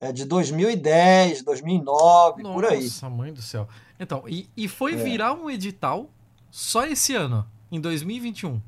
É 0.00 0.10
de 0.10 0.24
2010, 0.24 1.42
2009, 1.42 2.42
Nossa, 2.42 2.54
por 2.54 2.64
aí. 2.64 2.84
Nossa, 2.84 3.10
mãe 3.10 3.30
do 3.30 3.42
céu. 3.42 3.68
Então, 4.00 4.24
e, 4.26 4.48
e 4.56 4.68
foi 4.68 4.94
é. 4.94 4.96
virar 4.96 5.34
um 5.34 5.50
edital 5.50 6.08
só 6.50 6.86
esse 6.86 7.14
ano, 7.14 7.46
em 7.70 7.78
2021. 7.78 8.58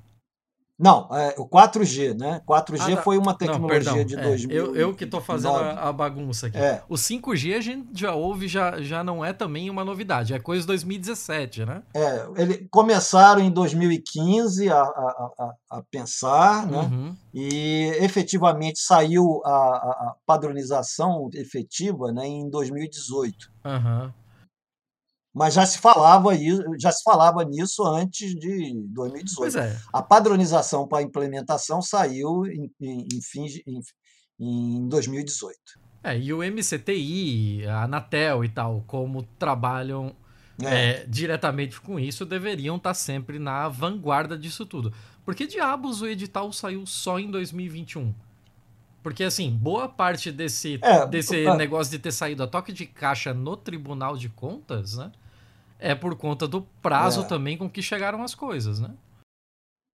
Não, 0.79 1.09
é, 1.13 1.35
o 1.39 1.49
4G, 1.49 2.19
né? 2.19 2.43
4G 2.47 2.93
ah, 2.93 2.97
tá. 2.97 3.03
foi 3.03 3.17
uma 3.17 3.33
tecnologia 3.33 3.93
não, 3.93 4.05
de 4.05 4.17
2000. 4.17 4.51
É, 4.51 4.61
eu, 4.61 4.77
eu 4.77 4.95
que 4.95 5.05
estou 5.05 5.21
fazendo 5.21 5.55
a, 5.55 5.89
a, 5.89 5.93
bagunça 5.93 6.49
aqui. 6.49 6.59
É. 6.59 6.83
O 6.89 6.95
5G 6.95 7.57
a 7.57 7.61
gente 7.61 7.89
já 7.95 8.13
ouve, 8.13 8.49
já, 8.49 8.83
já 8.83 9.05
não 9.05 9.25
é 9.25 9.33
também 9.33 9.71
uma 9.71 9.85
novidade, 9.85 10.35
é 10.35 10.39
coisa 10.41 10.63
de 10.63 10.67
2017, 10.69 11.65
né? 11.65 11.83
É, 11.95 12.27
ele, 12.37 12.67
começaram 12.73 13.41
em 13.41 13.51
2015 13.51 14.69
a, 14.69 14.81
a, 14.83 15.31
a, 15.39 15.79
a 15.79 15.83
pensar, 15.91 16.67
né? 16.67 16.79
Uhum. 16.79 17.17
E 17.33 17.97
efetivamente 18.01 18.81
saiu 18.81 19.41
a, 19.45 20.15
padronização 20.27 21.29
efetiva 21.35 22.11
né, 22.11 22.27
em 22.27 22.51
2018. 22.51 23.53
Uhum. 23.65 24.13
Mas 25.35 25.55
já 25.55 25.67
se 25.67 25.79
falava 25.79 26.31
já 26.79 26.93
se 26.93 27.03
falava 27.03 27.45
nisso 27.45 27.85
antes 27.85 28.35
de 28.37 28.73
2018. 28.91 29.35
Pois 29.37 29.57
é. 29.57 29.77
A 29.93 30.01
padronização 30.01 30.87
para 30.87 30.99
a 30.99 31.03
implementação 31.03 31.83
saiu 31.83 32.47
em, 32.47 32.71
em, 32.81 33.09
em, 33.67 33.81
em 34.39 34.89
2018. 34.89 35.59
É, 36.05 36.17
e 36.17 36.33
o 36.33 36.39
MCTI, 36.39 37.67
a 37.67 37.83
Anatel 37.83 38.45
e 38.45 38.49
tal, 38.49 38.85
como 38.87 39.25
trabalham 39.39 40.15
é. 40.63 41.01
É, 41.01 41.07
diretamente 41.07 41.81
com 41.81 41.99
isso, 41.99 42.25
deveriam 42.25 42.77
estar 42.77 42.91
tá 42.91 42.95
sempre 42.95 43.39
na 43.39 43.69
vanguarda 43.69 44.39
disso 44.39 44.65
tudo. 44.65 44.93
Por 45.25 45.35
que 45.35 45.47
diabos 45.47 46.01
o 46.01 46.07
edital 46.07 46.53
saiu 46.53 46.87
só 46.87 47.19
em 47.19 47.31
2021? 47.31 48.15
Porque, 49.03 49.25
assim, 49.25 49.51
boa 49.51 49.89
parte 49.89 50.31
desse, 50.31 50.79
é, 50.81 51.07
desse 51.07 51.45
negócio 51.57 51.91
de 51.91 51.99
ter 51.99 52.13
saído 52.13 52.43
a 52.43 52.47
toque 52.47 52.73
de 52.73 52.87
caixa 52.87 53.35
no 53.35 53.57
Tribunal 53.57 54.17
de 54.17 54.29
Contas, 54.29 54.97
né? 54.97 55.11
É 55.85 55.95
por 55.95 56.17
conta 56.17 56.49
do 56.49 56.63
prazo 56.81 57.21
é. 57.21 57.25
também 57.25 57.59
com 57.59 57.69
que 57.69 57.83
chegaram 57.83 58.23
as 58.23 58.35
coisas, 58.35 58.81
né? 58.81 58.95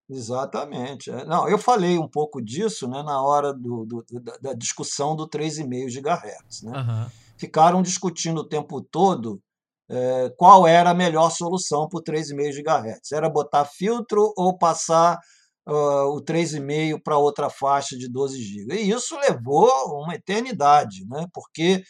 Exatamente. 0.08 1.10
É. 1.10 1.24
Não, 1.24 1.48
eu 1.48 1.58
falei 1.58 1.98
um 1.98 2.08
pouco 2.08 2.40
disso 2.40 2.88
né, 2.88 3.02
na 3.02 3.20
hora 3.20 3.52
do, 3.52 3.84
do 3.84 4.04
da, 4.20 4.36
da, 4.36 4.54
discussão 4.54 5.16
do 5.16 5.28
3,5 5.28 6.00
GHz. 6.00 6.62
Né? 6.62 6.78
Uhum. 6.78 7.10
Ficaram 7.36 7.82
discutindo 7.82 8.38
o 8.38 8.48
tempo 8.48 8.80
todo 8.80 9.40
é, 9.88 10.32
qual 10.36 10.66
era 10.66 10.90
a 10.90 10.94
melhor 10.94 11.30
solução 11.30 11.88
para 11.88 11.98
o 11.98 12.02
3,5 12.02 12.62
GHz. 12.62 13.12
Era 13.12 13.28
botar 13.28 13.64
filtro 13.64 14.32
ou 14.36 14.56
passar 14.56 15.18
uh, 15.68 16.16
o 16.16 16.22
3,5 16.22 17.00
para 17.02 17.18
outra 17.18 17.50
faixa 17.50 17.96
de 17.96 18.08
12 18.08 18.40
GB. 18.40 18.76
E 18.76 18.90
isso 18.90 19.18
levou 19.18 19.68
uma 20.02 20.14
eternidade, 20.14 21.04
né? 21.08 21.26
porque 21.32 21.82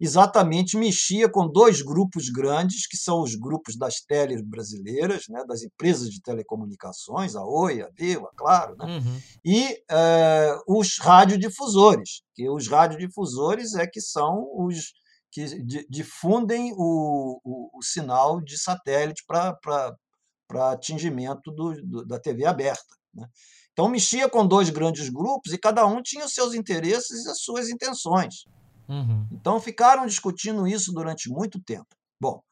exatamente 0.00 0.76
mexia 0.76 1.28
com 1.28 1.48
dois 1.48 1.82
grupos 1.82 2.28
grandes, 2.28 2.86
que 2.86 2.96
são 2.96 3.20
os 3.20 3.34
grupos 3.34 3.76
das 3.76 4.00
teles 4.00 4.40
brasileiras, 4.40 5.24
né, 5.28 5.44
das 5.44 5.62
empresas 5.62 6.08
de 6.10 6.22
telecomunicações, 6.22 7.34
a 7.34 7.44
Oi, 7.44 7.82
a 7.82 7.88
Viva, 7.96 8.30
claro, 8.36 8.76
né, 8.76 8.86
uhum. 8.86 9.20
e 9.44 9.82
é, 9.90 10.56
os 10.68 10.98
radiodifusores, 10.98 12.22
que 12.34 12.48
os 12.48 12.68
radiodifusores 12.68 13.74
é 13.74 13.86
que 13.86 14.00
são 14.00 14.48
os 14.54 14.92
que 15.30 15.44
difundem 15.90 16.72
o, 16.74 17.40
o, 17.44 17.78
o 17.78 17.82
sinal 17.82 18.40
de 18.40 18.58
satélite 18.58 19.22
para 19.26 20.72
atingimento 20.72 21.50
do, 21.50 21.74
do, 21.82 22.06
da 22.06 22.18
TV 22.18 22.46
aberta. 22.46 22.96
Né? 23.14 23.26
Então, 23.72 23.88
mexia 23.88 24.28
com 24.28 24.46
dois 24.46 24.70
grandes 24.70 25.08
grupos 25.08 25.52
e 25.52 25.58
cada 25.58 25.86
um 25.86 26.02
tinha 26.02 26.24
os 26.24 26.32
seus 26.32 26.54
interesses 26.54 27.26
e 27.26 27.30
as 27.30 27.40
suas 27.40 27.68
intenções. 27.68 28.44
Uhum. 28.88 29.28
Então 29.30 29.60
ficaram 29.60 30.06
discutindo 30.06 30.66
isso 30.66 30.92
durante 30.92 31.28
muito 31.28 31.62
tempo. 31.62 31.86
Bom, 32.20 32.42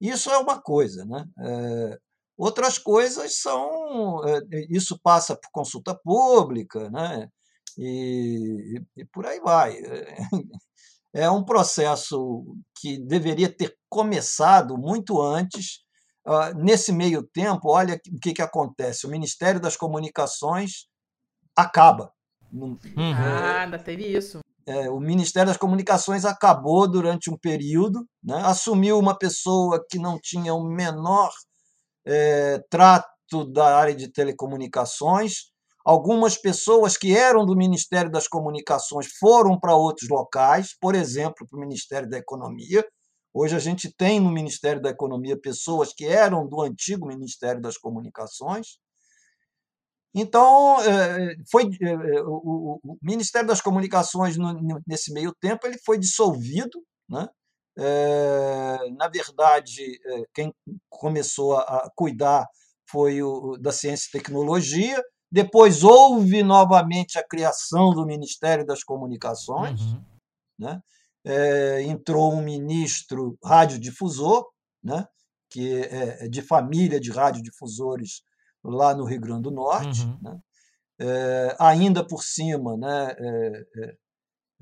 isso 0.00 0.30
é 0.30 0.38
uma 0.38 0.60
coisa, 0.60 1.04
né? 1.04 1.26
É, 1.38 1.98
outras 2.36 2.78
coisas 2.78 3.40
são. 3.40 4.26
É, 4.26 4.40
isso 4.70 4.98
passa 5.02 5.36
por 5.36 5.50
consulta 5.52 5.94
pública, 5.94 6.88
né? 6.90 7.28
E, 7.76 8.80
e, 8.96 9.04
por 9.06 9.26
aí 9.26 9.40
vai. 9.40 9.76
É 11.12 11.28
um 11.28 11.44
processo 11.44 12.56
que 12.76 12.96
deveria 12.96 13.48
ter 13.52 13.76
começado 13.88 14.78
muito 14.78 15.20
antes. 15.20 15.80
Uh, 16.24 16.56
nesse 16.56 16.92
meio 16.92 17.24
tempo, 17.24 17.68
olha 17.68 17.96
o 17.96 18.20
que, 18.20 18.32
que 18.32 18.40
acontece: 18.40 19.08
o 19.08 19.10
Ministério 19.10 19.60
das 19.60 19.76
Comunicações 19.76 20.86
acaba. 21.56 22.12
Uhum. 22.52 22.78
Ah, 23.12 23.62
ainda 23.62 23.76
teve 23.76 24.06
isso 24.06 24.38
é, 24.70 24.88
o 24.88 25.00
Ministério 25.00 25.48
das 25.48 25.56
Comunicações 25.56 26.24
acabou 26.24 26.88
durante 26.88 27.28
um 27.28 27.36
período, 27.36 28.06
né? 28.22 28.40
assumiu 28.44 28.98
uma 28.98 29.18
pessoa 29.18 29.84
que 29.90 29.98
não 29.98 30.16
tinha 30.22 30.54
o 30.54 30.62
menor 30.62 31.32
é, 32.06 32.62
trato 32.70 33.44
da 33.52 33.76
área 33.76 33.94
de 33.94 34.06
telecomunicações. 34.12 35.50
Algumas 35.84 36.36
pessoas 36.36 36.96
que 36.96 37.16
eram 37.16 37.44
do 37.44 37.56
Ministério 37.56 38.10
das 38.12 38.28
Comunicações 38.28 39.08
foram 39.18 39.58
para 39.58 39.74
outros 39.74 40.08
locais, 40.08 40.76
por 40.80 40.94
exemplo, 40.94 41.46
para 41.48 41.56
o 41.56 41.60
Ministério 41.60 42.08
da 42.08 42.18
Economia. 42.18 42.86
Hoje 43.34 43.56
a 43.56 43.60
gente 43.60 43.92
tem 43.92 44.20
no 44.20 44.30
Ministério 44.30 44.80
da 44.80 44.90
Economia 44.90 45.36
pessoas 45.36 45.92
que 45.92 46.04
eram 46.04 46.46
do 46.46 46.60
antigo 46.60 47.08
Ministério 47.08 47.60
das 47.60 47.76
Comunicações. 47.76 48.78
Então, 50.14 50.80
eh, 50.82 51.36
foi 51.50 51.66
eh, 51.80 51.92
eh, 51.92 52.22
o 52.24 52.80
Ministério 53.00 53.46
das 53.46 53.60
Comunicações, 53.60 54.36
nesse 54.86 55.12
meio 55.12 55.32
tempo, 55.40 55.66
ele 55.66 55.78
foi 55.84 55.98
dissolvido. 55.98 56.82
Né? 57.08 57.28
Na 58.96 59.08
verdade, 59.08 59.98
quem 60.34 60.52
começou 60.88 61.56
a 61.56 61.90
cuidar 61.94 62.46
foi 62.90 63.22
o 63.22 63.56
da 63.56 63.72
Ciência 63.72 64.08
e 64.08 64.18
Tecnologia. 64.18 65.02
Depois 65.30 65.84
houve 65.84 66.42
novamente 66.42 67.18
a 67.18 67.26
criação 67.26 67.92
do 67.92 68.04
Ministério 68.04 68.66
das 68.66 68.82
Comunicações. 68.82 69.80
Uhum. 69.80 70.04
Né? 70.58 70.80
entrou 71.86 72.32
um 72.32 72.42
ministro 72.42 73.36
radiodifusor, 73.44 74.46
né? 74.82 75.06
que 75.50 75.82
é 75.82 76.28
de 76.28 76.40
família 76.40 76.98
de 76.98 77.10
radiodifusores 77.10 78.22
lá 78.62 78.94
no 78.94 79.04
Rio 79.04 79.20
Grande 79.20 79.42
do 79.42 79.50
Norte, 79.50 80.02
uhum. 80.04 80.18
né? 80.22 80.40
é, 81.00 81.56
ainda 81.58 82.06
por 82.06 82.22
cima, 82.22 82.76
né, 82.76 83.14
é, 83.18 83.66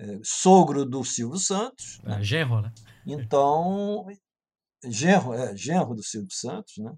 é, 0.01 0.21
sogro 0.23 0.85
do 0.85 1.05
Silvio 1.05 1.39
Santos. 1.39 1.99
Né? 2.05 2.23
genro, 2.23 2.63
né? 2.63 2.73
Então, 3.05 4.07
genro, 4.85 5.35
é, 5.35 5.57
genro 5.57 5.95
do 5.95 6.03
Silvio 6.03 6.33
Santos, 6.33 6.75
né? 6.79 6.93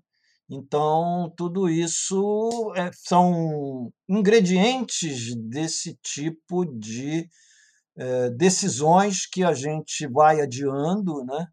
Então, 0.52 1.32
tudo 1.36 1.68
isso 1.70 2.72
é, 2.76 2.90
são 2.92 3.90
ingredientes 4.08 5.34
desse 5.48 5.96
tipo 6.02 6.66
de 6.66 7.28
é, 7.96 8.30
decisões 8.30 9.26
que 9.26 9.44
a 9.44 9.54
gente 9.54 10.08
vai 10.08 10.40
adiando, 10.40 11.24
né? 11.24 11.46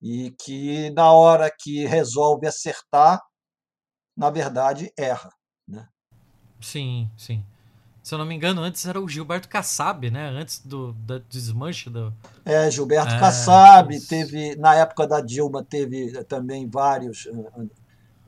E 0.00 0.32
que, 0.40 0.90
na 0.90 1.12
hora 1.12 1.50
que 1.50 1.84
resolve 1.86 2.46
acertar, 2.46 3.20
na 4.16 4.30
verdade, 4.30 4.92
erra. 4.96 5.30
Né? 5.68 5.86
Sim, 6.60 7.10
sim. 7.16 7.44
Se 8.02 8.14
eu 8.14 8.18
não 8.18 8.24
me 8.24 8.36
engano, 8.36 8.62
antes 8.62 8.86
era 8.86 9.00
o 9.00 9.08
Gilberto 9.08 9.48
Kassab, 9.48 10.08
né? 10.10 10.28
Antes 10.28 10.60
do, 10.64 10.92
do 10.92 11.18
desmanche 11.28 11.90
do. 11.90 12.14
É, 12.44 12.70
Gilberto 12.70 13.12
é, 13.12 13.18
Kassab, 13.18 14.00
teve, 14.06 14.54
na 14.54 14.76
época 14.76 15.08
da 15.08 15.20
Dilma, 15.20 15.64
teve 15.64 16.22
também 16.24 16.68
vários. 16.68 17.28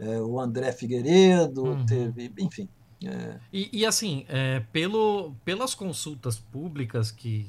É, 0.00 0.20
o 0.20 0.40
André 0.40 0.72
Figueiredo, 0.72 1.64
uhum. 1.64 1.86
teve, 1.86 2.32
enfim. 2.38 2.68
É. 3.04 3.36
E, 3.52 3.70
e, 3.72 3.86
assim, 3.86 4.24
é, 4.28 4.60
pelo, 4.72 5.32
pelas 5.44 5.74
consultas 5.74 6.38
públicas 6.38 7.12
que, 7.12 7.48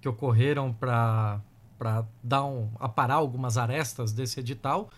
que 0.00 0.08
ocorreram 0.08 0.72
para 0.72 1.40
dar 2.22 2.44
um, 2.44 2.70
aparar 2.80 3.14
algumas 3.14 3.56
arestas 3.56 4.12
desse 4.12 4.40
edital, 4.40 4.90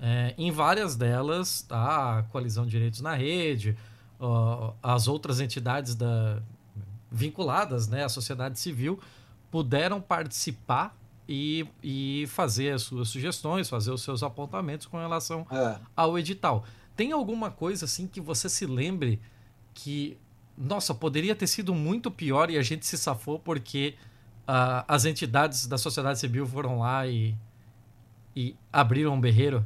é, 0.00 0.34
em 0.38 0.50
várias 0.50 0.96
delas, 0.96 1.62
tá, 1.62 2.18
a 2.18 2.22
Coalizão 2.24 2.64
de 2.64 2.70
Direitos 2.70 3.00
na 3.02 3.14
Rede, 3.14 3.76
ó, 4.18 4.72
as 4.82 5.06
outras 5.06 5.40
entidades 5.40 5.94
da, 5.94 6.42
vinculadas 7.10 7.86
né, 7.86 8.04
à 8.04 8.08
sociedade 8.08 8.58
civil 8.58 8.98
puderam 9.50 10.00
participar 10.00 10.96
e, 11.28 11.66
e 11.82 12.24
fazer 12.28 12.70
as 12.70 12.82
suas 12.82 13.08
sugestões, 13.08 13.68
fazer 13.68 13.90
os 13.90 14.02
seus 14.02 14.22
apontamentos 14.22 14.86
com 14.86 14.96
relação 14.96 15.46
é. 15.50 15.78
ao 15.94 16.18
edital. 16.18 16.64
Tem 16.96 17.12
alguma 17.12 17.50
coisa 17.50 17.84
assim 17.84 18.06
que 18.06 18.20
você 18.20 18.48
se 18.48 18.66
lembre 18.66 19.20
que, 19.74 20.16
nossa, 20.56 20.94
poderia 20.94 21.34
ter 21.34 21.46
sido 21.46 21.74
muito 21.74 22.10
pior 22.10 22.50
e 22.50 22.56
a 22.56 22.62
gente 22.62 22.86
se 22.86 22.96
safou 22.96 23.38
porque 23.38 23.94
uh, 24.42 24.84
as 24.88 25.04
entidades 25.04 25.66
da 25.66 25.78
sociedade 25.78 26.18
civil 26.18 26.46
foram 26.46 26.78
lá 26.78 27.06
e, 27.06 27.34
e 28.34 28.56
abriram 28.72 29.14
um 29.14 29.20
berreiro? 29.20 29.64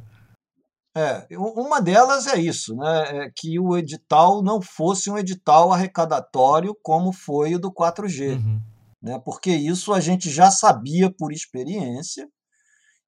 É, 0.97 1.27
uma 1.37 1.81
delas 1.81 2.25
é 2.25 2.39
isso, 2.39 2.73
né? 2.75 3.25
É 3.25 3.31
que 3.35 3.59
o 3.59 3.75
edital 3.77 4.41
não 4.41 4.61
fosse 4.61 5.11
um 5.11 5.17
edital 5.17 5.73
arrecadatório 5.73 6.73
como 6.81 7.11
foi 7.11 7.55
o 7.55 7.59
do 7.59 7.69
4G. 7.69 8.37
Uhum. 8.37 8.61
Né? 9.01 9.19
Porque 9.25 9.51
isso 9.51 9.93
a 9.93 9.99
gente 9.99 10.29
já 10.29 10.49
sabia 10.49 11.11
por 11.11 11.33
experiência 11.33 12.27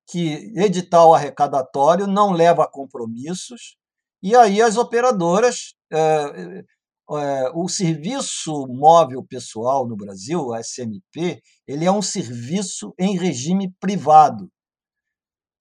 que 0.05 0.51
edital 0.55 1.13
arrecadatório 1.13 2.07
não 2.07 2.31
leva 2.31 2.63
a 2.63 2.69
compromissos, 2.69 3.77
e 4.21 4.35
aí 4.35 4.61
as 4.61 4.77
operadoras. 4.77 5.73
É, 5.91 6.63
é, 7.09 7.49
o 7.55 7.69
serviço 7.69 8.67
móvel 8.67 9.23
pessoal 9.23 9.87
no 9.87 9.95
Brasil, 9.95 10.53
a 10.53 10.59
SMP, 10.59 11.41
ele 11.65 11.85
é 11.85 11.91
um 11.91 12.01
serviço 12.01 12.93
em 12.99 13.17
regime 13.17 13.73
privado. 13.79 14.51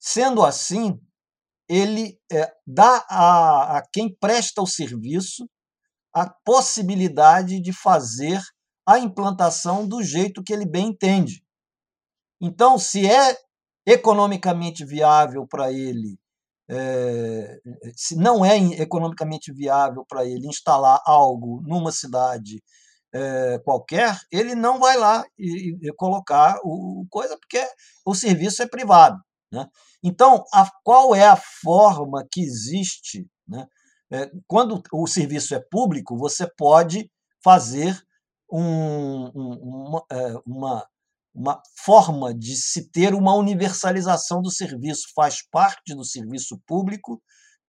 Sendo 0.00 0.44
assim, 0.44 0.98
ele 1.68 2.18
é, 2.30 2.52
dá 2.66 3.04
a, 3.08 3.78
a 3.78 3.82
quem 3.92 4.14
presta 4.18 4.62
o 4.62 4.66
serviço 4.66 5.48
a 6.12 6.30
possibilidade 6.44 7.60
de 7.60 7.72
fazer 7.74 8.40
a 8.86 8.98
implantação 8.98 9.86
do 9.86 10.02
jeito 10.02 10.42
que 10.42 10.52
ele 10.52 10.64
bem 10.64 10.88
entende. 10.88 11.42
Então, 12.40 12.78
se 12.78 13.06
é 13.06 13.36
economicamente 13.84 14.84
viável 14.84 15.46
para 15.46 15.70
ele, 15.70 16.18
é, 16.70 17.58
se 17.94 18.16
não 18.16 18.44
é 18.44 18.56
economicamente 18.80 19.52
viável 19.52 20.04
para 20.08 20.24
ele 20.24 20.46
instalar 20.46 21.02
algo 21.04 21.62
numa 21.66 21.92
cidade 21.92 22.62
é, 23.12 23.58
qualquer, 23.58 24.18
ele 24.30 24.54
não 24.54 24.78
vai 24.78 24.96
lá 24.96 25.24
e, 25.38 25.76
e, 25.82 25.92
colocar 25.94 26.58
o 26.64 27.06
coisa, 27.10 27.36
porque 27.38 27.62
o 28.04 28.14
serviço 28.14 28.62
é 28.62 28.66
privado. 28.66 29.18
Né? 29.52 29.66
Então, 30.06 30.44
a, 30.52 30.70
qual 30.84 31.16
é 31.16 31.26
a 31.26 31.36
forma 31.36 32.24
que 32.30 32.40
existe? 32.40 33.26
Né? 33.46 33.66
É, 34.12 34.30
quando 34.46 34.80
o 34.92 35.06
serviço 35.06 35.52
é 35.52 35.60
público, 35.60 36.16
você 36.16 36.48
pode 36.56 37.10
fazer 37.42 38.00
um, 38.50 39.26
um, 39.34 39.58
uma, 39.62 40.06
uma 40.46 40.86
uma 41.36 41.60
forma 41.84 42.32
de 42.32 42.56
se 42.56 42.90
ter 42.90 43.12
uma 43.12 43.34
universalização 43.34 44.40
do 44.40 44.50
serviço. 44.50 45.08
Faz 45.14 45.46
parte 45.50 45.94
do 45.94 46.02
serviço 46.02 46.58
público 46.66 47.22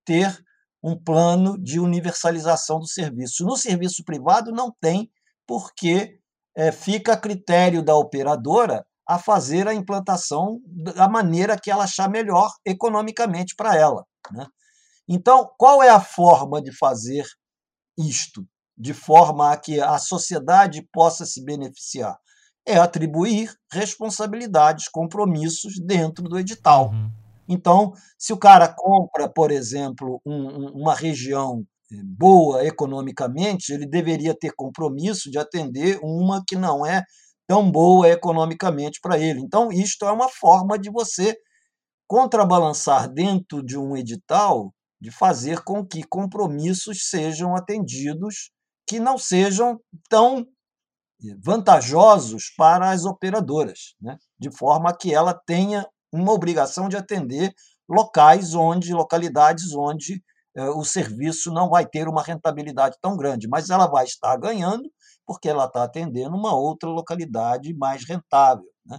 ter 0.06 0.42
um 0.82 0.96
plano 0.96 1.62
de 1.62 1.78
universalização 1.78 2.78
do 2.78 2.88
serviço. 2.88 3.44
No 3.44 3.58
serviço 3.58 4.02
privado 4.04 4.50
não 4.52 4.74
tem, 4.80 5.10
porque 5.46 6.18
é, 6.56 6.72
fica 6.72 7.12
a 7.12 7.16
critério 7.16 7.82
da 7.82 7.94
operadora 7.94 8.86
a 9.08 9.18
fazer 9.18 9.66
a 9.66 9.74
implantação 9.74 10.60
da 10.66 11.08
maneira 11.08 11.58
que 11.58 11.70
ela 11.70 11.84
achar 11.84 12.10
melhor 12.10 12.52
economicamente 12.64 13.54
para 13.56 13.74
ela. 13.74 14.04
Né? 14.30 14.46
Então, 15.08 15.50
qual 15.58 15.82
é 15.82 15.88
a 15.88 16.00
forma 16.00 16.60
de 16.60 16.76
fazer 16.76 17.24
isto? 17.96 18.46
De 18.76 18.92
forma 18.92 19.50
a 19.50 19.56
que 19.56 19.80
a 19.80 19.98
sociedade 19.98 20.86
possa 20.92 21.24
se 21.24 21.44
beneficiar? 21.44 22.16
é 22.68 22.76
atribuir 22.76 23.50
responsabilidades, 23.72 24.88
compromissos 24.88 25.80
dentro 25.80 26.22
do 26.28 26.38
edital. 26.38 26.90
Uhum. 26.90 27.10
Então, 27.48 27.94
se 28.18 28.30
o 28.30 28.36
cara 28.36 28.68
compra, 28.68 29.26
por 29.26 29.50
exemplo, 29.50 30.20
um, 30.24 30.82
uma 30.82 30.94
região 30.94 31.64
eh, 31.90 31.96
boa 32.04 32.62
economicamente, 32.62 33.72
ele 33.72 33.86
deveria 33.86 34.36
ter 34.38 34.52
compromisso 34.54 35.30
de 35.30 35.38
atender 35.38 35.98
uma 36.02 36.42
que 36.46 36.56
não 36.56 36.84
é 36.84 37.02
tão 37.48 37.70
boa 37.70 38.06
economicamente 38.08 39.00
para 39.00 39.18
ele. 39.18 39.40
Então, 39.40 39.72
isto 39.72 40.04
é 40.04 40.12
uma 40.12 40.28
forma 40.28 40.78
de 40.78 40.90
você 40.90 41.34
contrabalançar 42.06 43.10
dentro 43.10 43.64
de 43.64 43.76
um 43.76 43.96
edital, 43.96 44.72
de 45.00 45.10
fazer 45.10 45.62
com 45.64 45.84
que 45.84 46.02
compromissos 46.02 47.08
sejam 47.08 47.56
atendidos 47.56 48.50
que 48.86 49.00
não 49.00 49.16
sejam 49.16 49.80
tão 50.08 50.46
vantajosos 51.42 52.52
para 52.56 52.90
as 52.90 53.04
operadoras, 53.04 53.94
né? 54.00 54.16
de 54.38 54.50
forma 54.50 54.96
que 54.96 55.12
ela 55.12 55.34
tenha 55.34 55.86
uma 56.12 56.32
obrigação 56.32 56.88
de 56.88 56.96
atender 56.96 57.52
locais 57.88 58.54
onde, 58.54 58.92
localidades 58.92 59.74
onde 59.74 60.22
eh, 60.54 60.70
o 60.70 60.84
serviço 60.84 61.52
não 61.52 61.68
vai 61.68 61.86
ter 61.86 62.08
uma 62.08 62.22
rentabilidade 62.22 62.96
tão 63.00 63.16
grande, 63.16 63.48
mas 63.48 63.68
ela 63.68 63.86
vai 63.86 64.04
estar 64.04 64.36
ganhando 64.36 64.88
porque 65.28 65.50
ela 65.50 65.66
está 65.66 65.84
atendendo 65.84 66.34
uma 66.34 66.56
outra 66.56 66.88
localidade 66.88 67.74
mais 67.74 68.02
rentável. 68.08 68.64
Né? 68.86 68.98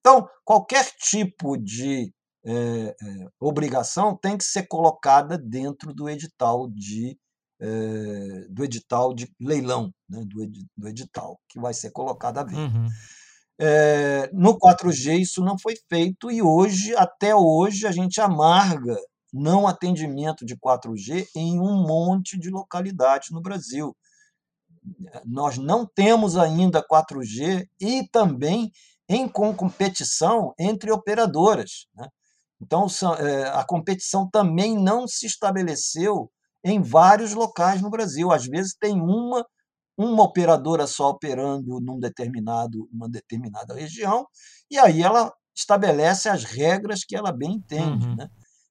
Então, 0.00 0.28
qualquer 0.44 0.84
tipo 0.98 1.56
de 1.56 2.12
eh, 2.44 2.96
eh, 3.00 3.28
obrigação 3.38 4.16
tem 4.16 4.36
que 4.36 4.44
ser 4.44 4.66
colocada 4.66 5.38
dentro 5.38 5.94
do 5.94 6.10
edital 6.10 6.68
de 6.68 7.16
é, 7.60 8.46
do 8.48 8.64
edital 8.64 9.12
de 9.12 9.28
leilão, 9.40 9.92
né, 10.08 10.24
do, 10.24 10.44
ed, 10.44 10.64
do, 10.76 10.88
edital, 10.88 11.40
que 11.48 11.58
vai 11.58 11.74
ser 11.74 11.90
colocado 11.90 12.38
à 12.38 12.44
venda. 12.44 12.60
Uhum. 12.60 12.88
É, 13.60 14.30
no 14.32 14.56
4G 14.56 15.18
isso 15.18 15.42
não 15.42 15.58
foi 15.58 15.74
feito 15.88 16.30
e 16.30 16.40
hoje, 16.40 16.94
até 16.94 17.34
hoje, 17.34 17.84
a 17.84 17.90
gente 17.90 18.20
amarga 18.20 18.96
não 19.32 19.66
atendimento 19.66 20.46
de 20.46 20.56
4G 20.56 21.26
em 21.34 21.58
um 21.60 21.84
monte 21.84 22.38
de 22.38 22.48
localidades 22.48 23.30
no 23.30 23.42
Brasil. 23.42 23.94
Nós 25.24 25.58
não 25.58 25.86
temos 25.86 26.36
ainda 26.36 26.82
4G 26.82 27.66
e 27.80 28.08
também 28.08 28.70
em 29.08 29.28
competição 29.28 30.52
entre 30.58 30.90
operadoras. 30.92 31.86
Né? 31.94 32.06
Então, 32.60 32.86
a 33.52 33.64
competição 33.64 34.28
também 34.30 34.76
não 34.76 35.06
se 35.06 35.26
estabeleceu 35.26 36.30
em 36.64 36.82
vários 36.82 37.32
locais 37.32 37.80
no 37.80 37.90
Brasil. 37.90 38.30
Às 38.32 38.46
vezes 38.46 38.76
tem 38.78 39.00
uma 39.00 39.44
uma 39.98 40.22
operadora 40.22 40.86
só 40.86 41.10
operando 41.10 41.80
num 41.80 41.98
determinado, 41.98 42.88
uma 42.92 43.08
determinada 43.08 43.74
região, 43.74 44.24
e 44.70 44.78
aí 44.78 45.02
ela 45.02 45.32
estabelece 45.56 46.28
as 46.28 46.44
regras 46.44 47.04
que 47.04 47.16
ela 47.16 47.32
bem 47.32 47.54
entende. 47.54 48.06
Uhum. 48.06 48.14
Né? 48.14 48.28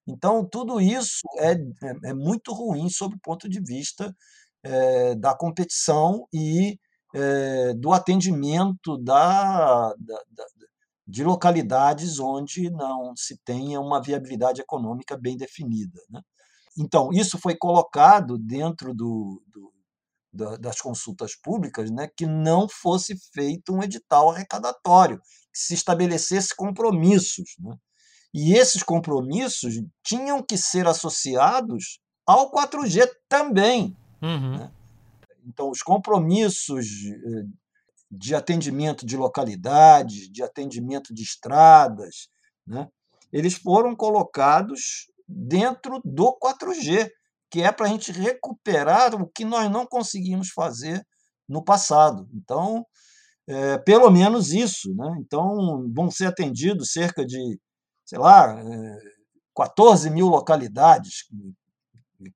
Então, 0.07 0.47
tudo 0.47 0.79
isso 0.79 1.19
é, 1.37 1.51
é, 1.51 2.09
é, 2.11 2.13
muito 2.13 2.53
ruim 2.53 2.89
sob 2.89 3.13
o 3.15 3.19
ponto 3.21 3.49
de 3.49 3.59
vista 3.59 4.15
é, 4.63 5.15
da 5.15 5.35
competição 5.35 6.27
e 6.33 6.79
é, 7.13 7.73
do 7.73 7.93
atendimento 7.93 8.97
da, 8.97 9.93
da, 9.97 10.23
da, 10.31 10.45
de 11.07 11.23
localidades 11.23 12.19
onde 12.19 12.69
não 12.69 13.15
se 13.15 13.37
tenha 13.45 13.79
uma 13.79 14.01
viabilidade 14.01 14.61
econômica 14.61 15.17
bem 15.17 15.37
definida. 15.37 15.99
Né? 16.09 16.21
Então, 16.77 17.09
isso 17.13 17.39
foi 17.39 17.55
colocado 17.55 18.37
dentro 18.37 18.93
do, 18.93 19.41
do, 19.47 20.57
das 20.57 20.81
consultas 20.81 21.35
públicas, 21.35 21.89
né, 21.89 22.09
que 22.15 22.25
não 22.25 22.67
fosse 22.69 23.15
feito 23.33 23.73
um 23.73 23.81
edital 23.81 24.29
arrecadatório, 24.29 25.19
que 25.51 25.59
se 25.59 25.73
estabelecesse 25.73 26.55
compromissos. 26.55 27.55
Né? 27.59 27.75
E 28.33 28.53
esses 28.53 28.83
compromissos 28.83 29.75
tinham 30.03 30.43
que 30.43 30.57
ser 30.57 30.85
associados 30.87 31.99
ao 32.25 32.51
4G 32.51 33.09
também. 33.27 33.95
Uhum. 34.21 34.57
Né? 34.57 34.71
Então, 35.45 35.69
os 35.69 35.81
compromissos 35.81 36.85
eh, 37.05 37.45
de 38.09 38.35
atendimento 38.35 39.05
de 39.05 39.17
localidades, 39.17 40.29
de 40.29 40.43
atendimento 40.43 41.13
de 41.13 41.23
estradas, 41.23 42.29
né? 42.65 42.87
eles 43.31 43.55
foram 43.55 43.95
colocados 43.95 45.11
dentro 45.27 46.01
do 46.03 46.37
4G, 46.39 47.09
que 47.49 47.61
é 47.61 47.71
para 47.71 47.85
a 47.85 47.89
gente 47.89 48.11
recuperar 48.11 49.15
o 49.15 49.27
que 49.27 49.45
nós 49.45 49.69
não 49.71 49.85
conseguimos 49.85 50.49
fazer 50.49 51.05
no 51.47 51.63
passado. 51.63 52.27
Então, 52.33 52.85
é, 53.47 53.77
pelo 53.77 54.09
menos 54.09 54.51
isso. 54.51 54.93
Né? 54.93 55.17
Então, 55.19 55.89
vão 55.93 56.11
ser 56.11 56.25
atendidos 56.25 56.91
cerca 56.91 57.25
de, 57.25 57.59
sei 58.05 58.19
lá, 58.19 58.59
é, 58.59 58.97
14 59.55 60.09
mil 60.09 60.27
localidades 60.27 61.25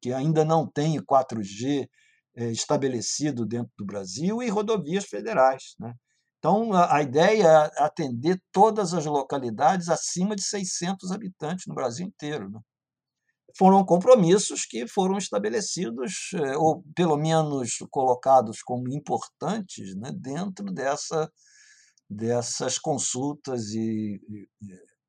que 0.02 0.14
ainda 0.14 0.46
não 0.46 0.68
têm 0.68 1.00
4G 1.00 1.88
é, 2.36 2.52
estabelecido 2.52 3.46
dentro 3.46 3.72
do 3.78 3.86
Brasil 3.86 4.42
e 4.42 4.50
rodovias 4.50 5.06
federais. 5.06 5.76
Né? 5.80 5.94
Então, 6.40 6.74
a, 6.74 7.02
ideia 7.02 7.72
é 7.78 7.84
atender 7.84 8.42
todas 8.52 8.94
as 8.94 9.06
localidades 9.06 9.90
acima 9.90 10.36
de 10.36 10.44
600 10.44 11.12
habitantes 11.12 11.66
no 11.68 11.76
Brasil 11.76 12.06
inteiro. 12.06 12.50
Né? 12.50 12.60
foram 13.58 13.86
compromissos 13.86 14.66
que 14.66 14.88
foram 14.88 15.18
estabelecidos, 15.18 16.32
eh, 16.36 16.58
ou 16.58 16.84
pelo 16.96 17.18
menos 17.18 17.78
colocados 17.90 18.62
como 18.62 18.92
importantes, 18.94 19.96
né, 19.96 20.12
dentro 20.14 20.66
dessa, 20.72 21.32
dessas 22.10 22.78
consultas 22.78 23.72
e, 23.72 24.22
e, 24.30 24.48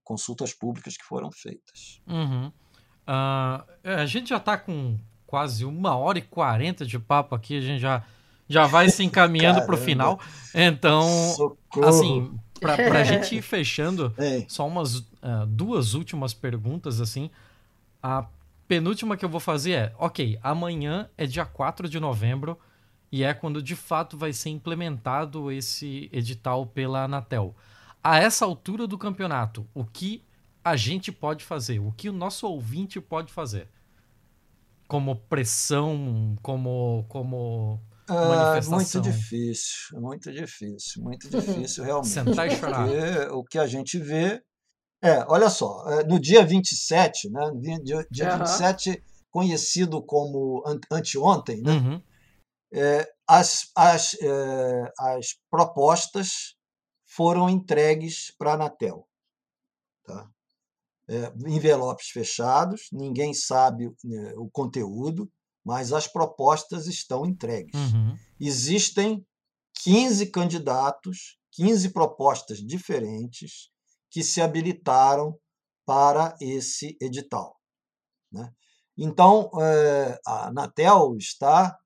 consultas 0.04 0.52
públicas 0.52 0.96
que 0.96 1.04
foram 1.04 1.30
feitas. 1.30 2.00
Uhum. 2.06 2.52
Uh, 3.06 3.64
a 3.82 4.06
gente 4.06 4.30
já 4.30 4.36
está 4.36 4.56
com 4.56 4.96
quase 5.26 5.64
uma 5.64 5.96
hora 5.96 6.18
e 6.18 6.22
quarenta 6.22 6.84
de 6.84 6.98
papo 6.98 7.34
aqui, 7.34 7.56
a 7.56 7.60
gente 7.60 7.80
já, 7.80 8.02
já 8.48 8.66
vai 8.66 8.88
se 8.88 9.02
encaminhando 9.02 9.64
para 9.64 9.74
o 9.74 9.78
final. 9.78 10.20
Então, 10.54 11.08
Socorro. 11.34 11.88
assim, 11.88 12.38
para 12.60 13.00
a 13.00 13.04
gente 13.04 13.34
ir 13.36 13.42
fechando, 13.42 14.14
Ei. 14.18 14.44
só 14.48 14.66
umas 14.66 14.96
uh, 14.96 15.46
duas 15.48 15.94
últimas 15.94 16.34
perguntas, 16.34 17.00
assim. 17.00 17.30
A 18.02 18.26
penúltima 18.68 19.16
que 19.16 19.24
eu 19.24 19.28
vou 19.28 19.40
fazer 19.40 19.72
é: 19.72 19.92
ok, 19.98 20.38
amanhã 20.42 21.08
é 21.16 21.26
dia 21.26 21.44
4 21.44 21.88
de 21.88 21.98
novembro 21.98 22.58
e 23.10 23.22
é 23.22 23.34
quando 23.34 23.62
de 23.62 23.76
fato 23.76 24.16
vai 24.16 24.32
ser 24.32 24.48
implementado 24.50 25.50
esse 25.52 26.08
edital 26.12 26.66
pela 26.66 27.04
Anatel. 27.04 27.54
A 28.02 28.18
essa 28.18 28.44
altura 28.44 28.86
do 28.86 28.98
campeonato, 28.98 29.66
o 29.74 29.84
que 29.84 30.22
a 30.64 30.76
gente 30.76 31.10
pode 31.10 31.44
fazer? 31.44 31.78
O 31.80 31.92
que 31.92 32.08
o 32.08 32.12
nosso 32.12 32.46
ouvinte 32.46 33.00
pode 33.00 33.32
fazer? 33.32 33.68
Como 34.88 35.16
pressão, 35.16 36.36
como, 36.42 37.04
como 37.08 37.80
manifestação? 38.08 39.00
muito 39.00 39.00
difícil, 39.00 40.00
muito 40.00 40.32
difícil, 40.32 41.02
muito 41.02 41.28
difícil 41.28 41.84
realmente. 41.84 42.08
Sentar 42.08 42.46
e 42.46 42.56
chorar. 42.56 42.86
Porque 42.86 43.32
o 43.32 43.44
que 43.44 43.58
a 43.58 43.66
gente 43.66 43.98
vê 43.98 44.42
é, 45.02 45.24
olha 45.26 45.50
só, 45.50 45.84
é, 45.90 46.04
no 46.04 46.20
dia 46.20 46.46
27, 46.46 47.28
né, 47.28 47.40
dia, 47.82 48.06
dia 48.08 48.32
uhum. 48.32 48.38
27, 48.38 49.02
conhecido 49.32 50.00
como 50.00 50.62
anteontem, 50.88 51.60
né, 51.60 51.72
uhum. 51.72 52.02
é, 52.72 53.12
as, 53.26 53.72
as, 53.74 54.14
é, 54.22 54.92
as 54.96 55.34
propostas 55.50 56.54
foram 57.04 57.50
entregues 57.50 58.32
para 58.38 58.52
a 58.52 58.54
Anatel. 58.54 59.08
Tá? 60.04 60.30
É, 61.08 61.32
envelopes 61.46 62.08
fechados, 62.08 62.82
ninguém 62.92 63.34
sabe 63.34 63.92
né, 64.04 64.34
o 64.36 64.48
conteúdo, 64.50 65.30
mas 65.64 65.92
as 65.92 66.06
propostas 66.06 66.86
estão 66.86 67.26
entregues. 67.26 67.74
Uhum. 67.74 68.16
Existem 68.40 69.24
15 69.82 70.26
candidatos, 70.30 71.38
15 71.52 71.90
propostas 71.90 72.58
diferentes 72.58 73.70
que 74.10 74.22
se 74.22 74.40
habilitaram 74.40 75.36
para 75.84 76.36
esse 76.40 76.96
edital. 77.00 77.56
Né? 78.30 78.50
Então, 78.96 79.50
é, 79.60 80.18
a 80.26 80.48
Anatel 80.48 81.16
está 81.16 81.76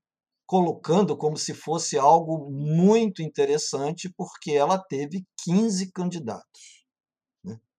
colocando 0.47 1.16
como 1.16 1.36
se 1.36 1.52
fosse 1.52 1.98
algo 1.98 2.51
muito 2.51 3.22
interessante, 3.22 4.12
porque 4.16 4.52
ela 4.52 4.78
teve 4.78 5.24
15 5.44 5.90
candidatos. 5.93 6.75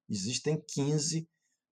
Existem 0.10 0.62
15 0.74 1.28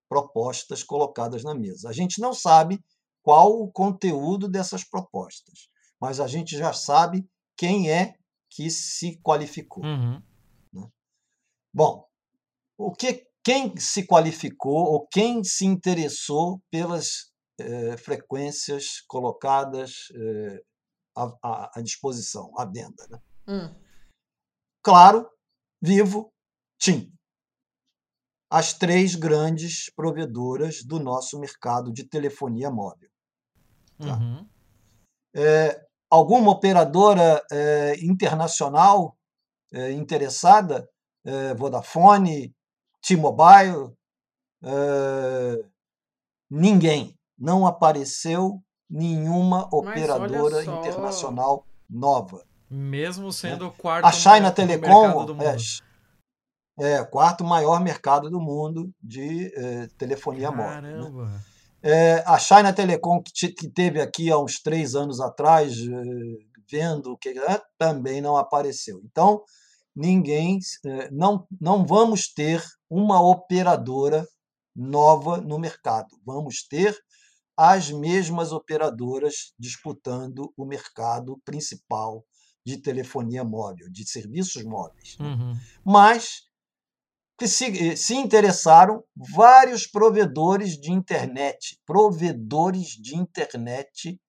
propostas 0.09 0.83
colocadas 0.83 1.43
na 1.43 1.53
mesa. 1.53 1.89
A 1.89 1.93
gente 1.93 2.19
não 2.19 2.33
sabe 2.33 2.83
qual 3.23 3.59
o 3.59 3.71
conteúdo 3.71 4.47
dessas 4.47 4.83
propostas, 4.83 5.67
mas 5.99 6.19
a 6.19 6.27
gente 6.27 6.57
já 6.57 6.73
sabe 6.73 7.27
quem 7.57 7.89
é 7.91 8.15
que 8.49 8.69
se 8.69 9.19
qualificou. 9.21 9.83
Uhum. 9.83 10.21
Né? 10.73 10.87
Bom, 11.73 12.07
o 12.77 12.91
que 12.91 13.25
quem 13.43 13.77
se 13.77 14.05
qualificou 14.07 14.85
ou 14.91 15.07
quem 15.07 15.43
se 15.43 15.65
interessou 15.65 16.61
pelas 16.71 17.31
eh, 17.59 17.95
frequências 17.95 19.01
colocadas 19.07 20.09
eh, 20.13 20.63
à, 21.15 21.79
à, 21.79 21.81
disposição, 21.81 22.51
à 22.57 22.65
venda. 22.65 23.07
Né? 23.09 23.21
Hum. 23.47 23.75
Claro, 24.83 25.29
Vivo, 25.81 26.33
TIM. 26.79 27.14
As 28.55 28.73
três 28.73 29.15
grandes 29.15 29.89
provedoras 29.89 30.83
do 30.83 30.99
nosso 30.99 31.39
mercado 31.39 31.91
de 31.91 32.03
telefonia 32.03 32.71
móvel. 32.71 33.09
Tá? 33.99 34.17
Uhum. 34.17 34.47
É, 35.35 35.81
alguma 36.09 36.51
operadora 36.51 37.43
é, 37.51 37.95
internacional 38.01 39.17
é, 39.73 39.91
interessada, 39.91 40.87
Vodafone, 41.57 42.53
T-Mobile, 43.01 43.95
uh, 44.63 45.65
ninguém. 46.49 47.15
Não 47.37 47.67
apareceu 47.67 48.61
nenhuma 48.89 49.67
operadora 49.71 50.63
internacional 50.63 51.65
nova. 51.89 52.43
Mesmo 52.69 53.31
sendo 53.31 53.65
né? 53.65 53.71
o 53.71 53.73
quarto 53.73 54.05
a 54.05 54.11
China 54.11 54.51
Telecom 54.51 55.41
é, 55.41 55.55
é, 56.77 57.03
quarto 57.05 57.43
maior 57.43 57.81
mercado 57.81 58.29
do 58.29 58.39
mundo 58.39 58.91
de 59.01 59.51
eh, 59.55 59.87
telefonia 59.97 60.51
Caramba. 60.51 61.09
móvel. 61.09 61.25
Né? 61.25 61.41
É, 61.81 62.23
a 62.25 62.37
China 62.39 62.73
Telecom, 62.73 63.21
que, 63.21 63.49
que, 63.49 63.69
teve 63.69 64.01
aqui 64.01 64.31
há 64.31 64.39
uns 64.39 64.59
três 64.59 64.95
anos 64.95 65.21
atrás, 65.21 65.77
eh, 65.77 66.45
vendo 66.69 67.11
o 67.11 67.17
que 67.17 67.29
é, 67.29 67.61
também 67.77 68.21
não 68.21 68.35
apareceu. 68.35 68.99
Então, 69.05 69.43
ninguém, 69.95 70.59
eh, 70.85 71.09
não, 71.11 71.47
não 71.61 71.85
vamos 71.85 72.27
ter 72.33 72.63
uma 72.89 73.21
operadora 73.21 74.27
nova 74.75 75.37
no 75.37 75.57
mercado. 75.59 76.07
Vamos 76.25 76.67
ter 76.67 76.97
as 77.55 77.89
mesmas 77.89 78.51
operadoras 78.51 79.53
disputando 79.57 80.51
o 80.57 80.65
mercado 80.65 81.39
principal 81.45 82.25
de 82.65 82.77
telefonia 82.77 83.43
móvel, 83.43 83.87
de 83.91 84.09
serviços 84.09 84.63
móveis. 84.63 85.15
Né? 85.19 85.27
Uhum. 85.27 85.53
Mas 85.85 86.44
se, 87.41 87.97
se 87.97 88.15
interessaram 88.15 89.03
vários 89.15 89.85
provedores 89.85 90.77
de 90.77 90.91
internet, 90.91 91.77
provedores 91.85 92.89
de 92.89 93.17
internet 93.17 94.19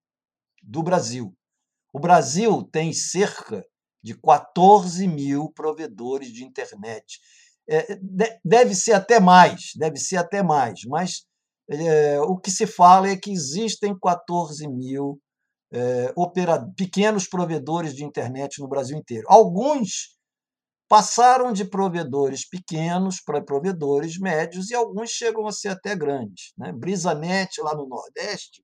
do 0.63 0.83
Brasil. 0.83 1.33
O 1.93 2.01
Brasil 2.01 2.65
tem 2.65 2.93
cerca 2.93 3.65
de 4.03 4.15
14 4.15 5.07
mil 5.07 5.51
provedores 5.53 6.33
de 6.33 6.45
internet. 6.45 7.21
É, 7.69 7.99
deve 8.45 8.75
ser 8.75 8.93
até 8.93 9.19
mais, 9.19 9.71
deve 9.77 9.99
ser 9.99 10.17
até 10.17 10.43
mais, 10.43 10.81
mas 10.87 11.25
é, 11.71 12.21
o 12.21 12.37
que 12.37 12.51
se 12.51 12.67
fala 12.67 13.09
é 13.09 13.17
que 13.17 13.31
existem 13.31 13.97
14 13.99 14.69
mil 14.69 15.21
é, 15.73 16.13
pequenos 16.77 17.27
provedores 17.29 17.95
de 17.95 18.05
internet 18.05 18.61
no 18.61 18.69
Brasil 18.69 18.97
inteiro. 18.97 19.27
Alguns 19.29 20.16
passaram 20.89 21.53
de 21.53 21.65
provedores 21.65 22.49
pequenos 22.49 23.21
para 23.21 23.43
provedores 23.43 24.19
médios 24.19 24.71
e 24.71 24.75
alguns 24.75 25.11
chegam 25.11 25.47
a 25.47 25.53
ser 25.53 25.69
até 25.69 25.97
grandes. 25.97 26.53
Né? 26.57 26.73
BrisaNet, 26.73 27.61
lá 27.61 27.75
no 27.75 27.87
Nordeste, 27.87 28.63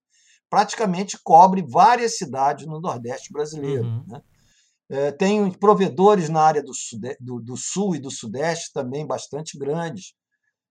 praticamente 0.48 1.18
cobre 1.22 1.64
várias 1.66 2.16
cidades 2.16 2.66
no 2.66 2.80
Nordeste 2.80 3.32
brasileiro. 3.32 3.84
Uhum. 3.84 4.04
Né? 4.06 4.22
É, 4.90 5.10
tem 5.10 5.50
provedores 5.52 6.28
na 6.28 6.42
área 6.42 6.62
do, 6.62 6.72
do, 7.18 7.40
do, 7.40 7.56
Sul 7.56 7.96
e 7.96 8.00
do 8.00 8.10
Sudeste 8.10 8.72
também 8.72 9.06
bastante 9.06 9.58
grandes, 9.58 10.12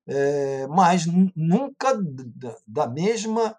é, 0.08 0.68
mas 0.68 1.06
nunca 1.36 1.98
da, 2.36 2.56
da 2.68 2.88
mesma 2.88 3.56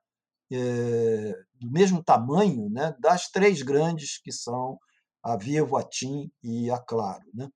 é, 0.53 1.35
do 1.59 1.71
mesmo 1.71 2.03
tamanho 2.03 2.69
né, 2.71 2.95
das 3.01 3.29
três 3.29 3.63
grandes 3.63 4.21
que 4.23 4.31
são 4.31 4.79
a 5.23 5.37
Vivo, 5.37 5.77
a 5.77 5.83
TIM 5.83 6.31
e 6.43 6.71
a 6.71 6.79
Claro. 6.79 7.25
Né? 7.33 7.49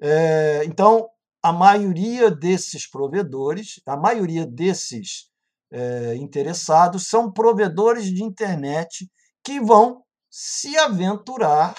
É, 0.00 0.64
então, 0.64 1.08
a 1.42 1.52
maioria 1.52 2.30
desses 2.30 2.88
provedores, 2.88 3.80
a 3.86 3.96
maioria 3.96 4.46
desses 4.46 5.28
é, 5.70 6.14
interessados 6.16 7.08
são 7.08 7.32
provedores 7.32 8.06
de 8.06 8.22
internet 8.22 9.10
que 9.42 9.60
vão 9.60 10.02
se 10.30 10.76
aventurar 10.76 11.74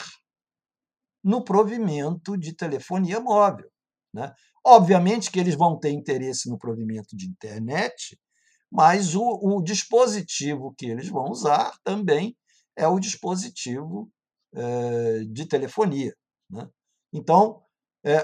no 1.24 1.44
provimento 1.44 2.38
de 2.38 2.54
telefonia 2.54 3.20
móvel. 3.20 3.70
Né? 4.14 4.34
Obviamente 4.66 5.32
que 5.32 5.40
eles 5.40 5.56
vão 5.56 5.78
ter 5.78 5.92
interesse 5.92 6.50
no 6.50 6.58
provimento 6.58 7.16
de 7.16 7.28
internet, 7.28 8.20
mas 8.72 9.16
o, 9.16 9.24
o 9.24 9.62
dispositivo 9.62 10.74
que 10.78 10.86
eles 10.86 11.10
vão 11.10 11.26
usar 11.26 11.74
também 11.84 12.36
é 12.76 12.88
o 12.88 13.00
dispositivo 13.00 14.10
é, 14.54 15.20
de 15.26 15.46
telefonia. 15.46 16.16
Né? 16.50 16.68
Então, 17.14 17.62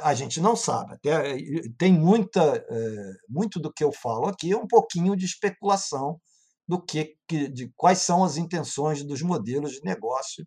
a 0.04 0.14
gente 0.14 0.40
não 0.40 0.56
sabe. 0.56 0.94
Até, 0.94 1.38
tem 1.78 1.92
muita, 1.94 2.66
é, 2.70 3.12
muito 3.28 3.60
do 3.60 3.72
que 3.72 3.84
eu 3.84 3.92
falo 3.92 4.28
aqui 4.28 4.52
é 4.54 4.58
um 4.58 4.68
pouquinho 4.68 5.16
de 5.16 5.26
especulação 5.26 6.20
do 6.68 6.82
que, 6.82 7.16
de 7.30 7.72
quais 7.76 8.00
são 8.00 8.24
as 8.24 8.38
intenções 8.38 9.04
dos 9.04 9.22
modelos 9.22 9.74
de 9.74 9.82
negócio 9.84 10.46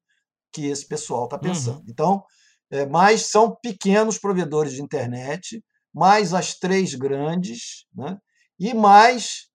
que 0.52 0.66
esse 0.66 0.86
pessoal 0.86 1.24
está 1.24 1.38
pensando. 1.38 1.78
Uhum. 1.80 1.86
Então, 1.88 2.24
é, 2.70 2.86
mas 2.86 3.30
são 3.30 3.56
pequenos 3.62 4.18
provedores 4.18 4.72
de 4.72 4.82
internet, 4.82 5.62
mais 5.94 6.34
as 6.34 6.54
três 6.54 6.94
grandes, 6.94 7.86
né? 7.94 8.18
e 8.58 8.74
mais 8.74 9.48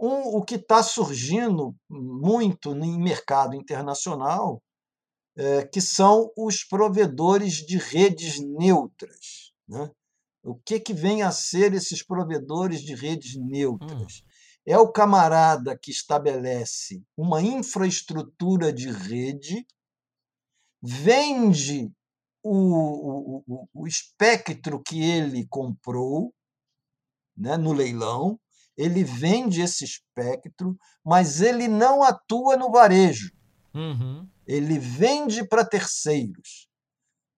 um, 0.00 0.36
o 0.36 0.44
que 0.44 0.56
está 0.56 0.82
surgindo 0.82 1.74
muito 1.88 2.74
no 2.74 2.98
mercado 2.98 3.54
internacional, 3.54 4.62
é, 4.62 4.65
que 5.70 5.80
são 5.80 6.32
os 6.36 6.64
provedores 6.64 7.54
de 7.56 7.76
redes 7.76 8.40
neutras. 8.40 9.52
Né? 9.68 9.90
O 10.42 10.54
que, 10.54 10.80
que 10.80 10.94
vem 10.94 11.22
a 11.22 11.30
ser 11.30 11.74
esses 11.74 12.02
provedores 12.02 12.80
de 12.80 12.94
redes 12.94 13.36
neutras? 13.36 14.22
Hum. 14.22 14.26
É 14.64 14.78
o 14.78 14.90
camarada 14.90 15.78
que 15.78 15.90
estabelece 15.90 17.02
uma 17.16 17.40
infraestrutura 17.42 18.72
de 18.72 18.90
rede, 18.90 19.64
vende 20.82 21.90
o, 22.42 23.42
o, 23.46 23.68
o 23.74 23.86
espectro 23.86 24.82
que 24.82 25.02
ele 25.02 25.46
comprou 25.48 26.32
né, 27.36 27.56
no 27.56 27.72
leilão, 27.72 28.38
ele 28.76 29.02
vende 29.04 29.60
esse 29.60 29.84
espectro, 29.84 30.76
mas 31.04 31.40
ele 31.40 31.68
não 31.68 32.02
atua 32.02 32.56
no 32.56 32.70
varejo. 32.70 33.32
Uhum. 33.74 34.28
Ele 34.46 34.78
vende 34.78 35.46
para 35.46 35.64
terceiros. 35.64 36.68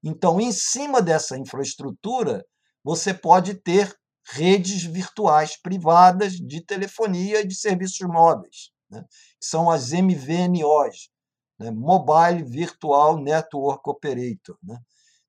Então, 0.03 0.41
em 0.41 0.53
cima 0.53 1.03
dessa 1.03 1.37
infraestrutura, 1.37 2.45
você 2.85 3.13
pode 3.13 3.55
ter 3.55 3.97
redes 4.31 4.85
virtuais 4.85 5.57
privadas 5.61 6.35
de 6.35 6.61
telefonia 6.65 7.41
e 7.41 7.47
de 7.47 7.55
serviços 7.55 8.07
móveis, 8.07 8.71
né? 8.91 9.03
que 9.41 9.47
são 9.47 9.71
as 9.71 9.93
MVNOs, 9.93 11.11
né? 11.59 11.71
Mobile 11.71 12.45
Virtual 12.45 13.19
Network 13.19 13.81
Operator. 13.89 14.57
Né? 14.63 14.79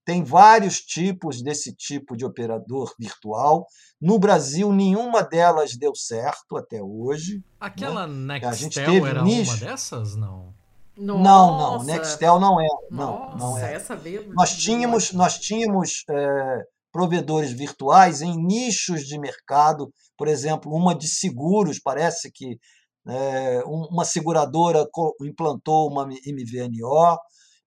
Tem 0.05 0.23
vários 0.23 0.79
tipos 0.79 1.41
desse 1.41 1.73
tipo 1.73 2.15
de 2.15 2.25
operador 2.25 2.93
virtual. 2.99 3.65
No 4.01 4.19
Brasil, 4.19 4.71
nenhuma 4.71 5.23
delas 5.23 5.77
deu 5.77 5.95
certo 5.95 6.57
até 6.57 6.81
hoje. 6.81 7.43
Aquela 7.59 8.05
né? 8.05 8.39
Nextel 8.39 9.05
era 9.05 9.23
nicho. 9.23 9.51
uma 9.51 9.59
dessas? 9.59 10.15
Não. 10.15 10.53
Nossa. 10.99 11.23
Não, 11.23 11.57
não, 11.57 11.83
Nextel 11.83 12.39
não 12.39 12.61
é. 12.61 12.67
Não, 12.91 13.19
Nossa, 13.19 13.37
não 13.37 13.57
é. 13.57 13.73
Essa 13.73 13.95
veio 13.95 14.31
nós 14.33 14.55
tínhamos, 14.55 15.13
nós 15.13 15.39
tínhamos 15.39 16.03
é, 16.09 16.63
provedores 16.91 17.51
virtuais 17.51 18.21
em 18.21 18.35
nichos 18.35 19.05
de 19.05 19.17
mercado, 19.17 19.91
por 20.17 20.27
exemplo, 20.27 20.73
uma 20.73 20.93
de 20.93 21.07
seguros, 21.07 21.79
parece 21.79 22.31
que 22.31 22.57
é, 23.07 23.63
uma 23.65 24.03
seguradora 24.03 24.85
implantou 25.21 25.89
uma 25.89 26.05
MVNO, 26.05 27.17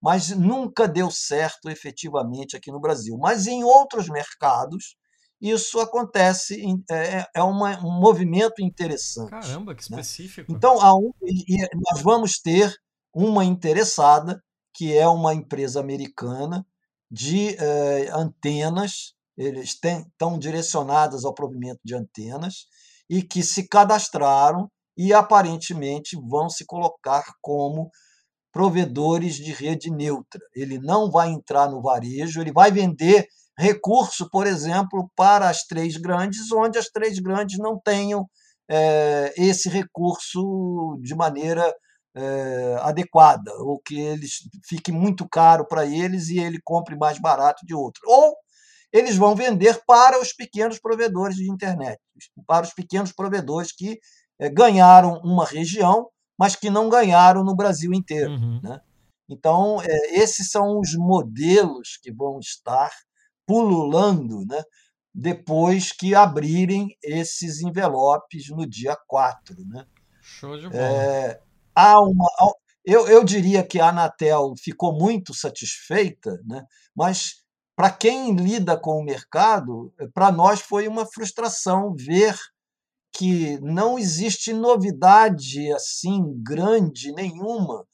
mas 0.00 0.30
nunca 0.30 0.86
deu 0.86 1.10
certo 1.10 1.70
efetivamente 1.70 2.56
aqui 2.56 2.70
no 2.70 2.80
Brasil. 2.80 3.16
Mas 3.18 3.46
em 3.46 3.64
outros 3.64 4.08
mercados, 4.08 4.96
isso 5.40 5.80
acontece, 5.80 6.62
é, 6.90 7.26
é 7.34 7.42
uma, 7.42 7.78
um 7.84 8.00
movimento 8.00 8.60
interessante. 8.60 9.30
Caramba, 9.30 9.74
que 9.74 9.90
né? 9.90 10.00
específico. 10.00 10.52
Né? 10.52 10.56
Então, 10.56 10.76
um, 10.76 11.12
nós 11.90 12.02
vamos 12.02 12.40
ter 12.40 12.72
uma 13.14 13.44
interessada, 13.44 14.42
que 14.74 14.96
é 14.96 15.06
uma 15.06 15.34
empresa 15.34 15.80
americana 15.80 16.66
de 17.10 17.54
eh, 17.58 18.08
antenas, 18.12 19.14
eles 19.36 19.78
têm, 19.78 20.00
estão 20.00 20.38
direcionadas 20.38 21.24
ao 21.24 21.34
provimento 21.34 21.80
de 21.84 21.94
antenas, 21.94 22.66
e 23.08 23.22
que 23.22 23.42
se 23.42 23.68
cadastraram 23.68 24.70
e 24.96 25.12
aparentemente 25.12 26.16
vão 26.16 26.48
se 26.48 26.64
colocar 26.64 27.24
como 27.42 27.90
provedores 28.52 29.34
de 29.34 29.52
rede 29.52 29.90
neutra. 29.90 30.40
Ele 30.54 30.78
não 30.78 31.10
vai 31.10 31.30
entrar 31.30 31.70
no 31.70 31.82
varejo, 31.82 32.40
ele 32.40 32.52
vai 32.52 32.70
vender 32.70 33.26
recurso, 33.58 34.28
por 34.30 34.46
exemplo, 34.46 35.10
para 35.16 35.48
as 35.48 35.64
três 35.64 35.96
grandes, 35.96 36.50
onde 36.52 36.78
as 36.78 36.86
três 36.86 37.18
grandes 37.18 37.58
não 37.58 37.78
tenham 37.78 38.26
é, 38.70 39.32
esse 39.36 39.68
recurso 39.68 40.98
de 41.02 41.14
maneira 41.14 41.74
é, 42.14 42.76
adequada, 42.80 43.52
ou 43.58 43.78
que 43.78 43.98
eles 43.98 44.48
fique 44.64 44.92
muito 44.92 45.28
caro 45.28 45.66
para 45.66 45.86
eles 45.86 46.28
e 46.28 46.38
ele 46.38 46.60
compre 46.62 46.96
mais 46.96 47.18
barato 47.18 47.64
de 47.64 47.74
outro. 47.74 48.02
Ou 48.06 48.36
eles 48.92 49.16
vão 49.16 49.34
vender 49.34 49.82
para 49.86 50.20
os 50.20 50.32
pequenos 50.32 50.78
provedores 50.78 51.36
de 51.36 51.50
internet, 51.50 51.98
para 52.46 52.66
os 52.66 52.74
pequenos 52.74 53.12
provedores 53.12 53.72
que 53.72 53.98
é, 54.38 54.50
ganharam 54.50 55.20
uma 55.24 55.46
região, 55.46 56.08
mas 56.38 56.54
que 56.54 56.68
não 56.68 56.88
ganharam 56.88 57.42
no 57.42 57.56
Brasil 57.56 57.92
inteiro. 57.94 58.32
Uhum. 58.32 58.60
Né? 58.62 58.80
Então, 59.28 59.80
é, 59.80 60.18
esses 60.18 60.50
são 60.50 60.78
os 60.78 60.94
modelos 60.94 61.98
que 62.02 62.12
vão 62.12 62.38
estar 62.38 62.90
pululando 63.46 64.44
né, 64.44 64.62
depois 65.14 65.92
que 65.92 66.14
abrirem 66.14 66.88
esses 67.02 67.60
envelopes 67.62 68.50
no 68.50 68.66
dia 68.66 68.96
4. 69.06 69.56
Né? 69.66 69.86
Show 70.20 70.58
de 70.58 70.68
bola. 70.68 70.82
É, 70.82 71.40
há 71.74 72.00
uma, 72.00 72.28
eu, 72.84 73.06
eu 73.06 73.22
diria 73.24 73.62
que 73.62 73.80
a 73.80 73.88
Anatel 73.88 74.54
ficou 74.58 74.92
muito 74.98 75.32
satisfeita, 75.32 76.40
né? 76.44 76.64
mas 76.96 77.42
para 77.76 77.90
quem 77.90 78.34
lida 78.34 78.76
com 78.76 78.98
o 78.98 79.04
mercado, 79.04 79.92
para 80.12 80.30
nós 80.32 80.60
foi 80.60 80.88
uma 80.88 81.06
frustração 81.06 81.94
ver 81.94 82.36
que 83.14 83.58
não 83.60 83.98
existe 83.98 84.52
novidade 84.52 85.70
assim 85.72 86.34
grande 86.42 87.12
nenhuma. 87.12 87.86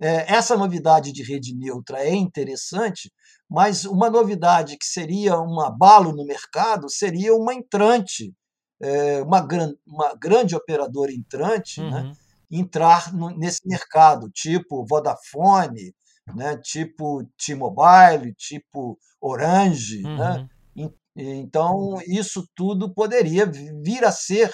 É, 0.00 0.32
essa 0.34 0.56
novidade 0.56 1.10
de 1.12 1.22
rede 1.22 1.54
neutra 1.54 2.04
é 2.04 2.14
interessante, 2.14 3.10
mas 3.48 3.84
uma 3.84 4.10
novidade 4.10 4.76
que 4.76 4.86
seria 4.86 5.40
um 5.40 5.60
abalo 5.60 6.12
no 6.12 6.24
mercado 6.24 6.90
seria 6.90 7.34
uma 7.34 7.54
entrante, 7.54 8.34
é, 8.80 9.22
uma, 9.22 9.40
gran, 9.40 9.72
uma 9.86 10.14
grande 10.14 10.54
operadora 10.54 11.12
entrante, 11.12 11.80
né? 11.80 11.86
uhum. 11.86 12.08
né? 12.10 12.12
Entrar 12.50 13.12
nesse 13.36 13.60
mercado, 13.66 14.30
tipo 14.30 14.86
Vodafone, 14.86 15.94
né, 16.34 16.56
tipo 16.58 17.24
T-Mobile, 17.38 18.34
tipo 18.34 18.98
Orange. 19.20 20.02
Né? 20.02 20.48
Uhum. 20.76 20.84
Né? 20.84 20.90
Então, 21.16 21.98
isso 22.06 22.46
tudo 22.54 22.92
poderia 22.92 23.46
vir 23.46 24.04
a 24.04 24.12
ser 24.12 24.52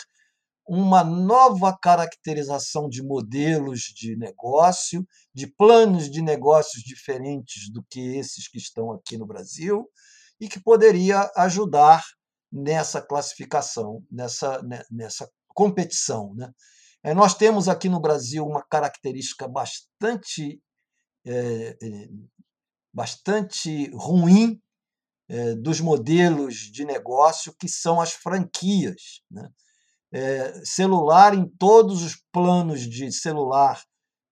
uma 0.65 1.03
nova 1.03 1.77
caracterização 1.77 2.89
de 2.89 3.03
modelos 3.03 3.81
de 3.81 4.17
negócio, 4.17 5.05
de 5.35 5.47
planos 5.47 6.09
de 6.09 6.23
negócios 6.23 6.85
diferentes 6.85 7.71
do 7.71 7.85
que 7.91 8.17
esses 8.17 8.47
que 8.49 8.59
estão 8.59 8.93
aqui 8.93 9.19
no 9.19 9.27
Brasil, 9.27 9.85
e 10.41 10.49
que 10.49 10.61
poderia 10.61 11.31
ajudar 11.37 12.05
nessa 12.51 13.03
classificação, 13.03 14.05
nessa, 14.11 14.63
né, 14.63 14.83
nessa 14.91 15.29
competição. 15.49 16.33
Né? 16.35 16.51
É, 17.05 17.13
nós 17.15 17.35
temos 17.35 17.69
aqui 17.69 17.89
no 17.89 18.01
Brasil 18.01 18.47
uma 18.47 18.63
característica 18.63 19.49
bastante, 19.49 20.63
é, 21.27 21.77
é, 21.83 22.09
bastante 22.95 23.91
ruim 23.91 24.61
é, 25.29 25.55
dos 25.57 25.81
modelos 25.81 26.55
de 26.55 26.85
negócio, 26.85 27.55
que 27.59 27.69
são 27.69 28.01
as 28.01 28.13
franquias. 28.13 29.21
Né? 29.31 29.49
É, 30.15 30.65
celular 30.65 31.35
em 31.35 31.49
todos 31.59 32.03
os 32.03 32.23
planos 32.31 32.83
de 32.83 33.11
celular, 33.11 33.83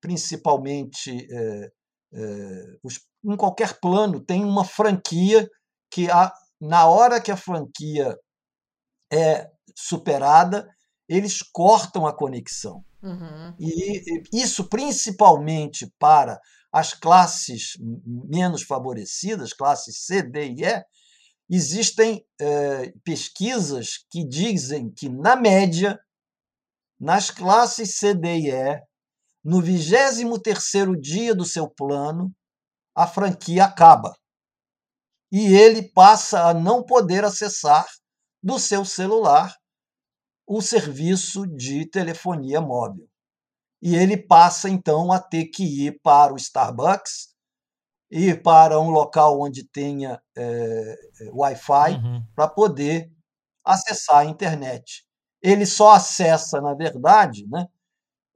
principalmente 0.01 1.27
é, 1.33 1.73
os, 2.83 3.01
em 3.25 3.37
qualquer 3.37 3.81
plano, 3.81 4.21
tem 4.21 4.45
uma 4.45 4.65
franquia 4.65 5.49
que, 5.91 6.09
a, 6.11 6.33
na 6.61 6.87
hora 6.87 7.21
que 7.21 7.31
a 7.33 7.37
franquia 7.37 8.17
é 9.13 9.51
superada, 9.77 10.69
eles 11.11 11.43
cortam 11.43 12.07
a 12.07 12.16
conexão. 12.16 12.85
Uhum. 13.03 13.53
E 13.59 14.23
isso 14.32 14.69
principalmente 14.69 15.93
para 15.99 16.41
as 16.73 16.95
classes 16.95 17.73
menos 17.81 18.62
favorecidas, 18.62 19.53
classes 19.53 20.05
C, 20.05 20.23
D 20.23 20.51
e 20.51 20.65
E, 20.65 20.85
existem 21.51 22.24
é, 22.41 22.93
pesquisas 23.03 24.05
que 24.09 24.24
dizem 24.24 24.89
que, 24.89 25.09
na 25.09 25.35
média, 25.35 25.99
nas 26.99 27.28
classes 27.28 27.97
C, 27.97 28.15
D 28.15 28.28
e 28.28 28.51
E, 28.53 28.81
no 29.45 29.61
23º 29.61 30.95
dia 31.01 31.35
do 31.35 31.45
seu 31.45 31.69
plano, 31.69 32.31
a 32.95 33.05
franquia 33.05 33.65
acaba. 33.65 34.15
E 35.32 35.55
ele 35.57 35.91
passa 35.91 36.49
a 36.49 36.55
não 36.55 36.85
poder 36.85 37.24
acessar 37.24 37.85
do 38.41 38.61
seu 38.61 38.85
celular 38.85 39.60
o 40.52 40.60
serviço 40.60 41.47
de 41.47 41.86
telefonia 41.86 42.60
móvel. 42.60 43.09
E 43.81 43.94
ele 43.94 44.16
passa 44.16 44.68
então 44.68 45.12
a 45.12 45.20
ter 45.20 45.44
que 45.44 45.62
ir 45.62 46.01
para 46.02 46.35
o 46.35 46.36
Starbucks, 46.36 47.28
ir 48.10 48.43
para 48.43 48.81
um 48.81 48.90
local 48.90 49.40
onde 49.40 49.62
tenha 49.62 50.20
é, 50.36 50.97
Wi-Fi 51.32 51.93
uhum. 51.93 52.24
para 52.35 52.48
poder 52.48 53.12
acessar 53.64 54.18
a 54.18 54.24
internet. 54.24 55.06
Ele 55.40 55.64
só 55.64 55.93
acessa, 55.93 56.60
na 56.60 56.74
verdade, 56.74 57.47
né, 57.47 57.68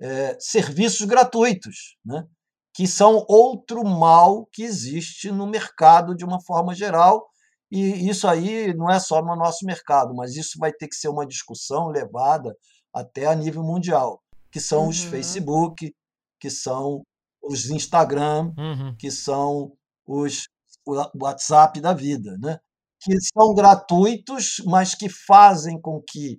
é, 0.01 0.37
serviços 0.39 1.05
gratuitos, 1.09 1.97
né, 2.05 2.25
que 2.73 2.87
são 2.87 3.27
outro 3.29 3.85
mal 3.85 4.47
que 4.53 4.63
existe 4.63 5.33
no 5.33 5.49
mercado 5.49 6.15
de 6.15 6.25
uma 6.25 6.41
forma 6.41 6.77
geral 6.77 7.29
e 7.75 8.09
isso 8.09 8.29
aí 8.29 8.73
não 8.75 8.89
é 8.89 9.01
só 9.01 9.21
no 9.21 9.35
nosso 9.35 9.67
mercado, 9.67 10.15
mas 10.15 10.37
isso 10.37 10.59
vai 10.59 10.73
ter 10.73 10.87
que 10.87 10.95
ser 10.95 11.09
uma 11.09 11.27
discussão 11.27 11.89
levada 11.89 12.57
até 12.93 13.27
a 13.27 13.35
nível 13.35 13.65
mundial, 13.65 14.23
que 14.51 14.61
são 14.61 14.85
uhum. 14.85 14.89
os 14.91 15.03
Facebook, 15.03 15.93
que 16.39 16.51
são 16.51 17.03
os 17.43 17.71
Instagram, 17.71 18.53
uhum. 18.57 18.95
que 18.97 19.11
são 19.11 19.73
os 20.07 20.49
WhatsApp 20.87 21.81
da 21.81 21.93
vida, 21.93 22.37
né? 22.39 22.59
que 23.01 23.19
são 23.21 23.53
gratuitos, 23.55 24.63
mas 24.65 24.95
que 24.95 25.09
fazem 25.09 25.81
com 25.81 26.01
que 26.01 26.39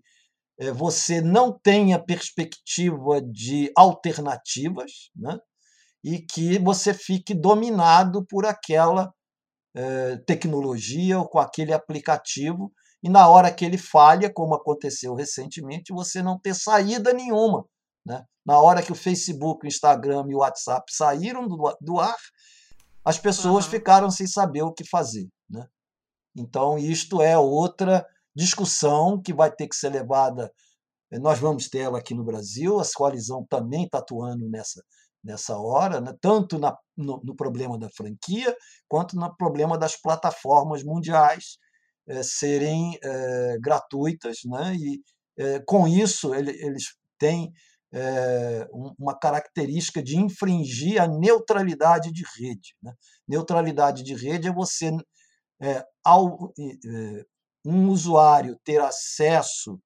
é, 0.58 0.72
você 0.72 1.22
não 1.22 1.52
tenha 1.52 2.00
perspectiva 2.00 3.22
de 3.22 3.72
alternativas, 3.76 5.12
né? 5.14 5.38
e 6.04 6.20
que 6.20 6.58
você 6.60 6.94
fique 6.94 7.34
dominado 7.34 8.26
por 8.26 8.46
aquela 8.46 9.14
eh, 9.76 10.18
tecnologia 10.26 11.20
ou 11.20 11.28
com 11.28 11.38
aquele 11.38 11.74
aplicativo, 11.74 12.72
e 13.04 13.10
na 13.10 13.28
hora 13.28 13.54
que 13.54 13.66
ele 13.66 13.78
falha, 13.78 14.32
como 14.34 14.56
aconteceu 14.56 15.14
recentemente, 15.14 15.94
você 15.94 16.24
não 16.24 16.40
ter 16.40 16.56
saída 16.56 17.14
nenhuma. 17.14 17.66
Né? 18.06 18.24
Na 18.46 18.60
hora 18.60 18.82
que 18.82 18.92
o 18.92 18.96
Facebook, 18.96 19.66
o 19.66 19.68
Instagram 19.68 20.26
e 20.30 20.34
o 20.34 20.40
WhatsApp 20.40 20.86
saíram 20.92 21.48
do, 21.48 21.78
do 21.82 22.00
ar, 22.00 22.16
as 23.04 23.20
pessoas 23.20 23.66
uhum. 23.66 23.72
ficaram 23.72 24.10
sem 24.10 24.26
saber 24.26 24.64
o 24.64 24.74
que 24.74 24.88
fazer. 24.88 25.28
Né? 25.50 25.68
Então, 26.36 26.78
isto 26.78 27.22
é 27.22 27.38
outra 27.38 28.08
discussão 28.36 29.22
que 29.22 29.34
vai 29.34 29.52
ter 29.52 29.68
que 29.68 29.76
ser 29.76 29.90
levada. 29.90 30.52
Eh, 31.12 31.20
nós 31.20 31.38
vamos 31.38 31.70
ter 31.70 31.80
ela 31.80 32.00
aqui 32.00 32.14
no 32.14 32.24
Brasil, 32.24 32.80
a 32.80 32.84
coalizão 32.96 33.46
também 33.50 33.84
está 33.84 34.00
atuando 34.00 34.50
nessa, 34.50 34.82
nessa 35.26 35.58
hora, 35.58 36.00
né? 36.00 36.16
tanto 36.22 36.60
na, 36.60 36.78
no, 36.96 37.20
no, 37.24 37.36
problema 37.36 37.80
da 37.80 37.90
franquia, 37.90 38.56
quanto 38.88 39.16
no 39.16 39.36
problema 39.36 39.78
das 39.78 40.00
plataformas 40.00 40.84
mundiais 40.84 41.58
é, 42.08 42.22
serem 42.22 42.98
é, 43.04 43.58
gratuitas. 43.60 44.38
Né? 44.46 44.76
E 44.76 45.02
é, 45.38 45.60
com 45.66 45.88
isso, 45.88 46.34
ele, 46.34 46.52
eles 46.52 46.96
têm 47.18 47.52
uma 48.98 49.18
característica 49.18 50.04
de 50.04 50.18
infringir 50.18 51.02
a 51.02 51.08
neutralidade 51.08 52.12
de 52.12 52.26
rede. 52.38 52.76
Né? 52.84 52.94
Neutralidade 53.26 54.04
de 54.04 54.14
rede 54.14 54.50
é 54.50 54.54
você, 54.54 54.92
ao 56.04 56.52
um 57.66 57.88
usuário 57.88 58.60
ter 58.66 58.82
acesso 58.82 59.80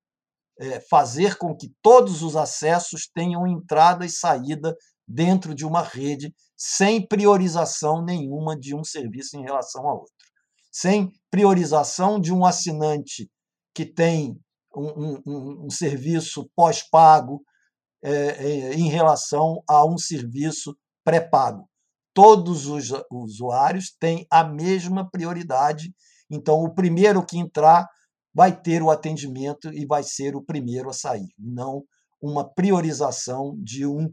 fazer 0.90 1.38
com 1.38 1.56
que 1.56 1.72
todos 1.84 2.24
os 2.24 2.36
acessos 2.36 3.08
tenham 3.14 3.46
entrada 3.46 4.04
e 4.04 4.10
saída 4.10 4.76
dentro 5.10 5.56
de 5.56 5.66
uma 5.66 5.82
rede 5.82 6.32
sem 6.56 7.06
priorização 7.06 8.04
nenhuma 8.04 8.56
de 8.56 8.76
um 8.76 8.84
serviço 8.84 9.36
em 9.36 9.42
relação 9.42 9.90
a 9.90 9.94
outro. 9.94 10.14
Sem 10.72 11.12
priorização 11.32 12.20
de 12.20 12.32
um 12.32 12.46
assinante 12.46 13.28
que 13.74 13.86
tem 13.86 14.40
um, 14.76 15.20
um, 15.26 15.66
um 15.66 15.70
serviço 15.72 16.48
pós-pago 16.56 17.42
é, 18.04 18.12
é, 18.12 18.74
em 18.76 18.88
relação 18.88 19.64
a 19.68 19.84
um 19.84 19.98
serviço 19.98 20.78
pré-pago. 21.04 21.68
Todos 22.14 22.68
os 22.68 22.92
usuários 23.12 23.96
têm 24.00 24.28
a 24.30 24.44
mesma 24.44 25.10
prioridade, 25.10 25.92
então 26.30 26.64
o 26.64 26.74
primeiro 26.74 27.26
que 27.26 27.40
entrar 27.40 27.88
vai 28.34 28.56
ter 28.56 28.84
o 28.84 28.92
atendimento 28.92 29.74
e 29.74 29.86
vai 29.88 30.04
ser 30.04 30.36
o 30.36 30.44
primeiro 30.44 30.90
a 30.90 30.94
sair, 30.94 31.30
não 31.38 31.84
uma 32.22 32.48
priorização 32.54 33.56
de 33.58 33.86
um 33.86 34.12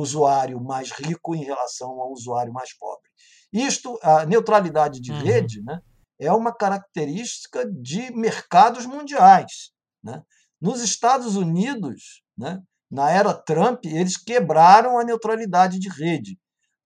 usuário 0.00 0.60
mais 0.60 0.90
rico 0.90 1.34
em 1.34 1.44
relação 1.44 1.88
ao 2.00 2.12
usuário 2.12 2.52
mais 2.52 2.76
pobre. 2.76 3.08
Isto, 3.52 3.98
a 4.02 4.26
neutralidade 4.26 5.00
de 5.00 5.10
uhum. 5.10 5.22
rede, 5.22 5.62
né, 5.62 5.80
é 6.18 6.32
uma 6.32 6.54
característica 6.54 7.64
de 7.70 8.12
mercados 8.12 8.86
mundiais. 8.86 9.70
Né? 10.02 10.22
Nos 10.60 10.82
Estados 10.82 11.36
Unidos, 11.36 12.22
né, 12.36 12.60
na 12.90 13.10
era 13.10 13.34
Trump, 13.34 13.84
eles 13.84 14.16
quebraram 14.16 14.98
a 14.98 15.04
neutralidade 15.04 15.78
de 15.78 15.88
rede. 15.88 16.38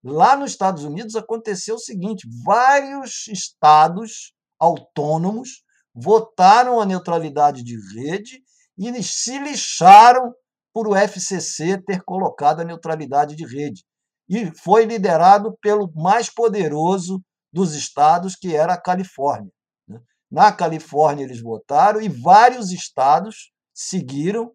Lá 0.05 0.37
nos 0.37 0.51
Estados 0.51 0.85
Unidos 0.85 1.15
aconteceu 1.15 1.77
o 1.77 1.81
seguinte: 1.81 2.29
vários 2.45 3.29
estados 3.29 4.35
autônomos 4.59 5.63
votaram 5.95 6.81
a 6.81 6.87
neutralidade 6.87 7.63
de 7.63 7.77
rede 7.95 8.43
e 8.77 9.03
se 9.03 9.39
lixaram 9.39 10.35
por 10.73 10.89
o 10.89 10.97
FCC 10.97 11.81
ter 11.83 12.03
colocado 12.03 12.61
a 12.61 12.65
neutralidade 12.65 13.37
de 13.37 13.45
rede. 13.45 13.85
E 14.29 14.51
foi 14.63 14.85
liderado 14.85 15.57
pelo 15.61 15.93
mais 15.95 16.31
poderoso 16.33 17.21
dos 17.53 17.75
estados, 17.75 18.35
que 18.35 18.57
era 18.57 18.73
a 18.73 18.81
Califórnia. 18.81 19.51
Né? 19.87 20.01
Na 20.31 20.51
Califórnia, 20.51 21.25
eles 21.25 21.41
votaram 21.41 22.01
e 22.01 22.09
vários 22.09 22.73
estados 22.73 23.53
seguiram 23.75 24.53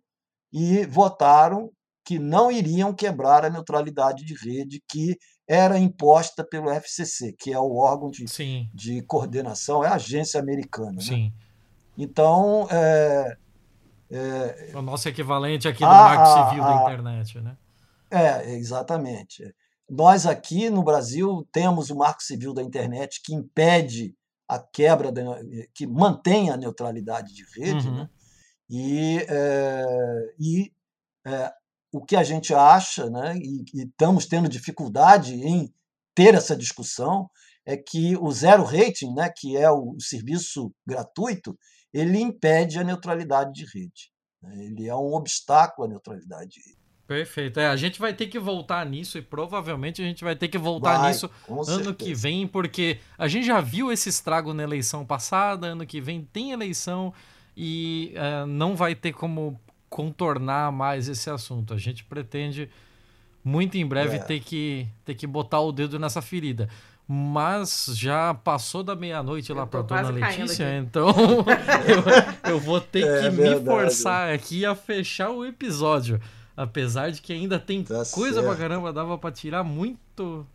e 0.52 0.86
votaram 0.86 1.72
que 2.04 2.18
não 2.18 2.50
iriam 2.50 2.94
quebrar 2.94 3.46
a 3.46 3.50
neutralidade 3.50 4.26
de 4.26 4.34
rede 4.34 4.82
que 4.88 5.18
era 5.48 5.78
imposta 5.78 6.44
pelo 6.44 6.72
FCC, 6.72 7.34
que 7.38 7.54
é 7.54 7.60
o 7.60 7.76
órgão 7.76 8.10
de, 8.10 8.26
de 8.74 9.02
coordenação, 9.04 9.84
é 9.84 9.88
a 9.88 9.96
agência 9.96 10.40
americana. 10.40 10.94
Né? 10.94 11.32
Então, 11.98 12.68
é, 12.70 13.38
é, 14.10 14.72
o 14.74 14.82
nosso 14.82 15.10
equivalente 15.10 15.68
aqui 15.68 15.80
do 15.80 15.86
a, 15.86 15.90
Marco 15.90 16.50
Civil 16.50 16.64
a, 16.64 16.68
a, 16.68 16.76
da 16.76 16.84
internet, 16.84 17.40
né? 17.42 17.58
É, 18.10 18.54
exatamente. 18.54 19.54
Nós 19.90 20.26
aqui 20.26 20.70
no 20.70 20.84
Brasil 20.84 21.48
temos 21.52 21.90
o 21.90 21.96
Marco 21.96 22.24
Civil 22.24 22.54
da 22.54 22.62
internet 22.62 23.22
que 23.24 23.34
impede 23.34 24.16
a 24.48 24.60
quebra, 24.60 25.12
da, 25.12 25.22
que 25.74 25.86
mantém 25.86 26.50
a 26.50 26.58
neutralidade 26.58 27.34
de 27.34 27.44
rede, 27.60 27.88
uhum. 27.88 27.96
né? 27.96 28.10
E, 28.70 29.26
é, 29.30 30.34
e 30.40 30.72
é, 31.26 31.52
o 31.92 32.04
que 32.04 32.16
a 32.16 32.24
gente 32.24 32.54
acha, 32.54 33.10
né, 33.10 33.38
e, 33.38 33.64
e 33.74 33.84
estamos 33.84 34.26
tendo 34.26 34.50
dificuldade 34.50 35.34
em 35.36 35.74
ter 36.14 36.36
essa 36.36 36.56
discussão, 36.56 37.30
é 37.66 37.76
que 37.78 38.16
o 38.18 38.32
zero 38.32 38.64
rating, 38.64 39.14
né, 39.14 39.30
que 39.30 39.58
é 39.58 39.70
o 39.70 39.96
serviço 40.00 40.74
gratuito, 40.86 41.58
ele 41.94 42.20
impede 42.20 42.80
a 42.80 42.84
neutralidade 42.84 43.54
de 43.54 43.66
rede. 43.66 44.12
Né? 44.42 44.66
Ele 44.66 44.88
é 44.88 44.96
um 44.96 45.14
obstáculo 45.14 45.88
à 45.88 45.90
neutralidade 45.90 46.52
de 46.52 46.60
rede. 46.60 46.78
Perfeito. 47.08 47.60
É, 47.60 47.68
a 47.68 47.76
gente 47.78 48.00
vai 48.00 48.14
ter 48.14 48.28
que 48.28 48.38
voltar 48.38 48.86
nisso 48.86 49.18
e 49.18 49.22
provavelmente 49.22 50.02
a 50.02 50.06
gente 50.06 50.26
vai 50.26 50.36
ter 50.36 50.50
que 50.50 50.58
voltar 50.58 50.98
vai, 50.98 51.12
nisso 51.12 51.32
ano 51.48 51.64
certeza. 51.64 51.94
que 51.94 52.14
vem, 52.14 52.46
porque 52.46 53.00
a 53.18 53.30
gente 53.30 53.48
já 53.48 53.62
viu 53.62 53.92
esse 53.92 54.10
estrago 54.10 54.54
na 54.54 54.64
eleição 54.64 55.06
passada, 55.06 55.68
ano 55.68 55.86
que 55.86 56.02
vem 56.02 56.22
tem 56.22 56.52
eleição 56.52 57.14
e 57.56 58.14
uh, 58.18 58.46
não 58.46 58.76
vai 58.76 58.94
ter 58.94 59.14
como 59.14 59.58
contornar 59.90 60.70
mais 60.70 61.08
esse 61.08 61.30
assunto. 61.30 61.74
A 61.74 61.78
gente 61.78 62.04
pretende 62.04 62.70
muito 63.42 63.78
em 63.78 63.86
breve 63.86 64.18
é. 64.18 64.20
ter, 64.20 64.42
que, 64.42 64.86
ter 65.06 65.16
que 65.16 65.26
botar 65.26 65.62
o 65.62 65.72
dedo 65.72 65.98
nessa 65.98 66.22
ferida 66.22 66.68
mas 67.08 67.90
já 67.94 68.34
passou 68.34 68.84
da 68.84 68.94
meia-noite 68.94 69.54
lá 69.54 69.66
para 69.66 69.82
dona 69.82 70.10
Letícia, 70.10 70.78
então 70.78 71.08
eu, 72.44 72.52
eu, 72.52 72.60
vou 72.60 72.82
ter 72.82 73.08
é, 73.08 73.22
que 73.22 73.30
verdade. 73.30 73.60
me 73.60 73.66
forçar 73.66 74.34
aqui 74.34 74.66
a 74.66 74.76
fechar 74.76 75.30
o 75.30 75.46
episódio. 75.46 76.20
Apesar 76.56 77.12
de 77.12 77.22
que 77.22 77.32
ainda 77.32 77.60
tem 77.60 77.84
tá 77.84 78.04
coisa 78.12 78.42
certo. 78.42 78.46
pra 78.48 78.56
caramba, 78.56 78.92
dava 78.92 79.18
para 79.18 79.32
tirar 79.32 79.64
muito, 79.64 80.46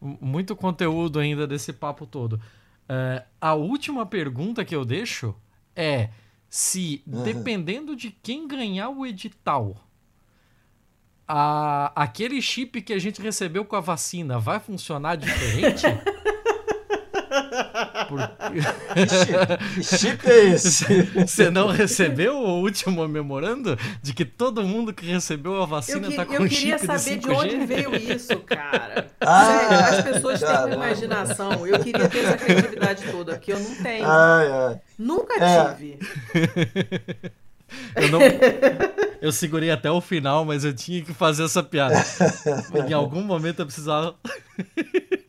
muito 0.00 0.56
conteúdo 0.56 1.20
ainda 1.20 1.46
desse 1.46 1.72
papo 1.72 2.06
todo. 2.06 2.34
Uh, 2.34 3.22
a 3.40 3.54
última 3.54 4.04
pergunta 4.04 4.64
que 4.64 4.74
eu 4.74 4.84
deixo 4.84 5.34
é 5.76 6.08
se, 6.48 7.02
uhum. 7.06 7.22
dependendo 7.22 7.94
de 7.94 8.10
quem 8.10 8.48
ganhar 8.48 8.88
o 8.88 9.06
edital, 9.06 9.76
a, 11.26 11.92
aquele 11.94 12.40
chip 12.40 12.82
que 12.82 12.92
a 12.92 12.98
gente 12.98 13.20
recebeu 13.20 13.64
com 13.64 13.76
a 13.76 13.80
vacina 13.80 14.38
vai 14.38 14.60
funcionar 14.60 15.16
diferente? 15.16 15.86
Por... 18.08 18.20
Que 19.74 19.82
chip 19.82 20.30
é 20.30 20.44
esse? 20.50 21.02
Você 21.26 21.50
não 21.50 21.68
recebeu 21.68 22.36
o 22.36 22.60
último 22.60 23.06
memorando 23.08 23.76
de 24.02 24.12
que 24.12 24.24
todo 24.24 24.62
mundo 24.62 24.92
que 24.92 25.06
recebeu 25.06 25.62
a 25.62 25.66
vacina 25.66 26.08
está 26.08 26.24
com 26.24 26.48
chip 26.48 26.48
de 26.48 26.56
5G? 26.56 26.72
Eu 26.72 26.78
queria 26.78 26.98
saber 26.98 27.18
de 27.18 27.30
onde 27.30 27.66
veio 27.66 27.96
isso, 27.96 28.36
cara. 28.40 29.06
Ah, 29.26 29.88
As 29.88 30.04
pessoas 30.04 30.38
têm 30.40 30.50
uma 30.50 30.74
imaginação. 30.74 31.66
Eu 31.66 31.80
queria 31.80 32.06
ter 32.10 32.24
essa 32.24 32.36
criatividade 32.36 33.10
toda, 33.10 33.38
que 33.38 33.54
eu 33.54 33.58
não 33.58 33.74
tenho. 33.76 34.04
Ai, 34.06 34.52
ai. 34.52 34.80
Nunca 34.98 35.42
é. 35.42 35.74
tive. 35.74 35.98
Eu, 37.96 38.08
não, 38.10 38.20
eu 39.20 39.32
segurei 39.32 39.70
até 39.70 39.90
o 39.90 40.00
final, 40.00 40.44
mas 40.44 40.64
eu 40.64 40.74
tinha 40.74 41.02
que 41.02 41.12
fazer 41.12 41.44
essa 41.44 41.62
piada. 41.62 41.94
em 42.88 42.92
algum 42.92 43.22
momento 43.22 43.60
eu 43.60 43.66
precisava. 43.66 44.16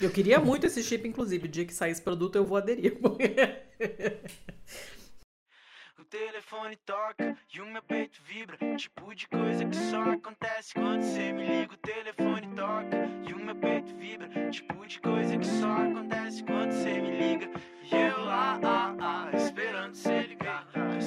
Eu 0.00 0.10
queria 0.10 0.40
muito 0.40 0.66
esse 0.66 0.82
chip, 0.82 1.06
inclusive. 1.06 1.46
O 1.46 1.50
dia 1.50 1.64
que 1.64 1.74
sair 1.74 1.92
esse 1.92 2.00
produto, 2.00 2.36
eu 2.36 2.44
vou 2.44 2.56
aderir. 2.56 2.96
O 5.98 6.04
telefone 6.10 6.74
toca 6.84 7.36
e 7.54 7.60
o 7.60 7.66
meu 7.66 7.82
peito 7.82 8.20
vibra. 8.26 8.56
Tipo 8.76 9.14
de 9.14 9.28
coisa 9.28 9.64
que 9.64 9.76
só 9.76 10.10
acontece 10.10 10.74
quando 10.74 11.02
você 11.02 11.32
me 11.32 11.46
liga. 11.46 11.72
O 11.72 11.76
telefone 11.76 12.48
toca 12.56 13.08
e 13.28 13.32
o 13.32 13.38
meu 13.38 13.54
peito 13.54 13.94
vibra. 13.94 14.50
Tipo 14.50 14.86
de 14.88 14.98
coisa 14.98 15.38
que 15.38 15.46
só 15.46 15.70
acontece 15.70 16.42
quando 16.42 16.72
você 16.72 17.00
me 17.00 17.16
liga. 17.16 17.48
E 17.84 17.94
eu 17.94 18.24
lá, 18.24 18.58
ah, 18.60 18.96
ah, 18.98 19.36
esperando 19.36 19.94
você 19.94 20.22
ligar. 20.22 20.39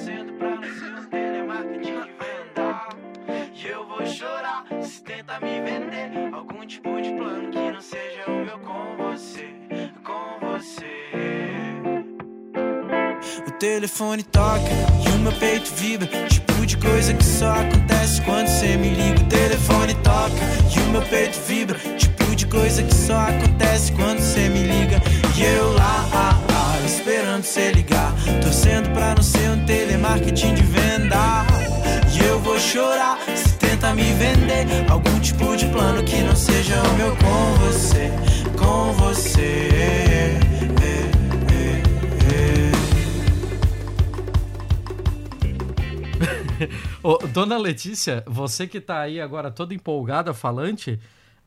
Torcendo 0.04 0.34
pra 0.34 0.50
não 0.56 0.62
ser 0.62 0.94
um 1.00 1.04
telemarketing 1.06 1.80
de 1.80 2.12
venda. 2.20 2.88
E 3.54 3.66
eu 3.66 3.88
vou 3.88 4.04
chorar 4.04 4.66
se 4.82 5.02
tentar 5.02 5.40
me 5.40 5.62
vender. 5.62 6.34
Algum 6.34 6.66
tipo 6.66 7.00
de 7.00 7.10
plano 7.12 7.50
que 7.50 7.70
não 7.70 7.80
seja 7.80 8.24
o 8.28 8.44
meu 8.44 8.58
com 8.58 8.96
você. 8.98 9.48
Com 10.04 10.46
você. 10.46 10.84
O 13.46 13.50
telefone 13.52 14.22
toca 14.24 14.68
e 15.06 15.16
o 15.16 15.18
meu 15.20 15.32
peito 15.32 15.72
vibra. 15.74 16.08
Tipo 16.28 16.66
de 16.66 16.76
coisa 16.76 17.14
que 17.14 17.24
só 17.24 17.52
acontece 17.52 18.20
quando 18.22 18.48
você 18.48 18.76
me 18.76 18.90
liga. 18.90 19.22
O 19.22 19.26
telefone 19.26 19.94
toca 19.94 20.34
e 20.76 20.80
o 20.80 20.90
meu 20.90 21.02
peito 21.02 21.40
vibra. 21.46 21.78
Tipo 21.78 22.36
de 22.36 22.46
coisa 22.46 22.82
que 22.82 22.94
só 22.94 23.20
acontece 23.20 23.90
quando 23.92 24.18
você 24.18 24.50
me 24.50 24.64
liga. 24.64 25.00
E 25.34 25.44
eu 25.44 25.72
lá, 25.72 26.43
esperando 27.34 27.42
você 27.42 27.70
ligar. 27.72 28.12
Torcendo 28.42 28.92
pra 28.92 29.14
não 29.14 29.22
ser 29.22 29.50
um 29.50 29.64
telemarketing 29.64 30.54
de 30.54 30.62
venda. 30.62 31.46
E 32.12 32.18
eu 32.24 32.38
vou 32.40 32.58
chorar 32.58 33.18
se 33.36 33.58
tenta 33.58 33.94
me 33.94 34.12
vender 34.14 34.66
algum 34.88 35.18
tipo 35.20 35.56
de 35.56 35.66
plano 35.66 36.04
que 36.04 36.22
não 36.22 36.36
seja 36.36 36.80
o 36.82 36.94
meu 36.96 37.16
com 37.16 37.54
você, 37.64 38.10
com 38.58 38.92
você. 38.92 40.38
Dona 47.32 47.58
Letícia, 47.58 48.22
você 48.26 48.66
que 48.66 48.80
tá 48.80 49.00
aí 49.00 49.20
agora 49.20 49.50
toda 49.50 49.74
empolgada, 49.74 50.32
falante, 50.32 51.00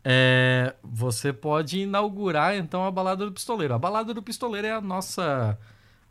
é, 0.03 0.73
você 0.83 1.33
pode 1.33 1.79
inaugurar 1.79 2.55
então 2.55 2.85
a 2.85 2.91
Balada 2.91 3.25
do 3.25 3.31
Pistoleiro. 3.31 3.73
A 3.73 3.79
Balada 3.79 4.13
do 4.13 4.21
Pistoleiro 4.21 4.67
é 4.67 4.71
a 4.71 4.79
nossa, 4.79 5.57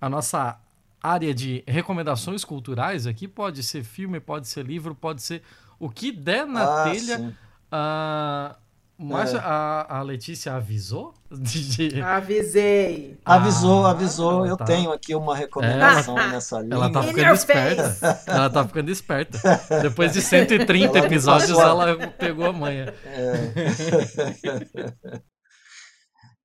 a 0.01 0.09
nossa 0.09 0.59
área 1.03 1.35
de 1.35 1.63
recomendações 1.67 2.45
culturais 2.45 3.07
aqui. 3.07 3.29
Pode 3.29 3.63
ser 3.63 3.85
filme, 3.85 4.21
pode 4.21 4.49
ser 4.49 4.65
livro, 4.65 4.95
pode 4.95 5.23
ser 5.23 5.43
o 5.79 5.89
que 5.89 6.11
der 6.11 6.47
na 6.47 6.63
ah, 6.63 6.91
telha. 6.91 7.35
Uh, 7.67 8.67
mas 8.99 9.35
é. 9.35 9.39
a, 9.39 9.99
a 9.99 10.03
Letícia 10.03 10.55
avisou? 10.55 11.13
De... 11.31 12.01
Avisei. 12.01 13.19
Avisou, 13.25 13.85
ah, 13.85 13.91
avisou. 13.91 14.47
Eu 14.47 14.57
tá. 14.57 14.65
tenho 14.65 14.91
aqui 14.91 15.15
uma 15.15 15.37
recomendação 15.37 16.19
é, 16.19 16.29
nessa 16.29 16.61
linha. 16.61 16.75
Ela 16.75 16.91
tá 16.91 17.03
ficando 17.03 17.35
esperta. 17.35 18.23
Ela 18.27 18.51
tá 18.51 18.67
ficando 18.67 18.91
esperta. 18.91 19.39
Depois 19.83 20.13
de 20.13 20.23
130 20.23 20.97
ela 20.97 21.07
episódios, 21.07 21.59
ela 21.59 21.95
pegou 22.09 22.47
a 22.47 22.53
manha. 22.53 22.95
É, 23.05 23.53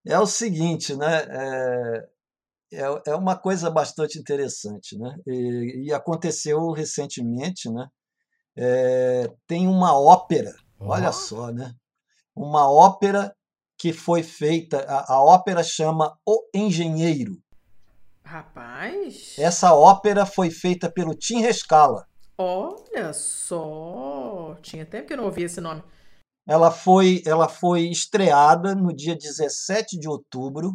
é 0.14 0.20
o 0.20 0.26
seguinte, 0.26 0.94
né? 0.94 1.26
É, 1.30 2.06
é, 2.72 3.12
é 3.12 3.16
uma 3.16 3.36
coisa 3.38 3.70
bastante 3.70 4.18
interessante, 4.20 4.98
né? 4.98 5.16
E, 5.28 5.88
e 5.88 5.94
aconteceu 5.94 6.72
recentemente, 6.72 7.70
né? 7.70 7.88
É, 8.56 9.32
tem 9.48 9.68
uma 9.68 9.98
ópera, 9.98 10.54
olha 10.80 11.12
só, 11.12 11.52
né? 11.52 11.74
uma 12.36 12.70
ópera 12.70 13.36
que 13.78 13.92
foi 13.92 14.24
feita, 14.24 14.86
a, 14.88 15.14
a 15.14 15.24
ópera 15.24 15.64
chama 15.64 16.18
O 16.26 16.48
Engenheiro. 16.54 17.38
Rapaz! 18.24 19.36
Essa 19.38 19.74
ópera 19.74 20.26
foi 20.26 20.50
feita 20.50 20.90
pelo 20.90 21.16
Tim 21.16 21.42
Rescala. 21.42 22.06
Olha 22.38 23.12
só! 23.14 24.56
Tinha 24.62 24.86
tempo 24.86 25.08
que 25.08 25.14
eu 25.14 25.18
não 25.18 25.26
ouvia 25.26 25.46
esse 25.46 25.60
nome. 25.60 25.84
Ela 26.48 26.72
foi, 26.72 27.22
ela 27.26 27.48
foi 27.48 27.90
estreada 27.90 28.74
no 28.74 28.96
dia 28.96 29.16
17 29.16 30.00
de 30.00 30.08
outubro. 30.08 30.74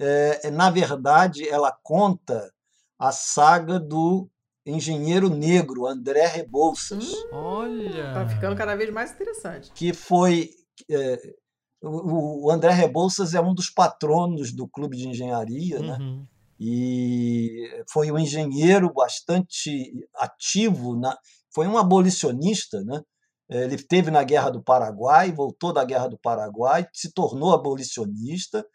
É, 0.00 0.50
na 0.50 0.70
verdade, 0.70 1.48
ela 1.48 1.76
conta 1.82 2.52
a 2.98 3.12
saga 3.12 3.78
do 3.78 4.28
engenheiro 4.64 5.28
negro 5.28 5.86
André 5.86 6.26
Rebouças. 6.26 7.12
Hum, 7.12 7.28
Olha! 7.32 8.12
Tá 8.12 8.28
ficando 8.28 8.56
cada 8.56 8.76
vez 8.76 8.90
mais 8.92 9.12
interessante. 9.12 9.72
Que 9.72 9.92
foi. 9.92 10.50
É, 10.90 11.34
o 11.80 12.50
André 12.50 12.72
Rebouças 12.72 13.34
é 13.34 13.40
um 13.40 13.54
dos 13.54 13.70
patronos 13.70 14.52
do 14.52 14.66
clube 14.66 14.96
de 14.96 15.08
engenharia, 15.08 15.78
né? 15.78 15.96
uhum. 15.98 16.16
né? 16.18 16.26
E 16.60 17.84
foi 17.88 18.10
um 18.10 18.18
engenheiro 18.18 18.92
bastante 18.92 19.92
ativo, 20.16 20.98
na, 20.98 21.16
foi 21.54 21.68
um 21.68 21.78
abolicionista, 21.78 22.82
né? 22.82 23.00
Ele 23.48 23.76
esteve 23.76 24.10
na 24.10 24.22
Guerra 24.24 24.50
do 24.50 24.62
Paraguai, 24.62 25.32
voltou 25.32 25.72
da 25.72 25.84
Guerra 25.84 26.08
do 26.08 26.18
Paraguai, 26.18 26.86
se 26.92 27.12
tornou 27.12 27.54
abolicionista. 27.54 28.66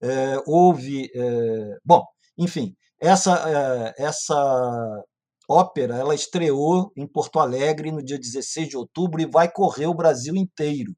É, 0.00 0.36
houve. 0.46 1.10
É, 1.14 1.76
bom, 1.84 2.04
enfim, 2.36 2.74
essa, 3.00 3.94
é, 3.98 4.04
essa 4.04 5.04
ópera 5.48 5.96
ela 5.96 6.14
estreou 6.14 6.92
em 6.96 7.06
Porto 7.06 7.38
Alegre 7.40 7.90
no 7.90 8.02
dia 8.02 8.18
16 8.18 8.68
de 8.68 8.76
outubro 8.76 9.20
e 9.20 9.26
vai 9.26 9.50
correr 9.50 9.86
o 9.86 9.94
Brasil 9.94 10.36
inteiro. 10.36 10.94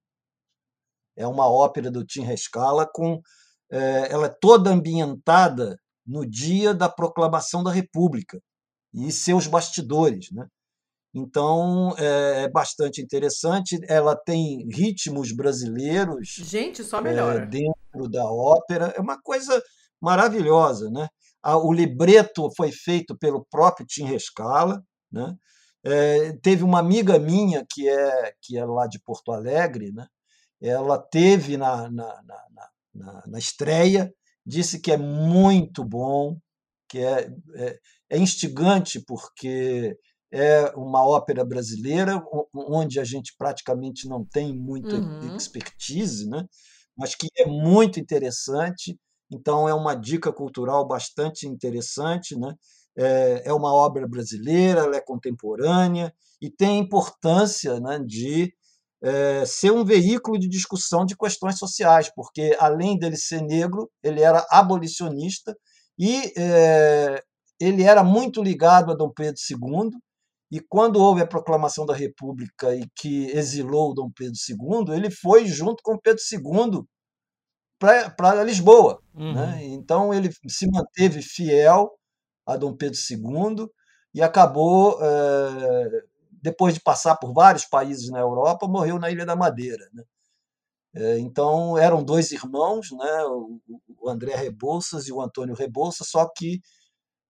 É 1.16 1.26
uma 1.26 1.48
ópera 1.48 1.90
do 1.90 2.04
Tim 2.04 2.22
Rescala 2.22 2.86
com 2.86 3.20
ela 3.70 4.26
é 4.26 4.36
toda 4.40 4.70
ambientada 4.70 5.76
no 6.04 6.28
dia 6.28 6.74
da 6.74 6.88
proclamação 6.88 7.62
da 7.62 7.70
República 7.70 8.40
e 8.92 9.12
seus 9.12 9.46
bastidores, 9.46 10.30
né? 10.32 10.46
Então 11.14 11.94
é, 11.98 12.44
é 12.44 12.48
bastante 12.48 13.00
interessante. 13.00 13.78
Ela 13.88 14.14
tem 14.16 14.68
ritmos 14.70 15.32
brasileiros. 15.32 16.28
Gente, 16.38 16.84
só 16.84 17.00
melhora. 17.00 17.42
É, 17.42 17.46
dentro 17.46 18.08
da 18.08 18.24
ópera. 18.24 18.94
É 18.96 19.00
uma 19.00 19.20
coisa 19.20 19.60
maravilhosa, 20.00 20.90
né? 20.90 21.08
o 21.42 21.72
libreto 21.72 22.50
foi 22.54 22.70
feito 22.70 23.16
pelo 23.16 23.46
próprio 23.50 23.86
Tim 23.86 24.04
Rescala. 24.04 24.82
Né? 25.10 25.34
É, 25.84 26.32
teve 26.42 26.62
uma 26.62 26.78
amiga 26.78 27.18
minha 27.18 27.64
que 27.68 27.88
é 27.88 28.34
que 28.40 28.58
é 28.58 28.64
lá 28.64 28.86
de 28.86 29.00
Porto 29.00 29.32
Alegre, 29.32 29.90
né? 29.92 30.06
ela 30.60 30.98
teve 30.98 31.56
na, 31.56 31.90
na, 31.90 32.22
na, 32.22 32.68
na, 32.94 33.22
na 33.26 33.38
estreia, 33.38 34.12
disse 34.44 34.78
que 34.78 34.92
é 34.92 34.96
muito 34.96 35.82
bom, 35.82 36.38
que 36.86 36.98
é, 36.98 37.30
é, 37.54 37.78
é 38.10 38.18
instigante 38.18 39.02
porque 39.06 39.96
é 40.32 40.72
uma 40.76 41.04
ópera 41.04 41.44
brasileira 41.44 42.22
onde 42.54 43.00
a 43.00 43.04
gente 43.04 43.34
praticamente 43.36 44.08
não 44.08 44.24
tem 44.24 44.56
muita 44.56 44.96
uhum. 44.96 45.36
expertise, 45.36 46.28
né? 46.28 46.46
mas 46.96 47.14
que 47.14 47.28
é 47.36 47.46
muito 47.46 47.98
interessante 47.98 48.98
então, 49.30 49.68
é 49.68 49.74
uma 49.74 49.94
dica 49.94 50.32
cultural 50.32 50.86
bastante 50.86 51.46
interessante. 51.46 52.36
Né? 52.36 52.54
É, 52.96 53.42
é 53.46 53.52
uma 53.52 53.72
obra 53.72 54.06
brasileira, 54.08 54.80
ela 54.80 54.96
é 54.96 55.00
contemporânea 55.00 56.12
e 56.42 56.50
tem 56.50 56.78
a 56.78 56.82
importância 56.82 57.78
né, 57.78 58.00
de 58.04 58.52
é, 59.02 59.44
ser 59.46 59.70
um 59.70 59.84
veículo 59.84 60.38
de 60.38 60.48
discussão 60.48 61.06
de 61.06 61.16
questões 61.16 61.58
sociais, 61.58 62.10
porque, 62.14 62.56
além 62.58 62.98
dele 62.98 63.16
ser 63.16 63.40
negro, 63.42 63.90
ele 64.02 64.20
era 64.20 64.44
abolicionista 64.50 65.56
e 65.98 66.32
é, 66.36 67.22
ele 67.58 67.82
era 67.82 68.02
muito 68.02 68.42
ligado 68.42 68.90
a 68.90 68.96
Dom 68.96 69.10
Pedro 69.10 69.40
II. 69.50 69.90
E 70.50 70.58
quando 70.60 71.00
houve 71.00 71.22
a 71.22 71.26
proclamação 71.26 71.86
da 71.86 71.94
República 71.94 72.74
e 72.74 72.84
que 72.94 73.26
exilou 73.26 73.94
Dom 73.94 74.10
Pedro 74.10 74.34
II, 74.48 74.96
ele 74.96 75.10
foi 75.10 75.46
junto 75.46 75.82
com 75.82 75.96
Pedro 75.96 76.22
II 76.32 76.84
para 77.78 78.44
Lisboa. 78.44 79.00
Uhum. 79.14 79.32
Né? 79.32 79.64
Então 79.66 80.12
ele 80.12 80.30
se 80.48 80.68
manteve 80.70 81.22
fiel 81.22 81.90
a 82.44 82.56
Dom 82.56 82.76
Pedro 82.76 82.98
II 82.98 83.68
e 84.12 84.20
acabou, 84.20 84.98
é, 85.00 86.02
depois 86.42 86.74
de 86.74 86.80
passar 86.80 87.16
por 87.16 87.32
vários 87.32 87.64
países 87.64 88.10
na 88.10 88.18
Europa, 88.18 88.66
morreu 88.66 88.98
na 88.98 89.10
Ilha 89.10 89.24
da 89.24 89.36
Madeira. 89.36 89.88
Né? 89.92 90.02
É, 90.94 91.18
então 91.20 91.78
eram 91.78 92.02
dois 92.02 92.32
irmãos, 92.32 92.90
né? 92.90 93.24
o 93.24 94.08
André 94.08 94.34
Rebouças 94.34 95.06
e 95.06 95.12
o 95.12 95.20
Antônio 95.20 95.54
Rebouças, 95.54 96.08
só 96.08 96.28
que 96.28 96.60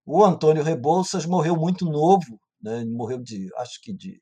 o 0.07 0.25
Antônio 0.25 0.63
Rebouças 0.63 1.27
morreu 1.27 1.55
muito 1.55 1.85
novo, 1.85 2.41
né? 2.63 2.85
morreu 2.85 3.19
de, 3.23 3.49
acho 3.57 3.81
que 3.83 3.93
de, 3.93 4.21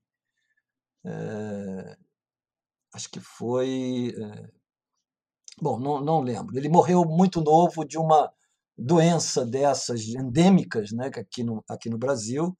é, 1.05 1.97
acho 2.95 3.11
que 3.11 3.21
foi 3.21 4.13
Bom, 5.61 5.79
não, 5.79 6.01
não 6.01 6.21
lembro. 6.21 6.57
Ele 6.57 6.69
morreu 6.69 7.05
muito 7.05 7.41
novo 7.41 7.85
de 7.85 7.99
uma 7.99 8.31
doença 8.77 9.45
dessas 9.45 10.03
endêmicas 10.09 10.93
né, 10.93 11.11
aqui, 11.15 11.43
no, 11.43 11.65
aqui 11.69 11.91
no 11.91 11.99
Brasil. 11.99 12.57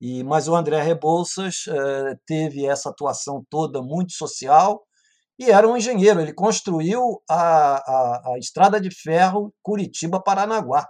E, 0.00 0.22
mas 0.22 0.46
o 0.46 0.54
André 0.54 0.80
Rebouças 0.82 1.64
eh, 1.68 2.16
teve 2.26 2.66
essa 2.66 2.90
atuação 2.90 3.44
toda 3.50 3.82
muito 3.82 4.12
social 4.12 4.84
e 5.38 5.50
era 5.50 5.66
um 5.68 5.76
engenheiro. 5.76 6.20
Ele 6.20 6.32
construiu 6.34 7.20
a, 7.28 7.76
a, 7.78 8.34
a 8.34 8.38
estrada 8.38 8.80
de 8.80 8.90
ferro 8.94 9.52
Curitiba-Paranaguá. 9.62 10.86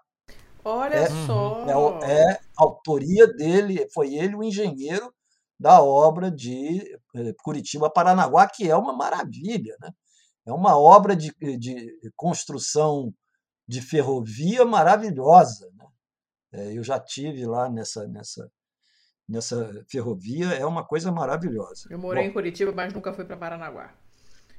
Olha 0.68 0.96
é, 0.96 1.06
só! 1.26 1.64
É, 2.02 2.32
é 2.32 2.40
autoria 2.56 3.24
dele, 3.28 3.88
foi 3.94 4.16
ele 4.16 4.34
o 4.34 4.42
engenheiro 4.42 5.14
da 5.58 5.80
obra 5.80 6.28
de 6.28 6.82
eh, 7.14 7.32
Curitiba-Paranaguá, 7.40 8.48
que 8.48 8.68
é 8.68 8.74
uma 8.74 8.92
maravilha. 8.92 9.76
Né? 9.80 9.90
É 10.44 10.52
uma 10.52 10.76
obra 10.76 11.14
de, 11.14 11.32
de 11.56 11.96
construção 12.16 13.14
de 13.66 13.80
ferrovia 13.80 14.64
maravilhosa. 14.64 15.70
Né? 15.76 15.86
É, 16.54 16.76
eu 16.76 16.82
já 16.82 16.98
tive 16.98 17.46
lá 17.46 17.70
nessa, 17.70 18.08
nessa, 18.08 18.50
nessa 19.28 19.84
ferrovia, 19.88 20.46
é 20.46 20.66
uma 20.66 20.84
coisa 20.84 21.12
maravilhosa. 21.12 21.86
Eu 21.88 21.98
morei 22.00 22.24
Bom, 22.24 22.30
em 22.30 22.32
Curitiba, 22.32 22.72
mas 22.72 22.92
nunca 22.92 23.12
fui 23.12 23.24
para 23.24 23.36
Paranaguá. 23.36 23.94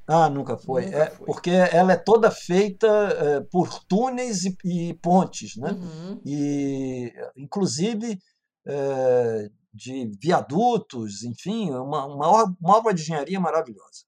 Ah, 0.07 0.29
nunca 0.29 0.57
foi. 0.57 0.85
Nunca 0.85 0.97
é, 0.97 1.09
Porque 1.09 1.49
ela 1.49 1.91
é 1.91 1.97
toda 1.97 2.31
feita 2.31 2.88
é, 2.88 3.41
por 3.41 3.84
túneis 3.84 4.45
e, 4.45 4.57
e 4.63 4.93
pontes, 4.95 5.57
né? 5.57 5.71
Uhum. 5.71 6.21
E, 6.25 7.13
inclusive, 7.35 8.17
é, 8.65 9.49
de 9.73 10.09
viadutos, 10.21 11.23
enfim, 11.23 11.71
uma, 11.71 12.05
uma, 12.05 12.43
uma 12.59 12.77
obra 12.77 12.93
de 12.93 13.01
engenharia 13.01 13.39
maravilhosa. 13.39 14.05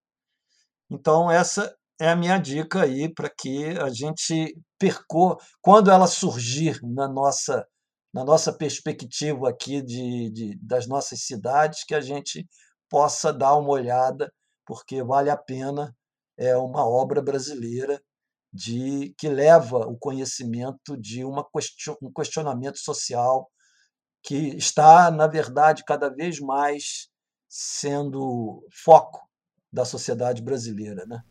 Então, 0.90 1.30
essa 1.30 1.76
é 2.00 2.10
a 2.10 2.16
minha 2.16 2.38
dica 2.38 2.84
aí 2.84 3.14
para 3.14 3.30
que 3.30 3.66
a 3.78 3.90
gente 3.90 4.58
percorra, 4.80 5.38
quando 5.62 5.92
ela 5.92 6.08
surgir 6.08 6.80
na 6.82 7.08
nossa, 7.08 7.68
na 8.14 8.24
nossa 8.24 8.54
perspectiva 8.54 9.50
aqui 9.50 9.82
de, 9.82 10.32
de, 10.32 10.60
das 10.62 10.88
nossas 10.88 11.22
cidades, 11.26 11.84
que 11.84 11.94
a 11.94 12.02
gente 12.02 12.48
possa 12.90 13.32
dar 13.34 13.56
uma 13.58 13.70
olhada, 13.70 14.32
porque 14.70 15.02
vale 15.02 15.32
a 15.32 15.36
pena, 15.36 15.98
é 16.38 16.56
uma 16.56 16.88
obra 16.88 17.24
brasileira 17.24 18.00
de 18.54 19.16
que 19.18 19.28
leva 19.28 19.80
o 19.88 19.98
conhecimento 19.98 20.96
de 20.96 21.26
uma 21.26 21.44
question, 21.44 21.98
um 22.00 22.14
questionamento 22.14 22.78
social 22.78 23.50
que 24.22 24.56
está, 24.56 25.10
na 25.10 25.26
verdade, 25.26 25.84
cada 25.84 26.08
vez 26.08 26.40
mais 26.40 27.10
sendo 27.50 28.64
foco 28.72 29.28
da 29.74 29.84
sociedade 29.86 30.44
brasileira, 30.44 31.04
né? 31.08 31.24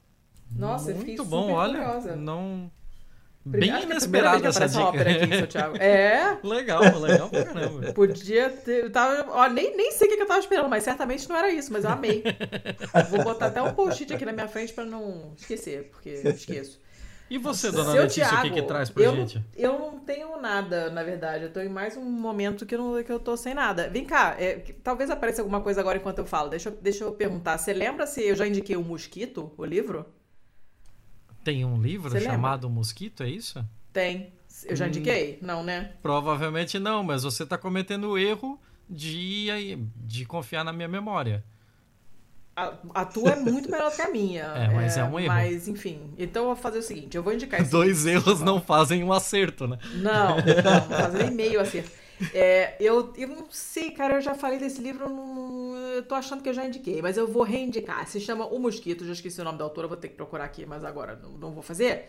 Nossa, 0.50 0.92
muito 0.92 1.24
bom, 1.24 1.52
olha, 1.52 1.84
curiosa. 1.84 2.16
não 2.16 2.68
Bem 3.48 3.70
Acho 3.70 3.86
inesperado 3.86 4.46
essa 4.46 4.68
dica. 4.68 4.80
ópera 4.84 5.10
aqui, 5.10 5.46
Thiago. 5.46 5.76
É. 5.80 6.36
legal, 6.42 6.82
legal 7.00 7.28
pra 7.28 7.44
caramba. 7.44 7.92
Podia 7.94 8.50
ter. 8.50 8.84
Eu 8.84 8.90
tava, 8.90 9.26
ó, 9.30 9.48
nem, 9.48 9.76
nem 9.76 9.92
sei 9.92 10.06
o 10.08 10.16
que 10.16 10.22
eu 10.22 10.26
tava 10.26 10.40
esperando, 10.40 10.68
mas 10.68 10.82
certamente 10.82 11.28
não 11.28 11.36
era 11.36 11.50
isso, 11.50 11.72
mas 11.72 11.84
eu 11.84 11.90
amei. 11.90 12.22
Vou 13.10 13.22
botar 13.22 13.46
até 13.46 13.62
um 13.62 13.72
post-it 13.72 14.12
aqui 14.12 14.24
na 14.24 14.32
minha 14.32 14.48
frente 14.48 14.72
pra 14.72 14.84
não 14.84 15.32
esquecer, 15.36 15.88
porque 15.90 16.20
eu 16.22 16.30
esqueço. 16.30 16.80
E 17.30 17.36
você, 17.36 17.70
dona 17.70 17.92
Seu 17.92 18.02
Letícia, 18.02 18.26
Thiago, 18.26 18.46
o 18.46 18.50
que, 18.50 18.60
que 18.60 18.66
traz 18.66 18.88
pra 18.88 19.02
eu 19.02 19.14
gente? 19.14 19.44
Eu 19.54 19.78
não 19.78 19.98
tenho 19.98 20.40
nada, 20.40 20.88
na 20.90 21.02
verdade. 21.02 21.44
Eu 21.44 21.52
tô 21.52 21.60
em 21.60 21.68
mais 21.68 21.94
um 21.94 22.02
momento 22.04 22.64
que 22.64 22.74
eu, 22.74 22.78
não, 22.78 23.02
que 23.02 23.12
eu 23.12 23.20
tô 23.20 23.36
sem 23.36 23.52
nada. 23.52 23.88
Vem 23.90 24.04
cá, 24.06 24.34
é, 24.38 24.62
talvez 24.82 25.10
apareça 25.10 25.42
alguma 25.42 25.60
coisa 25.60 25.80
agora 25.80 25.98
enquanto 25.98 26.18
eu 26.18 26.24
falo. 26.24 26.48
Deixa, 26.48 26.70
deixa 26.70 27.04
eu 27.04 27.12
perguntar. 27.12 27.58
Você 27.58 27.74
lembra 27.74 28.06
se 28.06 28.26
eu 28.26 28.34
já 28.34 28.46
indiquei 28.46 28.76
o 28.76 28.82
Mosquito, 28.82 29.52
o 29.58 29.64
livro? 29.64 30.06
Tem 31.48 31.64
um 31.64 31.80
livro 31.80 32.10
Você 32.10 32.20
chamado 32.20 32.66
lembra? 32.66 32.78
Mosquito, 32.78 33.22
é 33.22 33.30
isso? 33.30 33.64
Tem. 33.90 34.34
Eu 34.66 34.76
já 34.76 34.84
hum. 34.84 34.88
indiquei? 34.88 35.38
Hum, 35.40 35.46
não, 35.46 35.64
né? 35.64 35.92
Provavelmente 36.02 36.78
não, 36.78 37.02
mas 37.02 37.22
você 37.22 37.46
tá 37.46 37.56
cometendo 37.56 38.10
o 38.10 38.18
erro 38.18 38.60
de, 38.86 39.78
de 39.96 40.26
confiar 40.26 40.62
na 40.62 40.74
minha 40.74 40.88
memória. 40.88 41.42
A, 42.54 42.74
a, 42.96 43.04
tua 43.06 43.30
é 43.30 43.36
muito 43.36 43.70
melhor 43.70 43.90
que 43.96 44.02
a 44.02 44.10
minha. 44.10 44.44
É, 44.58 44.68
mas 44.68 44.98
é, 44.98 45.00
é 45.00 45.04
um 45.04 45.18
erro. 45.18 45.28
Mas, 45.28 45.68
enfim. 45.68 46.12
Então 46.18 46.42
eu 46.42 46.46
vou 46.48 46.56
fazer 46.56 46.80
o 46.80 46.82
seguinte: 46.82 47.16
eu 47.16 47.22
vou 47.22 47.32
indicar 47.32 47.66
Dois 47.66 48.04
erros 48.04 48.42
não 48.42 48.60
fazem 48.60 49.02
um 49.02 49.10
acerto, 49.10 49.66
né? 49.66 49.78
Não, 49.94 50.36
não, 50.36 50.36
não 50.36 50.98
fazem 50.98 51.22
nem 51.22 51.30
meio 51.30 51.60
acerto. 51.62 51.90
É, 52.34 52.76
eu, 52.80 53.12
eu 53.16 53.28
não 53.28 53.46
sei, 53.50 53.90
cara, 53.90 54.14
eu 54.14 54.20
já 54.20 54.34
falei 54.34 54.58
desse 54.58 54.80
livro, 54.80 55.08
não, 55.08 55.76
eu 55.94 56.02
tô 56.02 56.14
achando 56.14 56.42
que 56.42 56.48
eu 56.48 56.54
já 56.54 56.64
indiquei, 56.64 57.00
mas 57.00 57.16
eu 57.16 57.26
vou 57.26 57.42
reindicar. 57.42 58.06
Se 58.08 58.20
chama 58.20 58.46
O 58.46 58.58
Mosquito, 58.58 59.04
já 59.04 59.12
esqueci 59.12 59.40
o 59.40 59.44
nome 59.44 59.58
da 59.58 59.64
autora, 59.64 59.88
vou 59.88 59.96
ter 59.96 60.08
que 60.08 60.14
procurar 60.14 60.44
aqui, 60.44 60.66
mas 60.66 60.84
agora 60.84 61.16
não, 61.16 61.32
não 61.32 61.52
vou 61.52 61.62
fazer. 61.62 62.08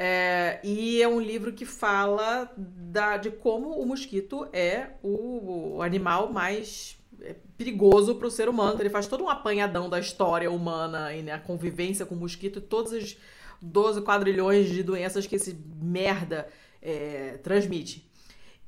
É, 0.00 0.60
e 0.62 1.02
é 1.02 1.08
um 1.08 1.20
livro 1.20 1.52
que 1.52 1.64
fala 1.66 2.52
da, 2.56 3.16
de 3.16 3.32
como 3.32 3.70
o 3.70 3.84
mosquito 3.84 4.48
é 4.52 4.90
o, 5.02 5.78
o 5.78 5.82
animal 5.82 6.32
mais 6.32 6.96
é 7.20 7.34
perigoso 7.56 8.14
para 8.14 8.28
o 8.28 8.30
ser 8.30 8.48
humano. 8.48 8.80
Ele 8.80 8.90
faz 8.90 9.08
todo 9.08 9.24
um 9.24 9.28
apanhadão 9.28 9.88
da 9.88 9.98
história 9.98 10.48
humana 10.50 11.12
e 11.14 11.22
né, 11.22 11.32
a 11.32 11.38
convivência 11.38 12.06
com 12.06 12.14
o 12.14 12.18
mosquito 12.18 12.60
e 12.60 12.62
todos 12.62 12.92
os 12.92 13.16
12 13.60 14.02
quadrilhões 14.02 14.68
de 14.68 14.84
doenças 14.84 15.26
que 15.26 15.34
esse 15.34 15.58
merda 15.80 16.48
é, 16.80 17.38
transmite. 17.42 18.07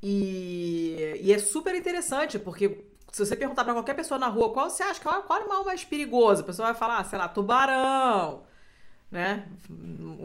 E, 0.03 1.21
e, 1.23 1.33
é 1.33 1.39
super 1.39 1.75
interessante, 1.75 2.39
porque 2.39 2.85
se 3.13 3.25
você 3.25 3.37
perguntar 3.37 3.65
para 3.65 3.75
qualquer 3.75 3.95
pessoa 3.95 4.19
na 4.19 4.29
rua 4.29 4.53
qual 4.53 4.71
você 4.71 4.83
acha 4.83 5.01
que 5.01 5.07
é 5.07 5.13
qual 5.23 5.39
animal 5.41 5.65
mais 5.65 5.85
perigoso, 5.85 6.43
a 6.43 6.45
pessoa 6.45 6.69
vai 6.69 6.75
falar, 6.75 7.05
sei 7.05 7.19
lá, 7.19 7.29
tubarão, 7.29 8.43
né? 9.11 9.47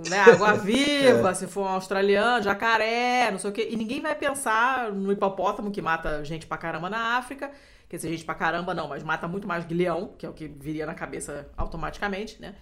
né? 0.10 0.20
Água 0.22 0.54
viva, 0.60 1.32
é. 1.32 1.34
se 1.34 1.48
for 1.48 1.66
um 1.66 1.70
australiano, 1.70 2.44
jacaré, 2.44 3.32
não 3.32 3.40
sei 3.40 3.50
o 3.50 3.54
quê. 3.54 3.68
E 3.70 3.76
ninguém 3.76 4.02
vai 4.02 4.16
pensar 4.16 4.92
no 4.94 5.12
hipopótamo 5.12 5.72
que 5.72 5.82
mata 5.82 6.24
gente 6.24 6.48
pra 6.48 6.58
caramba 6.58 6.90
na 6.90 7.18
África 7.18 7.52
Quer 7.88 7.98
dizer, 7.98 8.10
gente 8.10 8.26
pra 8.26 8.36
caramba 8.36 8.74
não, 8.74 8.88
mas 8.88 9.04
mata 9.04 9.28
muito 9.28 9.48
mais 9.48 9.68
leão, 9.68 10.14
que 10.18 10.26
é 10.26 10.30
o 10.30 10.34
que 10.34 10.48
viria 10.48 10.86
na 10.86 10.96
cabeça 10.96 11.48
automaticamente, 11.56 12.42
né? 12.42 12.56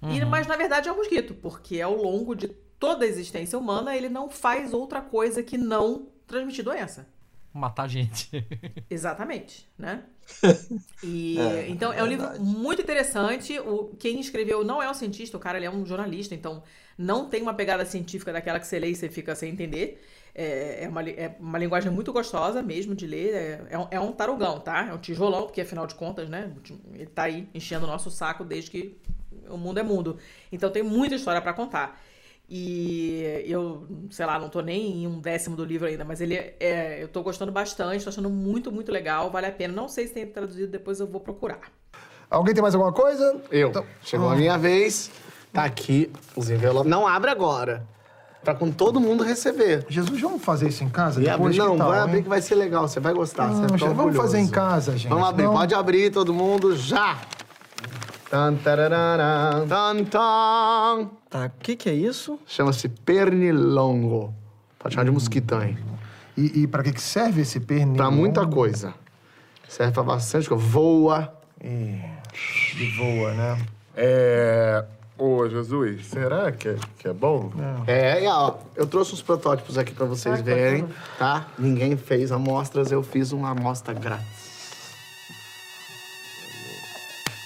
Uhum. 0.00 0.12
E, 0.12 0.24
mas 0.24 0.46
na 0.46 0.56
verdade 0.56 0.88
é 0.88 0.92
um 0.92 0.96
mosquito, 0.96 1.34
porque 1.34 1.80
ao 1.80 1.94
longo 1.94 2.34
de 2.34 2.48
toda 2.48 3.04
a 3.04 3.08
existência 3.08 3.58
humana 3.58 3.94
ele 3.94 4.08
não 4.08 4.30
faz 4.30 4.72
outra 4.72 5.02
coisa 5.02 5.42
que 5.42 5.58
não 5.58 6.08
transmitir 6.30 6.64
doença. 6.64 7.06
Matar 7.52 7.88
gente. 7.88 8.30
Exatamente, 8.88 9.68
né? 9.76 10.04
E, 11.02 11.38
é, 11.38 11.68
então 11.68 11.92
é 11.92 12.02
um 12.02 12.06
livro 12.06 12.40
muito 12.40 12.82
interessante. 12.82 13.58
O, 13.58 13.96
quem 13.98 14.20
escreveu 14.20 14.62
não 14.62 14.82
é 14.82 14.88
um 14.88 14.94
cientista, 14.94 15.36
o 15.36 15.40
cara 15.40 15.58
ele 15.58 15.66
é 15.66 15.70
um 15.70 15.84
jornalista, 15.84 16.34
então 16.34 16.62
não 16.96 17.28
tem 17.28 17.40
uma 17.40 17.54
pegada 17.54 17.84
científica 17.86 18.32
daquela 18.32 18.60
que 18.60 18.66
você 18.66 18.78
lê 18.78 18.90
e 18.90 18.94
você 18.94 19.08
fica 19.08 19.34
sem 19.34 19.50
entender. 19.50 20.00
É, 20.34 20.84
é, 20.84 20.88
uma, 20.88 21.02
é 21.02 21.34
uma 21.40 21.58
linguagem 21.58 21.90
muito 21.90 22.12
gostosa 22.12 22.62
mesmo 22.62 22.94
de 22.94 23.06
ler. 23.06 23.34
É, 23.34 23.66
é, 23.70 23.78
um, 23.78 23.88
é 23.90 24.00
um 24.00 24.12
tarugão, 24.12 24.60
tá? 24.60 24.88
É 24.88 24.92
um 24.92 24.98
tijolão, 24.98 25.44
porque 25.44 25.62
afinal 25.62 25.86
de 25.86 25.94
contas, 25.94 26.28
né? 26.28 26.52
Ele 26.92 27.06
tá 27.06 27.24
aí 27.24 27.48
enchendo 27.54 27.86
o 27.86 27.88
nosso 27.88 28.10
saco 28.10 28.44
desde 28.44 28.70
que 28.70 28.96
o 29.48 29.56
mundo 29.56 29.80
é 29.80 29.82
mundo. 29.82 30.18
Então 30.52 30.70
tem 30.70 30.82
muita 30.82 31.14
história 31.14 31.40
para 31.40 31.52
contar. 31.52 32.00
E 32.52 33.44
eu, 33.46 33.86
sei 34.10 34.26
lá, 34.26 34.36
não 34.36 34.48
tô 34.48 34.60
nem 34.60 35.04
em 35.04 35.06
um 35.06 35.20
décimo 35.20 35.54
do 35.54 35.64
livro 35.64 35.86
ainda, 35.86 36.04
mas 36.04 36.20
ele 36.20 36.34
é. 36.34 36.98
Eu 37.00 37.06
tô 37.06 37.22
gostando 37.22 37.52
bastante, 37.52 38.02
tô 38.02 38.10
achando 38.10 38.28
muito, 38.28 38.72
muito 38.72 38.90
legal, 38.90 39.30
vale 39.30 39.46
a 39.46 39.52
pena. 39.52 39.72
Não 39.72 39.88
sei 39.88 40.08
se 40.08 40.14
tem 40.14 40.26
traduzido, 40.26 40.66
depois 40.66 40.98
eu 40.98 41.06
vou 41.06 41.20
procurar. 41.20 41.60
Alguém 42.28 42.52
tem 42.52 42.60
mais 42.60 42.74
alguma 42.74 42.92
coisa? 42.92 43.40
Eu. 43.52 43.68
Então... 43.68 43.86
Chegou 44.02 44.28
ah. 44.28 44.32
a 44.32 44.36
minha 44.36 44.58
vez. 44.58 45.12
Tá 45.52 45.62
aqui 45.64 46.10
os 46.34 46.50
envelopes. 46.50 46.90
Não 46.90 47.06
abre 47.06 47.30
agora. 47.30 47.86
Pra 48.42 48.54
com 48.54 48.72
todo 48.72 48.98
mundo 48.98 49.22
receber. 49.22 49.84
Jesus, 49.88 50.20
vamos 50.20 50.42
fazer 50.42 50.68
isso 50.68 50.82
em 50.82 50.88
casa? 50.88 51.20
Depois 51.20 51.56
não, 51.56 51.76
tal, 51.76 51.90
vai 51.90 51.98
hein? 51.98 52.04
abrir 52.04 52.22
que 52.22 52.28
vai 52.28 52.40
ser 52.40 52.54
legal, 52.56 52.88
você 52.88 52.98
vai 52.98 53.12
gostar. 53.12 53.48
Não, 53.48 53.68
você 53.68 53.84
é 53.84 53.88
vamos 53.88 54.16
fazer 54.16 54.38
em 54.38 54.48
casa, 54.48 54.96
gente. 54.96 55.08
Vamos 55.08 55.28
abrir, 55.28 55.44
não... 55.44 55.52
pode 55.52 55.74
abrir 55.74 56.10
todo 56.10 56.32
mundo 56.32 56.74
já. 56.74 57.20
Tan, 58.30 58.54
tararara, 58.54 59.66
tan, 59.66 60.04
tan. 60.04 61.10
Tá, 61.28 61.46
o 61.46 61.50
que 61.60 61.74
que 61.74 61.88
é 61.90 61.92
isso? 61.92 62.38
Chama-se 62.46 62.88
pernilongo. 62.88 64.32
Pode 64.78 64.94
chamar 64.94 65.04
de 65.04 65.10
mosquitão? 65.10 65.60
E, 66.36 66.62
e 66.62 66.66
pra 66.68 66.84
que 66.84 66.92
que 66.92 67.02
serve 67.02 67.42
esse 67.42 67.58
pernilongo? 67.58 67.96
Pra 67.96 68.08
muita 68.08 68.46
coisa. 68.46 68.94
Serve 69.68 69.92
pra 69.92 70.04
bastante 70.04 70.48
coisa. 70.48 70.64
Voa. 70.64 71.34
E, 71.60 72.00
e 72.78 72.96
voa, 72.96 73.34
né? 73.34 73.66
É... 73.96 74.84
Ô, 75.18 75.48
Jesus, 75.48 76.06
será 76.06 76.50
que 76.52 76.68
é, 76.68 76.76
que 76.98 77.08
é 77.08 77.12
bom? 77.12 77.52
É, 77.86 78.22
ó, 78.26 78.54
eu 78.74 78.86
trouxe 78.86 79.12
os 79.12 79.20
protótipos 79.20 79.76
aqui 79.76 79.92
pra 79.92 80.06
vocês 80.06 80.40
verem, 80.40 80.88
tá? 81.18 81.46
Ninguém 81.58 81.94
fez 81.94 82.32
amostras, 82.32 82.90
eu 82.90 83.02
fiz 83.02 83.30
uma 83.30 83.50
amostra 83.50 83.92
grátis. 83.92 84.39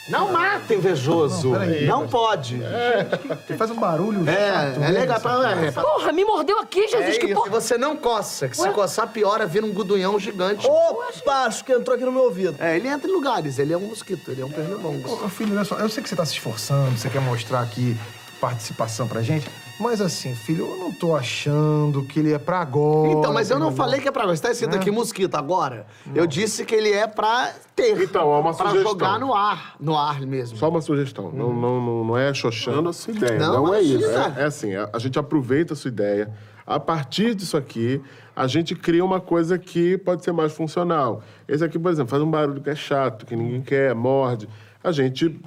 Não 0.09 0.32
mata 0.32 0.74
invejoso. 0.74 1.51
Não, 1.51 1.60
aí, 1.60 1.86
não 1.86 2.01
mas... 2.02 2.10
pode. 2.10 2.62
É. 2.62 3.56
faz 3.56 3.70
um 3.70 3.76
barulho. 3.76 4.28
É, 4.28 4.74
é 4.89 4.90
legal 4.90 5.20
pra, 5.20 5.51
é. 5.52 5.70
Porra, 5.70 6.12
me 6.12 6.24
mordeu 6.24 6.59
aqui, 6.60 6.86
Jesus, 6.89 7.16
é 7.16 7.18
que 7.18 7.35
porra. 7.35 7.48
E 7.48 7.51
você 7.51 7.78
não 7.78 7.97
coça, 7.97 8.48
que 8.48 8.60
Ué? 8.60 8.68
se 8.68 8.74
coçar 8.74 9.09
piora, 9.09 9.47
vira 9.47 9.64
um 9.64 9.72
gudunhão 9.72 10.18
gigante. 10.18 10.66
Opa, 10.66 11.47
acho 11.47 11.64
que 11.64 11.72
entrou 11.72 11.94
aqui 11.94 12.05
no 12.05 12.12
meu 12.12 12.24
ouvido. 12.24 12.56
É, 12.59 12.76
ele 12.76 12.89
entra 12.89 13.09
em 13.09 13.12
lugares, 13.12 13.59
ele 13.59 13.72
é 13.72 13.76
um 13.76 13.81
mosquito, 13.81 14.31
ele 14.31 14.43
é 14.43 14.44
um 14.44 14.51
pernilongo. 14.51 15.24
Ô, 15.24 15.28
filho, 15.28 15.55
olha 15.55 15.64
só, 15.64 15.76
eu 15.76 15.89
sei 15.89 16.02
que 16.02 16.09
você 16.09 16.16
tá 16.16 16.24
se 16.24 16.32
esforçando, 16.32 16.97
você 16.98 17.09
quer 17.09 17.20
mostrar 17.20 17.60
aqui 17.60 17.97
participação 18.40 19.09
pra 19.09 19.22
gente. 19.22 19.48
Mas 19.78 20.01
assim, 20.01 20.34
filho, 20.34 20.68
eu 20.70 20.76
não 20.76 20.92
tô 20.92 21.16
achando 21.16 22.05
que 22.05 22.20
ele 22.20 22.32
é 22.32 22.38
pra 22.38 22.60
agora. 22.60 23.12
Então, 23.12 23.32
mas 23.32 23.51
eu 23.51 23.59
não 23.59 23.72
falei 23.72 24.01
que 24.01 24.06
é 24.06 24.12
pra 24.12 24.22
agora. 24.22 24.34
Está 24.34 24.51
escrito 24.51 24.74
é? 24.74 24.78
aqui 24.78 24.90
mosquito 24.90 25.34
agora. 25.34 25.86
Não. 26.06 26.14
Eu 26.14 26.26
disse 26.26 26.64
que 26.64 26.74
ele 26.74 26.92
é 26.92 27.06
pra 27.06 27.52
ter. 27.74 28.01
Então, 28.01 28.32
é 28.32 28.38
uma 28.38 28.55
pra 28.55 28.70
sugestão. 28.70 28.96
Pra 28.96 29.09
jogar 29.09 29.18
no 29.18 29.34
ar. 29.34 29.74
No 29.80 29.96
ar 29.96 30.20
mesmo. 30.20 30.56
Só 30.56 30.68
uma 30.68 30.80
sugestão. 30.80 31.26
Hum. 31.26 31.32
Não, 31.34 31.52
não, 31.52 32.05
não 32.05 32.16
é 32.16 32.32
xoxando 32.32 32.88
a 32.88 32.92
sua 32.92 33.14
ideia. 33.14 33.38
Não, 33.38 33.64
não 33.66 33.74
é 33.74 33.82
isso. 33.82 34.06
É, 34.06 34.42
é 34.42 34.44
assim, 34.44 34.70
a 34.74 34.98
gente 34.98 35.18
aproveita 35.18 35.72
a 35.72 35.76
sua 35.76 35.88
ideia. 35.88 36.30
A 36.66 36.78
partir 36.78 37.34
disso 37.34 37.56
aqui, 37.56 38.01
a 38.34 38.46
gente 38.46 38.74
cria 38.74 39.05
uma 39.05 39.20
coisa 39.20 39.59
que 39.59 39.98
pode 39.98 40.24
ser 40.24 40.32
mais 40.32 40.52
funcional. 40.52 41.22
Esse 41.48 41.64
aqui, 41.64 41.78
por 41.78 41.90
exemplo, 41.90 42.10
faz 42.10 42.22
um 42.22 42.30
barulho 42.30 42.60
que 42.60 42.70
é 42.70 42.76
chato, 42.76 43.26
que 43.26 43.34
ninguém 43.34 43.60
quer, 43.60 43.94
morde. 43.94 44.48
A 44.82 44.92
gente 44.92 45.38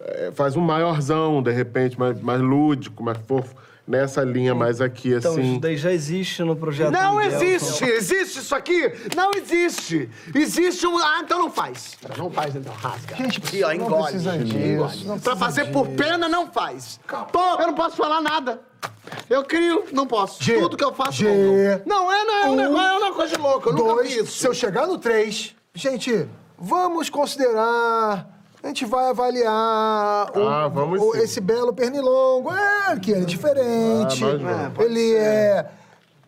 é, 0.00 0.32
faz 0.34 0.56
um 0.56 0.60
maiorzão, 0.60 1.40
de 1.40 1.52
repente, 1.52 1.98
mais, 1.98 2.20
mais 2.20 2.40
lúdico, 2.40 3.02
mais 3.02 3.16
fofo 3.26 3.54
nessa 3.86 4.22
linha 4.22 4.54
mais 4.54 4.80
aqui, 4.80 5.14
então, 5.14 5.32
assim. 5.32 5.52
Isso 5.52 5.60
daí 5.60 5.76
já 5.76 5.92
existe 5.92 6.42
no 6.42 6.56
projeto. 6.56 6.90
Não 6.90 7.20
existe! 7.20 7.84
Existe 7.84 8.40
isso 8.40 8.54
aqui? 8.54 8.92
Não 9.14 9.30
existe! 9.34 10.10
Existe 10.34 10.86
um. 10.86 10.98
Ah, 10.98 11.20
então 11.22 11.38
não 11.38 11.50
faz. 11.50 11.96
Não 12.16 12.30
faz, 12.30 12.56
então. 12.56 12.72
Rasga. 12.74 13.16
Gente, 13.16 13.38
aqui, 13.38 13.62
ó, 13.62 13.72
engole. 13.72 13.90
Não 13.90 14.02
precisa 14.02 14.38
disso. 14.38 15.06
Não 15.06 15.18
pra 15.20 15.36
fazer 15.36 15.62
disso. 15.62 15.72
por 15.72 15.88
pena, 15.88 16.28
não 16.28 16.50
faz. 16.50 16.98
Calma. 17.06 17.26
Pô, 17.26 17.60
eu 17.60 17.66
não 17.66 17.74
posso 17.74 17.96
falar 17.96 18.20
nada. 18.20 18.60
Eu 19.30 19.44
crio, 19.44 19.84
não 19.92 20.06
posso. 20.06 20.42
G, 20.42 20.58
Tudo 20.58 20.76
que 20.76 20.84
eu 20.84 20.92
faço. 20.92 21.18
G, 21.18 21.82
não, 21.86 22.12
é, 22.12 22.24
não 22.24 22.34
é, 22.34 22.46
um, 22.46 22.52
um 22.52 22.56
negócio, 22.56 22.86
é 22.86 22.98
uma 22.98 23.12
coisa 23.12 23.36
de 23.36 23.40
louco. 23.40 23.68
Eu 23.68 23.74
dois, 23.74 23.88
nunca 23.88 24.02
vi 24.02 24.24
isso. 24.24 24.38
Se 24.38 24.48
eu 24.48 24.54
chegar 24.54 24.86
no 24.86 24.98
3, 24.98 25.54
gente, 25.74 26.28
vamos 26.58 27.08
considerar 27.08 28.35
a 28.66 28.68
gente 28.68 28.84
vai 28.84 29.10
avaliar 29.10 30.36
o, 30.36 30.40
ah, 30.40 30.66
o, 30.66 31.16
esse 31.16 31.40
belo 31.40 31.72
pernilongo. 31.72 32.50
É, 32.52 32.98
que 32.98 33.14
é 33.14 33.20
diferente. 33.20 34.24
Ah, 34.24 34.82
ele 34.82 35.14
é. 35.14 35.70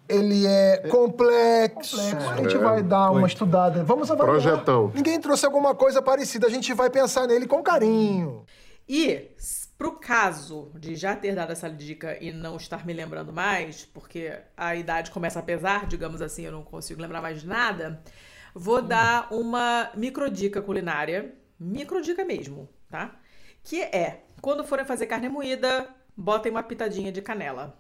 Ele 0.09 0.47
é 0.47 0.89
complexo. 0.89 1.97
complexo. 1.97 2.31
A 2.31 2.37
gente 2.37 2.55
é, 2.55 2.59
vai 2.59 2.83
dar 2.83 3.11
uma 3.11 3.27
estudada. 3.27 3.85
Vamos 3.85 4.11
avaliar. 4.11 4.41
Projetão. 4.41 4.91
Ninguém 4.95 5.21
trouxe 5.21 5.45
alguma 5.45 5.75
coisa 5.75 6.01
parecida. 6.01 6.47
A 6.47 6.51
gente 6.51 6.73
vai 6.73 6.89
pensar 6.89 7.27
nele 7.27 7.47
com 7.47 7.63
carinho. 7.63 8.47
E, 8.89 9.33
pro 9.77 9.99
caso 9.99 10.71
de 10.79 10.95
já 10.95 11.15
ter 11.15 11.35
dado 11.35 11.53
essa 11.53 11.69
dica 11.69 12.17
e 12.23 12.33
não 12.33 12.57
estar 12.57 12.87
me 12.87 12.95
lembrando 12.95 13.35
mais, 13.35 13.85
porque 13.85 14.33
a 14.57 14.75
idade 14.75 15.11
começa 15.11 15.41
a 15.41 15.43
pesar, 15.43 15.87
digamos 15.87 16.23
assim, 16.23 16.47
eu 16.47 16.53
não 16.53 16.63
consigo 16.63 17.03
lembrar 17.03 17.21
mais 17.21 17.43
de 17.43 17.47
nada, 17.47 18.01
vou 18.55 18.81
dar 18.81 19.29
uma 19.31 19.91
microdica 19.95 20.63
culinária 20.63 21.35
micro 21.59 22.01
dica 22.01 22.25
mesmo, 22.25 22.69
tá? 22.89 23.17
Que 23.63 23.83
é, 23.83 24.25
quando 24.41 24.65
forem 24.65 24.85
fazer 24.85 25.07
carne 25.07 25.29
moída, 25.29 25.89
botem 26.17 26.51
uma 26.51 26.63
pitadinha 26.63 27.13
de 27.13 27.23
canela. 27.23 27.77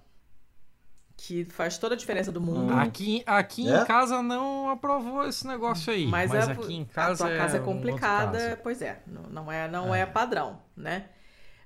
Que 1.16 1.44
faz 1.46 1.76
toda 1.78 1.96
a 1.96 1.98
diferença 1.98 2.30
do 2.30 2.40
mundo. 2.40 2.72
Aqui, 2.74 3.24
aqui 3.26 3.68
é? 3.68 3.80
em 3.80 3.84
casa 3.84 4.22
não 4.22 4.70
aprovou 4.70 5.26
esse 5.26 5.44
negócio 5.46 5.92
aí. 5.92 6.06
Mas, 6.06 6.30
mas 6.30 6.48
é, 6.48 6.52
aqui 6.52 6.74
em 6.74 6.84
casa. 6.84 7.24
A 7.24 7.28
tua 7.28 7.36
casa 7.36 7.56
é, 7.56 7.60
é 7.60 7.62
complicada, 7.64 8.56
um 8.58 8.62
pois 8.62 8.80
é. 8.80 9.02
Não 9.06 9.50
é, 9.50 9.66
não 9.66 9.92
é. 9.92 10.02
é 10.02 10.06
padrão, 10.06 10.62
né? 10.76 11.08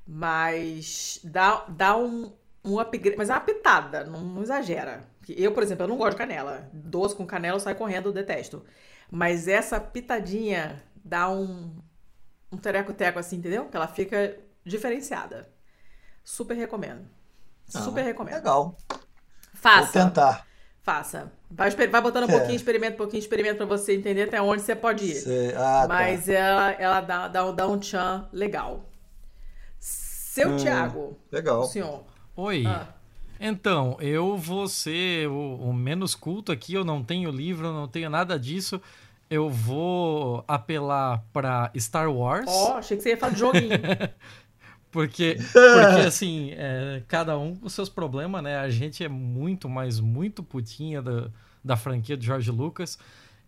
Mas 0.06 1.20
dá, 1.22 1.66
dá 1.68 1.96
um, 1.98 2.32
um 2.64 2.78
upgrade. 2.78 3.16
Mas 3.18 3.28
é 3.28 3.34
uma 3.34 3.40
pitada, 3.40 4.04
não, 4.04 4.20
não, 4.20 4.42
exagera. 4.42 5.06
Eu, 5.28 5.52
por 5.52 5.62
exemplo, 5.62 5.84
eu 5.84 5.88
não 5.88 5.98
gosto 5.98 6.12
de 6.12 6.18
canela. 6.18 6.70
Doce 6.72 7.14
com 7.14 7.26
canela 7.26 7.56
eu 7.56 7.60
saio 7.60 7.76
correndo, 7.76 8.08
eu 8.08 8.12
detesto. 8.12 8.64
Mas 9.10 9.46
essa 9.48 9.78
pitadinha 9.78 10.82
dá 11.04 11.28
um, 11.28 11.76
um 12.52 12.56
tereco-teco 12.56 13.18
assim, 13.18 13.36
entendeu? 13.36 13.64
Que 13.66 13.76
ela 13.76 13.88
fica 13.88 14.36
diferenciada. 14.64 15.48
Super 16.22 16.54
recomendo. 16.54 17.08
Ah, 17.74 17.80
Super 17.80 18.02
ah, 18.02 18.04
recomendo. 18.04 18.34
Legal. 18.34 18.76
Faça. 19.54 20.00
Vou 20.00 20.08
tentar. 20.08 20.46
Faça. 20.82 21.32
Vai, 21.50 21.70
vai 21.70 22.00
botando 22.00 22.24
um 22.24 22.32
é. 22.32 22.36
pouquinho, 22.36 22.56
experimenta 22.56 22.94
um 22.94 22.98
pouquinho, 22.98 23.20
experimenta 23.20 23.56
pra 23.58 23.66
você 23.66 23.94
entender 23.94 24.24
até 24.24 24.42
onde 24.42 24.62
você 24.62 24.74
pode 24.74 25.04
ir. 25.04 25.56
Ah, 25.56 25.82
tá. 25.82 25.88
Mas 25.88 26.26
tá. 26.26 26.32
ela, 26.32 26.70
ela 26.72 27.00
dá, 27.00 27.28
dá, 27.28 27.50
dá 27.50 27.66
um 27.66 27.78
tchan 27.78 28.28
legal. 28.32 28.84
Seu 29.78 30.50
hum, 30.50 30.56
Tiago. 30.56 31.18
Legal. 31.30 31.64
Senhor. 31.64 32.04
Oi. 32.36 32.64
Ah. 32.66 32.88
Então, 33.38 33.96
eu 34.00 34.36
vou 34.36 34.68
ser 34.68 35.28
o, 35.28 35.56
o, 35.56 35.74
menos 35.74 36.14
culto 36.14 36.52
aqui, 36.52 36.74
eu 36.74 36.84
não 36.84 37.02
tenho 37.02 37.28
livro, 37.30 37.66
eu 37.66 37.72
não 37.72 37.88
tenho 37.88 38.08
nada 38.08 38.38
disso. 38.38 38.80
Eu 39.32 39.48
vou 39.48 40.44
apelar 40.46 41.24
para 41.32 41.72
Star 41.78 42.12
Wars. 42.12 42.44
Ó, 42.46 42.74
oh, 42.74 42.76
achei 42.76 42.98
que 42.98 43.02
você 43.02 43.08
ia 43.08 43.16
falar 43.16 43.32
de 43.32 43.38
joguinho. 43.38 43.70
porque, 44.92 45.38
porque, 45.38 46.06
assim, 46.06 46.50
é, 46.50 47.02
cada 47.08 47.38
um 47.38 47.56
com 47.56 47.66
seus 47.66 47.88
problemas, 47.88 48.42
né? 48.42 48.58
A 48.58 48.68
gente 48.68 49.02
é 49.02 49.08
muito, 49.08 49.70
mas 49.70 49.98
muito 49.98 50.42
putinha 50.42 51.00
da, 51.00 51.30
da 51.64 51.78
franquia 51.78 52.14
de 52.14 52.26
George 52.26 52.50
Lucas. 52.50 52.98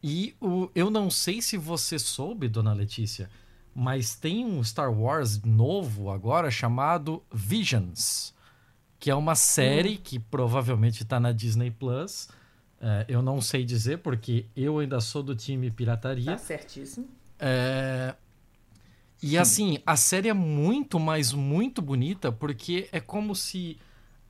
E 0.02 0.34
o, 0.40 0.70
eu 0.74 0.88
não 0.88 1.10
sei 1.10 1.42
se 1.42 1.58
você 1.58 1.98
soube, 1.98 2.48
dona 2.48 2.72
Letícia, 2.72 3.28
mas 3.74 4.14
tem 4.14 4.42
um 4.42 4.64
Star 4.64 4.90
Wars 4.90 5.42
novo 5.42 6.10
agora 6.10 6.50
chamado 6.50 7.22
Visions, 7.30 8.32
que 8.98 9.10
é 9.10 9.14
uma 9.14 9.34
série 9.34 9.96
hum. 9.96 10.00
que 10.02 10.18
provavelmente 10.18 11.02
está 11.02 11.20
na 11.20 11.30
Disney 11.30 11.70
Plus. 11.70 12.30
É, 12.86 13.06
eu 13.08 13.22
não 13.22 13.40
sei 13.40 13.64
dizer, 13.64 14.00
porque 14.00 14.44
eu 14.54 14.78
ainda 14.78 15.00
sou 15.00 15.22
do 15.22 15.34
time 15.34 15.70
pirataria. 15.70 16.26
Tá 16.26 16.36
certíssimo. 16.36 17.08
É... 17.38 18.14
E 19.22 19.38
assim, 19.38 19.78
a 19.86 19.96
série 19.96 20.28
é 20.28 20.34
muito, 20.34 21.00
mas 21.00 21.32
muito 21.32 21.80
bonita, 21.80 22.30
porque 22.30 22.86
é 22.92 23.00
como 23.00 23.34
se 23.34 23.78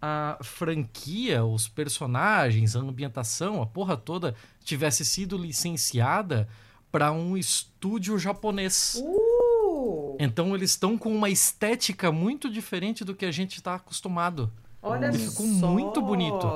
a 0.01 0.39
franquia, 0.40 1.44
os 1.44 1.66
personagens, 1.66 2.76
a 2.76 2.78
ambientação, 2.78 3.60
a 3.60 3.66
porra 3.66 3.97
toda 3.97 4.36
tivesse 4.62 5.05
sido 5.05 5.36
licenciada 5.36 6.48
para 6.93 7.10
um 7.10 7.36
estúdio 7.36 8.16
japonês. 8.20 9.02
Uh! 9.02 10.16
Então 10.20 10.55
eles 10.55 10.70
estão 10.70 10.97
com 10.97 11.12
uma 11.12 11.28
estética 11.28 12.12
muito 12.12 12.48
diferente 12.48 13.05
do 13.05 13.16
que 13.16 13.26
a 13.26 13.32
gente 13.32 13.56
está 13.56 13.74
acostumado. 13.74 14.52
Olha 14.81 15.10
e 15.10 15.18
ficou 15.18 15.44
só. 15.59 15.66
muito 15.72 16.01
bonito. 16.01 16.47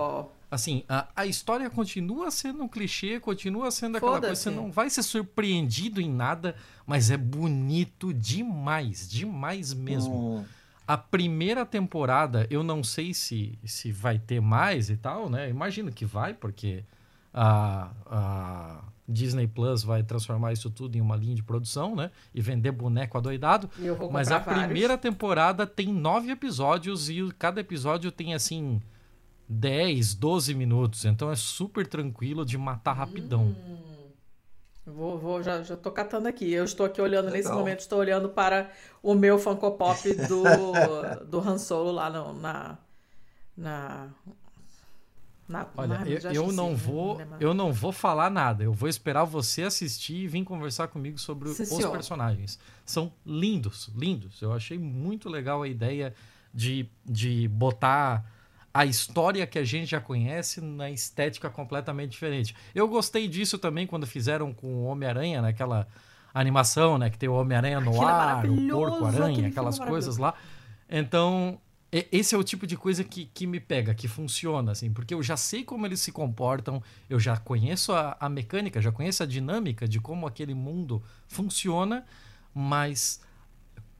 Assim, 0.50 0.82
a, 0.88 1.06
a 1.14 1.26
história 1.26 1.68
continua 1.68 2.30
sendo 2.30 2.62
um 2.62 2.68
clichê, 2.68 3.20
continua 3.20 3.70
sendo 3.70 3.96
aquela 3.96 4.18
coisa, 4.18 4.34
você 4.34 4.50
não 4.50 4.70
vai 4.72 4.88
ser 4.88 5.02
surpreendido 5.02 6.00
em 6.00 6.10
nada, 6.10 6.54
mas 6.86 7.10
é 7.10 7.18
bonito 7.18 8.14
demais, 8.14 9.08
demais 9.08 9.74
mesmo. 9.74 10.40
Oh. 10.40 10.58
A 10.86 10.96
primeira 10.96 11.66
temporada, 11.66 12.46
eu 12.50 12.62
não 12.62 12.82
sei 12.82 13.12
se, 13.12 13.58
se 13.62 13.92
vai 13.92 14.18
ter 14.18 14.40
mais 14.40 14.88
e 14.88 14.96
tal, 14.96 15.28
né? 15.28 15.50
Imagino 15.50 15.92
que 15.92 16.06
vai, 16.06 16.32
porque 16.32 16.82
a, 17.34 17.90
a 18.06 18.84
Disney 19.06 19.46
Plus 19.46 19.82
vai 19.82 20.02
transformar 20.02 20.54
isso 20.54 20.70
tudo 20.70 20.96
em 20.96 21.00
uma 21.02 21.14
linha 21.14 21.34
de 21.34 21.42
produção, 21.42 21.94
né? 21.94 22.10
E 22.34 22.40
vender 22.40 22.72
boneco 22.72 23.18
adoidado. 23.18 23.68
Mas 24.10 24.32
a 24.32 24.38
vários. 24.38 24.64
primeira 24.64 24.96
temporada 24.96 25.66
tem 25.66 25.88
nove 25.88 26.30
episódios 26.30 27.10
e 27.10 27.30
cada 27.38 27.60
episódio 27.60 28.10
tem 28.10 28.32
assim 28.32 28.80
10, 29.48 30.14
12 30.14 30.54
minutos. 30.54 31.04
Então 31.04 31.30
é 31.30 31.36
super 31.36 31.86
tranquilo 31.86 32.44
de 32.44 32.58
matar 32.58 32.92
rapidão. 32.92 33.46
Hum. 33.46 33.88
Vou, 34.84 35.18
vou, 35.18 35.42
já, 35.42 35.62
já 35.62 35.76
tô 35.76 35.90
catando 35.90 36.28
aqui. 36.28 36.50
Eu 36.50 36.64
estou 36.64 36.86
aqui 36.86 37.00
olhando, 37.00 37.26
Legal. 37.26 37.38
nesse 37.38 37.52
momento, 37.52 37.80
estou 37.80 37.98
olhando 37.98 38.30
para 38.30 38.70
o 39.02 39.14
meu 39.14 39.38
Funko 39.38 39.72
Pop 39.72 40.14
do, 40.14 40.44
do 41.28 41.40
Han 41.40 41.58
Solo 41.58 41.92
lá 41.92 42.08
no, 42.08 42.32
na, 42.32 42.78
na 43.56 44.08
na, 45.48 45.66
Olha, 45.78 46.02
eu, 46.06 46.30
eu 46.30 46.52
não 46.52 46.76
vou, 46.76 47.18
eu 47.40 47.54
não 47.54 47.72
vou 47.72 47.90
falar 47.90 48.30
nada. 48.30 48.62
Eu 48.62 48.72
vou 48.72 48.86
esperar 48.86 49.24
você 49.24 49.62
assistir 49.62 50.16
e 50.16 50.28
vir 50.28 50.44
conversar 50.44 50.88
comigo 50.88 51.18
sobre 51.18 51.48
Sim, 51.48 51.62
os 51.62 51.68
senhor. 51.70 51.90
personagens. 51.90 52.58
São 52.84 53.10
lindos, 53.24 53.90
lindos. 53.96 54.42
Eu 54.42 54.52
achei 54.52 54.78
muito 54.78 55.26
legal 55.26 55.62
a 55.62 55.68
ideia 55.68 56.14
de, 56.52 56.86
de 57.02 57.48
botar 57.48 58.30
a 58.78 58.86
história 58.86 59.44
que 59.44 59.58
a 59.58 59.64
gente 59.64 59.90
já 59.90 60.00
conhece 60.00 60.60
na 60.60 60.88
estética 60.88 61.50
completamente 61.50 62.12
diferente. 62.12 62.54
Eu 62.72 62.86
gostei 62.86 63.26
disso 63.26 63.58
também 63.58 63.88
quando 63.88 64.06
fizeram 64.06 64.54
com 64.54 64.68
o 64.68 64.84
Homem-Aranha, 64.84 65.42
naquela 65.42 65.88
animação, 66.32 66.96
né, 66.96 67.10
que 67.10 67.18
tem 67.18 67.28
o 67.28 67.32
Homem-Aranha 67.32 67.80
no 67.80 67.92
é 68.00 68.04
ar, 68.06 68.46
é 68.46 68.48
o 68.48 68.68
porco-aranha, 68.68 69.48
aquelas 69.48 69.80
coisas 69.80 70.16
lá. 70.16 70.32
Então, 70.88 71.58
esse 71.90 72.36
é 72.36 72.38
o 72.38 72.44
tipo 72.44 72.68
de 72.68 72.76
coisa 72.76 73.02
que, 73.02 73.24
que 73.24 73.48
me 73.48 73.58
pega, 73.58 73.92
que 73.96 74.06
funciona, 74.06 74.70
assim, 74.70 74.92
porque 74.92 75.12
eu 75.12 75.24
já 75.24 75.36
sei 75.36 75.64
como 75.64 75.84
eles 75.84 75.98
se 75.98 76.12
comportam, 76.12 76.80
eu 77.10 77.18
já 77.18 77.36
conheço 77.36 77.92
a, 77.92 78.16
a 78.20 78.28
mecânica, 78.28 78.80
já 78.80 78.92
conheço 78.92 79.24
a 79.24 79.26
dinâmica 79.26 79.88
de 79.88 79.98
como 79.98 80.24
aquele 80.24 80.54
mundo 80.54 81.02
funciona, 81.26 82.04
mas 82.54 83.20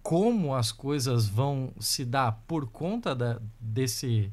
como 0.04 0.54
as 0.54 0.70
coisas 0.70 1.26
vão 1.26 1.72
se 1.80 2.04
dar 2.04 2.44
por 2.46 2.70
conta 2.70 3.12
da, 3.12 3.40
desse, 3.58 4.32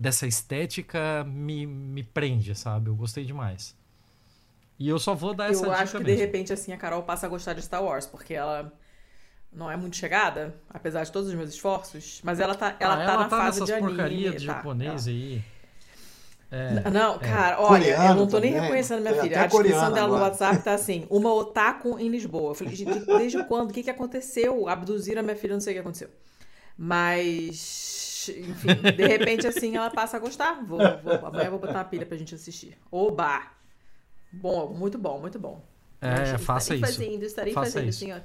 dessa 0.00 0.26
estética 0.26 1.24
me, 1.24 1.66
me 1.66 2.02
prende, 2.02 2.54
sabe? 2.54 2.88
Eu 2.88 2.94
gostei 2.94 3.22
demais. 3.22 3.76
E 4.78 4.88
eu 4.88 4.98
só 4.98 5.14
vou 5.14 5.34
dar 5.34 5.50
essa 5.50 5.66
Eu 5.66 5.72
acho 5.72 5.98
que 5.98 6.04
mesmo. 6.04 6.06
de 6.06 6.14
repente 6.14 6.52
assim 6.54 6.72
a 6.72 6.78
Carol 6.78 7.02
passa 7.02 7.26
a 7.26 7.28
gostar 7.28 7.52
de 7.52 7.60
Star 7.60 7.84
Wars, 7.84 8.06
porque 8.06 8.32
ela 8.32 8.72
não 9.52 9.70
é 9.70 9.76
muito 9.76 9.96
chegada, 9.96 10.54
apesar 10.70 11.04
de 11.04 11.12
todos 11.12 11.28
os 11.28 11.34
meus 11.34 11.50
esforços, 11.50 12.22
mas 12.24 12.40
ela 12.40 12.54
tá, 12.54 12.74
ela 12.80 12.94
ah, 12.94 12.96
tá 12.96 13.02
ela 13.02 13.22
na 13.24 13.28
tá 13.28 13.36
fase 13.36 13.62
de 13.62 13.72
anime. 13.74 13.88
porcaria 13.88 14.30
de 14.30 14.46
tá, 14.46 14.54
japonês 14.54 15.06
ela... 15.06 15.16
aí. 15.16 15.44
É, 16.52 16.90
não, 16.90 17.16
é. 17.16 17.18
cara, 17.18 17.60
olha, 17.60 17.80
coreano 17.80 18.04
eu 18.08 18.14
não 18.16 18.26
tô 18.26 18.38
nem 18.38 18.52
também. 18.52 18.62
reconhecendo 18.62 19.02
minha 19.02 19.22
filha. 19.22 19.42
A 19.42 19.46
descrição 19.46 19.92
dela 19.92 20.06
agora. 20.06 20.18
no 20.18 20.24
WhatsApp 20.24 20.64
tá 20.64 20.72
assim: 20.72 21.06
uma 21.10 21.32
otaku 21.32 21.96
em 21.98 22.08
Lisboa. 22.08 22.50
Eu 22.50 22.54
falei, 22.54 22.74
gente, 22.74 23.04
desde 23.04 23.44
quando? 23.44 23.70
O 23.70 23.72
que, 23.72 23.84
que 23.84 23.90
aconteceu? 23.90 24.66
Abduziram 24.66 25.20
a 25.20 25.22
minha 25.22 25.36
filha, 25.36 25.52
não 25.52 25.60
sei 25.60 25.74
o 25.74 25.76
que 25.76 25.80
aconteceu. 25.80 26.08
Mas, 26.76 28.09
enfim, 28.38 28.74
de 28.96 29.06
repente 29.06 29.46
assim 29.46 29.76
ela 29.76 29.90
passa 29.90 30.16
a 30.16 30.20
gostar. 30.20 30.64
Vou, 30.64 30.78
vou, 31.02 31.26
amanhã 31.26 31.46
eu 31.46 31.50
vou 31.50 31.60
botar 31.60 31.78
uma 31.78 31.84
pilha 31.84 32.06
pra 32.06 32.16
gente 32.16 32.34
assistir. 32.34 32.76
Oba! 32.90 33.42
Bom, 34.32 34.72
muito 34.72 34.96
bom, 34.96 35.18
muito 35.18 35.38
bom. 35.38 35.62
É, 36.00 36.38
faça 36.38 36.74
isso. 36.74 36.84
Estarei 36.84 37.06
fazendo, 37.08 37.24
estarei 37.24 37.52
faça 37.52 37.72
fazendo, 37.72 37.88
isso. 37.88 37.98
senhor. 37.98 38.22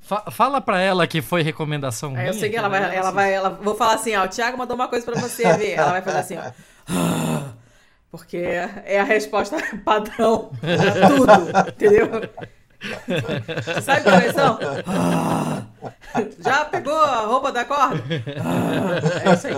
Fa 0.00 0.30
fala 0.30 0.60
pra 0.60 0.80
ela 0.80 1.06
que 1.06 1.20
foi 1.20 1.42
recomendação 1.42 2.10
é, 2.10 2.14
minha. 2.14 2.26
Eu 2.28 2.34
sei 2.34 2.50
que 2.50 2.56
ela 2.56 2.68
vai, 2.68 2.96
ela 2.96 3.10
vai, 3.10 3.32
ela 3.32 3.50
vou 3.50 3.74
falar 3.74 3.94
assim, 3.94 4.14
ó, 4.16 4.24
o 4.24 4.28
Thiago 4.28 4.56
mandou 4.56 4.74
uma 4.74 4.88
coisa 4.88 5.04
pra 5.04 5.20
você 5.20 5.52
ver. 5.56 5.72
Ela 5.72 5.92
vai 5.92 6.02
fazer 6.02 6.18
assim, 6.18 6.36
ó. 6.36 7.50
Porque 8.10 8.38
é 8.38 8.98
a 8.98 9.04
resposta 9.04 9.56
padrão 9.84 10.50
pra 10.60 11.08
tudo, 11.08 11.68
entendeu? 11.68 12.08
Sabe 13.82 14.02
qual 14.02 14.16
é 14.16 14.32
são? 14.32 14.58
Já 16.38 16.64
pegou 16.64 16.96
a 16.96 17.26
roupa 17.26 17.52
da 17.52 17.64
corda? 17.64 18.02
É 19.24 19.34
isso 19.34 19.46
aí. 19.46 19.54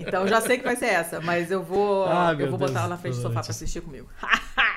Então 0.00 0.26
já 0.26 0.40
sei 0.40 0.58
que 0.58 0.64
vai 0.64 0.76
ser 0.76 0.86
essa, 0.86 1.20
mas 1.20 1.50
eu 1.50 1.62
vou, 1.62 2.06
ah, 2.06 2.34
eu 2.38 2.50
vou 2.50 2.58
botar 2.58 2.80
ela 2.80 2.88
na 2.88 2.98
frente 2.98 3.16
do 3.16 3.22
sofá 3.22 3.40
pra 3.40 3.50
assistir 3.50 3.80
comigo. 3.80 4.08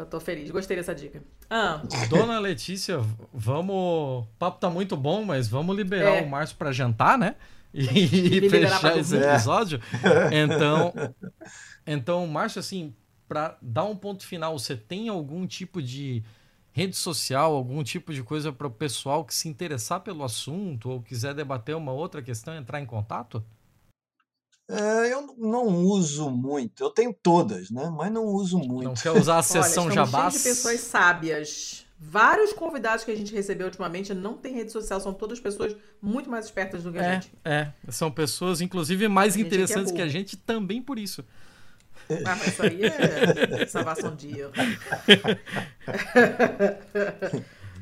Eu 0.00 0.06
tô 0.06 0.18
feliz, 0.18 0.50
gostei 0.50 0.78
dessa 0.78 0.94
dica. 0.94 1.22
Ah. 1.50 1.82
Dona 2.08 2.38
Letícia, 2.38 3.00
vamos. 3.34 3.74
O 3.74 4.28
papo 4.38 4.58
tá 4.58 4.70
muito 4.70 4.96
bom, 4.96 5.22
mas 5.22 5.46
vamos 5.46 5.76
liberar 5.76 6.16
é. 6.16 6.22
o 6.22 6.28
Márcio 6.28 6.56
para 6.56 6.72
jantar, 6.72 7.18
né? 7.18 7.34
E, 7.72 7.84
e 8.38 8.48
fechar 8.48 8.96
esse 8.96 9.16
episódio. 9.16 9.78
Então, 10.32 10.92
então, 11.86 12.26
Márcio, 12.26 12.60
assim, 12.60 12.94
para 13.28 13.58
dar 13.60 13.84
um 13.84 13.94
ponto 13.94 14.24
final, 14.24 14.58
você 14.58 14.74
tem 14.74 15.10
algum 15.10 15.46
tipo 15.46 15.82
de 15.82 16.24
rede 16.72 16.96
social, 16.96 17.54
algum 17.54 17.82
tipo 17.82 18.12
de 18.12 18.22
coisa 18.22 18.52
para 18.52 18.66
o 18.66 18.70
pessoal 18.70 19.24
que 19.24 19.34
se 19.34 19.48
interessar 19.48 20.00
pelo 20.00 20.24
assunto 20.24 20.90
ou 20.90 21.02
quiser 21.02 21.34
debater 21.34 21.76
uma 21.76 21.92
outra 21.92 22.22
questão, 22.22 22.54
entrar 22.56 22.80
em 22.80 22.86
contato? 22.86 23.44
É, 24.68 25.12
eu 25.12 25.34
não 25.36 25.66
uso 25.66 26.30
muito. 26.30 26.82
Eu 26.82 26.90
tenho 26.90 27.12
todas, 27.12 27.70
né? 27.70 27.90
Mas 27.90 28.12
não 28.12 28.24
uso 28.24 28.58
muito. 28.58 28.84
Não 28.84 28.94
quer 28.94 29.10
usar 29.10 29.38
a 29.38 29.42
sessão 29.44 29.86
Olha, 29.86 29.94
jabás? 29.94 30.34
de 30.34 30.40
pessoas 30.40 30.80
sábias 30.80 31.86
Vários 32.02 32.54
convidados 32.54 33.04
que 33.04 33.10
a 33.10 33.14
gente 33.14 33.30
recebeu 33.34 33.66
ultimamente 33.66 34.14
não 34.14 34.32
tem 34.34 34.54
rede 34.54 34.72
social, 34.72 34.98
são 35.02 35.12
todas 35.12 35.38
pessoas 35.38 35.76
muito 36.00 36.30
mais 36.30 36.46
espertas 36.46 36.82
do 36.82 36.90
que 36.90 36.98
a 36.98 37.02
é, 37.02 37.12
gente. 37.12 37.32
É, 37.44 37.70
são 37.90 38.10
pessoas, 38.10 38.62
inclusive, 38.62 39.06
mais 39.06 39.36
é 39.36 39.40
interessantes 39.40 39.92
que, 39.92 39.98
é 39.98 40.02
que, 40.02 40.08
a 40.08 40.10
gente 40.10 40.34
também 40.34 40.80
por 40.80 40.98
isso. 40.98 41.22
Ah, 42.24 42.36
mas 42.36 42.48
isso 42.48 42.62
aí 42.62 42.80
é 42.84 43.66
salvação 43.66 44.14
dia. 44.14 44.50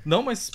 Não, 0.05 0.22
mas. 0.22 0.50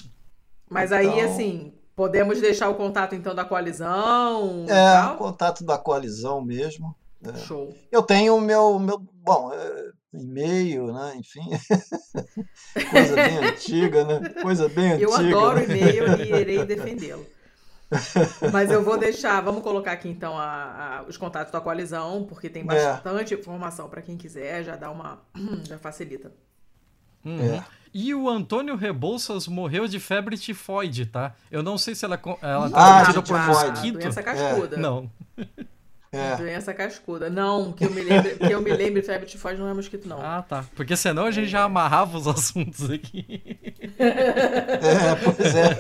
Mas 0.70 0.92
aí, 0.92 1.08
então... 1.08 1.32
assim, 1.32 1.74
podemos 1.96 2.40
deixar 2.40 2.70
o 2.70 2.76
contato 2.76 3.16
então 3.16 3.34
da 3.36 3.46
coalizão? 3.46 4.66
É, 4.68 5.14
o 5.14 5.18
contato 5.18 5.64
da 5.64 5.78
coalizão 5.78 6.42
mesmo. 6.42 6.96
É. 7.26 7.38
Show. 7.38 7.74
Eu 7.92 8.04
tenho 8.04 8.36
o 8.36 8.42
meu, 8.42 8.78
meu 8.80 9.00
bom, 9.00 9.52
é, 9.54 9.92
e-mail, 10.14 10.92
né? 10.92 11.14
Enfim, 11.16 11.42
coisa 12.92 13.16
bem 13.16 13.38
antiga, 13.38 14.04
né? 14.04 14.30
Coisa 14.42 14.70
bem 14.70 15.00
eu 15.00 15.14
antiga. 15.14 15.30
Eu 15.30 15.40
adoro 15.40 15.60
né? 15.60 15.64
e-mail 15.66 16.22
e 16.22 16.42
irei 16.42 16.66
defendê-lo. 16.66 17.26
Mas 18.52 18.72
eu 18.72 18.84
vou 18.84 18.98
deixar, 18.98 19.42
vamos 19.42 19.62
colocar 19.64 19.92
aqui 19.92 20.10
então 20.10 20.38
a, 20.38 21.00
a, 21.00 21.04
os 21.04 21.18
contatos 21.18 21.52
da 21.52 21.62
coalizão, 21.62 22.26
porque 22.28 22.50
tem 22.50 22.64
é. 22.64 22.66
bastante 22.66 23.34
é. 23.34 23.38
informação 23.38 23.90
para 23.90 24.02
quem 24.02 24.18
quiser, 24.18 24.64
já 24.64 24.76
dá 24.76 24.90
uma. 24.92 25.22
já 25.68 25.78
facilita. 25.78 26.32
Uhum. 27.26 27.56
É. 27.56 27.64
E 27.94 28.14
o 28.16 28.28
Antônio 28.28 28.76
Rebouças 28.76 29.48
morreu 29.48 29.88
de 29.88 30.00
febre 30.00 30.36
tifoide, 30.36 31.06
tá? 31.06 31.36
Eu 31.52 31.62
não 31.62 31.78
sei 31.78 31.94
se 31.94 32.04
ela, 32.04 32.20
ela 32.42 32.70
tá 32.70 33.10
ah, 33.10 33.22
por 33.22 33.40
mosquito. 33.40 34.00
Doença 34.00 34.24
cascuda. 34.24 34.76
É. 34.76 34.80
Não. 34.80 35.10
É. 36.14 36.36
Doença 36.38 36.72
cascuda. 36.76 37.28
Não, 37.28 37.74
que 37.74 37.84
eu 37.86 37.90
me 37.90 38.04
lembre, 38.04 38.36
que 38.36 38.52
eu 38.52 38.62
me 38.62 38.72
lembre, 38.72 39.02
febre 39.02 39.26
tifoide 39.26 39.60
não 39.60 39.68
é 39.68 39.74
mosquito, 39.74 40.08
não. 40.08 40.22
Ah, 40.22 40.44
tá. 40.48 40.64
Porque 40.76 40.96
senão 40.96 41.26
a 41.26 41.32
gente 41.32 41.48
já 41.48 41.64
amarrava 41.64 42.16
os 42.16 42.28
assuntos 42.28 42.90
aqui. 42.90 43.60
É, 44.00 45.16
pois 45.16 45.56
é. 45.56 45.78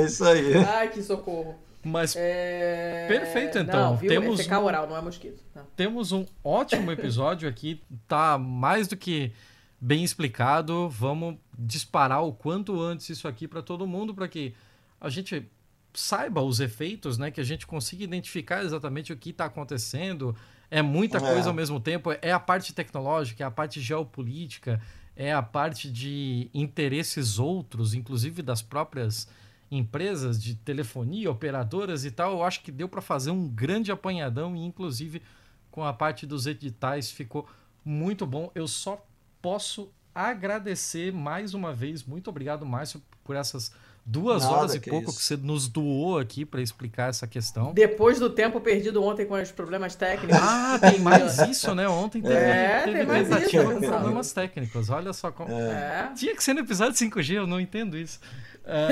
É 0.00 0.04
isso 0.04 0.24
aí. 0.24 0.56
Ai, 0.56 0.88
que 0.88 1.02
socorro. 1.02 1.56
Mas 1.84 2.14
é... 2.16 3.06
perfeito, 3.08 3.58
então. 3.58 3.90
Não, 3.90 3.96
viu? 3.96 4.08
Temos 4.08 4.46
é 4.46 4.58
um... 4.58 4.64
oral, 4.64 4.88
não 4.88 4.96
é 4.96 5.00
mosquito. 5.00 5.42
Não. 5.54 5.64
Temos 5.76 6.12
um 6.12 6.26
ótimo 6.42 6.90
episódio 6.90 7.48
aqui. 7.48 7.80
Tá 8.06 8.36
mais 8.36 8.88
do 8.88 8.96
que 8.96 9.32
bem 9.80 10.02
explicado. 10.02 10.88
Vamos 10.88 11.36
disparar 11.56 12.24
o 12.24 12.32
quanto 12.32 12.80
antes 12.80 13.08
isso 13.08 13.28
aqui 13.28 13.46
para 13.46 13.62
todo 13.62 13.86
mundo, 13.86 14.14
para 14.14 14.28
que 14.28 14.54
a 15.00 15.08
gente 15.08 15.48
saiba 15.92 16.42
os 16.42 16.60
efeitos, 16.60 17.18
né? 17.18 17.30
Que 17.30 17.40
a 17.40 17.44
gente 17.44 17.66
consiga 17.66 18.04
identificar 18.04 18.62
exatamente 18.62 19.12
o 19.12 19.16
que 19.16 19.30
está 19.30 19.46
acontecendo. 19.46 20.34
É 20.70 20.82
muita 20.82 21.18
é. 21.18 21.20
coisa 21.20 21.48
ao 21.48 21.54
mesmo 21.54 21.80
tempo. 21.80 22.10
É 22.22 22.32
a 22.32 22.40
parte 22.40 22.72
tecnológica, 22.72 23.42
é 23.42 23.46
a 23.46 23.50
parte 23.50 23.80
geopolítica, 23.80 24.80
é 25.16 25.32
a 25.32 25.42
parte 25.42 25.90
de 25.90 26.50
interesses 26.54 27.38
outros, 27.38 27.94
inclusive 27.94 28.42
das 28.42 28.62
próprias 28.62 29.28
empresas 29.70 30.42
de 30.42 30.54
telefonia, 30.54 31.30
operadoras 31.30 32.04
e 32.04 32.10
tal. 32.10 32.32
Eu 32.32 32.42
acho 32.42 32.62
que 32.62 32.72
deu 32.72 32.88
para 32.88 33.00
fazer 33.00 33.30
um 33.30 33.48
grande 33.48 33.90
apanhadão 33.90 34.56
e, 34.56 34.64
inclusive, 34.64 35.22
com 35.70 35.84
a 35.84 35.92
parte 35.92 36.26
dos 36.26 36.46
editais 36.46 37.10
ficou 37.10 37.48
muito 37.84 38.26
bom. 38.26 38.50
Eu 38.54 38.66
só 38.66 39.04
posso 39.42 39.92
agradecer 40.14 41.12
mais 41.12 41.54
uma 41.54 41.72
vez. 41.72 42.04
Muito 42.04 42.28
obrigado, 42.28 42.66
Márcio, 42.66 43.02
por 43.22 43.36
essas 43.36 43.72
duas 44.08 44.42
Nada, 44.42 44.56
horas 44.56 44.74
e 44.74 44.80
que 44.80 44.88
pouco 44.88 45.10
isso. 45.10 45.18
que 45.18 45.24
você 45.24 45.36
nos 45.36 45.68
doou 45.68 46.18
aqui 46.18 46.46
para 46.46 46.62
explicar 46.62 47.10
essa 47.10 47.26
questão. 47.26 47.74
Depois 47.74 48.18
do 48.18 48.30
tempo 48.30 48.58
perdido 48.58 49.04
ontem 49.04 49.26
com 49.26 49.34
os 49.34 49.52
problemas 49.52 49.94
técnicos. 49.94 50.36
Ah, 50.40 50.78
tem 50.80 50.98
mais 50.98 51.38
isso, 51.46 51.74
né? 51.74 51.86
Ontem 51.86 52.22
teve, 52.22 52.34
é, 52.34 52.82
teve 52.84 53.06
tentativa 53.06 53.74
com 53.74 53.80
problemas 53.80 54.32
técnicos. 54.32 54.88
Olha 54.88 55.12
só 55.12 55.30
como. 55.30 55.52
É. 55.52 56.10
Tinha 56.16 56.34
que 56.34 56.42
ser 56.42 56.54
no 56.54 56.60
episódio 56.60 56.94
5G, 56.94 57.34
eu 57.34 57.46
não 57.46 57.60
entendo 57.60 57.98
isso. 57.98 58.18
É. 58.64 58.88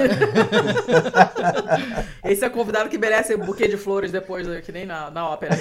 Esse 2.31 2.45
é 2.45 2.49
o 2.49 2.51
convidado 2.51 2.91
que 2.91 2.99
merece 2.99 3.35
um 3.35 3.39
buquê 3.39 3.69
de 3.69 3.77
flores 3.77 4.13
depois, 4.13 4.47
que 4.65 4.73
nem 4.73 4.85
na, 4.85 5.11
na 5.11 5.29
ópera. 5.29 5.55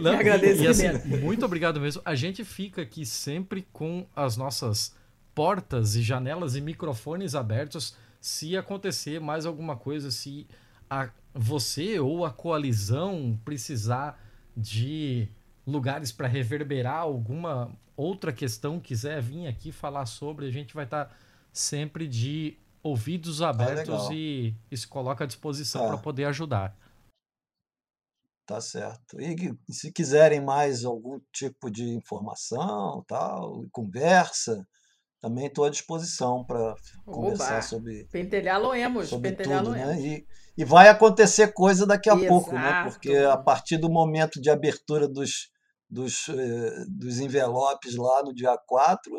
Não, 0.00 0.14
e, 0.22 0.62
e 0.62 0.66
assim, 0.68 0.92
muito 1.20 1.44
obrigado 1.44 1.80
mesmo. 1.80 2.02
A 2.04 2.14
gente 2.14 2.44
fica 2.44 2.82
aqui 2.82 3.06
sempre 3.06 3.66
com 3.72 4.06
as 4.14 4.36
nossas 4.36 4.92
portas 5.34 5.96
e 5.96 6.02
janelas 6.02 6.56
e 6.56 6.60
microfones 6.60 7.34
abertos 7.34 7.96
se 8.20 8.56
acontecer 8.56 9.20
mais 9.20 9.44
alguma 9.44 9.76
coisa, 9.76 10.10
se 10.10 10.46
a, 10.88 11.10
você 11.34 11.98
ou 11.98 12.24
a 12.24 12.30
coalizão 12.30 13.38
precisar 13.44 14.20
de 14.56 15.28
lugares 15.66 16.12
para 16.12 16.28
reverberar 16.28 17.00
alguma 17.00 17.76
outra 17.96 18.32
questão, 18.32 18.78
quiser 18.78 19.20
vir 19.20 19.46
aqui 19.46 19.72
falar 19.72 20.06
sobre, 20.06 20.46
a 20.46 20.50
gente 20.50 20.74
vai 20.74 20.84
estar 20.84 21.06
tá 21.06 21.16
sempre 21.52 22.06
de 22.06 22.56
ouvidos 22.82 23.42
ah, 23.42 23.50
abertos 23.50 24.08
ah, 24.08 24.14
e, 24.14 24.54
e, 24.70 24.76
se 24.76 24.86
coloca 24.86 25.24
à 25.24 25.26
disposição 25.26 25.88
para 25.88 25.98
poder 25.98 26.24
ajudar. 26.26 26.76
Tá 28.46 28.60
certo. 28.60 29.20
E 29.20 29.56
se 29.72 29.92
quiserem 29.92 30.40
mais 30.40 30.84
algum 30.84 31.20
tipo 31.32 31.70
de 31.70 31.88
informação, 31.88 33.04
tal, 33.06 33.64
conversa, 33.70 34.66
também 35.22 35.46
estou 35.46 35.64
à 35.64 35.70
disposição 35.70 36.44
para 36.44 36.74
conversar 37.06 37.62
sobre. 37.62 38.08
Pentelhar-lo-emos, 38.10 39.10
pentelhar 39.14 39.62
né? 39.62 39.98
E, 40.00 40.26
e 40.58 40.64
vai 40.64 40.88
acontecer 40.88 41.54
coisa 41.54 41.86
daqui 41.86 42.10
a 42.10 42.14
Exato. 42.14 42.28
pouco, 42.28 42.52
né? 42.52 42.82
Porque 42.82 43.14
a 43.14 43.36
partir 43.36 43.78
do 43.78 43.88
momento 43.88 44.40
de 44.40 44.50
abertura 44.50 45.08
dos, 45.08 45.48
dos, 45.88 46.28
eh, 46.28 46.84
dos 46.88 47.20
envelopes 47.20 47.94
lá 47.96 48.24
no 48.24 48.34
dia 48.34 48.58
4, 48.66 49.12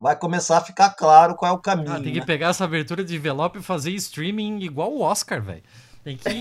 vai 0.00 0.16
começar 0.16 0.58
a 0.58 0.60
ficar 0.60 0.90
claro 0.90 1.34
qual 1.34 1.50
é 1.52 1.54
o 1.54 1.60
caminho. 1.60 1.92
Ah, 1.92 2.00
tem 2.00 2.12
que 2.12 2.20
né? 2.20 2.26
pegar 2.26 2.50
essa 2.50 2.64
abertura 2.64 3.04
de 3.04 3.16
envelope 3.16 3.58
e 3.58 3.62
fazer 3.62 3.90
streaming 3.90 4.60
igual 4.60 4.92
o 4.92 5.00
Oscar, 5.00 5.42
velho. 5.42 5.64
Tem 6.04 6.16
que. 6.16 6.24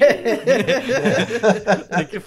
Tem 1.96 2.06
que... 2.08 2.22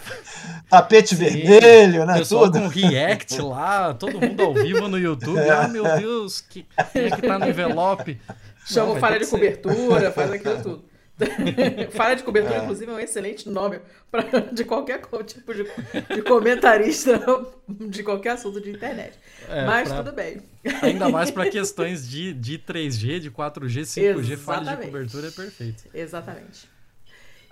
Tapete 0.70 1.16
Sim. 1.16 1.24
vermelho, 1.24 2.06
né? 2.06 2.18
Pessoal 2.18 2.44
tudo. 2.44 2.60
com 2.60 2.68
react 2.68 3.40
lá, 3.40 3.92
todo 3.94 4.20
mundo 4.20 4.42
ao 4.42 4.54
vivo 4.54 4.88
no 4.88 4.98
YouTube. 4.98 5.38
É. 5.38 5.50
Ah, 5.50 5.68
meu 5.68 5.84
Deus, 5.96 6.40
que... 6.40 6.66
é 6.94 7.10
que 7.10 7.22
tá 7.22 7.38
no 7.38 7.48
envelope? 7.48 8.20
Chama 8.66 8.92
o 8.92 8.96
falha 8.96 9.18
de 9.18 9.26
cobertura, 9.26 10.10
faz 10.10 10.32
aquilo 10.32 10.62
tudo. 10.62 10.84
falha 11.92 12.16
de 12.16 12.24
cobertura, 12.24 12.56
é. 12.56 12.62
inclusive, 12.62 12.90
é 12.90 12.94
um 12.94 12.98
excelente 12.98 13.48
nome 13.48 13.80
pra, 14.10 14.22
de 14.52 14.64
qualquer 14.64 15.00
tipo 15.24 15.54
de, 15.54 15.64
de 16.12 16.22
comentarista 16.22 17.20
de 17.68 18.02
qualquer 18.02 18.30
assunto 18.30 18.60
de 18.60 18.70
internet. 18.70 19.16
É, 19.48 19.64
Mas 19.64 19.88
pra, 19.88 20.02
tudo 20.02 20.12
bem. 20.12 20.42
Ainda 20.82 21.08
mais 21.08 21.30
para 21.30 21.48
questões 21.48 22.08
de, 22.08 22.32
de 22.32 22.58
3G, 22.58 23.20
de 23.20 23.30
4G, 23.30 23.82
5G, 23.82 24.36
falha 24.36 24.76
de 24.76 24.86
cobertura 24.86 25.28
é 25.28 25.30
perfeito. 25.30 25.84
Exatamente. 25.94 26.73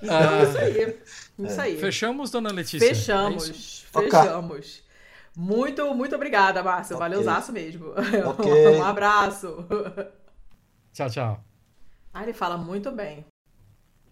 Então, 0.03 0.17
ah, 0.19 0.43
isso 0.43 0.59
aí. 0.59 0.99
Isso 1.39 1.61
aí. 1.61 1.79
Fechamos, 1.79 2.31
dona 2.31 2.51
Letícia? 2.51 2.89
Fechamos. 2.89 3.85
É 3.95 4.03
fechamos. 4.03 4.83
Muito, 5.37 5.95
muito 5.95 6.15
obrigada, 6.15 6.63
Márcio. 6.63 6.97
Okay. 6.97 7.09
Valeuzaço 7.09 7.53
mesmo. 7.53 7.93
Okay. 8.31 8.69
um 8.77 8.85
abraço. 8.85 9.65
Tchau, 10.93 11.09
tchau. 11.09 11.45
Ah, 12.13 12.23
ele 12.23 12.33
fala 12.33 12.59
muito 12.59 12.91
bem. 12.91 13.25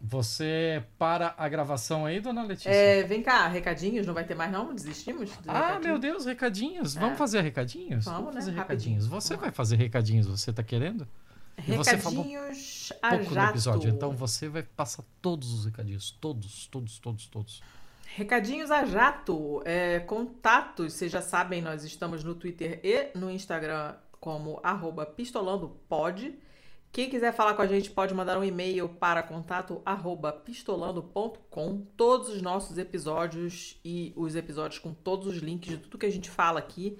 Você 0.02 0.82
para 0.96 1.34
a 1.36 1.46
gravação 1.46 2.06
aí, 2.06 2.20
dona 2.20 2.42
Letícia? 2.42 2.70
É, 2.70 3.02
vem 3.02 3.22
cá, 3.22 3.46
recadinhos, 3.48 4.06
não 4.06 4.14
vai 4.14 4.24
ter 4.24 4.34
mais 4.34 4.50
não? 4.50 4.72
Desistimos? 4.72 5.30
ah, 5.46 5.78
meu 5.78 5.98
Deus, 5.98 6.24
recadinhos. 6.24 6.96
É. 6.96 7.00
Vamos 7.00 7.18
fazer 7.18 7.42
recadinhos? 7.42 8.06
Vamos, 8.06 8.20
Vamos 8.20 8.34
fazer 8.34 8.52
né? 8.52 8.58
recadinhos. 8.62 9.06
Você 9.06 9.36
vai 9.36 9.50
fazer 9.50 9.76
recadinhos, 9.76 10.26
você 10.26 10.54
tá 10.54 10.62
querendo? 10.62 11.06
Recadinhos 11.60 12.92
a 13.02 13.10
pouco 13.10 13.34
jato. 13.34 13.52
episódio, 13.52 13.90
então 13.90 14.16
você 14.16 14.48
vai 14.48 14.62
passar 14.62 15.04
todos 15.20 15.52
os 15.52 15.64
recadinhos, 15.64 16.10
todos, 16.10 16.66
todos, 16.66 16.98
todos, 16.98 17.26
todos. 17.26 17.62
Recadinhos 18.14 18.70
a 18.70 18.84
jato, 18.84 19.62
é, 19.64 20.00
contatos, 20.00 20.94
vocês 20.94 21.12
já 21.12 21.22
sabem, 21.22 21.62
nós 21.62 21.84
estamos 21.84 22.24
no 22.24 22.34
Twitter 22.34 22.80
e 22.82 23.16
no 23.16 23.30
Instagram 23.30 23.94
como 24.18 24.60
pistolandopod. 25.16 26.36
Quem 26.92 27.08
quiser 27.08 27.32
falar 27.32 27.54
com 27.54 27.62
a 27.62 27.66
gente 27.66 27.88
pode 27.88 28.12
mandar 28.12 28.36
um 28.36 28.42
e-mail 28.42 28.88
para 28.88 29.22
contato 29.22 29.80
pistolando.com. 30.44 31.86
Todos 31.96 32.30
os 32.30 32.42
nossos 32.42 32.78
episódios 32.78 33.78
e 33.84 34.12
os 34.16 34.34
episódios 34.34 34.80
com 34.80 34.92
todos 34.92 35.28
os 35.28 35.36
links 35.36 35.68
de 35.68 35.78
tudo 35.78 35.98
que 35.98 36.06
a 36.06 36.10
gente 36.10 36.28
fala 36.28 36.58
aqui 36.58 36.98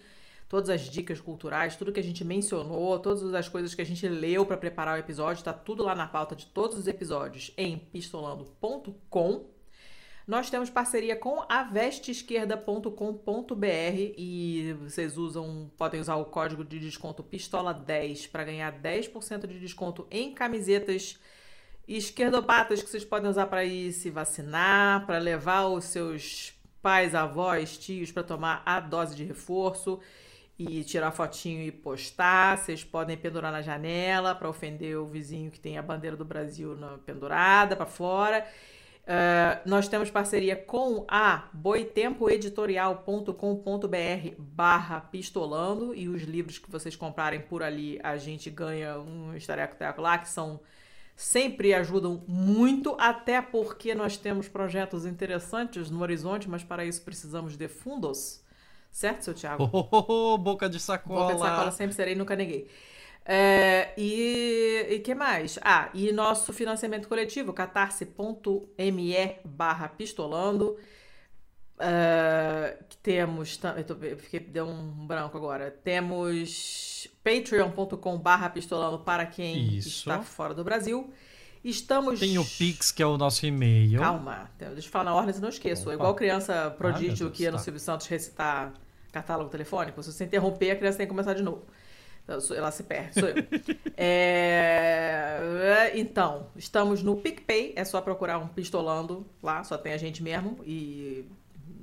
todas 0.50 0.68
as 0.68 0.80
dicas 0.80 1.20
culturais, 1.20 1.76
tudo 1.76 1.92
que 1.92 2.00
a 2.00 2.02
gente 2.02 2.24
mencionou, 2.24 2.98
todas 2.98 3.32
as 3.34 3.48
coisas 3.48 3.72
que 3.72 3.82
a 3.82 3.86
gente 3.86 4.08
leu 4.08 4.44
para 4.44 4.56
preparar 4.56 4.96
o 4.96 4.98
episódio, 4.98 5.38
está 5.38 5.52
tudo 5.52 5.84
lá 5.84 5.94
na 5.94 6.08
pauta 6.08 6.34
de 6.34 6.44
todos 6.46 6.76
os 6.76 6.88
episódios 6.88 7.52
em 7.56 7.78
pistolando.com. 7.78 9.48
Nós 10.26 10.50
temos 10.50 10.68
parceria 10.68 11.14
com 11.14 11.44
a 11.48 11.62
vesteesquerda.com.br 11.62 13.60
e 14.18 14.74
vocês 14.80 15.16
usam, 15.16 15.70
podem 15.78 16.00
usar 16.00 16.16
o 16.16 16.24
código 16.24 16.64
de 16.64 16.80
desconto 16.80 17.22
pistola10 17.22 18.28
para 18.28 18.42
ganhar 18.42 18.72
10% 18.72 19.46
de 19.46 19.60
desconto 19.60 20.04
em 20.10 20.34
camisetas 20.34 21.16
esquerdopatas 21.86 22.82
que 22.82 22.90
vocês 22.90 23.04
podem 23.04 23.30
usar 23.30 23.46
para 23.46 23.64
ir 23.64 23.92
se 23.92 24.10
vacinar, 24.10 25.06
para 25.06 25.18
levar 25.18 25.66
os 25.66 25.84
seus 25.84 26.54
pais, 26.82 27.14
avós, 27.14 27.78
tios 27.78 28.10
para 28.10 28.24
tomar 28.24 28.64
a 28.66 28.80
dose 28.80 29.14
de 29.14 29.22
reforço 29.22 30.00
e 30.68 30.84
tirar 30.84 31.10
fotinho 31.10 31.62
e 31.62 31.72
postar. 31.72 32.58
Vocês 32.58 32.84
podem 32.84 33.16
pendurar 33.16 33.50
na 33.50 33.62
janela 33.62 34.34
para 34.34 34.48
ofender 34.48 34.98
o 34.98 35.06
vizinho 35.06 35.50
que 35.50 35.58
tem 35.58 35.78
a 35.78 35.82
bandeira 35.82 36.16
do 36.16 36.24
Brasil 36.24 36.76
na 36.76 36.98
pendurada 36.98 37.74
para 37.74 37.86
fora. 37.86 38.46
Uh, 39.00 39.56
nós 39.68 39.88
temos 39.88 40.10
parceria 40.10 40.54
com 40.54 41.06
a 41.08 41.48
boitempoeditorial.com.br 41.54 44.34
barra 44.38 45.00
pistolando 45.00 45.94
e 45.94 46.06
os 46.08 46.22
livros 46.22 46.58
que 46.58 46.70
vocês 46.70 46.94
comprarem 46.94 47.40
por 47.40 47.62
ali 47.62 47.98
a 48.02 48.18
gente 48.18 48.50
ganha 48.50 49.00
um 49.00 49.34
estareco-teco 49.34 50.02
lá 50.02 50.18
que 50.18 50.28
são 50.28 50.60
sempre 51.16 51.72
ajudam 51.74 52.22
muito, 52.26 52.96
até 52.98 53.42
porque 53.42 53.94
nós 53.94 54.16
temos 54.16 54.48
projetos 54.48 55.04
interessantes 55.04 55.90
no 55.90 56.00
horizonte, 56.00 56.48
mas 56.48 56.64
para 56.64 56.82
isso 56.84 57.02
precisamos 57.02 57.58
de 57.58 57.68
fundos. 57.68 58.39
Certo, 58.90 59.22
seu 59.22 59.34
Thiago? 59.34 59.70
Oh, 59.72 59.88
oh, 59.90 60.04
oh, 60.08 60.38
boca 60.38 60.68
de 60.68 60.80
sacola. 60.80 61.20
Boca 61.20 61.34
de 61.34 61.40
sacola 61.40 61.70
sempre 61.70 61.94
serei, 61.94 62.14
nunca 62.14 62.34
neguei. 62.34 62.68
É, 63.24 63.92
e, 63.96 64.86
e 64.90 64.98
que 65.00 65.14
mais? 65.14 65.58
Ah, 65.62 65.90
e 65.94 66.10
nosso 66.10 66.52
financiamento 66.52 67.08
coletivo, 67.08 67.52
catarse.me 67.52 69.36
barra 69.44 69.88
pistolando. 69.88 70.76
Uh, 71.80 72.84
temos. 73.02 73.58
Eu 73.76 73.84
tô, 73.84 73.96
fiquei, 74.16 74.40
deu 74.40 74.66
um 74.66 75.06
branco 75.06 75.36
agora. 75.36 75.70
Temos 75.70 77.08
patreon.com 77.24 78.18
barra 78.18 78.50
pistolando 78.50 78.98
para 78.98 79.24
quem 79.24 79.76
Isso. 79.76 79.88
está 79.88 80.20
fora 80.20 80.52
do 80.52 80.62
Brasil. 80.62 81.10
Estamos. 81.62 82.18
Tem 82.18 82.38
o 82.38 82.44
Pix, 82.44 82.90
que 82.90 83.02
é 83.02 83.06
o 83.06 83.18
nosso 83.18 83.44
e-mail. 83.44 84.00
Calma, 84.00 84.50
deixa 84.58 84.88
eu 84.88 84.90
falar 84.90 85.04
na 85.04 85.14
ordem, 85.14 85.34
se 85.34 85.40
não 85.40 85.50
esqueço. 85.50 85.82
Opa. 85.82 85.92
É 85.92 85.94
igual 85.94 86.14
criança 86.14 86.74
prodígio 86.76 87.28
ah, 87.28 87.30
que 87.30 87.42
ia 87.42 87.52
no. 87.52 87.58
Silvio 87.58 87.80
Santos 87.80 88.06
recitar 88.06 88.72
catálogo 89.12 89.50
telefônico. 89.50 90.02
Se 90.02 90.12
você 90.12 90.24
interromper, 90.24 90.70
a 90.70 90.76
criança 90.76 90.98
tem 90.98 91.06
que 91.06 91.10
começar 91.10 91.34
de 91.34 91.42
novo. 91.42 91.62
Então, 92.24 92.38
ela 92.56 92.70
se 92.70 92.82
perde, 92.84 93.20
sou 93.20 93.28
eu. 93.28 93.34
é... 93.96 95.92
Então, 95.94 96.46
estamos 96.56 97.02
no 97.02 97.16
PicPay, 97.16 97.72
é 97.76 97.84
só 97.84 98.00
procurar 98.00 98.38
um 98.38 98.46
pistolando 98.46 99.26
lá, 99.42 99.64
só 99.64 99.76
tem 99.76 99.92
a 99.92 99.96
gente 99.98 100.22
mesmo. 100.22 100.58
E 100.64 101.26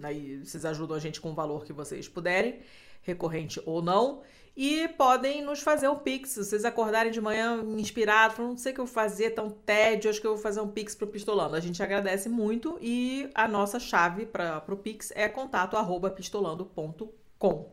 aí 0.01 0.41
vocês 0.43 0.65
ajudam 0.65 0.95
a 0.95 0.99
gente 0.99 1.19
com 1.19 1.31
o 1.31 1.33
valor 1.33 1.65
que 1.65 1.73
vocês 1.73 2.07
puderem, 2.07 2.59
recorrente 3.03 3.61
ou 3.65 3.81
não. 3.81 4.21
E 4.59 4.87
podem 4.87 5.43
nos 5.43 5.61
fazer 5.61 5.87
um 5.87 5.95
pix. 5.95 6.31
Se 6.31 6.43
vocês 6.43 6.65
acordarem 6.65 7.11
de 7.11 7.21
manhã 7.21 7.63
inspirados, 7.77 8.39
não 8.39 8.57
sei 8.57 8.71
o 8.71 8.75
que 8.75 8.81
eu 8.81 8.87
vou 8.87 8.93
fazer, 8.93 9.29
tão 9.29 9.51
tédio, 9.51 10.09
acho 10.09 10.19
que 10.19 10.25
eu 10.25 10.33
vou 10.33 10.41
fazer 10.41 10.59
um 10.61 10.67
pix 10.67 10.95
pro 10.95 11.05
Pistolando. 11.05 11.55
A 11.55 11.59
gente 11.59 11.83
agradece 11.83 12.27
muito 12.27 12.75
e 12.81 13.29
a 13.35 13.47
nossa 13.47 13.79
chave 13.79 14.25
para 14.25 14.63
o 14.67 14.75
pix 14.75 15.11
é 15.15 15.29
contato 15.29 15.77
arroba 15.77 16.09
pistolando.com. 16.09 17.71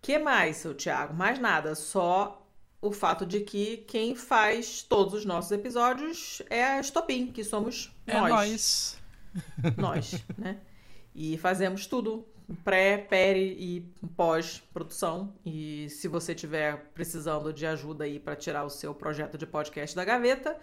que 0.00 0.16
mais, 0.16 0.58
seu 0.58 0.74
Thiago? 0.76 1.12
Mais 1.12 1.40
nada, 1.40 1.74
só 1.74 2.46
o 2.80 2.92
fato 2.92 3.26
de 3.26 3.40
que 3.40 3.78
quem 3.78 4.14
faz 4.14 4.84
todos 4.84 5.12
os 5.12 5.24
nossos 5.24 5.50
episódios 5.50 6.40
é 6.48 6.64
a 6.64 6.80
Estopim, 6.80 7.32
que 7.32 7.42
somos 7.42 7.92
é 8.06 8.14
nós. 8.14 8.30
nós. 8.30 8.98
Nós, 9.76 10.24
né? 10.38 10.58
E 11.12 11.36
fazemos 11.36 11.84
tudo 11.88 12.24
pré, 12.64 12.98
peri 12.98 13.56
e 13.58 13.80
pós-produção. 14.16 15.32
E 15.44 15.88
se 15.90 16.08
você 16.08 16.34
tiver 16.34 16.90
precisando 16.94 17.52
de 17.52 17.66
ajuda 17.66 18.04
aí 18.04 18.18
para 18.18 18.36
tirar 18.36 18.64
o 18.64 18.70
seu 18.70 18.94
projeto 18.94 19.36
de 19.36 19.46
podcast 19.46 19.94
da 19.94 20.04
gaveta, 20.04 20.58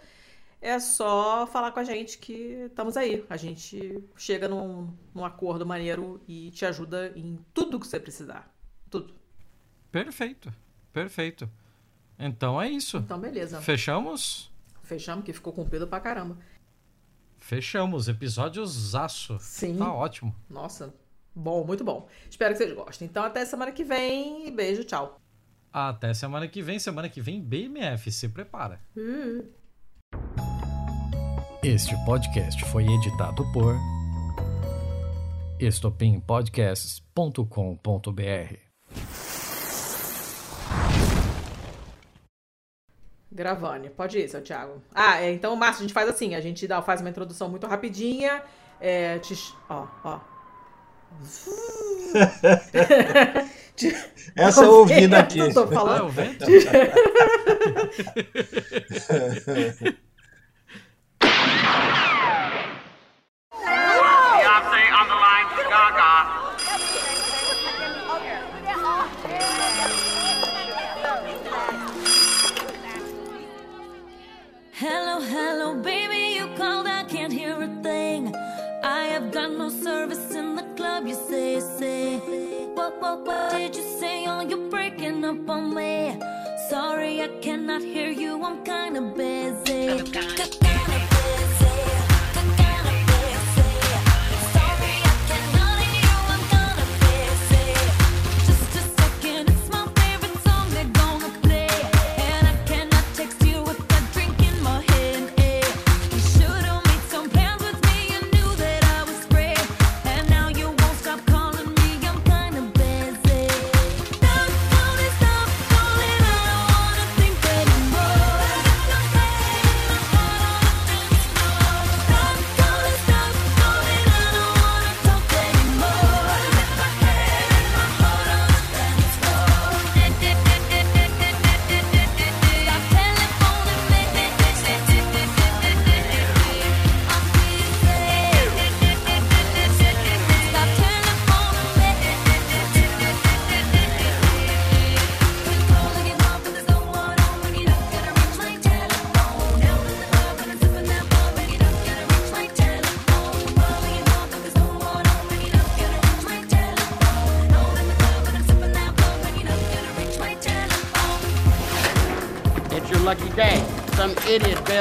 é 0.60 0.78
só 0.80 1.46
falar 1.46 1.72
com 1.72 1.80
a 1.80 1.84
gente 1.84 2.18
que 2.18 2.66
estamos 2.68 2.96
aí. 2.96 3.24
A 3.30 3.36
gente 3.36 4.02
chega 4.16 4.48
num, 4.48 4.92
num 5.14 5.24
acordo 5.24 5.64
maneiro 5.64 6.20
e 6.26 6.50
te 6.50 6.64
ajuda 6.64 7.12
em 7.14 7.38
tudo 7.54 7.78
que 7.78 7.86
você 7.86 8.00
precisar. 8.00 8.52
Tudo. 8.90 9.14
Perfeito. 9.92 10.52
Perfeito. 10.92 11.48
Então 12.18 12.60
é 12.60 12.68
isso. 12.68 12.98
Então, 12.98 13.18
beleza. 13.18 13.60
Fechamos? 13.60 14.50
Fechamos, 14.82 15.24
que 15.24 15.32
ficou 15.32 15.52
comprido 15.52 15.86
pra 15.86 16.00
caramba. 16.00 16.36
Fechamos. 17.38 18.08
Episódio 18.08 18.64
zaço. 18.66 19.36
Sim. 19.40 19.76
Tá 19.76 19.92
ótimo. 19.92 20.34
Nossa, 20.48 20.94
Bom, 21.38 21.64
muito 21.64 21.84
bom. 21.84 22.08
Espero 22.30 22.54
que 22.54 22.58
vocês 22.58 22.72
gostem. 22.72 23.06
Então, 23.06 23.22
até 23.22 23.44
semana 23.44 23.70
que 23.70 23.84
vem. 23.84 24.50
Beijo, 24.50 24.84
tchau. 24.84 25.20
Até 25.70 26.14
semana 26.14 26.48
que 26.48 26.62
vem. 26.62 26.78
Semana 26.78 27.10
que 27.10 27.20
vem, 27.20 27.42
BMF. 27.42 28.10
Se 28.10 28.26
prepara. 28.30 28.80
Uhum. 28.96 29.46
Este 31.62 31.94
podcast 32.06 32.64
foi 32.70 32.86
editado 32.86 33.44
por 33.52 33.76
estopimpodcasts.com.br. 35.60 38.56
Gravane, 43.30 43.90
pode 43.90 44.18
ir, 44.18 44.26
seu 44.30 44.42
Thiago. 44.42 44.82
Ah, 44.94 45.20
é, 45.20 45.32
então, 45.32 45.54
Márcio, 45.54 45.80
a 45.80 45.82
gente 45.82 45.92
faz 45.92 46.08
assim: 46.08 46.34
a 46.34 46.40
gente 46.40 46.66
dá, 46.66 46.80
faz 46.80 47.02
uma 47.02 47.10
introdução 47.10 47.50
muito 47.50 47.66
rapidinha. 47.66 48.42
É, 48.80 49.18
te, 49.18 49.34
ó, 49.68 49.86
ó. 50.02 50.35
Essa 54.36 54.64
eu 54.64 54.72
ouvi 54.72 55.06
daqui. 55.06 55.38
Eu 55.38 55.52
tô 55.52 55.66
falando. 55.66 56.04
Ah, 56.04 56.08
vento? 56.08 56.46
Beyonce 64.36 64.92
on 64.92 65.08
the. 65.08 65.16
Hello, 74.78 75.20
hello, 75.20 75.74
baby, 75.76 76.34
you 76.36 76.48
called, 76.54 76.86
I 76.86 77.04
can't 77.04 77.32
hear 77.32 77.62
a 77.62 77.82
thing. 77.82 78.34
I 78.84 79.06
have 79.06 79.32
got 79.32 79.52
no 79.52 79.70
service 79.70 80.25
club, 80.96 81.08
you 81.08 81.14
say, 81.14 81.60
say. 81.60 82.18
What, 82.74 83.00
what, 83.00 83.26
what 83.26 83.52
did 83.52 83.76
you 83.76 83.82
say? 83.82 84.24
Oh, 84.26 84.40
you're 84.40 84.70
breaking 84.70 85.24
up 85.24 85.48
on 85.48 85.74
me. 85.74 86.18
Sorry, 86.70 87.22
I 87.22 87.28
cannot 87.40 87.82
hear 87.82 88.10
you, 88.10 88.42
I'm 88.42 88.64
kinda 88.64 89.00
busy. 89.14 90.75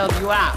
Bailed 0.08 0.22
you 0.22 0.32
out. 0.32 0.55